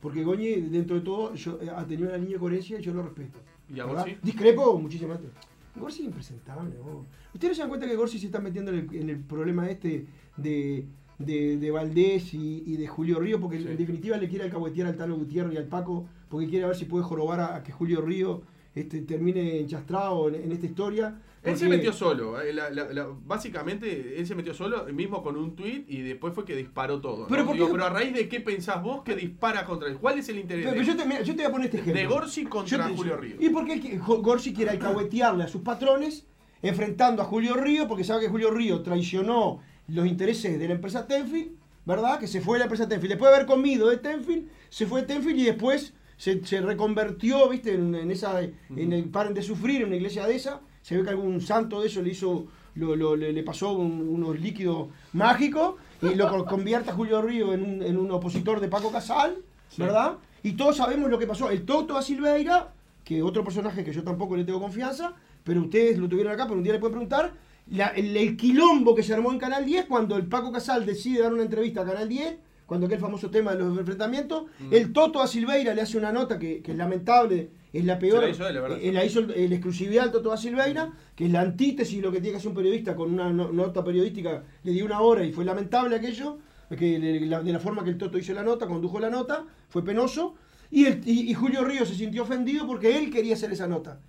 Porque 0.00 0.24
Goñi, 0.24 0.62
dentro 0.62 0.96
de 0.96 1.02
todo, 1.02 1.32
yo, 1.34 1.58
eh, 1.62 1.70
ha 1.70 1.86
tenido 1.86 2.08
una 2.08 2.16
línea 2.18 2.32
de 2.34 2.40
coherencia 2.40 2.78
y 2.80 2.82
yo 2.82 2.92
lo 2.92 3.02
respeto. 3.04 3.38
¿Y 3.72 3.78
a. 3.78 3.84
Gorsi? 3.84 4.16
Discrepo 4.20 4.76
muchísimo 4.80 5.12
antes. 5.12 5.30
Gorsi 5.76 6.00
es 6.02 6.06
impresentable. 6.06 6.74
¿no? 6.78 7.06
¿Ustedes 7.34 7.50
no 7.50 7.54
se 7.54 7.60
dan 7.62 7.68
cuenta 7.68 7.86
que 7.86 7.96
Gorsi 7.96 8.18
se 8.18 8.26
está 8.26 8.40
metiendo 8.40 8.70
en 8.72 8.78
el, 8.90 8.94
en 8.94 9.10
el 9.10 9.18
problema 9.20 9.68
este 9.70 10.06
de, 10.36 10.84
de, 11.18 11.56
de 11.56 11.70
Valdés 11.70 12.34
y, 12.34 12.62
y 12.66 12.76
de 12.76 12.86
Julio 12.86 13.18
Río? 13.20 13.40
Porque 13.40 13.58
Sí. 13.58 13.66
en 13.68 13.76
definitiva 13.76 14.16
le 14.16 14.28
quiere 14.28 14.44
alcahuetear 14.44 14.88
al 14.88 14.96
Talo 14.96 15.16
Gutiérrez 15.16 15.54
y 15.54 15.56
al 15.56 15.66
Paco, 15.66 16.06
porque 16.28 16.48
quiere 16.48 16.66
ver 16.66 16.76
si 16.76 16.84
puede 16.84 17.04
jorobar 17.04 17.40
a, 17.40 17.56
a 17.56 17.62
que 17.62 17.72
Julio 17.72 18.00
Río 18.02 18.42
este, 18.74 19.00
termine 19.02 19.58
enchastrado 19.60 20.28
en, 20.28 20.36
en 20.36 20.52
esta 20.52 20.66
historia. 20.66 21.20
Él 21.44 21.56
se 21.56 21.68
metió 21.68 21.92
solo, 21.92 22.40
eh, 22.40 22.52
la- 22.52 22.70
la- 22.70 22.92
la- 22.92 23.08
básicamente 23.24 24.14
él 24.18 24.26
se 24.26 24.34
metió 24.36 24.54
solo, 24.54 24.84
mismo 24.92 25.22
con 25.24 25.36
un 25.36 25.56
tuit 25.56 25.84
y 25.90 26.00
después 26.02 26.32
fue 26.34 26.44
que 26.44 26.54
disparó 26.54 27.00
todo. 27.00 27.22
¿no? 27.22 27.26
Pero 27.28 27.44
¿por 27.44 27.54
Digo, 27.54 27.68
pero 27.72 27.84
a 27.84 27.90
raíz 27.90 28.14
de 28.14 28.28
qué 28.28 28.40
pensás 28.40 28.80
vos 28.82 29.02
que 29.02 29.16
dispara 29.16 29.64
contra 29.64 29.88
él? 29.88 29.96
¿Cuál 29.98 30.18
es 30.20 30.28
el 30.28 30.38
interés 30.38 30.64
Pero, 30.64 30.76
de, 30.76 30.80
pero 30.80 30.92
yo, 30.96 31.02
te, 31.02 31.08
mira, 31.08 31.22
yo 31.22 31.32
te 31.34 31.42
voy 31.42 31.48
a 31.48 31.50
poner 31.52 31.64
este 31.66 31.78
ejemplo. 31.78 32.00
de 32.00 32.06
Gorsi 32.06 32.44
contra 32.44 32.86
te- 32.86 32.94
Julio 32.94 33.16
Río? 33.16 33.36
¿Y 33.40 33.48
por 33.50 33.66
qué 33.66 33.98
Gorsi 33.98 34.54
quiere 34.54 34.70
alcahuetearle 34.70 35.42
a 35.44 35.48
sus 35.48 35.62
patrones 35.62 36.26
enfrentando 36.62 37.22
a 37.22 37.24
Julio 37.24 37.54
Río? 37.54 37.88
Porque 37.88 38.04
sabe 38.04 38.22
que 38.22 38.28
Julio 38.28 38.50
Río 38.52 38.82
traicionó 38.82 39.60
los 39.88 40.06
intereses 40.06 40.58
de 40.58 40.68
la 40.68 40.74
empresa 40.74 41.06
Tenfield, 41.08 41.56
¿verdad? 41.84 42.20
Que 42.20 42.28
se 42.28 42.40
fue 42.40 42.54
de 42.54 42.58
la 42.60 42.64
empresa 42.66 42.88
Tenfield. 42.88 43.14
Después 43.14 43.30
de 43.30 43.34
haber 43.36 43.48
comido 43.48 43.90
de 43.90 43.96
Tenfield, 43.96 44.48
se 44.68 44.86
fue 44.86 45.00
de 45.00 45.08
Tenfield 45.08 45.40
y 45.40 45.44
después 45.44 45.92
se, 46.16 46.44
se 46.44 46.60
reconvertió, 46.60 47.48
¿viste? 47.48 47.74
En, 47.74 47.96
en 47.96 48.10
esa, 48.12 48.40
en 48.42 48.92
el 48.92 49.06
Paren 49.10 49.34
de 49.34 49.42
Sufrir, 49.42 49.80
en 49.82 49.88
una 49.88 49.96
iglesia 49.96 50.24
de 50.26 50.36
esa. 50.36 50.60
Se 50.82 50.96
ve 50.96 51.02
que 51.04 51.10
algún 51.10 51.40
santo 51.40 51.80
de 51.80 51.86
eso 51.88 52.02
le 52.02 52.10
hizo, 52.10 52.46
lo, 52.74 52.96
lo- 52.96 53.16
le, 53.16 53.32
le 53.32 53.42
pasó 53.42 53.72
un- 53.72 54.08
unos 54.08 54.38
líquidos 54.40 54.88
mágicos 55.12 55.76
y 56.02 56.14
lo 56.16 56.28
con- 56.28 56.44
convierte 56.44 56.90
a 56.90 56.94
Julio 56.94 57.22
Río 57.22 57.52
en 57.54 57.62
un, 57.62 57.82
en 57.82 57.96
un 57.96 58.10
opositor 58.10 58.60
de 58.60 58.68
Paco 58.68 58.90
Casal, 58.90 59.36
¿verdad? 59.78 60.18
Y 60.42 60.52
todos 60.52 60.76
sabemos 60.76 61.08
lo 61.10 61.18
que 61.18 61.26
pasó. 61.26 61.50
El 61.50 61.64
Toto 61.64 61.96
a 61.96 62.02
Silveira, 62.02 62.72
que 63.04 63.22
otro 63.22 63.44
personaje 63.44 63.84
que 63.84 63.92
yo 63.92 64.02
tampoco 64.02 64.36
le 64.36 64.44
tengo 64.44 64.60
confianza, 64.60 65.14
pero 65.44 65.60
ustedes 65.60 65.98
lo 65.98 66.08
tuvieron 66.08 66.32
acá, 66.32 66.44
pero 66.44 66.56
un 66.58 66.64
día 66.64 66.72
le 66.72 66.78
pueden 66.80 66.94
preguntar, 66.94 67.32
la- 67.70 67.88
el, 67.88 68.16
el 68.16 68.36
quilombo 68.36 68.94
que 68.94 69.04
se 69.04 69.14
armó 69.14 69.30
en 69.32 69.38
Canal 69.38 69.64
10 69.64 69.86
cuando 69.86 70.16
el 70.16 70.26
Paco 70.26 70.50
Casal 70.50 70.84
decide 70.84 71.22
dar 71.22 71.32
una 71.32 71.42
entrevista 71.44 71.82
a 71.82 71.84
Canal 71.84 72.08
10, 72.08 72.36
cuando 72.72 72.86
aquel 72.86 73.00
famoso 73.00 73.28
tema 73.30 73.52
de 73.54 73.58
los 73.58 73.76
enfrentamientos. 73.78 74.44
Mm. 74.58 74.72
El 74.72 74.92
Toto 74.94 75.20
a 75.20 75.26
Silveira 75.26 75.74
le 75.74 75.82
hace 75.82 75.98
una 75.98 76.10
nota 76.10 76.38
que, 76.38 76.62
que 76.62 76.72
es 76.72 76.78
lamentable, 76.78 77.50
es 77.70 77.84
la 77.84 77.98
peor. 77.98 78.22
La 78.22 78.30
hizo 78.30 78.48
él, 78.48 78.54
la 78.54 78.60
verdad. 78.62 78.78
eh, 78.80 78.92
la 78.92 79.04
hizo 79.04 79.20
el, 79.20 79.30
el 79.32 79.52
exclusividad 79.52 80.04
del 80.04 80.12
Toto 80.12 80.30
da 80.30 80.38
Silveira, 80.38 80.90
que 81.14 81.26
es 81.26 81.30
la 81.32 81.42
antítesis 81.42 81.96
de 81.96 82.02
lo 82.02 82.10
que 82.10 82.18
tiene 82.20 82.30
que 82.32 82.36
hacer 82.38 82.48
un 82.48 82.54
periodista 82.54 82.96
con 82.96 83.12
una 83.12 83.30
no- 83.30 83.52
nota 83.52 83.84
periodística, 83.84 84.42
le 84.64 84.72
dio 84.72 84.86
una 84.86 85.02
hora 85.02 85.22
y 85.22 85.32
fue 85.32 85.44
lamentable 85.44 85.96
aquello, 85.96 86.38
que 86.78 87.20
la- 87.26 87.42
de 87.42 87.52
la 87.52 87.58
forma 87.60 87.84
que 87.84 87.90
el 87.90 87.98
Toto 87.98 88.16
hizo 88.16 88.32
la 88.32 88.42
nota, 88.42 88.66
condujo 88.66 88.98
la 88.98 89.10
nota, 89.10 89.44
fue 89.68 89.84
penoso. 89.84 90.34
Y, 90.70 90.86
el- 90.86 91.02
y- 91.06 91.30
y 91.30 91.34
Julio 91.34 91.62
Ríos 91.64 91.88
se 91.90 91.94
sintió 91.94 92.22
ofendido 92.22 92.66
porque 92.66 92.96
él 92.96 93.10
quería 93.10 93.34
hacer 93.34 93.52
esa 93.52 93.66
nota. 93.66 94.00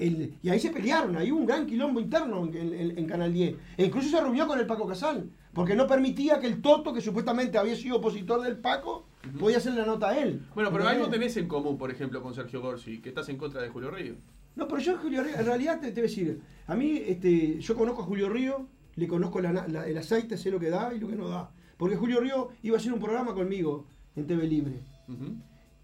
El- 0.00 0.34
y 0.42 0.48
ahí 0.48 0.58
se 0.60 0.70
pelearon, 0.70 1.16
ahí 1.16 1.30
hubo 1.30 1.38
un 1.40 1.46
gran 1.46 1.66
quilombo 1.66 2.00
interno 2.00 2.44
en, 2.52 2.74
en- 2.74 2.98
en 2.98 3.06
Canal 3.06 3.32
10. 3.32 3.54
E 3.76 3.84
incluso 3.84 4.08
se 4.08 4.20
reunió 4.20 4.46
con 4.48 4.58
el 4.58 4.66
Paco 4.66 4.86
Casal, 4.86 5.28
porque 5.58 5.74
no 5.74 5.86
permitía 5.86 6.38
que 6.38 6.46
el 6.46 6.62
Toto, 6.62 6.92
que 6.92 7.00
supuestamente 7.00 7.58
había 7.58 7.74
sido 7.76 7.96
opositor 7.96 8.40
del 8.42 8.56
Paco, 8.58 9.06
podía 9.38 9.56
hacer 9.58 9.74
la 9.74 9.84
nota 9.84 10.10
a 10.10 10.18
él. 10.18 10.46
Bueno, 10.54 10.70
pero 10.70 10.84
algo 10.88 11.08
tenés 11.10 11.36
en 11.36 11.48
común, 11.48 11.76
por 11.76 11.90
ejemplo, 11.90 12.22
con 12.22 12.32
Sergio 12.34 12.60
Gorsi, 12.62 13.00
que 13.00 13.08
estás 13.10 13.28
en 13.28 13.36
contra 13.36 13.60
de 13.60 13.68
Julio 13.68 13.90
Río. 13.90 14.14
No, 14.56 14.66
pero 14.68 14.80
yo 14.80 14.96
Julio 14.98 15.22
Río, 15.22 15.34
en 15.36 15.44
realidad 15.46 15.80
te, 15.80 15.88
te 15.88 16.00
voy 16.00 16.00
a 16.00 16.02
decir, 16.10 16.40
a 16.66 16.74
mí 16.74 17.02
este, 17.06 17.58
yo 17.60 17.74
conozco 17.76 18.02
a 18.02 18.04
Julio 18.04 18.28
Río, 18.28 18.66
le 18.96 19.06
conozco 19.08 19.40
la 19.40 19.52
na- 19.52 19.68
la- 19.68 19.86
el 19.88 19.98
aceite, 19.98 20.36
sé 20.36 20.50
lo 20.50 20.58
que 20.60 20.70
da 20.70 20.92
y 20.94 20.98
lo 21.00 21.08
que 21.08 21.16
no 21.16 21.28
da. 21.28 21.50
Porque 21.76 21.96
Julio 21.96 22.20
Río 22.20 22.48
iba 22.62 22.76
a 22.76 22.80
hacer 22.80 22.92
un 22.92 23.00
programa 23.00 23.34
conmigo 23.34 23.84
en 24.16 24.26
TV 24.26 24.46
Libre. 24.46 24.80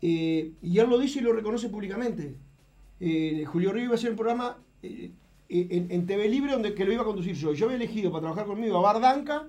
Eh, 0.02 0.52
y 0.62 0.78
él 0.78 0.88
lo 0.90 0.98
dice 0.98 1.18
y 1.20 1.22
lo 1.22 1.32
reconoce 1.32 1.68
públicamente. 1.68 2.36
Eh, 3.00 3.44
Julio 3.46 3.72
Río 3.72 3.84
iba 3.84 3.92
a 3.92 3.96
hacer 3.96 4.10
un 4.10 4.16
programa 4.16 4.58
eh, 4.82 5.10
eh, 5.48 5.66
en, 5.70 5.90
en 5.90 6.06
TV 6.06 6.28
Libre 6.28 6.52
donde 6.52 6.74
que 6.74 6.84
lo 6.84 6.92
iba 6.92 7.02
a 7.02 7.06
conducir 7.06 7.34
yo. 7.34 7.52
Yo 7.54 7.66
había 7.66 7.76
elegido 7.76 8.10
para 8.10 8.22
trabajar 8.22 8.46
conmigo 8.46 8.76
a 8.78 8.80
Bardanca 8.92 9.48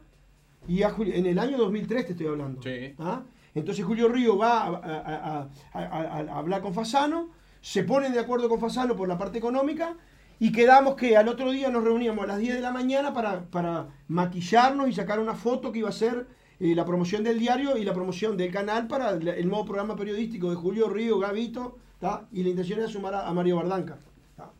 y 0.67 0.83
a 0.83 0.89
Julio- 0.91 1.13
en 1.13 1.25
el 1.25 1.39
año 1.39 1.57
2003 1.57 2.05
te 2.05 2.11
estoy 2.13 2.27
hablando. 2.27 2.61
Sí. 2.61 2.93
¿Ah? 2.99 3.21
Entonces 3.53 3.85
Julio 3.85 4.07
Río 4.09 4.37
va 4.37 4.61
a, 4.63 4.67
a- 4.67 4.69
a- 4.73 5.49
a- 5.73 5.85
a- 5.85 6.19
a 6.33 6.37
hablar 6.37 6.61
con 6.61 6.73
Fasano, 6.73 7.29
se 7.61 7.83
ponen 7.83 8.13
de 8.13 8.19
acuerdo 8.19 8.49
con 8.49 8.59
Fasano 8.59 8.95
por 8.95 9.07
la 9.07 9.17
parte 9.17 9.37
económica 9.37 9.95
y 10.39 10.51
quedamos 10.51 10.95
que 10.95 11.15
al 11.15 11.27
otro 11.29 11.51
día 11.51 11.69
nos 11.69 11.83
reuníamos 11.83 12.23
a 12.25 12.27
las 12.27 12.37
10 12.39 12.55
de 12.55 12.61
la 12.61 12.71
mañana 12.71 13.13
para, 13.13 13.43
para 13.45 13.87
maquillarnos 14.09 14.89
y 14.89 14.93
sacar 14.93 15.19
una 15.19 15.33
foto 15.35 15.71
que 15.71 15.79
iba 15.79 15.89
a 15.89 15.93
ser 15.93 16.27
eh, 16.59 16.75
la 16.75 16.85
promoción 16.85 17.23
del 17.23 17.39
diario 17.39 17.77
y 17.77 17.85
la 17.85 17.93
promoción 17.93 18.35
del 18.37 18.51
canal 18.51 18.87
para 18.87 19.11
el, 19.11 19.27
el 19.27 19.47
nuevo 19.47 19.65
programa 19.65 19.95
periodístico 19.95 20.49
de 20.49 20.55
Julio 20.57 20.89
Río, 20.89 21.17
Gavito, 21.19 21.77
¿tá? 21.99 22.27
y 22.31 22.43
la 22.43 22.49
intención 22.49 22.79
era 22.79 22.87
sumar 22.89 23.13
a, 23.13 23.27
a 23.27 23.33
Mario 23.33 23.55
Bardanca. 23.57 23.97
¿tá? 24.35 24.51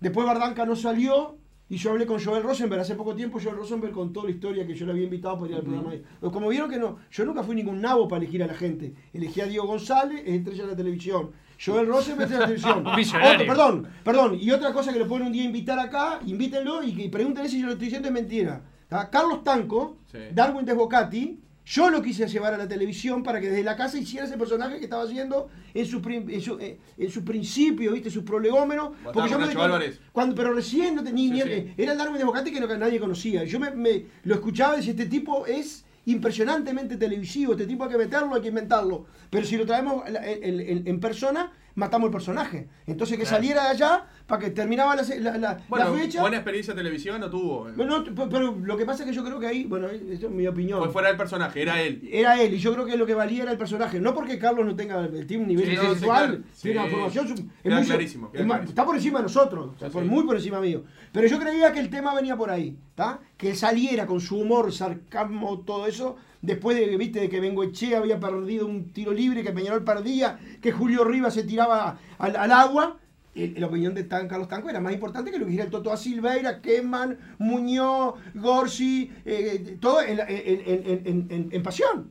Después 0.00 0.26
Bardanca 0.26 0.64
no 0.66 0.74
salió 0.76 1.36
y 1.72 1.76
yo 1.78 1.90
hablé 1.90 2.04
con 2.06 2.22
Joel 2.22 2.42
Rosenberg. 2.42 2.82
Hace 2.82 2.94
poco 2.94 3.14
tiempo 3.14 3.38
Joel 3.42 3.56
Rosenberg 3.56 3.92
contó 3.92 4.24
la 4.24 4.30
historia 4.30 4.66
que 4.66 4.74
yo 4.74 4.84
le 4.84 4.92
había 4.92 5.04
invitado 5.04 5.38
para 5.38 5.50
ir 5.52 5.56
al 5.56 5.62
programa. 5.62 5.92
Como 6.20 6.48
vieron 6.48 6.68
que 6.70 6.78
no, 6.78 6.98
yo 7.10 7.24
nunca 7.24 7.42
fui 7.42 7.54
ningún 7.56 7.80
nabo 7.80 8.06
para 8.08 8.22
elegir 8.22 8.42
a 8.42 8.46
la 8.46 8.54
gente. 8.54 8.94
Elegí 9.12 9.40
a 9.40 9.46
Diego 9.46 9.66
González, 9.66 10.22
es 10.26 10.34
estrella 10.34 10.64
de 10.64 10.70
la 10.72 10.76
televisión. 10.76 11.30
Joel 11.64 11.86
Rosenberg, 11.86 12.30
estrella 12.30 12.46
de 12.46 12.62
la 12.62 12.82
televisión. 12.96 13.22
Otro- 13.34 13.46
perdón, 13.46 13.86
perdón. 14.04 14.38
Y 14.40 14.50
otra 14.50 14.72
cosa 14.72 14.92
que 14.92 14.98
lo 14.98 15.08
pueden 15.08 15.26
un 15.28 15.32
día 15.32 15.44
invitar 15.44 15.78
acá, 15.78 16.20
invítenlo 16.26 16.82
y 16.82 16.92
que 16.94 17.08
pregúntenle 17.08 17.48
si 17.48 17.58
yo 17.60 17.66
lo 17.66 17.72
estoy 17.72 17.86
diciendo 17.86 18.08
es 18.08 18.14
mentira. 18.14 18.62
¿tá? 18.88 19.08
Carlos 19.08 19.42
Tanco, 19.42 19.96
Sí. 20.12 20.18
Darwin 20.34 20.66
Desbocati, 20.66 21.40
yo 21.64 21.90
lo 21.90 22.02
quise 22.02 22.26
llevar 22.26 22.54
a 22.54 22.58
la 22.58 22.66
televisión 22.66 23.22
para 23.22 23.40
que 23.40 23.48
desde 23.48 23.62
la 23.62 23.76
casa 23.76 23.96
hiciera 23.98 24.26
ese 24.26 24.36
personaje 24.36 24.78
que 24.78 24.84
estaba 24.84 25.04
haciendo 25.04 25.48
en 25.74 25.86
su, 25.86 25.98
en 26.08 26.40
su, 26.40 26.58
eh, 26.58 26.78
en 26.98 27.10
su 27.10 27.24
principio, 27.24 27.92
¿viste? 27.92 28.10
Su 28.10 28.24
prolegómeno. 28.24 28.92
Estaba 29.06 29.28
con 29.28 29.40
me 29.46 29.92
cuando, 30.12 30.34
pero 30.34 30.52
recién 30.54 30.94
no 30.96 31.04
tenía 31.04 31.44
Sí, 31.44 31.50
ni- 31.50 31.54
sí. 31.54 31.74
era 31.76 31.92
el 31.92 31.98
Darwin 31.98 32.16
Desbocati 32.18 32.50
que, 32.52 32.60
no- 32.60 32.66
nadie 32.76 32.98
conocía. 32.98 33.44
Yo 33.44 33.60
me, 33.60 33.70
me- 33.70 34.06
lo 34.24 34.34
escuchaba 34.34 34.74
y 34.74 34.76
decía, 34.78 34.90
este 34.92 35.06
tipo 35.06 35.46
es 35.46 35.84
impresionantemente 36.06 36.96
televisivo, 36.96 37.52
este 37.52 37.66
tipo 37.66 37.84
hay 37.84 37.90
que 37.90 37.98
meterlo, 37.98 38.34
hay 38.34 38.42
que 38.42 38.48
inventarlo. 38.48 39.06
Pero 39.30 39.46
si 39.46 39.56
lo 39.56 39.64
traemos 39.64 40.02
en 40.06 41.00
persona, 41.00 41.52
matamos 41.74 42.06
el 42.08 42.12
personaje. 42.12 42.68
Entonces 42.86 43.16
que 43.16 43.22
Claro. 43.24 43.36
saliera 43.36 43.62
de 43.64 43.68
allá 43.70 44.06
para 44.26 44.40
que 44.44 44.50
terminaba 44.50 44.94
la, 44.96 45.02
la- 45.20 45.38
la- 45.38 45.60
Bueno, 45.68 45.90
la 45.94 45.98
fecha. 46.00 46.20
buena 46.20 46.36
experiencia 46.36 46.74
televisiva 46.74 47.18
no 47.18 47.30
tuvo. 47.30 47.68
eh. 47.68 47.72
No, 47.76 48.04
pero 48.28 48.52
lo 48.56 48.76
que 48.76 48.84
pasa 48.84 49.02
es 49.04 49.08
que 49.10 49.14
yo 49.14 49.24
creo 49.24 49.38
que 49.40 49.46
ahí, 49.46 49.64
bueno, 49.64 49.88
esto 49.88 50.26
es 50.26 50.32
mi 50.32 50.46
opinión. 50.46 50.78
Fue 50.80 50.90
fuera 50.90 51.08
del 51.08 51.16
personaje, 51.16 51.62
era 51.62 51.80
él. 51.80 52.08
Era 52.12 52.40
él, 52.40 52.54
y 52.54 52.58
yo 52.58 52.72
creo 52.74 52.84
que 52.86 52.96
lo 52.96 53.06
que 53.06 53.14
valía 53.14 53.42
era 53.42 53.52
el 53.52 53.58
personaje. 53.58 54.00
No 54.00 54.14
porque 54.14 54.38
Carlos 54.38 54.64
no 54.66 54.74
tenga, 54.76 55.08
tiene 55.26 55.42
un 55.44 55.48
nivel 55.48 55.64
Sí, 55.66 55.70
sí, 55.72 55.76
sí, 55.76 56.62
tiene 56.62 56.80
una 56.80 56.88
formación. 56.90 57.26
es 57.26 57.30
muy- 57.74 57.84
clarísimo, 57.86 58.26
es 58.32 58.32
clarísimo. 58.42 58.54
Está 58.68 58.84
por 58.84 58.96
encima 58.96 59.18
de 59.18 59.22
nosotros, 59.24 59.70
o 59.76 59.78
sea, 59.78 59.88
por- 59.88 60.04
muy 60.04 60.24
por 60.24 60.36
encima 60.36 60.60
mío. 60.60 60.84
Pero 61.12 61.26
yo 61.28 61.38
creía 61.38 61.72
que 61.72 61.80
el 61.80 61.90
tema 61.90 62.14
venía 62.14 62.36
por 62.36 62.50
ahí, 62.50 62.76
¿está? 62.90 63.20
Que 63.36 63.50
él 63.50 63.56
saliera 63.56 64.06
con 64.06 64.20
su 64.20 64.38
humor, 64.38 64.72
sarcasmo, 64.72 65.60
todo 65.60 65.86
eso. 65.86 66.16
Después 66.42 66.76
de, 66.76 66.96
viste, 66.96 67.20
de 67.20 67.28
que 67.28 67.38
Bengoechea 67.40 67.98
había 67.98 68.18
perdido 68.18 68.66
un 68.66 68.92
tiro 68.92 69.12
libre, 69.12 69.42
que 69.44 69.52
Peñarol 69.52 69.84
perdía, 69.84 70.38
que 70.60 70.72
Julio 70.72 71.04
Rivas 71.04 71.34
se 71.34 71.44
tiraba 71.44 71.98
al, 72.18 72.36
al 72.36 72.52
agua. 72.52 72.98
el- 73.34 73.54
la 73.58 73.66
opinión 73.68 73.94
de 73.94 74.04
Tan 74.04 74.28
Carlos 74.28 74.46
Tanco 74.48 74.68
era 74.68 74.78
más 74.80 74.92
importante 74.92 75.30
que 75.30 75.38
lo 75.38 75.44
que 75.46 75.52
dijera 75.52 75.64
el 75.64 75.70
Toto 75.70 75.88
da 75.88 75.96
Silveira, 75.96 76.60
Keman, 76.60 77.16
Muñoz, 77.38 78.16
Gorsi, 78.34 79.10
eh, 79.24 79.78
todo 79.80 80.02
en, 80.02 80.18
en- 80.20 80.26
en- 80.28 81.02
en- 81.06 81.26
en- 81.30 81.48
en 81.50 81.62
pasión. 81.62 82.10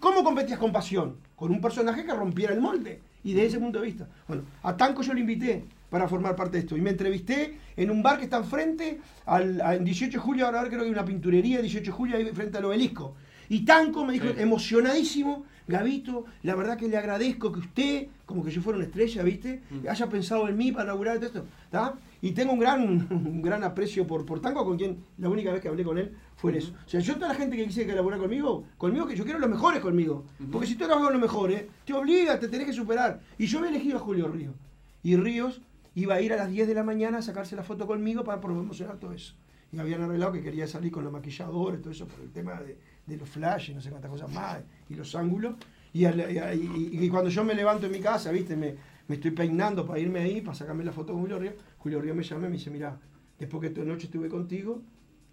¿Cómo 0.00 0.22
competías 0.24 0.58
con 0.58 0.72
pasión? 0.72 1.16
Con 1.36 1.50
un 1.50 1.60
personaje 1.60 2.04
que 2.04 2.12
rompiera 2.14 2.52
el 2.54 2.60
molde. 2.60 3.00
Y 3.24 3.32
desde 3.34 3.48
ese 3.48 3.58
punto 3.58 3.80
de 3.80 3.86
vista. 3.86 4.08
Bueno, 4.28 4.42
a 4.62 4.76
Tanco 4.76 5.02
yo 5.02 5.12
lo 5.14 5.20
invité 5.20 5.64
para 5.90 6.06
formar 6.08 6.36
parte 6.36 6.52
de 6.58 6.58
esto. 6.60 6.76
Y 6.76 6.80
me 6.80 6.90
entrevisté 6.90 7.58
en 7.76 7.90
un 7.90 8.02
bar 8.02 8.18
que 8.18 8.24
está 8.24 8.36
enfrente, 8.38 9.00
al, 9.26 9.60
a- 9.60 9.74
en 9.74 9.84
18 9.84 10.12
de 10.12 10.18
julio, 10.18 10.46
ahora 10.46 10.64
creo 10.68 10.80
que 10.80 10.86
hay 10.86 10.90
una 10.92 11.04
pinturería, 11.04 11.60
18 11.60 11.90
de 11.90 11.96
julio, 11.96 12.16
ahí 12.16 12.24
frente 12.34 12.58
al 12.58 12.64
obelisco. 12.66 13.16
Y 13.48 13.64
Tanco 13.64 14.04
me 14.04 14.12
dijo, 14.14 14.26
Sí. 14.28 14.34
emocionadísimo, 14.38 15.44
Gavito, 15.66 16.26
la 16.42 16.54
verdad 16.54 16.76
que 16.76 16.88
le 16.88 16.98
agradezco 16.98 17.50
que 17.50 17.60
usted, 17.60 18.06
como 18.26 18.44
que 18.44 18.50
yo 18.50 18.60
fuera 18.60 18.76
una 18.76 18.86
estrella, 18.86 19.22
¿viste? 19.22 19.62
Mm. 19.70 19.88
Haya 19.88 20.08
pensado 20.10 20.46
en 20.48 20.56
mí 20.58 20.72
para 20.72 20.84
inaugurar 20.84 21.16
todo 21.16 21.26
esto. 21.26 21.44
¿tá? 21.70 21.94
Y 22.20 22.32
tengo 22.32 22.52
un 22.52 22.58
gran, 22.58 22.82
un 23.10 23.40
gran 23.40 23.64
aprecio 23.64 24.06
por, 24.06 24.26
por 24.26 24.40
Tanco, 24.40 24.64
con 24.64 24.76
quien 24.76 24.98
la 25.18 25.28
única 25.30 25.52
vez 25.52 25.62
que 25.62 25.68
hablé 25.68 25.82
con 25.82 25.96
él 25.96 26.12
fue 26.36 26.52
en 26.52 26.58
eso. 26.58 26.74
O 26.84 26.88
sea, 26.88 27.00
yo 27.00 27.14
toda 27.14 27.28
la 27.28 27.34
gente 27.34 27.56
que 27.56 27.64
quise 27.64 27.86
que 27.86 27.94
laburar 27.94 28.20
conmigo, 28.20 28.64
conmigo 28.76 29.06
que 29.06 29.16
yo 29.16 29.24
quiero 29.24 29.38
los 29.38 29.48
mejores 29.48 29.80
conmigo. 29.80 30.24
Porque 30.52 30.66
si 30.66 30.74
tú 30.76 30.84
eres 30.84 30.96
los 31.00 31.20
mejores, 31.20 31.64
te 31.86 31.94
obliga, 31.94 32.38
te 32.38 32.48
tenés 32.48 32.66
que 32.66 32.72
superar. 32.74 33.20
Y 33.38 33.46
yo 33.46 33.58
había 33.58 33.70
elegido 33.70 33.96
a 33.96 34.00
Julio 34.00 34.28
Ríos. 34.28 34.54
Y 35.02 35.16
Ríos 35.16 35.62
iba 35.94 36.14
a 36.14 36.20
ir 36.20 36.32
a 36.32 36.36
las 36.36 36.50
10 36.50 36.68
de 36.68 36.74
la 36.74 36.82
mañana 36.82 37.18
a 37.18 37.22
sacarse 37.22 37.56
la 37.56 37.62
foto 37.62 37.86
conmigo 37.86 38.22
para 38.24 38.40
promocionar 38.40 38.98
todo 38.98 39.12
eso. 39.12 39.34
Y 39.72 39.78
habían 39.78 40.02
arreglado 40.02 40.32
que 40.32 40.42
quería 40.42 40.66
salir 40.66 40.92
con 40.92 41.04
los 41.04 41.12
maquilladores, 41.12 41.80
todo 41.80 41.90
eso, 41.90 42.06
por 42.06 42.20
el 42.20 42.30
tema 42.30 42.54
de, 42.60 42.76
de 43.06 43.16
los 43.16 43.28
flashes, 43.28 43.74
no 43.74 43.80
sé 43.80 43.90
cuántas 43.90 44.10
cosas 44.10 44.32
más, 44.32 44.58
y 44.88 44.94
los 44.94 45.14
ángulos. 45.14 45.54
Y, 45.92 46.04
y- 46.06 46.08
y- 46.08 47.04
y 47.04 47.08
cuando 47.08 47.30
yo 47.30 47.44
me 47.44 47.54
levanto 47.54 47.86
en 47.86 47.92
mi 47.92 48.00
casa, 48.00 48.30
¿viste? 48.32 48.56
Me, 48.56 48.74
estoy 49.08 49.30
peinando 49.30 49.86
para 49.86 49.98
irme 50.00 50.20
ahí, 50.20 50.40
para 50.40 50.54
sacarme 50.54 50.84
la 50.84 50.92
foto 50.92 51.12
con 51.12 51.22
Julio 51.22 51.38
Ríos. 51.38 51.54
Julio 51.78 52.00
Ríos 52.00 52.16
me 52.16 52.22
llama 52.22 52.46
y 52.46 52.50
me 52.50 52.56
dice, 52.56 52.70
mira, 52.70 52.98
después 53.38 53.60
que 53.60 53.66
esta 53.68 53.82
noche 53.84 54.06
estuve 54.06 54.28
contigo, 54.28 54.82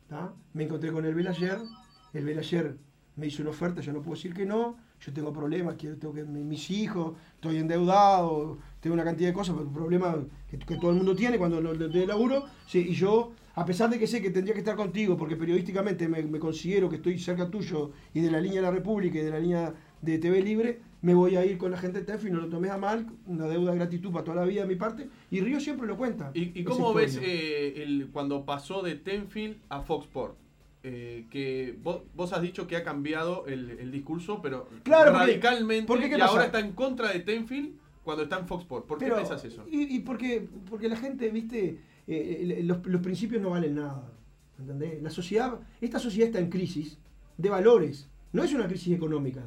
¿tá? 0.07 0.33
me 0.53 0.63
encontré 0.65 0.91
con 0.91 1.05
el 1.05 1.15
Belayer, 1.15 1.57
el 2.13 2.25
Belayer 2.25 2.77
me 3.15 3.27
hizo 3.27 3.41
una 3.41 3.51
oferta, 3.51 3.81
yo 3.81 3.91
no 3.93 4.01
puedo 4.01 4.15
decir 4.15 4.33
que 4.33 4.45
no, 4.45 4.77
yo 4.99 5.13
tengo 5.13 5.33
problemas, 5.33 5.75
quiero, 5.77 5.97
tengo 5.97 6.13
mis 6.13 6.69
hijos, 6.71 7.15
estoy 7.35 7.57
endeudado, 7.57 8.57
tengo 8.79 8.93
una 8.93 9.03
cantidad 9.03 9.29
de 9.29 9.33
cosas, 9.33 9.55
pero 9.57 9.69
problemas 9.71 10.15
que, 10.49 10.59
que 10.59 10.75
todo 10.77 10.91
el 10.91 10.97
mundo 10.97 11.15
tiene 11.15 11.37
cuando 11.37 11.59
lo 11.61 11.73
de 11.73 12.07
laburo, 12.07 12.45
sí, 12.67 12.79
y 12.89 12.93
yo, 12.93 13.31
a 13.55 13.65
pesar 13.65 13.89
de 13.89 13.99
que 13.99 14.07
sé 14.07 14.21
que 14.21 14.29
tendría 14.29 14.53
que 14.53 14.59
estar 14.59 14.75
contigo, 14.75 15.17
porque 15.17 15.35
periodísticamente 15.35 16.07
me, 16.07 16.21
me 16.23 16.39
considero 16.39 16.89
que 16.89 16.95
estoy 16.97 17.19
cerca 17.19 17.49
tuyo 17.49 17.91
y 18.13 18.21
de 18.21 18.31
la 18.31 18.39
línea 18.39 18.61
de 18.61 18.67
la 18.67 18.71
República 18.71 19.19
y 19.19 19.23
de 19.23 19.31
la 19.31 19.39
línea 19.39 19.73
de 20.01 20.17
TV 20.19 20.41
Libre, 20.41 20.79
me 21.01 21.13
voy 21.13 21.35
a 21.35 21.45
ir 21.45 21.57
con 21.57 21.71
la 21.71 21.77
gente 21.77 21.99
de 21.99 22.05
TEF 22.05 22.25
y 22.25 22.31
no 22.31 22.39
lo 22.39 22.47
tomes 22.49 22.71
a 22.71 22.77
mal, 22.77 23.07
una 23.27 23.47
deuda 23.47 23.71
de 23.71 23.77
gratitud 23.77 24.11
para 24.11 24.23
toda 24.23 24.37
la 24.37 24.45
vida 24.45 24.61
de 24.61 24.67
mi 24.67 24.75
parte, 24.75 25.09
y 25.29 25.41
Río 25.41 25.59
siempre 25.59 25.87
lo 25.87 25.97
cuenta. 25.97 26.31
¿Y, 26.33 26.63
cómo 26.63 26.93
ves 26.93 27.19
eh, 27.21 27.81
el, 27.83 28.09
cuando 28.11 28.45
pasó 28.45 28.81
de 28.81 28.95
Tenfield 28.95 29.57
a 29.69 29.81
Fox 29.81 30.05
Sport? 30.05 30.37
Eh, 30.83 31.25
que 31.29 31.75
vos, 31.83 32.01
vos 32.15 32.33
has 32.33 32.41
dicho 32.41 32.65
que 32.65 32.75
ha 32.75 32.83
cambiado 32.83 33.45
el, 33.45 33.69
el 33.69 33.91
discurso, 33.91 34.41
pero 34.41 34.67
Claro, 34.83 35.11
radicalmente, 35.11 35.85
porque 35.87 36.09
¿qué 36.09 36.15
y 36.15 36.19
pasa? 36.19 36.31
ahora 36.31 36.45
está 36.45 36.59
en 36.59 36.71
contra 36.71 37.11
de 37.11 37.19
Tenfield 37.19 37.73
cuando 38.03 38.23
está 38.23 38.39
en 38.39 38.47
Fox 38.47 38.63
Sport. 38.63 38.87
¿Por 38.87 38.97
qué 38.97 39.05
Pero- 39.05 39.17
pensás 39.17 39.45
eso? 39.45 39.63
Y, 39.69 39.95
y 39.95 39.99
porque, 39.99 40.47
porque 40.69 40.89
la 40.89 40.95
gente, 40.97 41.29
viste, 41.29 41.77
eh, 42.11 42.57
eh, 42.59 42.63
los, 42.63 42.85
los 42.85 43.01
principios 43.01 43.41
no 43.41 43.51
valen 43.51 43.75
nada. 43.75 44.11
¿Entendés? 44.59 45.01
La 45.01 45.09
sociedad, 45.09 45.59
esta 45.79 45.97
sociedad 45.97 46.27
está 46.27 46.39
en 46.39 46.49
crisis 46.49 46.97
de 47.37 47.49
valores, 47.49 48.07
no 48.33 48.43
es 48.43 48.53
una 48.53 48.67
crisis 48.67 48.93
económica. 48.93 49.41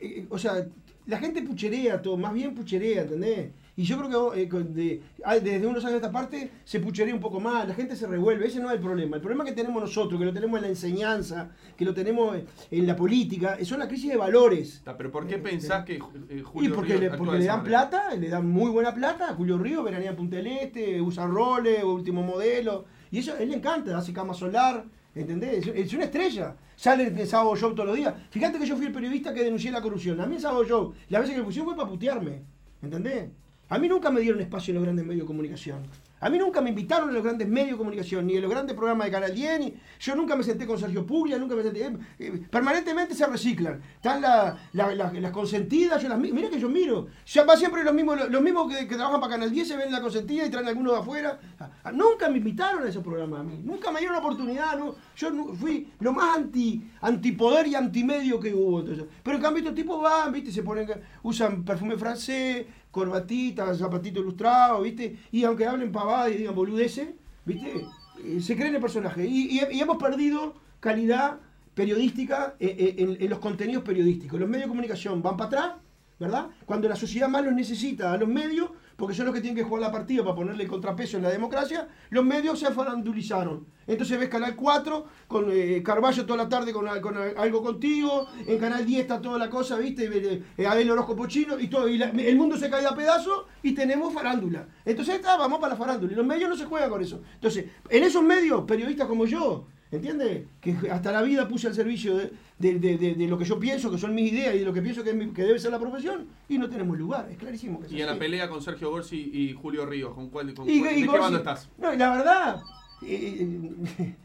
Eh, 0.00 0.26
o 0.30 0.38
sea, 0.38 0.66
la 1.06 1.18
gente 1.18 1.42
pucherea 1.42 2.02
todo, 2.02 2.16
más 2.16 2.32
bien 2.32 2.54
pucherea, 2.54 3.02
¿entendés? 3.02 3.50
Y 3.74 3.84
yo 3.84 3.96
creo 3.98 4.30
que 4.32 4.42
eh, 4.42 4.48
de- 4.64 5.02
ah, 5.24 5.36
desde 5.36 5.66
unos 5.66 5.82
años 5.84 5.94
a 5.94 5.96
esta 5.96 6.12
parte 6.12 6.50
se 6.62 6.78
pucherea 6.78 7.14
un 7.14 7.20
poco 7.20 7.40
más, 7.40 7.66
la 7.66 7.72
gente 7.74 7.96
se 7.96 8.06
revuelve, 8.06 8.46
ese 8.46 8.60
no 8.60 8.68
es 8.68 8.74
el 8.74 8.80
problema. 8.80 9.16
El 9.16 9.22
problema 9.22 9.44
que 9.46 9.52
tenemos 9.52 9.82
nosotros, 9.82 10.18
que 10.20 10.26
lo 10.26 10.32
tenemos 10.34 10.58
en 10.58 10.62
la 10.64 10.68
enseñanza, 10.68 11.50
que 11.74 11.84
lo 11.86 11.94
tenemos 11.94 12.36
en- 12.36 12.46
en 12.70 12.86
la 12.86 12.94
política, 12.94 13.56
son 13.64 13.78
la 13.78 13.88
crisis 13.88 14.10
de 14.10 14.16
valores. 14.18 14.82
Pero 14.98 15.10
¿por 15.10 15.26
qué 15.26 15.36
Eh, 15.36 15.38
pensás 15.38 15.84
que 15.86 15.94
eh, 15.94 16.42
Julio 16.42 16.70
Y 16.70 16.72
porque, 16.74 16.88
Ríos 16.98 17.00
le, 17.12 17.16
porque 17.16 17.38
le 17.38 17.44
dan 17.46 17.64
plata, 17.64 18.14
le 18.14 18.28
dan 18.28 18.46
muy 18.46 18.70
buena 18.70 18.92
plata. 18.94 19.34
Julio 19.34 19.56
Río 19.56 19.82
veranea 19.82 20.10
en 20.10 20.16
Punta 20.16 20.36
del 20.36 20.48
Este, 20.48 21.00
usa 21.00 21.26
roles, 21.26 21.82
último 21.82 22.22
modelo. 22.22 22.84
Y 23.10 23.18
eso, 23.20 23.32
a 23.32 23.38
él 23.38 23.48
le 23.50 23.56
encanta, 23.56 23.96
hace 23.96 24.12
cama 24.12 24.34
solar, 24.34 24.84
¿entendés? 25.14 25.66
Es, 25.66 25.92
una 25.94 26.04
estrella. 26.04 26.56
Sale 26.76 27.04
el 27.06 27.26
sábado 27.26 27.56
show 27.56 27.74
todos 27.74 27.86
los 27.88 27.96
días. 27.96 28.12
Fíjate 28.30 28.58
que 28.58 28.66
yo 28.66 28.76
fui 28.76 28.84
el 28.86 28.92
periodista 28.92 29.32
que 29.32 29.44
denuncié 29.44 29.70
la 29.70 29.80
corrupción. 29.80 30.20
A 30.20 30.26
mí 30.26 30.34
el 30.36 30.42
sábado 30.42 30.64
show, 30.64 30.92
las 31.08 31.22
veces 31.22 31.34
que 31.34 31.40
me 31.40 31.46
pusieron 31.46 31.68
fue 31.68 31.76
para 31.76 31.88
putearme, 31.88 32.42
¿entendés? 32.82 33.30
A 33.68 33.78
mí 33.78 33.88
nunca 33.88 34.10
me 34.10 34.20
dieron 34.20 34.40
espacio 34.40 34.72
en 34.72 34.76
los 34.76 34.84
grandes 34.84 35.06
medios 35.06 35.22
de 35.24 35.26
comunicación. 35.26 35.78
A 36.20 36.30
mí 36.30 36.38
nunca 36.38 36.60
me 36.60 36.68
invitaron 36.68 37.08
a 37.08 37.12
los 37.12 37.22
grandes 37.24 37.48
medios 37.48 37.72
de 37.72 37.76
comunicación, 37.78 38.26
ni 38.28 38.36
en 38.36 38.42
los 38.42 38.50
grandes 38.50 38.76
programas 38.76 39.06
de 39.06 39.10
Canal 39.10 39.34
10, 39.34 39.58
ni- 39.58 39.74
yo 39.98 40.14
nunca 40.14 40.36
me 40.36 40.44
senté 40.44 40.66
con 40.68 40.78
Sergio 40.78 41.04
Puglia, 41.04 41.36
nunca 41.36 41.56
me 41.56 41.64
senté... 41.64 41.84
eh, 41.84 41.96
eh, 42.20 42.42
permanentemente 42.48 43.12
se 43.16 43.26
reciclan. 43.26 43.80
Están 43.96 44.20
la- 44.22 44.56
la- 44.72 44.94
la- 44.94 45.12
las 45.12 45.32
consentidas, 45.32 46.00
yo 46.00 46.08
las 46.08 46.18
mi- 46.20 46.30
Mira 46.30 46.48
que 46.48 46.60
yo 46.60 46.68
miro. 46.68 47.08
Va 47.48 47.56
siempre 47.56 47.82
los 47.82 47.92
mismos, 47.92 48.30
los 48.30 48.40
mismos 48.40 48.72
que, 48.72 48.84
trabajan 48.86 49.20
para 49.20 49.32
Canal 49.32 49.50
10 49.50 49.66
se 49.66 49.76
ven 49.76 49.86
en 49.88 49.92
la 49.94 50.00
consentida 50.00 50.46
y 50.46 50.50
traen 50.50 50.68
algunos 50.68 50.92
de 50.92 50.98
afuera. 51.00 51.40
Ah, 51.58 51.70
ah, 51.82 51.90
nunca 51.90 52.28
me 52.28 52.36
invitaron 52.38 52.84
a 52.84 52.88
esos 52.88 53.02
programas 53.02 53.40
a 53.40 53.42
mí. 53.42 53.58
Nunca 53.64 53.90
me 53.90 53.98
dieron 53.98 54.14
la 54.14 54.20
oportunidad. 54.20 54.78
no. 54.78 54.94
yo 55.16 55.54
fui 55.56 55.88
lo 55.98 56.12
más 56.12 56.36
anti, 56.36 56.88
antipoder 57.00 57.66
y 57.66 57.74
antimedio 57.74 58.38
que 58.38 58.54
hubo. 58.54 58.84
Pero 59.24 59.36
en 59.38 59.42
cambio 59.42 59.58
estos 59.58 59.74
tipos 59.74 60.00
van, 60.00 60.30
¿viste? 60.30 60.52
Se 60.52 60.62
ponen, 60.62 60.86
usan 61.24 61.64
perfume 61.64 61.96
francés, 61.96 62.64
corbatita, 62.92 63.74
zapatito 63.74 64.20
ilustrado, 64.20 64.82
¿viste? 64.82 65.18
Y 65.32 65.44
aunque 65.44 65.66
hablen 65.66 65.90
pavadas 65.92 66.32
y 66.32 66.36
digan 66.38 66.54
boludeces, 66.54 67.08
¿viste? 67.44 67.84
Eh, 68.24 68.40
se 68.40 68.54
creen 68.56 68.74
el 68.76 68.80
personaje. 68.80 69.26
Y, 69.26 69.58
y- 69.58 69.80
hemos 69.80 69.96
perdido 69.96 70.54
calidad 70.80 71.40
periodística 71.74 72.54
eh, 72.60 72.76
eh, 72.78 72.94
en, 72.98 73.16
en 73.22 73.30
los 73.30 73.38
contenidos 73.40 73.82
periodísticos. 73.82 74.38
Los 74.38 74.48
medios 74.48 74.66
de 74.66 74.68
comunicación 74.68 75.22
van 75.22 75.36
para 75.36 75.46
atrás, 75.48 75.72
¿verdad? 76.18 76.48
Cuando 76.66 76.88
la 76.88 76.96
sociedad 76.96 77.28
más 77.28 77.44
los 77.44 77.52
necesita 77.54 78.12
a 78.12 78.16
los 78.16 78.28
medios, 78.28 78.70
porque 78.96 79.14
son 79.14 79.26
los 79.26 79.34
que 79.34 79.40
tienen 79.40 79.56
que 79.56 79.68
jugar 79.68 79.82
la 79.82 79.90
partida 79.90 80.22
para 80.22 80.36
ponerle 80.36 80.66
contrapeso 80.68 81.16
en 81.16 81.24
la 81.24 81.30
democracia, 81.30 81.88
los 82.10 82.24
medios 82.24 82.60
se 82.60 82.70
farandulizaron. 82.70 83.66
Entonces 83.86 84.18
ves 84.18 84.28
Canal 84.28 84.54
4 84.54 85.06
con 85.26 85.46
eh, 85.50 85.82
Carballo 85.82 86.24
toda 86.24 86.44
la 86.44 86.48
tarde 86.48 86.72
con, 86.72 86.86
algo 86.86 87.62
contigo, 87.62 88.28
en 88.46 88.58
Canal 88.58 88.86
10 88.86 89.00
está 89.00 89.20
toda 89.20 89.38
la 89.38 89.50
cosa, 89.50 89.76
¿viste? 89.78 90.42
Eh, 90.56 90.66
Abel 90.66 90.90
Horóscopo 90.90 91.26
Chino 91.26 91.58
y 91.58 91.66
todo, 91.68 91.88
y 91.88 91.98
la- 91.98 92.10
el 92.10 92.36
mundo 92.36 92.56
se 92.56 92.70
cae 92.70 92.86
a 92.86 92.94
pedazos 92.94 93.46
y 93.62 93.72
tenemos 93.74 94.12
farándula. 94.14 94.68
Entonces 94.84 95.20
ah, 95.24 95.36
vamos 95.38 95.58
para 95.58 95.72
la 95.74 95.78
farándula. 95.78 96.12
Y 96.12 96.16
los 96.16 96.26
medios 96.26 96.48
no 96.48 96.56
se 96.56 96.66
juegan 96.66 96.90
con 96.90 97.02
eso. 97.02 97.20
Entonces, 97.34 97.66
en 97.88 98.04
esos 98.04 98.22
medios, 98.22 98.62
periodistas 98.64 99.08
como 99.08 99.26
yo, 99.26 99.66
¿Entiendes? 99.92 100.46
Que 100.60 100.74
hasta 100.90 101.12
la 101.12 101.20
vida 101.22 101.46
puse 101.46 101.66
al 101.68 101.74
servicio 101.74 102.16
de, 102.16 102.32
de- 102.58 102.78
de- 102.78 103.14
de- 103.14 103.28
lo 103.28 103.36
que 103.38 103.44
yo 103.44 103.58
pienso, 103.60 103.90
que 103.90 103.98
son 103.98 104.14
mis 104.14 104.32
ideas 104.32 104.54
y 104.54 104.60
de 104.60 104.64
lo 104.64 104.72
que 104.72 104.80
pienso 104.80 105.04
que, 105.04 105.12
mi- 105.12 105.32
que 105.32 105.42
debe 105.42 105.58
ser 105.58 105.70
la 105.70 105.78
profesión, 105.78 106.26
y 106.48 106.56
no 106.56 106.68
tenemos 106.70 106.96
lugar, 106.98 107.28
es 107.30 107.36
clarísimo 107.36 107.78
que 107.78 107.94
Y 107.94 108.00
en 108.00 108.06
la 108.06 108.18
pelea 108.18 108.48
con 108.48 108.62
Sergio 108.62 108.90
Gorsi 108.90 109.18
y 109.32 109.52
Julio 109.52 109.84
Ríos, 109.84 110.14
¿con 110.14 110.30
cuál, 110.30 110.54
con 110.54 110.68
Y- 110.68 110.80
cuál- 110.80 110.96
y 110.96 111.02
¿de 111.02 111.08
qué 111.08 111.18
bando 111.18 111.38
estás? 111.38 111.68
No, 111.76 111.92
la 111.92 112.10
verdad, 112.16 112.62
eh, 113.06 113.70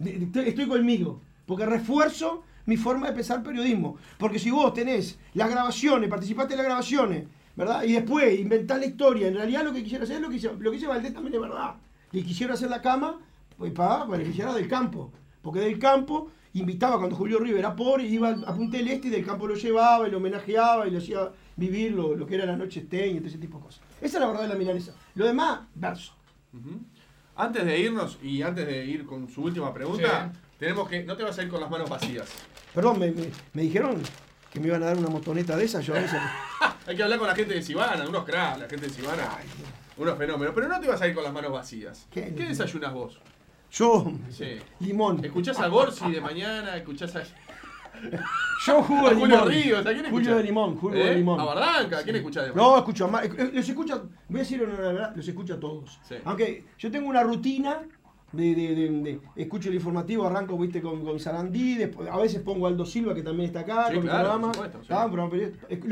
de- 0.00 0.16
estoy, 0.24 0.48
estoy 0.48 0.66
conmigo, 0.66 1.20
porque 1.46 1.66
refuerzo 1.66 2.42
mi 2.66 2.76
forma 2.76 3.06
de 3.08 3.12
pensar 3.14 3.42
periodismo. 3.44 3.96
Porque 4.18 4.38
si 4.40 4.50
vos 4.50 4.74
tenés 4.74 5.18
las 5.34 5.48
grabaciones, 5.50 6.08
participaste 6.10 6.54
en 6.54 6.58
las 6.58 6.66
grabaciones, 6.66 7.24
¿verdad? 7.56 7.84
Y 7.84 7.92
después 7.92 8.38
inventás 8.40 8.78
la 8.80 8.86
historia, 8.86 9.28
en 9.28 9.34
realidad 9.34 9.62
lo 9.64 9.72
que 9.72 9.82
quisiera 9.84 10.02
hacer 10.04 10.16
es 10.16 10.22
lo 10.22 10.28
que 10.30 10.36
hizo, 10.36 10.52
lo 10.58 10.70
que 10.70 10.76
hizo 10.78 10.88
Valdés 10.88 11.12
también 11.14 11.34
es 11.34 11.40
verdad. 11.40 11.74
Y 12.12 12.22
quisiera 12.22 12.54
hacer 12.54 12.70
la 12.70 12.82
cama 12.82 13.18
pues, 13.56 13.72
para 13.72 14.04
beneficiar 14.04 14.52
del 14.54 14.68
campo. 14.68 15.12
Porque 15.40 15.60
del 15.60 15.78
campo 15.78 16.30
invitaba 16.54 16.98
cuando 16.98 17.16
Julio 17.16 17.38
River 17.38 17.60
era 17.60 17.74
pobre, 17.74 18.04
iba 18.04 18.28
a 18.30 18.54
Punta 18.54 18.76
del 18.76 18.88
Este 18.88 19.08
y 19.08 19.10
del 19.10 19.24
campo 19.24 19.46
lo 19.46 19.54
llevaba 19.54 20.06
y 20.06 20.10
lo 20.10 20.18
homenajeaba 20.18 20.86
y 20.86 20.90
lo 20.90 20.98
hacía 20.98 21.30
vivir 21.56 21.92
lo, 21.92 22.14
lo 22.14 22.26
que 22.26 22.34
era 22.36 22.46
la 22.46 22.56
noche 22.56 22.82
stein 22.82 23.16
y 23.16 23.18
todo 23.18 23.28
ese 23.28 23.38
tipo 23.38 23.58
de 23.58 23.64
cosas. 23.64 23.80
Esa 24.00 24.16
es 24.18 24.20
la 24.20 24.26
verdad 24.26 24.42
de 24.42 24.48
la 24.48 24.54
milanesa. 24.54 24.94
Lo 25.14 25.26
demás, 25.26 25.60
verso. 25.74 26.14
Antes 27.34 27.64
de 27.64 27.78
irnos 27.80 28.18
y 28.22 28.42
antes 28.42 28.66
de 28.66 28.84
ir 28.84 29.06
con 29.06 29.28
su 29.28 29.42
última 29.42 29.72
pregunta, 29.72 30.30
Sí. 30.32 30.38
tenemos 30.58 30.88
que. 30.88 31.02
No 31.04 31.16
te 31.16 31.22
vas 31.24 31.38
a 31.38 31.42
ir 31.42 31.48
con 31.48 31.60
las 31.60 31.70
manos 31.70 31.88
vacías. 31.88 32.28
Perdón, 32.74 32.98
me, 32.98 33.10
me- 33.10 33.30
me 33.54 33.62
dijeron 33.62 34.02
que 34.52 34.60
me 34.60 34.66
iban 34.66 34.82
a 34.82 34.86
dar 34.86 34.98
una 34.98 35.08
motoneta 35.08 35.56
de 35.56 35.64
esas. 35.64 35.84
Yo 35.86 35.94
a 35.94 36.00
veces. 36.00 36.20
Hay 36.86 36.94
que 36.96 37.02
hablar 37.02 37.18
con 37.18 37.28
la 37.28 37.34
gente 37.34 37.54
de 37.54 37.62
Sibana, 37.62 38.06
unos 38.06 38.24
cracks, 38.24 38.58
la 38.60 38.68
gente 38.68 38.86
de 38.86 38.92
Sibana. 38.92 39.28
Unos 39.96 40.18
fenómenos. 40.18 40.54
Pero 40.54 40.68
no 40.68 40.78
te 40.80 40.88
vas 40.88 41.00
a 41.00 41.08
ir 41.08 41.14
con 41.14 41.24
las 41.24 41.32
manos 41.32 41.52
vacías. 41.52 42.06
¿Qué? 42.10 42.34
¿Qué, 42.34 42.44
desayunas 42.46 42.92
vos? 42.92 43.18
Yo, 43.72 44.12
Sí. 44.28 44.58
limón. 44.80 45.24
¿Escuchás 45.24 45.58
a 45.60 45.66
Gorsi 45.68 46.10
de 46.10 46.20
mañana? 46.20 46.76
¿Escuchás 46.76 47.16
a, 47.16 47.22
Yo 48.66 48.82
jugo 48.82 49.08
de 49.08 49.14
Julio 49.14 49.36
limón. 49.36 49.48
Ríos? 49.48 49.80
¿A 49.86 49.92
quién 49.92 50.04
escuchás? 50.06 50.10
Julio 50.10 50.36
de 50.36 50.42
limón, 50.44 50.76
Julio 50.76 51.02
¿Eh? 51.04 51.08
de 51.10 51.14
limón. 51.16 51.40
¿A 51.40 51.44
Barranca? 51.44 52.02
¿Quién 52.02 52.16
escuchás 52.16 52.46
de 52.48 52.54
No, 52.54 52.76
escucho 52.78 53.04
a 53.06 53.08
más. 53.08 53.28
Los 53.52 53.68
escucho, 53.68 54.08
voy 54.28 54.40
a 54.40 54.42
decir 54.42 54.62
una 54.62 54.74
verdad, 54.74 55.12
los 55.16 55.26
escucho 55.26 55.54
a 55.54 55.60
todos. 55.60 55.98
Sí. 56.06 56.16
Aunque 56.24 56.66
yo 56.78 56.90
tengo 56.90 57.08
una 57.08 57.22
rutina 57.22 57.82
de, 58.32 58.54
de- 58.54 58.74
de- 58.74 58.88
de- 59.02 59.20
escucho 59.36 59.68
el 59.68 59.74
informativo, 59.74 60.24
arranco, 60.26 60.56
viste, 60.58 60.80
con, 60.80 61.04
con 61.04 61.18
Sarandí, 61.20 61.74
después- 61.76 62.08
a 62.08 62.16
veces 62.16 62.40
pongo 62.42 62.66
Aldo 62.66 62.86
Silva, 62.86 63.14
que 63.14 63.22
también 63.22 63.46
está 63.48 63.60
acá, 63.60 63.88
Sí, 63.88 63.94
con 63.94 64.04
mi 64.04 64.08
claro, 64.08 64.40
programa. 64.40 64.52
sí. 64.54 64.86
Ah, 64.90 65.06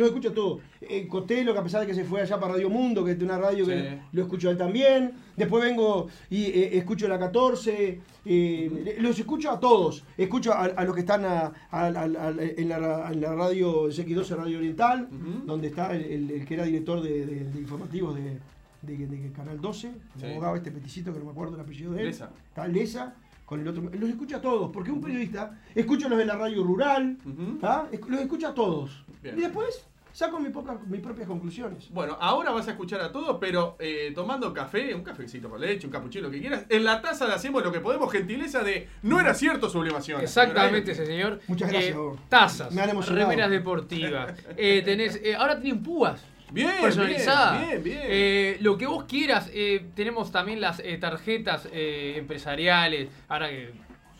escucho 0.06 0.32
todos. 0.32 0.60
Eh, 0.80 1.06
Cotelo, 1.06 1.52
que 1.52 1.58
a 1.58 1.62
pesar 1.62 1.82
de 1.82 1.86
que 1.86 1.94
se 1.94 2.04
fue 2.04 2.22
allá 2.22 2.40
para 2.40 2.54
Radio 2.54 2.70
Mundo, 2.70 3.04
que 3.04 3.12
es 3.12 3.20
una 3.22 3.38
radio 3.38 3.64
Sí. 3.66 3.70
que 3.72 3.98
lo 4.12 4.22
escucho 4.22 4.48
a 4.48 4.52
él 4.52 4.56
también. 4.58 5.12
Después 5.36 5.62
vengo 5.62 6.08
y 6.30 6.44
eh, 6.46 6.76
escucho 6.78 7.06
la 7.08 7.18
14. 7.18 8.00
eh, 8.24 8.96
Los 9.00 9.18
escucho 9.18 9.50
a 9.50 9.60
todos. 9.60 10.04
Escucho 10.16 10.52
a, 10.52 10.64
a 10.64 10.84
los 10.84 10.94
que 10.94 11.00
están 11.00 11.24
a- 11.24 11.52
en, 11.72 12.68
la, 12.68 13.10
en 13.12 13.20
la 13.20 13.34
radio 13.34 13.88
CX12 13.90 14.36
Radio 14.36 14.58
Oriental, 14.58 15.08
donde 15.46 15.68
está 15.68 15.94
el, 15.94 16.02
el- 16.04 16.30
el 16.30 16.44
que 16.46 16.54
era 16.54 16.64
director 16.64 17.02
de 17.02 17.46
informativos 17.58 18.14
de, 18.16 18.38
de- 18.82 19.06
de 19.06 19.32
Canal 19.32 19.60
12, 19.60 19.88
el 19.88 20.20
Sí. 20.20 20.26
abogado 20.26 20.56
este 20.56 20.70
peticito 20.70 21.12
que 21.12 21.18
no 21.18 21.26
me 21.26 21.30
acuerdo 21.32 21.54
el 21.54 21.60
apellido 21.60 21.92
de 21.92 22.00
él. 22.00 22.06
Lesa. 22.08 22.30
Está 22.48 22.66
Lesa, 22.66 23.14
con 23.44 23.60
el 23.60 23.68
otro. 23.68 23.82
Los 23.92 24.08
escucho 24.10 24.36
a 24.36 24.40
todos, 24.40 24.70
porque 24.72 24.90
un 24.90 25.00
periodista, 25.00 25.58
escucho 25.74 26.08
los 26.08 26.18
de 26.18 26.24
la 26.24 26.36
radio 26.36 26.62
rural, 26.62 27.18
los 27.24 28.20
escucho 28.20 28.48
a 28.48 28.54
todos. 28.54 29.04
Bien. 29.22 29.36
Y 29.38 29.42
después 29.42 29.86
saco 30.12 30.40
mi 30.40 30.48
poca- 30.50 30.78
mis 30.88 31.00
propias 31.00 31.26
conclusiones. 31.28 31.88
Bueno, 31.92 32.16
ahora 32.20 32.50
vas 32.50 32.66
a 32.68 32.72
escuchar 32.72 33.00
a 33.00 33.12
todos, 33.12 33.36
pero 33.40 33.76
eh, 33.78 34.12
tomando 34.14 34.52
café, 34.52 34.94
un 34.94 35.02
cafecito 35.02 35.48
con 35.48 35.60
leche, 35.60 35.86
un 35.86 35.92
capuchino, 35.92 36.26
lo 36.26 36.30
que 36.32 36.40
quieras. 36.40 36.64
En 36.68 36.84
la 36.84 37.00
taza 37.00 37.26
le 37.28 37.34
hacemos 37.34 37.62
lo 37.62 37.70
que 37.70 37.80
podemos, 37.80 38.10
gentileza 38.10 38.62
de 38.62 38.88
no 39.02 39.20
era 39.20 39.34
cierto 39.34 39.68
sublimación. 39.68 40.20
Exactamente, 40.20 40.92
ese 40.92 41.06
señor. 41.06 41.40
Muchas 41.46 41.70
gracias, 41.70 41.94
Eh, 41.94 41.98
vos. 41.98 42.18
tazas, 42.28 42.72
Me 42.72 42.84
remeras 42.86 43.50
deportivas. 43.50 44.34
Eh, 44.56 44.82
tenés, 44.84 45.16
eh, 45.22 45.36
ahora 45.36 45.60
tienen 45.60 45.82
púas. 45.82 46.24
Bien, 46.52 46.70
personalizadas. 46.80 47.66
bien, 47.66 47.82
bien, 47.82 47.98
bien. 47.98 48.08
Eh, 48.10 48.56
lo 48.60 48.76
que 48.78 48.86
vos 48.86 49.04
quieras. 49.04 49.50
eh, 49.52 49.84
tenemos 49.94 50.30
también 50.32 50.60
las 50.60 50.80
eh, 50.80 50.96
tarjetas 50.98 51.68
empresariales. 51.72 53.08
Ahora 53.28 53.48
que 53.50 53.70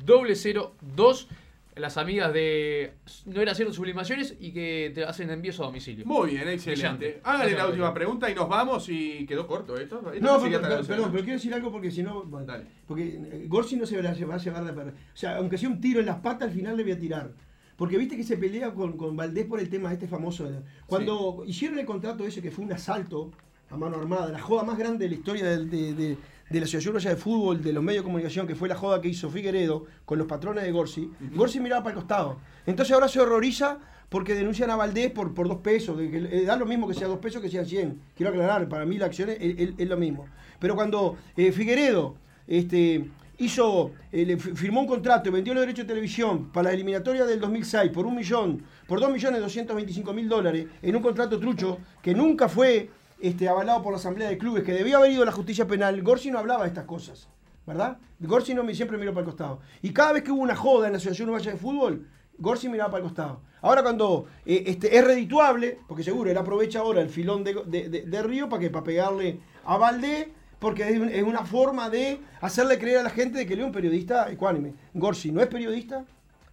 091-818-002 0.05 1.27
las 1.75 1.95
amigas 1.97 2.33
de 2.33 2.91
No 3.25 3.39
era 3.41 3.55
cierto 3.55 3.73
sublimaciones 3.73 4.35
y 4.37 4.51
que 4.51 4.91
te 4.93 5.05
hacen 5.05 5.29
envíos 5.29 5.57
a 5.61 5.63
domicilio. 5.63 6.05
Muy 6.05 6.31
bien, 6.31 6.49
excelente. 6.49 7.21
Háganle 7.23 7.53
la 7.55 7.67
última 7.67 7.93
pregunta 7.93 8.29
y 8.29 8.35
nos 8.35 8.49
vamos 8.49 8.89
y 8.89 9.25
quedó 9.25 9.47
corto 9.47 9.77
esto. 9.77 10.11
Esto 10.11 10.25
No, 10.25 10.41
pero, 10.43 10.61
pero- 10.61 10.83
perdón, 10.85 11.11
pero 11.11 11.23
quiero 11.23 11.37
decir 11.37 11.53
algo 11.53 11.71
porque 11.71 11.89
si 11.89 12.03
no. 12.03 12.23
bueno, 12.23 12.45
Dale. 12.47 12.65
Porque 12.85 13.03
eh, 13.05 13.45
Gorsi 13.47 13.77
no 13.77 13.85
se 13.85 14.01
va 14.01 14.09
a 14.09 14.13
llevar, 14.13 14.65
de 14.65 14.73
perder. 14.73 14.93
O 14.93 15.15
sea, 15.17 15.37
aunque 15.37 15.57
sea 15.57 15.69
un 15.69 15.79
tiro 15.79 16.01
en 16.01 16.07
las 16.07 16.17
patas, 16.17 16.49
al 16.49 16.53
final 16.53 16.75
le 16.75 16.83
voy 16.83 16.91
a 16.91 16.99
tirar. 16.99 17.31
Porque 17.77 17.97
viste 17.97 18.17
que 18.17 18.23
se 18.25 18.35
pelea 18.35 18.73
con, 18.73 18.97
con 18.97 19.15
Valdés 19.15 19.45
por 19.45 19.61
el 19.61 19.69
tema 19.69 19.93
este 19.93 20.07
famoso. 20.07 20.49
de- 20.51 20.59
Cuando 20.85 21.43
hicieron 21.47 21.79
el 21.79 21.85
contrato 21.85 22.25
ese 22.25 22.41
que 22.41 22.51
fue 22.51 22.65
un 22.65 22.73
asalto 22.73 23.31
a 23.69 23.77
mano 23.77 23.95
armada, 23.97 24.29
la 24.33 24.39
joda 24.41 24.63
más 24.63 24.77
grande 24.77 25.05
de 25.05 25.11
la 25.11 25.15
historia 25.15 25.45
de- 25.45 26.17
de 26.49 26.59
la 26.59 26.63
Asociación 26.65 26.91
Uruguaya 26.95 27.11
de 27.11 27.15
Fútbol, 27.21 27.61
de 27.61 27.73
los 27.73 27.83
medios 27.83 28.01
de 28.03 28.05
comunicación, 28.05 28.47
que 28.47 28.55
fue 28.55 28.67
la 28.67 28.75
joda 28.75 28.99
que 29.01 29.07
hizo 29.09 29.29
Figueredo 29.29 29.85
con 30.05 30.17
los 30.17 30.27
patrones 30.27 30.63
de 30.63 30.71
Gorsi, 30.71 31.09
Gorsi 31.35 31.59
miraba 31.59 31.83
para 31.83 31.93
el 31.95 31.99
costado. 31.99 32.39
Entonces 32.65 32.93
ahora 32.93 33.07
se 33.07 33.19
horroriza 33.19 33.77
porque 34.09 34.33
denuncian 34.33 34.71
a 34.71 34.75
Valdés 34.75 35.11
por, 35.11 35.33
por 35.35 35.47
dos 35.47 35.57
pesos, 35.59 35.95
de 35.97 36.09
que 36.09 36.17
eh, 36.17 36.45
da 36.45 36.55
lo 36.55 36.65
mismo 36.65 36.87
que 36.87 36.95
sea 36.95 37.07
dos 37.07 37.19
pesos 37.19 37.41
que 37.41 37.49
sean 37.49 37.65
100. 37.67 38.01
Quiero 38.15 38.31
aclarar, 38.31 38.67
para 38.67 38.85
mí 38.85 38.97
la 38.97 39.05
acción 39.05 39.29
es, 39.29 39.37
es- 39.39 39.69
es 39.77 39.87
lo 39.87 39.97
mismo. 39.97 40.25
Pero 40.59 40.73
cuando 40.75 41.17
eh, 41.37 41.51
Figueredo 41.51 42.15
este, 42.47 43.05
hizo, 43.37 43.91
eh, 44.11 44.25
le 44.25 44.37
fi- 44.37 44.51
firmó 44.55 44.81
un 44.81 44.87
contrato 44.87 45.29
y 45.29 45.31
vendió 45.31 45.53
los 45.53 45.61
derechos 45.61 45.85
de 45.85 45.89
televisión 45.93 46.51
para 46.51 46.69
la 46.69 46.73
eliminatoria 46.73 47.25
del 47.27 47.39
2006 47.39 47.91
por 47.91 48.07
un 48.07 48.15
millón, 48.15 48.63
por 48.87 48.99
2.225.000 48.99 50.27
dólares, 50.27 50.65
en 50.81 50.95
un 50.95 51.01
contrato 51.03 51.39
trucho 51.39 51.77
que 52.01 52.13
nunca 52.15 52.49
fue 52.49 52.89
este, 53.21 53.47
avalado 53.49 53.81
por 53.81 53.91
la 53.93 53.97
Asamblea 53.97 54.29
de 54.29 54.37
Clubes, 54.37 54.63
que 54.63 54.73
debió 54.73 54.97
haber 54.97 55.11
ido 55.11 55.23
a 55.23 55.25
la 55.25 55.31
justicia 55.31 55.67
penal, 55.67 56.01
Gorsi 56.01 56.31
no 56.31 56.39
hablaba 56.39 56.63
de 56.63 56.69
estas 56.69 56.85
cosas, 56.85 57.27
¿verdad? 57.65 57.97
Gorsi 58.19 58.53
no 58.53 58.67
siempre 58.73 58.97
miró 58.97 59.11
para 59.13 59.21
el 59.21 59.25
costado. 59.31 59.59
Y 59.81 59.91
cada 59.91 60.13
vez 60.13 60.23
que 60.23 60.31
hubo 60.31 60.41
una 60.41 60.55
joda 60.55 60.87
en 60.87 60.93
la 60.93 60.97
Asociación 60.97 61.29
Uruguaya 61.29 61.51
de 61.51 61.57
Fútbol, 61.57 62.07
Gorsi 62.37 62.69
miraba 62.69 62.91
para 62.91 63.03
el 63.03 63.09
costado. 63.09 63.41
Ahora 63.61 63.83
cuando 63.83 64.27
eh, 64.45 64.63
este, 64.67 64.97
es 64.97 65.03
redituable, 65.05 65.79
porque 65.87 66.03
seguro 66.03 66.29
él 66.31 66.37
aprovecha 66.37 66.79
ahora 66.79 67.01
el 67.01 67.09
filón 67.09 67.43
de, 67.43 67.53
de- 67.65 68.23
Río 68.23 68.47
para 68.47 68.61
que 68.61 68.69
para 68.69 68.83
pegarle 68.85 69.39
a 69.65 69.77
Valdés, 69.77 70.27
porque 70.59 70.87
es, 70.89 70.99
un- 70.99 71.09
es 71.09 71.23
una 71.23 71.43
forma 71.45 71.89
de 71.89 72.21
hacerle 72.41 72.79
creer 72.79 72.99
a 72.99 73.03
la 73.03 73.09
gente 73.09 73.39
de 73.39 73.45
que 73.45 73.53
él 73.55 73.59
es 73.59 73.65
un 73.65 73.71
periodista 73.73 74.31
ecuánime. 74.31 74.73
Gorsi 74.93 75.31
no 75.31 75.41
es 75.41 75.47
periodista, 75.47 76.05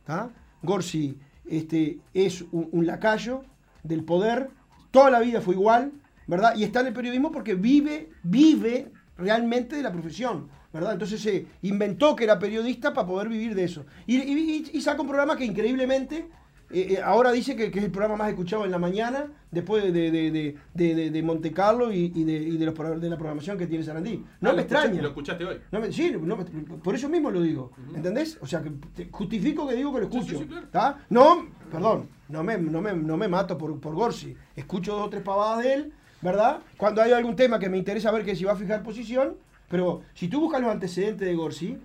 ¿tá? 0.05 0.31
Gorsi 0.63 1.17
este, 1.49 1.99
es 2.13 2.45
un 2.51 2.85
lacayo 2.87 3.43
del 3.85 4.03
poder, 4.03 4.51
toda 4.91 5.11
la 5.11 5.21
vida 5.21 5.41
fue 5.41 5.55
igual, 5.55 5.93
¿verdad? 6.27 6.55
Y 6.57 6.65
está 6.65 6.81
en 6.81 6.89
el 6.89 6.93
periodismo 6.93 7.31
porque 7.33 7.55
vive, 7.55 8.11
vive 8.23 8.91
realmente 9.19 9.77
de 9.77 9.83
la 9.83 9.93
profesión, 9.93 10.49
¿verdad? 10.73 10.93
Entonces 10.93 11.21
se 11.21 11.47
inventó 11.63 12.15
que 12.17 12.25
era 12.25 12.39
periodista 12.39 12.93
para 12.93 13.07
poder 13.07 13.29
vivir 13.29 13.55
de 13.55 13.65
eso. 13.65 13.87
Y, 14.07 14.17
y- 14.17 14.71
y- 14.73 14.81
saca 14.81 15.01
un 15.03 15.09
programa 15.09 15.37
que 15.37 15.45
increíblemente 15.45 16.29
eh, 16.69 16.95
eh, 16.95 17.01
ahora 17.03 17.31
dice 17.31 17.55
que, 17.55 17.71
que 17.71 17.79
es 17.79 17.85
el 17.85 17.93
programa 17.93 18.17
más 18.17 18.29
escuchado 18.29 18.65
en 18.65 18.73
la 18.73 18.79
mañana, 18.79 19.27
después 19.53 19.85
de, 19.85 20.11
de, 20.11 20.55
de, 20.75 21.11
de- 21.11 21.23
Monte 21.23 21.53
Carlo 21.53 21.93
y, 21.93 22.11
y 22.13 22.25
de, 22.25 22.33
y 22.35 22.57
de 22.57 22.67
los 22.67 23.01
de 23.01 23.09
la 23.09 23.17
programación 23.17 23.57
que 23.57 23.69
tiene 23.69 23.85
Sarandí. 23.85 24.17
No 24.41 24.51
Ah, 24.51 24.53
me 24.53 24.57
lo 24.57 24.61
extraña. 24.63 25.01
Lo 25.01 25.09
escuchaste 25.09 25.45
hoy. 25.45 25.59
No 25.71 25.79
me- 25.81 25.93
sí, 25.93 26.13
no 26.21 26.37
me- 26.37 26.45
por 26.45 26.95
eso 26.97 27.09
mismo 27.09 27.31
lo 27.31 27.41
digo. 27.41 27.71
¿Entendés? 27.95 28.37
O 28.43 28.47
sea, 28.49 28.63
que 28.63 28.71
te- 28.97 29.09
justifico 29.13 29.67
que 29.69 29.77
digo 29.77 29.95
que 29.95 30.01
lo 30.01 30.07
Sí, 30.11 30.13
sí, 30.13 30.19
escucho. 30.19 30.39
sí, 30.41 30.47
claro. 30.47 30.67
¿tá? 30.73 31.07
No, 31.09 31.47
perdón, 31.71 32.09
no 32.29 32.43
me, 32.43 32.59
no 32.59 32.83
me, 32.83 32.93
no 32.95 33.17
me 33.17 33.29
mato 33.29 33.57
por, 33.57 33.79
por 33.81 33.95
Gorsi. 33.95 34.37
Escucho 34.57 34.97
dos 34.97 35.07
o 35.07 35.11
tres 35.11 35.23
pavadas 35.23 35.63
de 35.65 35.73
él, 35.73 35.93
¿verdad? 36.23 36.59
Cuando 36.77 37.03
hay 37.03 37.13
algún 37.13 37.37
tema 37.37 37.59
que 37.59 37.69
me 37.69 37.79
interesa 37.79 38.11
ver 38.11 38.25
que 38.25 38.35
si 38.37 38.45
va 38.45 38.53
a 38.53 38.57
fijar 38.57 38.83
posición, 38.83 39.37
pero 39.69 40.03
si 40.15 40.29
tú 40.29 40.41
buscas 40.41 40.61
los 40.61 40.71
antecedentes 40.71 41.27
de 41.27 41.35
Gorsi, 41.35 41.79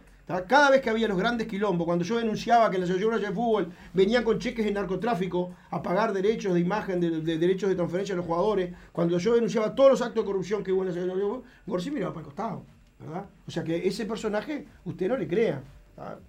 cada 0.48 0.70
vez 0.70 0.82
que 0.82 0.90
había 0.90 1.10
los 1.10 1.18
grandes 1.18 1.46
quilombos, 1.48 1.86
cuando 1.86 2.06
yo 2.06 2.18
denunciaba 2.18 2.70
que 2.72 2.78
la 2.78 2.86
Asociación 2.86 3.20
de 3.20 3.32
Fútbol 3.32 3.70
venían 3.94 4.24
con 4.24 4.40
cheques 4.40 4.64
de 4.64 4.72
narcotráfico 4.72 5.52
a 5.72 5.82
pagar 5.84 6.14
derechos 6.14 6.54
de 6.54 6.62
imagen, 6.62 7.02
de, 7.02 7.20
de 7.22 7.38
derechos 7.38 7.68
de 7.70 7.76
transferencia 7.76 8.14
a 8.14 8.18
los 8.18 8.26
jugadores, 8.26 8.74
cuando 8.94 9.18
yo 9.18 9.34
denunciaba 9.34 9.76
todos 9.76 9.92
los 9.92 10.02
actos 10.02 10.24
de 10.24 10.28
corrupción 10.28 10.64
que 10.64 10.72
hubo 10.72 10.82
en 10.84 10.88
la 10.88 10.92
Asociación 10.92 11.18
de 11.20 11.26
Fútbol, 11.26 11.44
Gorsi 11.68 11.92
miraba 11.92 12.14
para 12.14 12.22
el 12.22 12.26
costado. 12.28 12.66
¿verdad? 13.00 13.26
O 13.48 13.52
sea 13.52 13.64
que 13.64 13.88
ese 13.88 14.06
personaje 14.06 14.68
usted 14.86 15.10
no 15.10 15.18
le 15.18 15.28
crea, 15.28 15.64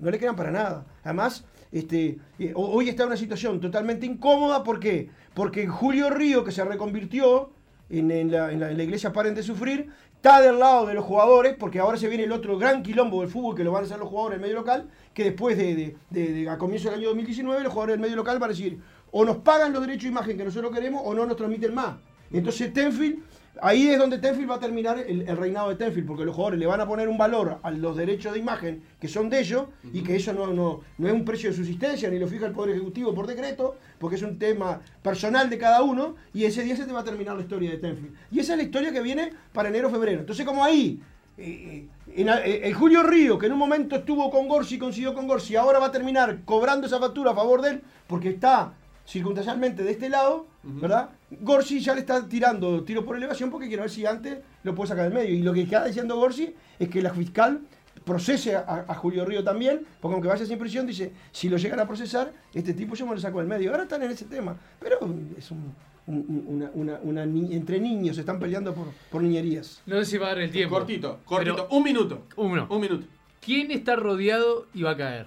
no 0.01 0.11
le 0.11 0.19
crean 0.19 0.35
para 0.35 0.51
nada. 0.51 0.85
Además, 1.05 1.45
este, 1.71 2.19
eh, 2.39 2.53
ho- 2.57 2.71
hoy 2.71 2.89
está 2.89 3.03
en 3.05 3.09
una 3.09 3.17
situación 3.17 3.61
totalmente 3.61 4.05
incómoda, 4.07 4.65
¿por 4.65 4.81
qué? 4.81 5.11
Porque 5.35 5.69
Julio 5.69 6.11
Río, 6.11 6.43
que 6.45 6.51
se 6.51 6.65
reconvirtió 6.65 7.51
en, 7.99 8.31
la 8.31 8.83
iglesia 8.83 9.13
Paren 9.13 9.35
de 9.35 9.43
Sufrir, 9.43 9.89
está 10.15 10.41
del 10.41 10.59
lado 10.59 10.87
de 10.87 10.95
los 10.95 11.05
jugadores, 11.05 11.55
porque 11.59 11.79
ahora 11.81 11.97
se 11.99 12.09
viene 12.09 12.25
el 12.25 12.33
otro 12.33 12.57
gran 12.59 12.83
quilombo 12.83 13.21
del 13.21 13.31
fútbol 13.31 13.55
que 13.57 13.65
lo 13.65 13.73
van 13.73 13.83
a 13.83 13.87
hacer 13.87 13.99
los 13.99 14.09
jugadores 14.09 14.39
del 14.39 14.43
medio 14.49 14.61
local, 14.61 14.89
que 15.15 15.25
después 15.25 15.57
de, 15.59 15.75
de- 15.75 15.97
de- 16.11 16.33
de- 16.33 16.49
a 16.49 16.57
comienzo 16.59 16.89
del 16.91 16.99
año 17.01 17.09
2019 17.09 17.63
los 17.63 17.73
jugadores 17.73 17.95
del 17.95 18.01
medio 18.01 18.17
local 18.17 18.39
van 18.39 18.51
a 18.51 18.53
decir, 18.53 18.79
o 19.11 19.25
nos 19.25 19.39
pagan 19.39 19.73
los 19.73 19.83
derechos 19.83 20.05
de 20.05 20.09
imagen 20.09 20.37
que 20.39 20.45
nosotros 20.45 20.73
queremos, 20.73 21.03
o 21.05 21.13
no 21.15 21.27
nos 21.27 21.37
transmiten 21.37 21.75
más. 21.75 21.97
Entonces 22.33 22.73
Tenfield, 22.73 23.19
ahí 23.61 23.89
es 23.89 23.99
donde 23.99 24.19
Tenfield 24.19 24.51
va 24.51 24.55
a 24.57 24.61
terminar 24.61 24.99
el, 24.99 25.23
el 25.29 25.37
reinado 25.37 25.69
de 25.69 25.77
Tenfield, 25.77 26.07
porque 26.07 26.25
los 26.25 26.35
jugadores 26.35 26.59
le 26.59 26.67
van 26.67 26.81
a 26.81 26.87
poner 26.87 27.09
un 27.09 27.19
valor 27.19 27.59
a 27.63 27.71
los 27.71 27.97
derechos 27.97 28.33
de 28.33 28.39
imagen 28.39 28.83
que 28.99 29.09
son 29.09 29.29
de 29.29 29.41
ellos 29.41 29.67
y 29.93 30.03
que 30.03 30.17
eso 30.17 30.33
no, 30.33 30.47
no, 30.49 30.81
no 30.99 31.07
es 31.07 31.13
un 31.13 31.25
precio 31.25 31.51
de 31.51 31.57
subsistencia, 31.57 32.09
ni 32.11 32.19
lo 32.19 32.27
fija 32.27 32.47
el 32.47 32.53
Poder 32.53 32.75
Ejecutivo 32.75 33.15
por 33.15 33.27
decreto, 33.27 33.77
porque 33.99 34.17
es 34.17 34.23
un 34.23 34.39
tema 34.39 34.81
personal 35.03 35.51
de 35.51 35.59
cada 35.59 35.83
uno, 35.83 36.15
y 36.33 36.45
ese 36.45 36.63
día 36.63 36.77
se 36.77 36.85
te 36.87 36.93
va 36.93 37.01
a 37.01 37.05
terminar 37.05 37.37
la 37.37 37.43
historia 37.43 37.71
de 37.71 37.79
Tenfield. 37.79 38.15
Y 38.31 38.41
esa 38.41 38.53
es 38.55 38.59
la 38.59 38.65
historia 38.65 38.93
que 38.93 39.03
viene 39.03 39.33
para 39.53 39.69
enero-febrero. 39.69 40.21
Entonces 40.21 40.47
como 40.47 40.65
ahí... 40.65 41.01
eh, 41.39 41.87
en 42.15 42.29
a- 42.29 42.45
eh, 42.45 42.69
el 42.69 42.75
Julio 42.75 43.03
Río, 43.03 43.39
que 43.39 43.47
en 43.47 43.53
un 43.53 43.59
momento 43.59 43.97
estuvo 43.97 44.31
con 44.31 44.47
Gorsi, 44.47 44.79
consiguió 44.79 45.15
con 45.15 45.27
Gorsi, 45.27 45.57
ahora 45.57 45.79
va 45.79 45.87
a 45.87 45.93
terminar 45.93 46.41
cobrando 46.45 46.87
esa 46.87 46.99
factura 46.99 47.31
a 47.31 47.35
favor 47.35 47.63
de 47.63 47.71
él, 47.71 47.83
porque 48.07 48.29
está 48.29 48.75
circunstancialmente 49.13 49.83
de 49.83 49.91
este 49.91 50.09
lado, 50.09 50.47
¿verdad? 50.63 51.11
Gorsi 51.41 51.81
ya 51.81 51.95
le 51.95 52.01
está 52.01 52.27
tirando 52.29 52.83
tiro 52.85 53.05
por 53.05 53.17
elevación 53.17 53.51
porque 53.51 53.67
quiere 53.69 53.83
ver 53.83 53.91
si 53.91 54.07
antes 54.07 54.39
lo 54.63 54.75
puede 54.75 54.89
sacar 54.89 55.05
del 55.05 55.13
medio. 55.15 55.35
Y 55.35 55.43
lo 55.43 55.53
que 55.53 55.63
está 55.63 55.85
diciendo 55.85 56.17
Gorsi 56.17 56.55
es 56.79 56.89
que 56.89 57.03
la 57.03 57.11
fiscal 57.11 57.61
procese 58.05 58.57
a, 58.57 58.85
a 58.89 58.95
Julio 58.95 59.25
Río 59.25 59.45
también, 59.45 59.83
porque 60.01 60.15
aunque 60.15 60.29
vaya 60.29 60.45
sin 60.47 60.59
prisión, 60.59 60.87
dice, 60.87 61.13
si 61.31 61.49
lo 61.49 61.57
llegan 61.59 61.79
a 61.81 61.87
procesar, 61.87 62.33
este 62.55 62.73
tipo 62.75 62.95
yo 62.95 63.07
me 63.07 63.15
lo 63.15 63.21
saco 63.21 63.39
del 63.39 63.47
medio. 63.49 63.71
Ahora 63.71 63.83
están 63.85 64.03
en 64.03 64.11
ese 64.11 64.25
tema, 64.25 64.57
pero 64.81 64.99
es 65.37 65.51
un, 65.51 65.75
un- 66.07 66.45
una, 66.49 66.71
una- 66.75 66.99
una 67.03 67.27
ni- 67.27 67.55
entre 67.55 67.79
niños, 67.81 68.17
se 68.17 68.23
están 68.23 68.39
peleando 68.41 68.75
por, 68.75 68.87
por 69.11 69.23
niñerías. 69.23 69.83
No 69.87 69.97
sé 69.99 70.05
si 70.07 70.19
va 70.19 70.27
a 70.27 70.29
dar 70.31 70.39
el 70.41 70.51
tiempo. 70.51 70.75
Cortito, 70.77 71.21
cortito. 71.25 71.55
Pero 71.55 71.69
un 71.77 71.83
minuto. 71.85 72.23
uno. 72.37 72.67
Un 72.71 72.81
minuto. 72.81 73.07
¿Quién 73.41 73.71
está 73.71 73.95
rodeado 73.95 74.67
y 74.73 74.83
va 74.83 74.93
a 74.93 74.97
caer? 74.97 75.27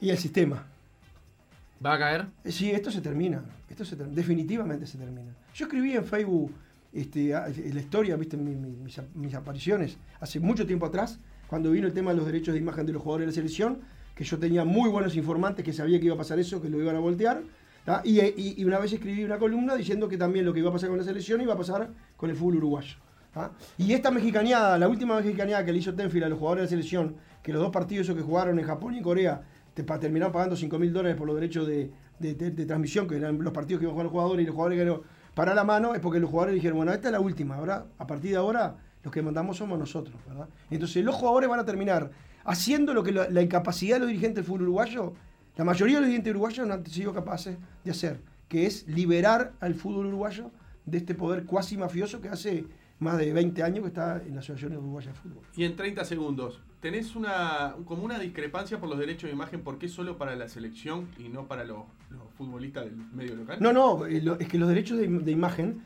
Y 0.00 0.10
el 0.10 0.18
sistema. 0.18 0.66
¿Va 1.84 1.94
a 1.94 1.98
caer? 1.98 2.26
Eh, 2.44 2.52
Sí, 2.52 2.70
esto 2.70 2.90
se 2.90 3.00
termina. 3.00 3.42
Esto 3.68 3.84
se 3.84 3.96
ter- 3.96 4.08
definitivamente 4.08 4.86
se 4.86 4.98
termina. 4.98 5.34
Yo 5.54 5.66
escribí 5.66 5.92
en 5.92 6.04
Facebook 6.04 6.52
este, 6.92 7.34
a- 7.34 7.48
la 7.48 7.80
historia, 7.80 8.16
viste, 8.16 8.36
mi- 8.36 8.54
mi- 8.54 8.76
mis, 8.76 9.00
mis 9.14 9.34
apariciones 9.34 9.98
hace 10.20 10.38
mucho 10.40 10.66
tiempo 10.66 10.86
atrás, 10.86 11.18
cuando 11.48 11.70
vino 11.70 11.86
el 11.86 11.92
tema 11.92 12.10
de 12.12 12.16
los 12.18 12.26
derechos 12.26 12.54
de 12.54 12.60
imagen 12.60 12.86
de 12.86 12.92
los 12.92 13.02
jugadores 13.02 13.26
de 13.26 13.30
la 13.32 13.34
selección, 13.34 13.80
que 14.14 14.22
yo 14.24 14.38
tenía 14.38 14.64
muy 14.64 14.88
buenos 14.90 15.16
informantes 15.16 15.64
que 15.64 15.72
sabía 15.72 15.98
que 15.98 16.06
iba 16.06 16.14
a 16.14 16.18
pasar 16.18 16.38
eso, 16.38 16.62
que 16.62 16.68
lo 16.68 16.80
iban 16.80 16.96
a 16.96 17.00
voltear. 17.00 17.42
eh, 18.04 18.34
y- 18.56 18.64
una 18.64 18.78
vez 18.78 18.92
escribí 18.94 19.24
una 19.24 19.36
columna 19.38 19.74
diciendo 19.74 20.08
que 20.08 20.16
también 20.16 20.46
lo 20.46 20.54
que 20.54 20.60
iba 20.60 20.70
a 20.70 20.72
pasar 20.72 20.88
con 20.88 20.96
la 20.96 21.04
selección 21.04 21.42
iba 21.42 21.52
a 21.52 21.58
pasar 21.58 21.90
con 22.16 22.30
el 22.30 22.36
fútbol 22.36 22.56
uruguayo. 22.56 22.96
Y 23.76 23.92
esta 23.92 24.10
mexicaneada, 24.12 24.78
la 24.78 24.88
última 24.88 25.16
mexicaneada 25.16 25.64
que 25.66 25.72
le 25.72 25.78
hizo 25.80 25.92
Tenfield 25.92 26.24
a 26.24 26.28
los 26.30 26.38
jugadores 26.38 26.62
de 26.62 26.64
la 26.66 26.70
selección, 26.82 27.16
que 27.42 27.52
los 27.52 27.60
dos 27.60 27.70
partidos 27.72 28.06
esos 28.06 28.16
que 28.16 28.22
jugaron 28.22 28.58
en 28.58 28.64
Japón 28.64 28.94
y 28.94 29.02
Corea, 29.02 29.42
te 29.74 29.82
terminaron 29.82 30.32
pagando 30.32 30.56
5 30.56 30.78
mil 30.78 30.92
dólares 30.92 31.16
por 31.16 31.26
los 31.26 31.34
derechos 31.36 31.66
de, 31.66 31.90
de- 32.18 32.34
de- 32.34 32.50
de 32.52 32.66
transmisión, 32.66 33.06
que 33.08 33.16
eran 33.16 33.42
los 33.42 33.52
partidos 33.52 33.80
que 33.80 33.84
iban 33.84 33.90
a 33.90 33.94
jugar 33.94 34.04
los 34.04 34.12
jugadores 34.12 34.42
y 34.42 34.46
los 34.46 34.54
jugadores 34.54 34.78
que 34.78 34.84
no 34.84 35.02
para 35.34 35.52
la 35.54 35.64
mano, 35.64 35.94
es 35.94 36.00
porque 36.00 36.20
los 36.20 36.30
jugadores 36.30 36.54
dijeron, 36.54 36.76
bueno, 36.78 36.92
esta 36.92 37.08
es 37.08 37.12
la 37.12 37.18
última, 37.20 37.56
ahora, 37.56 37.86
a 37.98 38.06
partir 38.06 38.30
de 38.30 38.36
ahora, 38.36 38.76
los 39.02 39.12
que 39.12 39.20
mandamos 39.20 39.56
somos 39.56 39.76
nosotros, 39.78 40.14
¿verdad? 40.28 40.48
Entonces 40.70 41.04
los 41.04 41.16
jugadores 41.16 41.48
van 41.50 41.58
a 41.58 41.64
terminar 41.64 42.10
haciendo 42.44 42.94
lo 42.94 43.02
que 43.02 43.10
la, 43.10 43.28
la 43.28 43.42
incapacidad 43.42 43.96
de 43.96 44.00
los 44.00 44.08
dirigentes 44.08 44.36
del 44.36 44.44
fútbol 44.44 44.62
uruguayo, 44.62 45.12
la 45.56 45.64
mayoría 45.64 45.96
de 45.96 46.00
los 46.02 46.06
dirigentes 46.06 46.30
uruguayos 46.30 46.66
no 46.68 46.74
han 46.74 46.86
sido 46.86 47.12
capaces 47.12 47.56
de 47.84 47.90
hacer, 47.90 48.20
que 48.48 48.66
es 48.66 48.86
liberar 48.86 49.52
al 49.60 49.74
fútbol 49.74 50.06
uruguayo 50.06 50.52
de 50.86 50.98
este 50.98 51.14
poder 51.16 51.44
cuasi 51.46 51.76
mafioso 51.76 52.20
que 52.20 52.28
hace 52.28 52.64
más 52.98 53.18
de 53.18 53.32
20 53.32 53.62
años 53.62 53.80
que 53.82 53.88
está 53.88 54.22
en 54.22 54.34
la 54.34 54.40
Asociación 54.40 54.76
Uruguaya 54.76 55.12
de 55.12 55.14
Fútbol. 55.14 55.42
Y 55.56 55.64
en 55.64 55.76
30 55.76 56.04
segundos, 56.04 56.60
¿tenés 56.80 57.16
una 57.16 57.74
como 57.84 58.04
una 58.04 58.18
discrepancia 58.18 58.78
por 58.78 58.88
los 58.88 58.98
derechos 58.98 59.28
de 59.28 59.34
imagen? 59.34 59.62
¿Por 59.62 59.78
qué 59.78 59.88
solo 59.88 60.16
para 60.16 60.36
la 60.36 60.48
selección 60.48 61.08
y 61.18 61.28
no 61.28 61.46
para 61.46 61.64
los, 61.64 61.78
los 62.10 62.22
futbolistas 62.36 62.84
del 62.84 62.96
medio 62.96 63.34
local? 63.34 63.58
No, 63.60 63.72
no, 63.72 64.06
eh, 64.06 64.22
es 64.38 64.48
que 64.48 64.58
los 64.58 64.68
derechos 64.68 64.98
de, 64.98 65.08
de 65.08 65.32
imagen, 65.32 65.82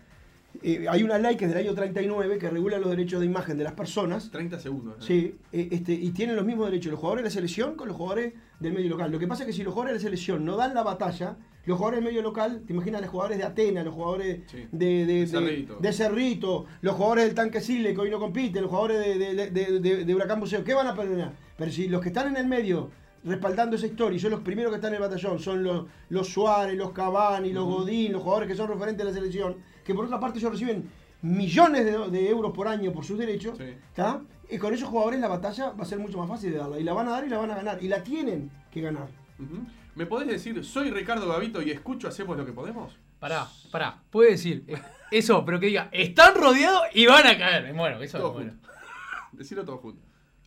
eh, 0.62 0.86
hay 0.88 1.02
una 1.02 1.18
ley 1.18 1.36
que 1.36 1.44
es 1.44 1.50
del 1.50 1.66
año 1.66 1.74
39 1.74 2.38
que 2.38 2.50
regula 2.50 2.78
los 2.78 2.90
derechos 2.90 3.20
de 3.20 3.26
imagen 3.26 3.56
de 3.56 3.64
las 3.64 3.74
personas. 3.74 4.30
30 4.30 4.59
segundos. 4.59 4.98
¿no? 4.98 5.04
Sí, 5.04 5.36
eh, 5.52 5.68
este, 5.70 5.92
y 5.92 6.11
tienen 6.11 6.36
los 6.36 6.44
mismos 6.44 6.66
derechos 6.66 6.90
los 6.90 7.00
jugadores 7.00 7.24
de 7.24 7.28
la 7.28 7.34
selección 7.34 7.74
con 7.74 7.88
los 7.88 7.96
jugadores 7.96 8.34
del 8.59 8.72
medio 8.72 8.90
local. 8.90 9.11
Lo 9.11 9.18
que 9.18 9.26
pasa 9.26 9.44
es 9.44 9.48
que 9.48 9.52
si 9.52 9.62
los 9.62 9.72
jugadores 9.72 9.94
de 9.94 10.04
la 10.04 10.11
selección 10.11 10.44
no 10.44 10.56
dan 10.56 10.74
la 10.74 10.82
batalla, 10.82 11.36
los 11.69 11.77
jugadores 11.79 12.03
del 12.03 12.12
medio 12.12 12.23
local, 12.23 12.62
te 12.66 12.73
imaginas 12.73 13.01
los 13.03 13.11
jugadores 13.11 13.39
de 13.39 13.45
Atenas, 13.45 13.85
los 13.85 13.95
jugadores 13.95 14.41
Sí. 14.51 14.66
de, 14.73 15.27
Cerrito. 15.31 15.77
de 15.79 15.93
Cerrito, 15.93 16.64
los 16.81 16.95
jugadores 16.97 17.24
del 17.27 17.35
Tanque 17.35 17.61
Sile 17.61 17.95
que 17.95 18.01
hoy 18.01 18.11
no 18.11 18.19
compiten, 18.19 18.62
los 18.62 18.70
jugadores 18.70 18.99
de, 18.99 19.19
de- 19.35 19.51
de- 19.51 19.81
de- 19.81 20.05
de 20.05 20.15
Huracán 20.15 20.40
Buceo, 20.40 20.65
¿qué 20.65 20.74
van 20.74 20.86
a 20.86 20.95
perder? 20.97 21.31
Pero 21.57 21.70
si 21.70 21.89
los 21.89 22.01
que 22.03 22.09
están 22.09 22.28
en 22.28 22.36
el 22.36 22.47
medio 22.47 22.90
respaldando 23.24 23.77
esa 23.77 23.86
historia 23.86 24.16
y 24.16 24.20
son 24.20 24.31
los 24.31 24.40
primeros 24.40 24.70
que 24.73 24.77
están 24.77 24.90
en 24.93 24.97
el 24.97 25.01
batallón, 25.03 25.39
son 25.40 25.62
los, 25.62 25.86
los 26.09 26.28
Suárez, 26.28 26.77
los 26.77 26.93
Cavani, 26.93 27.53
los 27.53 27.66
Godín, 27.66 28.12
los 28.12 28.23
jugadores 28.23 28.49
que 28.49 28.55
son 28.57 28.69
referentes 28.69 29.05
de 29.05 29.11
la 29.12 29.16
selección, 29.16 29.57
que 29.85 29.95
por 29.95 30.07
otra 30.07 30.19
parte 30.19 30.39
ellos 30.39 30.53
reciben 30.53 30.89
millones 31.20 31.85
de, 31.85 31.99
de 32.11 32.31
euros 32.31 32.53
por 32.53 32.69
año 32.69 32.93
por 32.93 33.05
sus 33.05 33.19
derechos, 33.19 33.59
Sí. 33.59 33.65
¿está? 33.90 34.23
Y 34.51 34.57
con 34.57 34.73
esos 34.73 34.89
jugadores 34.89 35.20
la 35.20 35.28
batalla 35.28 35.70
va 35.70 35.82
a 35.82 35.86
ser 35.86 35.99
mucho 35.99 36.16
más 36.16 36.28
fácil 36.28 36.53
de 36.53 36.59
darla. 36.59 36.78
Y 36.78 36.82
la 36.85 36.95
van 36.95 37.09
a 37.09 37.11
dar 37.11 37.27
y 37.27 37.28
la 37.28 37.36
van 37.39 37.51
a 37.51 37.57
ganar. 37.57 37.82
Y 37.82 37.89
la 37.89 38.03
tienen 38.03 38.51
que 38.70 38.81
ganar. 38.81 39.09
Ujú. 39.39 39.59
¿Me 39.99 40.07
podés 40.07 40.29
decir, 40.29 40.65
soy 40.65 40.93
Ricardo 40.93 41.27
Gavito 41.27 41.61
y 41.61 41.73
escucho 41.73 42.07
Hacemos 42.07 42.37
lo 42.37 42.47
que 42.47 42.53
podemos? 42.53 42.97
Pará, 43.19 43.49
pará. 43.73 44.01
Puede 44.11 44.31
decir 44.31 44.62
eh, 44.69 44.81
eso, 45.11 45.45
pero 45.45 45.59
que 45.59 45.66
diga, 45.66 45.89
están 45.91 46.37
rodeados 46.37 46.83
y 46.95 47.07
van 47.07 47.27
a 47.27 47.37
caer. 47.37 47.75
Bueno, 47.75 48.01
eso 48.01 48.16
Todo 48.16 48.29
es 48.29 48.35
bueno. 48.35 48.51
junto. 48.53 48.69
Decirlo 49.33 49.65
todo 49.65 49.79
junto. 49.79 50.01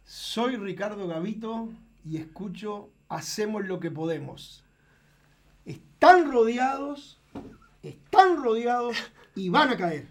Soy 0.06 0.56
Ricardo 0.56 1.06
Gavito 1.06 1.68
y 2.06 2.16
escucho 2.16 2.92
Hacemos 3.10 3.66
lo 3.66 3.82
que 3.82 3.92
podemos. 3.92 4.64
Están 5.66 6.32
rodeados, 6.32 7.20
están 7.84 8.42
rodeados 8.42 8.96
y 9.36 9.50
van 9.50 9.68
a 9.68 9.76
caer. 9.76 10.08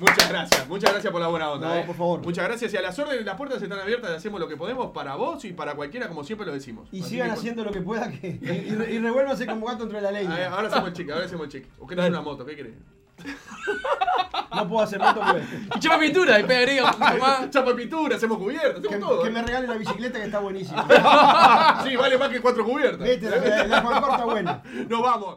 Muchas 0.00 0.28
gracias, 0.28 0.68
muchas 0.68 0.92
gracias 0.92 1.12
por 1.12 1.20
la 1.20 1.28
buena 1.28 1.50
onda. 1.50 1.68
No, 1.68 1.74
eh. 1.76 1.84
por 1.86 1.96
favor. 1.96 2.20
Muchas 2.22 2.44
gracias 2.46 2.72
y 2.72 2.76
a 2.76 2.82
las 2.82 2.98
órdenes, 2.98 3.24
las 3.24 3.36
puertas 3.36 3.62
están 3.62 3.78
abiertas 3.78 4.10
Hacemos 4.10 4.40
lo 4.40 4.48
que 4.48 4.56
podemos 4.56 4.90
para 4.92 5.14
vos 5.16 5.44
y 5.44 5.52
para 5.52 5.74
cualquiera, 5.74 6.08
como 6.08 6.24
siempre 6.24 6.46
lo 6.46 6.52
decimos. 6.52 6.88
Y 6.92 7.00
Así 7.00 7.10
sigan 7.10 7.28
que- 7.28 7.34
haciendo 7.34 7.64
lo 7.64 7.70
que 7.70 7.80
puedan 7.80 8.18
que, 8.18 8.28
y, 8.42 8.48
y, 8.72 8.74
re- 8.74 8.92
y 8.92 8.98
revuélvanse 8.98 9.46
como 9.46 9.66
gato 9.66 9.84
entre 9.84 10.00
la 10.00 10.10
leña. 10.10 10.48
Ahora 10.48 10.68
hacemos 10.68 10.88
el 10.88 10.94
cheque, 10.94 11.12
ahora 11.12 11.26
hacemos 11.26 11.44
el 11.46 11.52
cheque. 11.52 11.68
O 11.78 11.86
querés 11.86 12.08
una 12.08 12.20
moto, 12.22 12.44
¿qué 12.46 12.56
querés? 12.56 12.74
no 14.54 14.66
puedo 14.68 14.82
hacer 14.82 14.98
moto 14.98 15.20
porque... 15.20 15.42
Y 15.76 15.78
chapa 15.78 15.98
pintura, 15.98 16.40
y 16.40 16.44
pega 16.44 16.58
agrega 16.60 16.92
más. 17.18 17.50
Chapa 17.50 17.76
pintura, 17.76 18.16
hacemos 18.16 18.38
cubierta, 18.38 18.68
hacemos 18.78 18.88
Que, 18.88 18.96
todo. 18.96 19.22
que 19.22 19.30
me 19.30 19.42
regale 19.42 19.66
la 19.66 19.74
bicicleta 19.74 20.18
que 20.18 20.24
está 20.24 20.38
buenísima. 20.38 20.86
sí, 21.84 21.96
vale 21.96 22.16
más 22.16 22.28
que 22.30 22.40
cuatro 22.40 22.64
cubiertas. 22.64 23.00
Vete, 23.00 23.28
la, 23.28 23.66
la, 23.66 23.82
Corta 24.00 24.24
buena. 24.24 24.62
Nos 24.88 25.02
vamos. 25.02 25.36